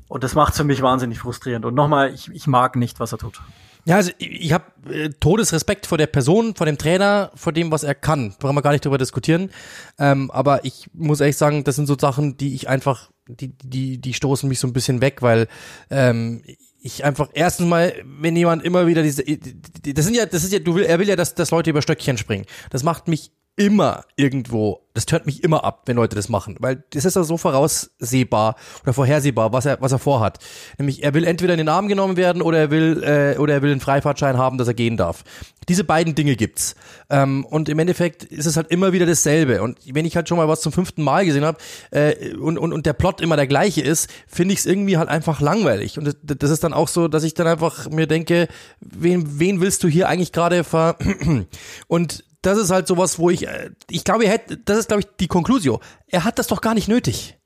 Und 0.07 0.24
das 0.24 0.36
macht's 0.36 0.57
für 0.57 0.64
mich 0.64 0.82
wahnsinnig 0.82 1.20
frustrierend. 1.20 1.66
Und 1.66 1.76
nochmal, 1.76 2.14
ich, 2.14 2.32
ich 2.32 2.47
mag 2.47 2.76
nicht, 2.76 2.99
was 2.99 3.12
er 3.12 3.18
tut. 3.18 3.41
Ja, 3.86 3.96
also 3.96 4.12
ich, 4.18 4.52
habe 4.52 4.66
äh, 4.92 5.10
Todesrespekt 5.10 5.86
vor 5.86 5.98
der 5.98 6.08
Person, 6.08 6.56
vor 6.56 6.66
dem 6.66 6.78
Trainer, 6.78 7.32
vor 7.36 7.54
dem, 7.54 7.72
was 7.72 7.84
er 7.84 7.96
kann. 7.96 8.36
Brauchen 8.40 8.56
wir 8.56 8.62
gar 8.62 8.72
nicht 8.72 8.86
drüber 8.86 8.98
diskutieren. 8.98 9.52
Ähm, 9.98 10.30
aber 10.32 10.66
ich 10.66 10.88
muss 10.94 11.22
ehrlich 11.22 11.38
sagen, 11.38 11.64
das 11.64 11.76
sind 11.76 11.88
so 11.88 11.98
Sachen, 11.98 12.38
die 12.38 12.54
ich 12.54 12.70
einfach 12.70 13.10
die, 13.28 13.58
die, 13.58 14.00
die 14.00 14.14
stoßen 14.14 14.50
mich 14.50 14.60
so 14.60 14.68
ein 14.68 14.74
bisschen 14.74 15.02
weg, 15.02 15.22
weil 15.22 15.48
ähm, 15.90 16.44
ich 16.82 17.04
einfach 17.04 17.30
erstens 17.34 17.68
mal, 17.68 17.94
wenn 18.04 18.36
jemand 18.36 18.64
immer 18.64 18.88
wieder 18.88 19.04
diese, 19.04 19.24
das 19.24 20.06
sind 20.06 20.16
ja, 20.16 20.26
das 20.26 20.44
ist 20.44 20.54
ja, 20.54 20.60
du 20.60 20.76
will, 20.76 20.84
er 20.84 21.00
will 21.00 21.08
ja, 21.08 21.16
dass, 21.16 21.36
dass 21.36 21.52
Leute 21.52 21.70
über 21.70 21.82
Stöckchen 21.82 22.18
springen. 22.18 22.46
Das 22.70 22.84
macht 22.84 23.08
mich 23.08 23.32
immer 23.56 24.06
irgendwo, 24.16 24.86
das 24.93 25.06
hört 25.10 25.26
mich 25.26 25.43
immer 25.43 25.66
ab, 25.66 25.84
wenn 25.86 25.97
Leute 25.97 26.16
das 26.16 26.30
machen, 26.30 26.56
weil 26.60 26.84
das 26.91 27.04
ist 27.04 27.18
ja 27.18 27.24
so 27.24 27.38
voraussehbar 27.38 28.56
oder 28.84 28.93
vorhersehbar, 28.93 29.52
was 29.52 29.66
er, 29.66 29.82
was 29.82 29.91
er 29.91 30.00
vorhat. 30.00 30.39
Nämlich, 30.78 31.04
er 31.04 31.14
will 31.14 31.26
entweder 31.26 31.54
in 31.54 31.58
den 31.58 31.68
Arm 31.68 31.89
genommen 31.89 32.16
werden 32.16 32.41
oder 32.41 32.58
er 32.58 32.72
will, 32.72 33.04
äh, 33.04 33.38
oder 33.38 33.56
er 33.56 33.62
will 33.62 33.72
einen 33.72 33.82
Freifahrtschein 33.82 34.38
haben, 34.38 34.58
dass 34.58 34.70
er 34.70 34.74
gehen 34.74 34.95
darf. 34.95 35.26
Diese 35.68 35.84
beiden 35.84 36.16
Dinge 36.16 36.38
gibt's. 36.38 36.76
Ähm, 37.10 37.43
und 37.45 37.68
im 37.68 37.80
Endeffekt 37.80 38.24
ist 38.24 38.45
es 38.45 38.56
halt 38.56 38.72
immer 38.72 38.93
wieder 38.93 39.06
dasselbe. 39.06 39.62
Und 39.62 39.78
wenn 39.86 40.06
ich 40.06 40.16
halt 40.16 40.30
schon 40.30 40.38
mal 40.38 40.47
was 40.47 40.62
zum 40.62 40.72
fünften 40.72 41.04
Mal 41.04 41.26
gesehen 41.26 41.43
habe 41.43 41.58
äh, 41.91 42.34
und, 42.36 42.58
und, 42.58 42.72
und 42.72 42.86
der 42.86 42.93
Plot 42.93 43.20
immer 43.20 43.36
der 43.36 43.47
gleiche 43.47 43.82
ist, 43.82 44.10
finde 44.26 44.54
ich 44.54 44.60
es 44.60 44.66
irgendwie 44.66 44.97
halt 44.97 45.10
einfach 45.10 45.41
langweilig. 45.41 45.97
Und 45.97 46.06
das, 46.06 46.16
das 46.24 46.50
ist 46.50 46.64
dann 46.64 46.74
auch 46.74 46.88
so, 46.88 47.10
dass 47.10 47.24
ich 47.24 47.34
dann 47.34 47.47
einfach 47.47 47.89
mir 47.89 48.08
denke, 48.08 48.47
wen, 48.80 49.39
wen 49.39 49.60
willst 49.60 49.84
du 49.84 49.89
hier 49.89 50.08
eigentlich 50.08 50.32
gerade 50.32 50.64
ver... 50.64 50.95
und 51.88 52.24
das 52.42 52.58
ist 52.58 52.72
halt 52.72 52.88
sowas, 52.88 53.20
wo 53.20 53.30
ich, 53.30 53.48
äh, 53.48 53.72
ich 53.90 54.04
glaube, 54.04 54.26
er 54.26 54.32
hätte, 54.32 54.58
das 54.58 54.80
ist, 54.80 54.88
glaube 54.88 55.02
ich, 55.02 55.08
die 55.20 55.28
Conclusio. 55.28 55.80
Er 56.08 56.24
hat 56.24 56.40
das 56.40 56.48
doch 56.48 56.62
gar 56.62 56.74
nicht 56.74 56.88
nötig. 56.88 57.38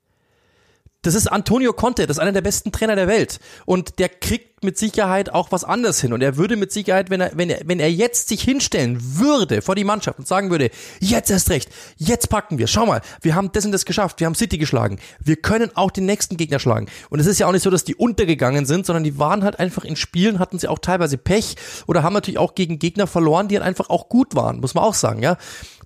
Das 1.02 1.14
ist 1.14 1.26
Antonio 1.26 1.72
Conte, 1.72 2.06
das 2.06 2.16
ist 2.16 2.22
einer 2.22 2.32
der 2.32 2.40
besten 2.40 2.72
Trainer 2.72 2.96
der 2.96 3.08
Welt. 3.08 3.38
Und 3.66 3.98
der 3.98 4.08
kriegt 4.08 4.53
mit 4.64 4.78
Sicherheit 4.78 5.32
auch 5.32 5.52
was 5.52 5.64
anderes 5.64 6.00
hin. 6.00 6.12
Und 6.12 6.22
er 6.22 6.36
würde 6.36 6.56
mit 6.56 6.72
Sicherheit, 6.72 7.10
wenn 7.10 7.20
er, 7.20 7.32
wenn 7.34 7.50
er, 7.50 7.60
wenn 7.64 7.80
er 7.80 7.90
jetzt 7.90 8.28
sich 8.28 8.42
hinstellen 8.42 8.98
würde 9.18 9.62
vor 9.62 9.74
die 9.74 9.84
Mannschaft 9.84 10.18
und 10.18 10.26
sagen 10.26 10.50
würde, 10.50 10.70
jetzt 11.00 11.30
erst 11.30 11.50
recht, 11.50 11.70
jetzt 11.96 12.28
packen 12.28 12.58
wir, 12.58 12.66
schau 12.66 12.86
mal, 12.86 13.00
wir 13.22 13.34
haben 13.34 13.52
das 13.52 13.64
und 13.64 13.72
das 13.72 13.84
geschafft, 13.84 14.20
wir 14.20 14.26
haben 14.26 14.34
City 14.34 14.58
geschlagen, 14.58 14.98
wir 15.22 15.36
können 15.36 15.70
auch 15.74 15.90
den 15.90 16.06
nächsten 16.06 16.36
Gegner 16.36 16.58
schlagen. 16.58 16.86
Und 17.10 17.20
es 17.20 17.26
ist 17.26 17.38
ja 17.38 17.46
auch 17.46 17.52
nicht 17.52 17.62
so, 17.62 17.70
dass 17.70 17.84
die 17.84 17.94
untergegangen 17.94 18.66
sind, 18.66 18.86
sondern 18.86 19.04
die 19.04 19.18
waren 19.18 19.44
halt 19.44 19.60
einfach 19.60 19.84
in 19.84 19.96
Spielen, 19.96 20.38
hatten 20.38 20.58
sie 20.58 20.68
auch 20.68 20.78
teilweise 20.78 21.18
Pech 21.18 21.56
oder 21.86 22.02
haben 22.02 22.14
natürlich 22.14 22.38
auch 22.38 22.54
gegen 22.54 22.78
Gegner 22.78 23.06
verloren, 23.06 23.48
die 23.48 23.56
halt 23.56 23.66
einfach 23.66 23.90
auch 23.90 24.08
gut 24.08 24.34
waren, 24.34 24.60
muss 24.60 24.74
man 24.74 24.84
auch 24.84 24.94
sagen, 24.94 25.22
ja 25.22 25.36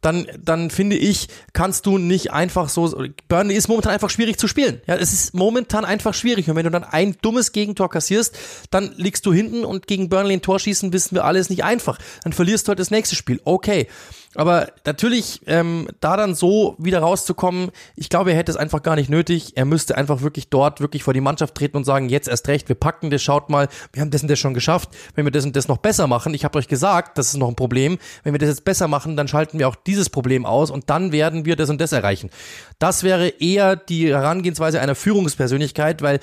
dann, 0.00 0.26
dann 0.42 0.70
finde 0.70 0.96
ich, 0.96 1.28
kannst 1.52 1.86
du 1.86 1.98
nicht 1.98 2.32
einfach 2.32 2.68
so, 2.68 2.94
Burnley 3.28 3.56
ist 3.56 3.68
momentan 3.68 3.92
einfach 3.92 4.10
schwierig 4.10 4.38
zu 4.38 4.48
spielen. 4.48 4.80
Ja, 4.86 4.96
es 4.96 5.12
ist 5.12 5.34
momentan 5.34 5.84
einfach 5.84 6.14
schwierig. 6.14 6.48
Und 6.48 6.56
wenn 6.56 6.64
du 6.64 6.70
dann 6.70 6.84
ein 6.84 7.16
dummes 7.20 7.52
Gegentor 7.52 7.90
kassierst, 7.90 8.36
dann 8.70 8.92
liegst 8.96 9.26
du 9.26 9.32
hinten 9.32 9.64
und 9.64 9.86
gegen 9.86 10.08
Burnley 10.08 10.34
ein 10.34 10.42
Tor 10.42 10.58
schießen, 10.58 10.92
wissen 10.92 11.14
wir 11.14 11.24
alles 11.24 11.50
nicht 11.50 11.64
einfach. 11.64 11.98
Dann 12.24 12.32
verlierst 12.32 12.66
du 12.66 12.70
halt 12.70 12.78
das 12.78 12.90
nächste 12.90 13.16
Spiel. 13.16 13.40
Okay. 13.44 13.86
Aber 14.34 14.68
natürlich, 14.84 15.40
ähm, 15.46 15.88
da 16.00 16.16
dann 16.16 16.34
so 16.34 16.76
wieder 16.78 17.00
rauszukommen, 17.00 17.70
ich 17.96 18.08
glaube, 18.08 18.30
er 18.30 18.36
hätte 18.36 18.52
es 18.52 18.58
einfach 18.58 18.82
gar 18.82 18.94
nicht 18.94 19.08
nötig. 19.08 19.56
Er 19.56 19.64
müsste 19.64 19.96
einfach 19.96 20.20
wirklich 20.20 20.48
dort 20.48 20.80
wirklich 20.80 21.02
vor 21.02 21.14
die 21.14 21.20
Mannschaft 21.20 21.54
treten 21.54 21.78
und 21.78 21.84
sagen, 21.84 22.08
jetzt 22.08 22.28
erst 22.28 22.46
recht, 22.46 22.68
wir 22.68 22.76
packen 22.76 23.10
das, 23.10 23.22
schaut 23.22 23.48
mal, 23.48 23.68
wir 23.92 24.02
haben 24.02 24.10
das 24.10 24.22
und 24.22 24.30
das 24.30 24.38
schon 24.38 24.54
geschafft. 24.54 24.90
Wenn 25.14 25.24
wir 25.24 25.32
das 25.32 25.44
und 25.44 25.56
das 25.56 25.66
noch 25.66 25.78
besser 25.78 26.06
machen, 26.06 26.34
ich 26.34 26.44
habe 26.44 26.58
euch 26.58 26.68
gesagt, 26.68 27.16
das 27.16 27.28
ist 27.28 27.36
noch 27.36 27.48
ein 27.48 27.56
Problem. 27.56 27.98
Wenn 28.22 28.34
wir 28.34 28.38
das 28.38 28.50
jetzt 28.50 28.64
besser 28.64 28.86
machen, 28.86 29.16
dann 29.16 29.28
schalten 29.28 29.58
wir 29.58 29.66
auch 29.66 29.76
dieses 29.76 30.10
Problem 30.10 30.44
aus 30.44 30.70
und 30.70 30.90
dann 30.90 31.10
werden 31.10 31.44
wir 31.44 31.56
das 31.56 31.70
und 31.70 31.80
das 31.80 31.92
erreichen. 31.92 32.30
Das 32.78 33.02
wäre 33.02 33.28
eher 33.28 33.76
die 33.76 34.08
Herangehensweise 34.08 34.80
einer 34.80 34.94
Führungspersönlichkeit, 34.94 36.02
weil 36.02 36.20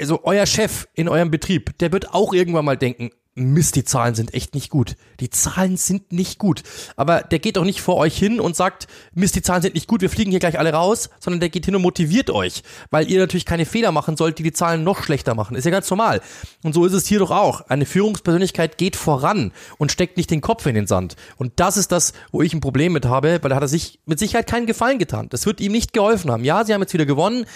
also 0.00 0.20
euer 0.24 0.46
Chef 0.46 0.88
in 0.94 1.08
eurem 1.08 1.30
Betrieb, 1.30 1.78
der 1.78 1.92
wird 1.92 2.14
auch 2.14 2.32
irgendwann 2.32 2.64
mal 2.64 2.76
denken, 2.76 3.10
Mist, 3.34 3.76
die 3.76 3.84
Zahlen 3.84 4.14
sind 4.14 4.34
echt 4.34 4.54
nicht 4.54 4.68
gut. 4.68 4.96
Die 5.20 5.30
Zahlen 5.30 5.78
sind 5.78 6.12
nicht 6.12 6.38
gut. 6.38 6.62
Aber 6.96 7.22
der 7.22 7.38
geht 7.38 7.56
doch 7.56 7.64
nicht 7.64 7.80
vor 7.80 7.96
euch 7.96 8.16
hin 8.16 8.40
und 8.40 8.56
sagt, 8.56 8.88
Mist, 9.14 9.34
die 9.36 9.40
Zahlen 9.40 9.62
sind 9.62 9.74
nicht 9.74 9.88
gut, 9.88 10.02
wir 10.02 10.10
fliegen 10.10 10.30
hier 10.30 10.40
gleich 10.40 10.58
alle 10.58 10.74
raus, 10.74 11.08
sondern 11.18 11.40
der 11.40 11.48
geht 11.48 11.64
hin 11.64 11.74
und 11.74 11.80
motiviert 11.80 12.28
euch, 12.28 12.62
weil 12.90 13.10
ihr 13.10 13.18
natürlich 13.18 13.46
keine 13.46 13.64
Fehler 13.64 13.90
machen 13.90 14.18
sollt, 14.18 14.38
die 14.38 14.42
die 14.42 14.52
Zahlen 14.52 14.84
noch 14.84 15.02
schlechter 15.02 15.34
machen. 15.34 15.56
Ist 15.56 15.64
ja 15.64 15.70
ganz 15.70 15.88
normal. 15.88 16.20
Und 16.62 16.74
so 16.74 16.84
ist 16.84 16.92
es 16.92 17.06
hier 17.06 17.20
doch 17.20 17.30
auch. 17.30 17.62
Eine 17.68 17.86
Führungspersönlichkeit 17.86 18.76
geht 18.76 18.96
voran 18.96 19.52
und 19.78 19.90
steckt 19.90 20.18
nicht 20.18 20.30
den 20.30 20.42
Kopf 20.42 20.66
in 20.66 20.74
den 20.74 20.86
Sand. 20.86 21.16
Und 21.38 21.52
das 21.56 21.78
ist 21.78 21.90
das, 21.90 22.12
wo 22.32 22.42
ich 22.42 22.52
ein 22.52 22.60
Problem 22.60 22.92
mit 22.92 23.06
habe, 23.06 23.38
weil 23.42 23.48
da 23.48 23.56
hat 23.56 23.62
er 23.62 23.68
sich 23.68 23.98
mit 24.04 24.18
Sicherheit 24.18 24.46
keinen 24.46 24.66
Gefallen 24.66 24.98
getan. 24.98 25.30
Das 25.30 25.46
wird 25.46 25.62
ihm 25.62 25.72
nicht 25.72 25.94
geholfen 25.94 26.30
haben. 26.30 26.44
Ja, 26.44 26.66
sie 26.66 26.74
haben 26.74 26.82
jetzt 26.82 26.92
wieder 26.92 27.06
gewonnen. 27.06 27.46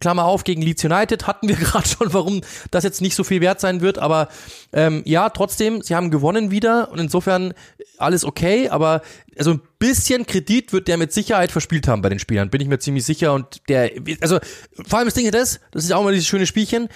Klammer 0.00 0.24
auf, 0.24 0.44
gegen 0.44 0.62
Leeds 0.62 0.84
United 0.84 1.26
hatten 1.26 1.48
wir 1.48 1.56
gerade 1.56 1.86
schon, 1.86 2.12
warum 2.12 2.40
das 2.70 2.84
jetzt 2.84 3.00
nicht 3.00 3.14
so 3.14 3.24
viel 3.24 3.40
wert 3.40 3.60
sein 3.60 3.80
wird, 3.80 3.98
aber 3.98 4.28
ähm, 4.72 5.02
ja, 5.04 5.30
trotzdem, 5.30 5.82
sie 5.82 5.94
haben 5.94 6.10
gewonnen 6.10 6.50
wieder 6.50 6.90
und 6.90 6.98
insofern 6.98 7.54
alles 7.98 8.24
okay, 8.24 8.68
aber 8.68 9.02
also 9.38 9.52
ein 9.52 9.60
bisschen 9.78 10.26
Kredit 10.26 10.72
wird 10.72 10.88
der 10.88 10.96
mit 10.96 11.12
Sicherheit 11.12 11.52
verspielt 11.52 11.88
haben 11.88 12.02
bei 12.02 12.08
den 12.08 12.18
Spielern, 12.18 12.50
bin 12.50 12.60
ich 12.60 12.68
mir 12.68 12.78
ziemlich 12.78 13.04
sicher. 13.04 13.32
Und 13.32 13.68
der, 13.68 13.90
also 14.20 14.38
vor 14.86 14.98
allem 14.98 15.06
das 15.06 15.14
Ding 15.14 15.26
ist 15.26 15.34
das, 15.34 15.60
das 15.70 15.84
ist 15.84 15.92
auch 15.92 16.02
mal 16.02 16.12
dieses 16.12 16.28
schöne 16.28 16.46
Spielchen. 16.46 16.88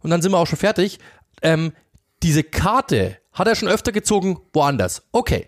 Und 0.00 0.10
dann 0.10 0.22
sind 0.22 0.32
wir 0.32 0.38
auch 0.38 0.46
schon 0.46 0.58
fertig, 0.58 0.98
ähm, 1.42 1.72
diese 2.22 2.42
Karte 2.44 3.18
hat 3.32 3.46
er 3.46 3.54
schon 3.54 3.68
öfter 3.68 3.92
gezogen 3.92 4.38
woanders, 4.52 5.02
okay, 5.12 5.46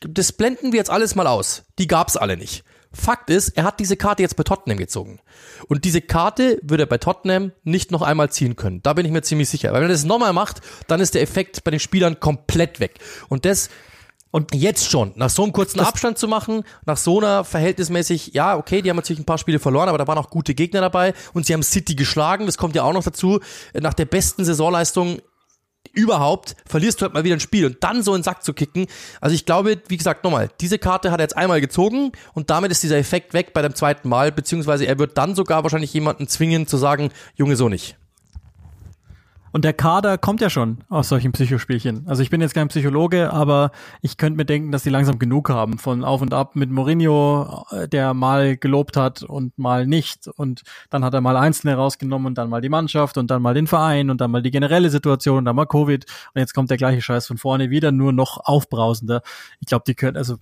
das 0.00 0.32
blenden 0.32 0.72
wir 0.72 0.78
jetzt 0.78 0.90
alles 0.90 1.14
mal 1.14 1.26
aus, 1.26 1.64
die 1.78 1.86
gab's 1.86 2.16
alle 2.16 2.36
nicht. 2.36 2.64
Fakt 2.94 3.28
ist, 3.28 3.50
er 3.50 3.64
hat 3.64 3.80
diese 3.80 3.96
Karte 3.96 4.22
jetzt 4.22 4.36
bei 4.36 4.44
Tottenham 4.44 4.78
gezogen. 4.78 5.18
Und 5.68 5.84
diese 5.84 6.00
Karte 6.00 6.58
würde 6.62 6.84
er 6.84 6.86
bei 6.86 6.98
Tottenham 6.98 7.52
nicht 7.64 7.90
noch 7.90 8.02
einmal 8.02 8.30
ziehen 8.30 8.56
können. 8.56 8.82
Da 8.82 8.92
bin 8.92 9.04
ich 9.04 9.12
mir 9.12 9.22
ziemlich 9.22 9.48
sicher. 9.48 9.72
Weil 9.72 9.82
wenn 9.82 9.90
er 9.90 9.94
das 9.94 10.04
nochmal 10.04 10.32
macht, 10.32 10.60
dann 10.86 11.00
ist 11.00 11.14
der 11.14 11.22
Effekt 11.22 11.64
bei 11.64 11.70
den 11.70 11.80
Spielern 11.80 12.20
komplett 12.20 12.80
weg. 12.80 12.98
Und 13.28 13.44
das, 13.44 13.68
und 14.30 14.54
jetzt 14.54 14.90
schon, 14.90 15.12
nach 15.16 15.30
so 15.30 15.42
einem 15.42 15.52
kurzen 15.52 15.78
das 15.78 15.88
Abstand 15.88 16.18
zu 16.18 16.28
machen, 16.28 16.64
nach 16.86 16.96
so 16.96 17.18
einer 17.18 17.44
verhältnismäßig, 17.44 18.32
ja, 18.34 18.56
okay, 18.56 18.82
die 18.82 18.90
haben 18.90 18.96
natürlich 18.96 19.20
ein 19.20 19.26
paar 19.26 19.38
Spiele 19.38 19.58
verloren, 19.58 19.88
aber 19.88 19.98
da 19.98 20.06
waren 20.06 20.18
auch 20.18 20.30
gute 20.30 20.54
Gegner 20.54 20.80
dabei 20.80 21.14
und 21.34 21.46
sie 21.46 21.52
haben 21.52 21.62
City 21.62 21.94
geschlagen, 21.94 22.46
das 22.46 22.58
kommt 22.58 22.74
ja 22.74 22.82
auch 22.82 22.92
noch 22.92 23.04
dazu, 23.04 23.40
nach 23.74 23.94
der 23.94 24.06
besten 24.06 24.44
Saisonleistung 24.44 25.20
überhaupt, 25.94 26.56
verlierst 26.66 27.00
du 27.00 27.04
halt 27.04 27.14
mal 27.14 27.24
wieder 27.24 27.36
ein 27.36 27.40
Spiel 27.40 27.66
und 27.66 27.82
dann 27.82 28.02
so 28.02 28.14
in 28.14 28.18
den 28.18 28.24
Sack 28.24 28.44
zu 28.44 28.52
kicken. 28.52 28.86
Also 29.20 29.34
ich 29.34 29.46
glaube, 29.46 29.80
wie 29.88 29.96
gesagt, 29.96 30.24
nochmal, 30.24 30.50
diese 30.60 30.78
Karte 30.78 31.10
hat 31.10 31.20
er 31.20 31.24
jetzt 31.24 31.36
einmal 31.36 31.60
gezogen 31.60 32.12
und 32.34 32.50
damit 32.50 32.70
ist 32.70 32.82
dieser 32.82 32.98
Effekt 32.98 33.32
weg 33.34 33.52
bei 33.54 33.62
dem 33.62 33.74
zweiten 33.74 34.08
Mal, 34.08 34.32
beziehungsweise 34.32 34.86
er 34.86 34.98
wird 34.98 35.16
dann 35.16 35.34
sogar 35.34 35.62
wahrscheinlich 35.62 35.92
jemanden 35.92 36.28
zwingen 36.28 36.66
zu 36.66 36.76
sagen, 36.76 37.10
Junge, 37.36 37.56
so 37.56 37.68
nicht. 37.68 37.96
Und 39.54 39.64
der 39.64 39.72
Kader 39.72 40.18
kommt 40.18 40.40
ja 40.40 40.50
schon 40.50 40.78
aus 40.88 41.08
solchen 41.08 41.30
Psychospielchen. 41.30 42.08
Also 42.08 42.24
ich 42.24 42.30
bin 42.30 42.40
jetzt 42.40 42.54
kein 42.54 42.66
Psychologe, 42.66 43.32
aber 43.32 43.70
ich 44.02 44.16
könnte 44.16 44.36
mir 44.36 44.44
denken, 44.44 44.72
dass 44.72 44.82
die 44.82 44.90
langsam 44.90 45.20
genug 45.20 45.48
haben 45.48 45.78
von 45.78 46.02
Auf 46.02 46.22
und 46.22 46.34
Ab 46.34 46.56
mit 46.56 46.72
Mourinho, 46.72 47.64
äh, 47.70 47.86
der 47.86 48.14
mal 48.14 48.56
gelobt 48.56 48.96
hat 48.96 49.22
und 49.22 49.56
mal 49.56 49.86
nicht. 49.86 50.26
Und 50.26 50.62
dann 50.90 51.04
hat 51.04 51.14
er 51.14 51.20
mal 51.20 51.36
Einzelne 51.36 51.76
rausgenommen 51.76 52.26
und 52.26 52.36
dann 52.36 52.50
mal 52.50 52.62
die 52.62 52.68
Mannschaft 52.68 53.16
und 53.16 53.30
dann 53.30 53.42
mal 53.42 53.54
den 53.54 53.68
Verein 53.68 54.10
und 54.10 54.20
dann 54.20 54.32
mal 54.32 54.42
die 54.42 54.50
generelle 54.50 54.90
Situation 54.90 55.38
und 55.38 55.44
dann 55.44 55.54
mal 55.54 55.66
Covid. 55.66 56.04
Und 56.34 56.40
jetzt 56.40 56.52
kommt 56.52 56.70
der 56.70 56.76
gleiche 56.76 57.00
Scheiß 57.00 57.28
von 57.28 57.38
vorne 57.38 57.70
wieder, 57.70 57.92
nur 57.92 58.12
noch 58.12 58.40
aufbrausender. 58.44 59.22
Ich 59.60 59.68
glaube, 59.68 59.84
die 59.86 59.94
können, 59.94 60.16
also 60.16 60.34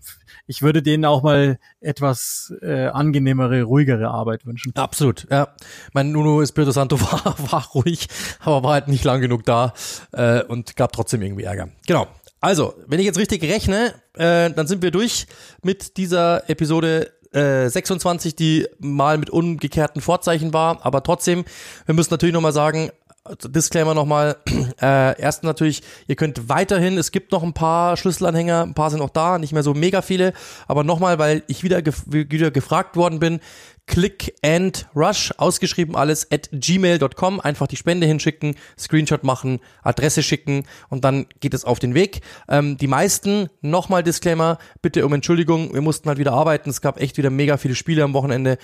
ich 0.46 0.62
würde 0.62 0.82
denen 0.82 1.04
auch 1.04 1.22
mal 1.22 1.58
etwas 1.80 2.54
äh, 2.62 2.86
angenehmere, 2.86 3.64
ruhigere 3.64 4.08
Arbeit 4.08 4.46
wünschen. 4.46 4.72
Absolut, 4.74 5.26
ja. 5.30 5.48
Mein 5.92 6.12
Nuno 6.12 6.40
Espirito 6.40 6.70
Santo 6.70 6.98
war, 7.02 7.34
war 7.50 7.66
ruhig, 7.74 8.08
aber 8.40 8.62
war 8.62 8.72
halt 8.72 8.88
nicht 8.88 9.01
lang 9.04 9.20
genug 9.20 9.44
da 9.44 9.72
äh, 10.12 10.42
und 10.42 10.76
gab 10.76 10.92
trotzdem 10.92 11.22
irgendwie 11.22 11.44
Ärger. 11.44 11.68
Genau. 11.86 12.06
Also, 12.40 12.74
wenn 12.86 12.98
ich 12.98 13.06
jetzt 13.06 13.18
richtig 13.18 13.42
rechne, 13.44 13.94
äh, 14.14 14.50
dann 14.50 14.66
sind 14.66 14.82
wir 14.82 14.90
durch 14.90 15.26
mit 15.62 15.96
dieser 15.96 16.50
Episode 16.50 17.12
äh, 17.32 17.68
26, 17.68 18.34
die 18.34 18.66
mal 18.80 19.16
mit 19.16 19.30
umgekehrten 19.30 20.02
Vorzeichen 20.02 20.52
war, 20.52 20.84
aber 20.84 21.02
trotzdem, 21.02 21.44
wir 21.86 21.94
müssen 21.94 22.12
natürlich 22.12 22.34
nochmal 22.34 22.52
sagen, 22.52 22.90
also 23.24 23.48
Disclaimer 23.48 23.94
nochmal. 23.94 24.36
Äh, 24.80 25.20
erstens 25.20 25.46
natürlich, 25.46 25.82
ihr 26.08 26.16
könnt 26.16 26.48
weiterhin, 26.48 26.98
es 26.98 27.12
gibt 27.12 27.30
noch 27.30 27.44
ein 27.44 27.52
paar 27.52 27.96
Schlüsselanhänger, 27.96 28.62
ein 28.62 28.74
paar 28.74 28.90
sind 28.90 29.00
auch 29.00 29.10
da, 29.10 29.38
nicht 29.38 29.52
mehr 29.52 29.62
so 29.62 29.74
mega 29.74 30.02
viele, 30.02 30.32
aber 30.66 30.82
nochmal, 30.82 31.20
weil 31.20 31.44
ich 31.46 31.62
wieder, 31.62 31.82
gef 31.82 32.02
wieder 32.06 32.50
gefragt 32.50 32.96
worden 32.96 33.20
bin, 33.20 33.38
Click 33.86 34.34
and 34.42 34.86
Rush, 34.94 35.32
ausgeschrieben 35.36 35.96
alles, 35.96 36.30
at 36.30 36.48
gmail.com. 36.52 37.40
Einfach 37.40 37.66
die 37.66 37.76
Spende 37.76 38.06
hinschicken, 38.06 38.54
Screenshot 38.78 39.24
machen, 39.24 39.60
Adresse 39.82 40.22
schicken 40.22 40.64
und 40.88 41.04
dann 41.04 41.26
geht 41.40 41.52
es 41.52 41.64
auf 41.64 41.78
den 41.78 41.94
Weg. 41.94 42.20
Ähm, 42.48 42.76
die 42.78 42.86
meisten, 42.86 43.48
nochmal 43.60 44.02
Disclaimer, 44.02 44.58
bitte 44.80 45.04
um 45.04 45.12
Entschuldigung, 45.12 45.74
wir 45.74 45.82
mussten 45.82 46.08
halt 46.08 46.18
wieder 46.18 46.32
arbeiten. 46.32 46.70
Es 46.70 46.80
gab 46.80 47.00
echt 47.00 47.18
wieder 47.18 47.30
mega 47.30 47.56
viele 47.56 47.74
Spiele 47.74 48.04
am 48.04 48.14
Wochenende. 48.14 48.56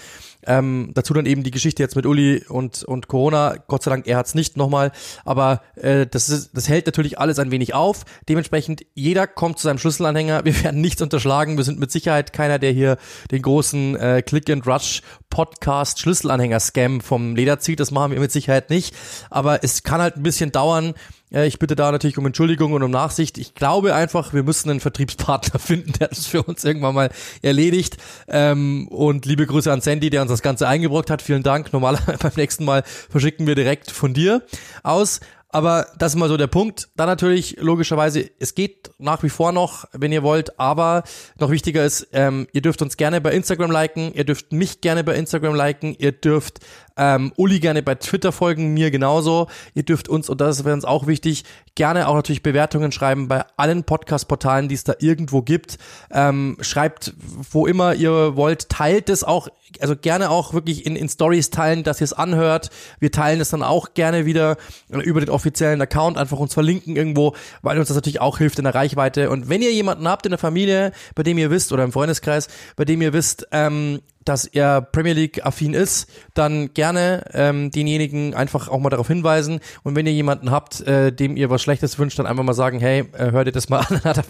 Ähm, 0.46 0.92
dazu 0.94 1.12
dann 1.14 1.26
eben 1.26 1.42
die 1.42 1.50
Geschichte 1.50 1.82
jetzt 1.82 1.96
mit 1.96 2.06
Uli 2.06 2.44
und, 2.48 2.84
und 2.84 3.08
Corona. 3.08 3.56
Gott 3.66 3.82
sei 3.82 3.90
Dank, 3.90 4.06
er 4.06 4.16
hat's 4.16 4.34
nicht 4.34 4.56
nochmal. 4.56 4.92
Aber 5.24 5.62
äh, 5.74 6.06
das, 6.06 6.28
ist, 6.28 6.56
das 6.56 6.68
hält 6.68 6.86
natürlich 6.86 7.18
alles 7.18 7.38
ein 7.38 7.50
wenig 7.50 7.74
auf. 7.74 8.04
Dementsprechend, 8.28 8.86
jeder 8.94 9.26
kommt 9.26 9.58
zu 9.58 9.64
seinem 9.64 9.78
Schlüsselanhänger. 9.78 10.44
Wir 10.44 10.62
werden 10.64 10.80
nichts 10.80 11.02
unterschlagen. 11.02 11.56
Wir 11.56 11.64
sind 11.64 11.80
mit 11.80 11.90
Sicherheit 11.90 12.32
keiner, 12.32 12.58
der 12.58 12.70
hier 12.70 12.96
den 13.30 13.42
großen 13.42 13.96
äh, 13.96 14.22
Click 14.22 14.48
and 14.48 14.66
Rush 14.66 15.02
Podcast 15.30 16.00
Schlüsselanhänger 16.00 16.60
Scam 16.60 17.00
vom 17.00 17.36
Leder 17.36 17.58
zieht. 17.58 17.80
Das 17.80 17.90
machen 17.90 18.12
wir 18.12 18.20
mit 18.20 18.32
Sicherheit 18.32 18.70
nicht. 18.70 18.94
Aber 19.30 19.62
es 19.62 19.82
kann 19.82 20.00
halt 20.00 20.16
ein 20.16 20.22
bisschen 20.22 20.52
dauern. 20.52 20.94
Ich 21.30 21.58
bitte 21.58 21.76
da 21.76 21.92
natürlich 21.92 22.16
um 22.16 22.24
Entschuldigung 22.24 22.72
und 22.72 22.82
um 22.82 22.90
Nachsicht. 22.90 23.36
Ich 23.36 23.54
glaube 23.54 23.94
einfach, 23.94 24.32
wir 24.32 24.42
müssen 24.42 24.70
einen 24.70 24.80
Vertriebspartner 24.80 25.58
finden, 25.58 25.92
der 25.92 26.08
das 26.08 26.26
für 26.26 26.42
uns 26.42 26.64
irgendwann 26.64 26.94
mal 26.94 27.10
erledigt. 27.42 27.98
Ähm, 28.28 28.88
und 28.88 29.26
liebe 29.26 29.46
Grüße 29.46 29.70
an 29.70 29.82
Sandy, 29.82 30.08
der 30.08 30.22
uns 30.22 30.30
das 30.30 30.40
Ganze 30.40 30.66
eingebrockt 30.66 31.10
hat. 31.10 31.20
Vielen 31.20 31.42
Dank. 31.42 31.72
Normal 31.72 31.98
beim 32.20 32.32
nächsten 32.36 32.64
Mal 32.64 32.82
verschicken 33.10 33.46
wir 33.46 33.54
direkt 33.54 33.90
von 33.90 34.14
dir 34.14 34.42
aus. 34.82 35.20
Aber 35.50 35.86
das 35.98 36.12
ist 36.12 36.18
mal 36.18 36.28
so 36.28 36.36
der 36.36 36.46
Punkt. 36.46 36.88
Dann 36.96 37.06
natürlich, 37.06 37.56
logischerweise, 37.58 38.30
es 38.38 38.54
geht 38.54 38.90
nach 38.98 39.22
wie 39.22 39.30
vor 39.30 39.52
noch, 39.52 39.86
wenn 39.92 40.12
ihr 40.12 40.22
wollt, 40.22 40.60
aber 40.60 41.04
noch 41.38 41.50
wichtiger 41.50 41.84
ist, 41.84 42.08
ähm, 42.12 42.46
ihr 42.52 42.60
dürft 42.60 42.82
uns 42.82 42.98
gerne 42.98 43.20
bei 43.22 43.32
Instagram 43.32 43.70
liken, 43.70 44.12
ihr 44.12 44.24
dürft 44.24 44.52
mich 44.52 44.82
gerne 44.82 45.04
bei 45.04 45.14
Instagram 45.14 45.54
liken, 45.54 45.96
ihr 45.98 46.12
dürft 46.12 46.60
ähm, 46.98 47.32
Uli 47.36 47.60
gerne 47.60 47.82
bei 47.82 47.94
Twitter 47.94 48.32
folgen, 48.32 48.74
mir 48.74 48.90
genauso. 48.90 49.46
Ihr 49.74 49.84
dürft 49.84 50.08
uns, 50.08 50.28
und 50.28 50.40
das 50.40 50.64
wäre 50.64 50.74
uns 50.74 50.84
auch 50.84 51.06
wichtig, 51.06 51.44
gerne 51.76 52.08
auch 52.08 52.14
natürlich 52.14 52.42
Bewertungen 52.42 52.90
schreiben 52.90 53.28
bei 53.28 53.44
allen 53.56 53.84
Podcast-Portalen, 53.84 54.68
die 54.68 54.74
es 54.74 54.82
da 54.82 54.94
irgendwo 54.98 55.42
gibt. 55.42 55.78
Ähm, 56.10 56.56
schreibt, 56.60 57.14
wo 57.52 57.66
immer 57.66 57.94
ihr 57.94 58.34
wollt, 58.34 58.68
teilt 58.68 59.08
es 59.10 59.22
auch, 59.22 59.48
also 59.80 59.94
gerne 59.94 60.30
auch 60.30 60.54
wirklich 60.54 60.86
in, 60.86 60.96
in 60.96 61.08
Stories 61.08 61.50
teilen, 61.50 61.84
dass 61.84 62.00
ihr 62.00 62.06
es 62.06 62.12
anhört. 62.12 62.70
Wir 62.98 63.12
teilen 63.12 63.40
es 63.40 63.50
dann 63.50 63.62
auch 63.62 63.94
gerne 63.94 64.26
wieder 64.26 64.56
über 64.88 65.20
den 65.20 65.30
offiziellen 65.30 65.80
Account, 65.80 66.18
einfach 66.18 66.38
uns 66.38 66.54
verlinken 66.54 66.96
irgendwo, 66.96 67.34
weil 67.62 67.78
uns 67.78 67.88
das 67.88 67.94
natürlich 67.94 68.20
auch 68.20 68.38
hilft 68.38 68.58
in 68.58 68.64
der 68.64 68.74
Reichweite. 68.74 69.30
Und 69.30 69.48
wenn 69.48 69.62
ihr 69.62 69.72
jemanden 69.72 70.08
habt 70.08 70.26
in 70.26 70.30
der 70.30 70.38
Familie, 70.38 70.92
bei 71.14 71.22
dem 71.22 71.38
ihr 71.38 71.50
wisst, 71.50 71.72
oder 71.72 71.84
im 71.84 71.92
Freundeskreis, 71.92 72.48
bei 72.74 72.84
dem 72.84 73.00
ihr 73.02 73.12
wisst, 73.12 73.46
ähm, 73.52 74.00
dass 74.28 74.44
er 74.44 74.82
Premier 74.82 75.14
League 75.14 75.44
affin 75.44 75.74
ist, 75.74 76.08
dann 76.34 76.74
gerne 76.74 77.24
ähm, 77.32 77.70
denjenigen 77.70 78.34
einfach 78.34 78.68
auch 78.68 78.78
mal 78.78 78.90
darauf 78.90 79.08
hinweisen. 79.08 79.60
Und 79.82 79.96
wenn 79.96 80.06
ihr 80.06 80.12
jemanden 80.12 80.50
habt, 80.50 80.80
äh, 80.82 81.12
dem 81.12 81.36
ihr 81.36 81.50
was 81.50 81.62
Schlechtes 81.62 81.98
wünscht, 81.98 82.18
dann 82.18 82.26
einfach 82.26 82.44
mal 82.44 82.54
sagen, 82.54 82.78
hey, 82.78 83.04
äh, 83.12 83.30
hört 83.32 83.46
ihr 83.46 83.52
das 83.52 83.68
mal 83.68 83.78
an, 83.80 84.00
hat 84.04 84.18
er, 84.18 84.24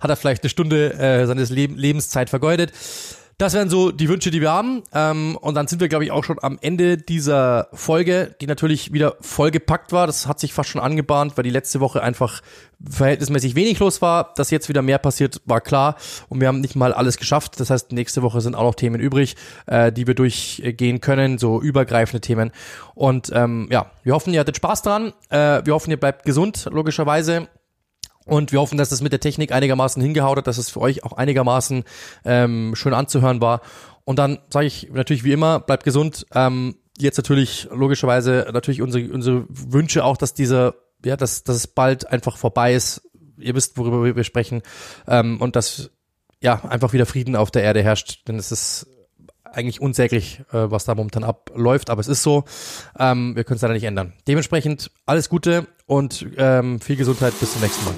hat 0.00 0.10
er 0.10 0.16
vielleicht 0.16 0.42
eine 0.42 0.50
Stunde 0.50 0.94
äh, 0.94 1.26
seines 1.26 1.50
Leb 1.50 1.72
Lebenszeit 1.76 2.30
vergeudet. 2.30 2.72
Das 3.36 3.52
wären 3.52 3.68
so 3.68 3.90
die 3.90 4.08
Wünsche, 4.08 4.30
die 4.30 4.40
wir 4.40 4.52
haben. 4.52 4.82
Ähm, 4.92 5.36
und 5.40 5.54
dann 5.54 5.66
sind 5.66 5.80
wir, 5.80 5.88
glaube 5.88 6.04
ich, 6.04 6.12
auch 6.12 6.22
schon 6.22 6.38
am 6.40 6.58
Ende 6.60 6.96
dieser 6.96 7.68
Folge, 7.72 8.34
die 8.40 8.46
natürlich 8.46 8.92
wieder 8.92 9.16
vollgepackt 9.20 9.90
war. 9.90 10.06
Das 10.06 10.28
hat 10.28 10.38
sich 10.38 10.52
fast 10.52 10.70
schon 10.70 10.80
angebahnt, 10.80 11.36
weil 11.36 11.42
die 11.42 11.50
letzte 11.50 11.80
Woche 11.80 12.02
einfach 12.02 12.42
verhältnismäßig 12.88 13.56
wenig 13.56 13.80
los 13.80 14.00
war. 14.00 14.34
Dass 14.36 14.50
jetzt 14.50 14.68
wieder 14.68 14.82
mehr 14.82 14.98
passiert, 14.98 15.40
war 15.46 15.60
klar. 15.60 15.96
Und 16.28 16.40
wir 16.40 16.46
haben 16.46 16.60
nicht 16.60 16.76
mal 16.76 16.92
alles 16.92 17.16
geschafft. 17.16 17.58
Das 17.58 17.70
heißt, 17.70 17.90
nächste 17.90 18.22
Woche 18.22 18.40
sind 18.40 18.54
auch 18.54 18.62
noch 18.62 18.76
Themen 18.76 19.00
übrig, 19.00 19.34
äh, 19.66 19.90
die 19.90 20.06
wir 20.06 20.14
durchgehen 20.14 21.00
können, 21.00 21.38
so 21.38 21.60
übergreifende 21.60 22.20
Themen. 22.20 22.52
Und 22.94 23.30
ähm, 23.34 23.66
ja, 23.70 23.90
wir 24.04 24.14
hoffen, 24.14 24.32
ihr 24.32 24.40
hattet 24.40 24.56
Spaß 24.56 24.82
dran. 24.82 25.12
Äh, 25.30 25.62
wir 25.64 25.74
hoffen, 25.74 25.90
ihr 25.90 25.98
bleibt 25.98 26.24
gesund, 26.24 26.68
logischerweise. 26.70 27.48
Und 28.26 28.52
wir 28.52 28.60
hoffen, 28.60 28.78
dass 28.78 28.92
es 28.92 29.02
mit 29.02 29.12
der 29.12 29.20
Technik 29.20 29.52
einigermaßen 29.52 30.02
hingehaut 30.02 30.38
hat, 30.38 30.46
dass 30.46 30.58
es 30.58 30.70
für 30.70 30.80
euch 30.80 31.04
auch 31.04 31.12
einigermaßen 31.12 31.84
ähm, 32.24 32.74
schön 32.74 32.94
anzuhören 32.94 33.40
war. 33.40 33.60
Und 34.04 34.18
dann 34.18 34.38
sage 34.50 34.66
ich 34.66 34.90
natürlich 34.92 35.24
wie 35.24 35.32
immer, 35.32 35.60
bleibt 35.60 35.84
gesund. 35.84 36.26
Ähm, 36.34 36.76
jetzt 36.98 37.16
natürlich 37.16 37.68
logischerweise 37.70 38.48
natürlich 38.52 38.82
unsere, 38.82 39.12
unsere 39.12 39.46
Wünsche 39.48 40.04
auch, 40.04 40.16
dass 40.16 40.34
dieser, 40.34 40.74
ja, 41.04 41.16
dass, 41.16 41.44
dass 41.44 41.56
es 41.56 41.66
bald 41.66 42.10
einfach 42.10 42.36
vorbei 42.36 42.74
ist. 42.74 43.02
Ihr 43.38 43.54
wisst, 43.54 43.76
worüber 43.76 44.16
wir 44.16 44.24
sprechen. 44.24 44.62
Ähm, 45.06 45.40
und 45.40 45.56
dass 45.56 45.90
ja 46.40 46.64
einfach 46.64 46.92
wieder 46.92 47.06
Frieden 47.06 47.36
auf 47.36 47.50
der 47.50 47.62
Erde 47.62 47.82
herrscht. 47.82 48.28
Denn 48.28 48.38
es 48.38 48.52
ist 48.52 48.86
eigentlich 49.44 49.80
unsäglich, 49.80 50.40
äh, 50.52 50.70
was 50.70 50.84
da 50.84 50.94
momentan 50.94 51.24
abläuft, 51.24 51.90
aber 51.90 52.00
es 52.00 52.08
ist 52.08 52.22
so. 52.22 52.44
Ähm, 52.98 53.36
wir 53.36 53.44
können 53.44 53.56
es 53.56 53.62
leider 53.62 53.74
nicht 53.74 53.84
ändern. 53.84 54.12
Dementsprechend 54.26 54.90
alles 55.06 55.28
Gute 55.28 55.66
und 55.86 56.26
ähm, 56.36 56.80
viel 56.80 56.96
Gesundheit. 56.96 57.38
Bis 57.38 57.52
zum 57.52 57.62
nächsten 57.62 57.84
Mal. 57.84 57.94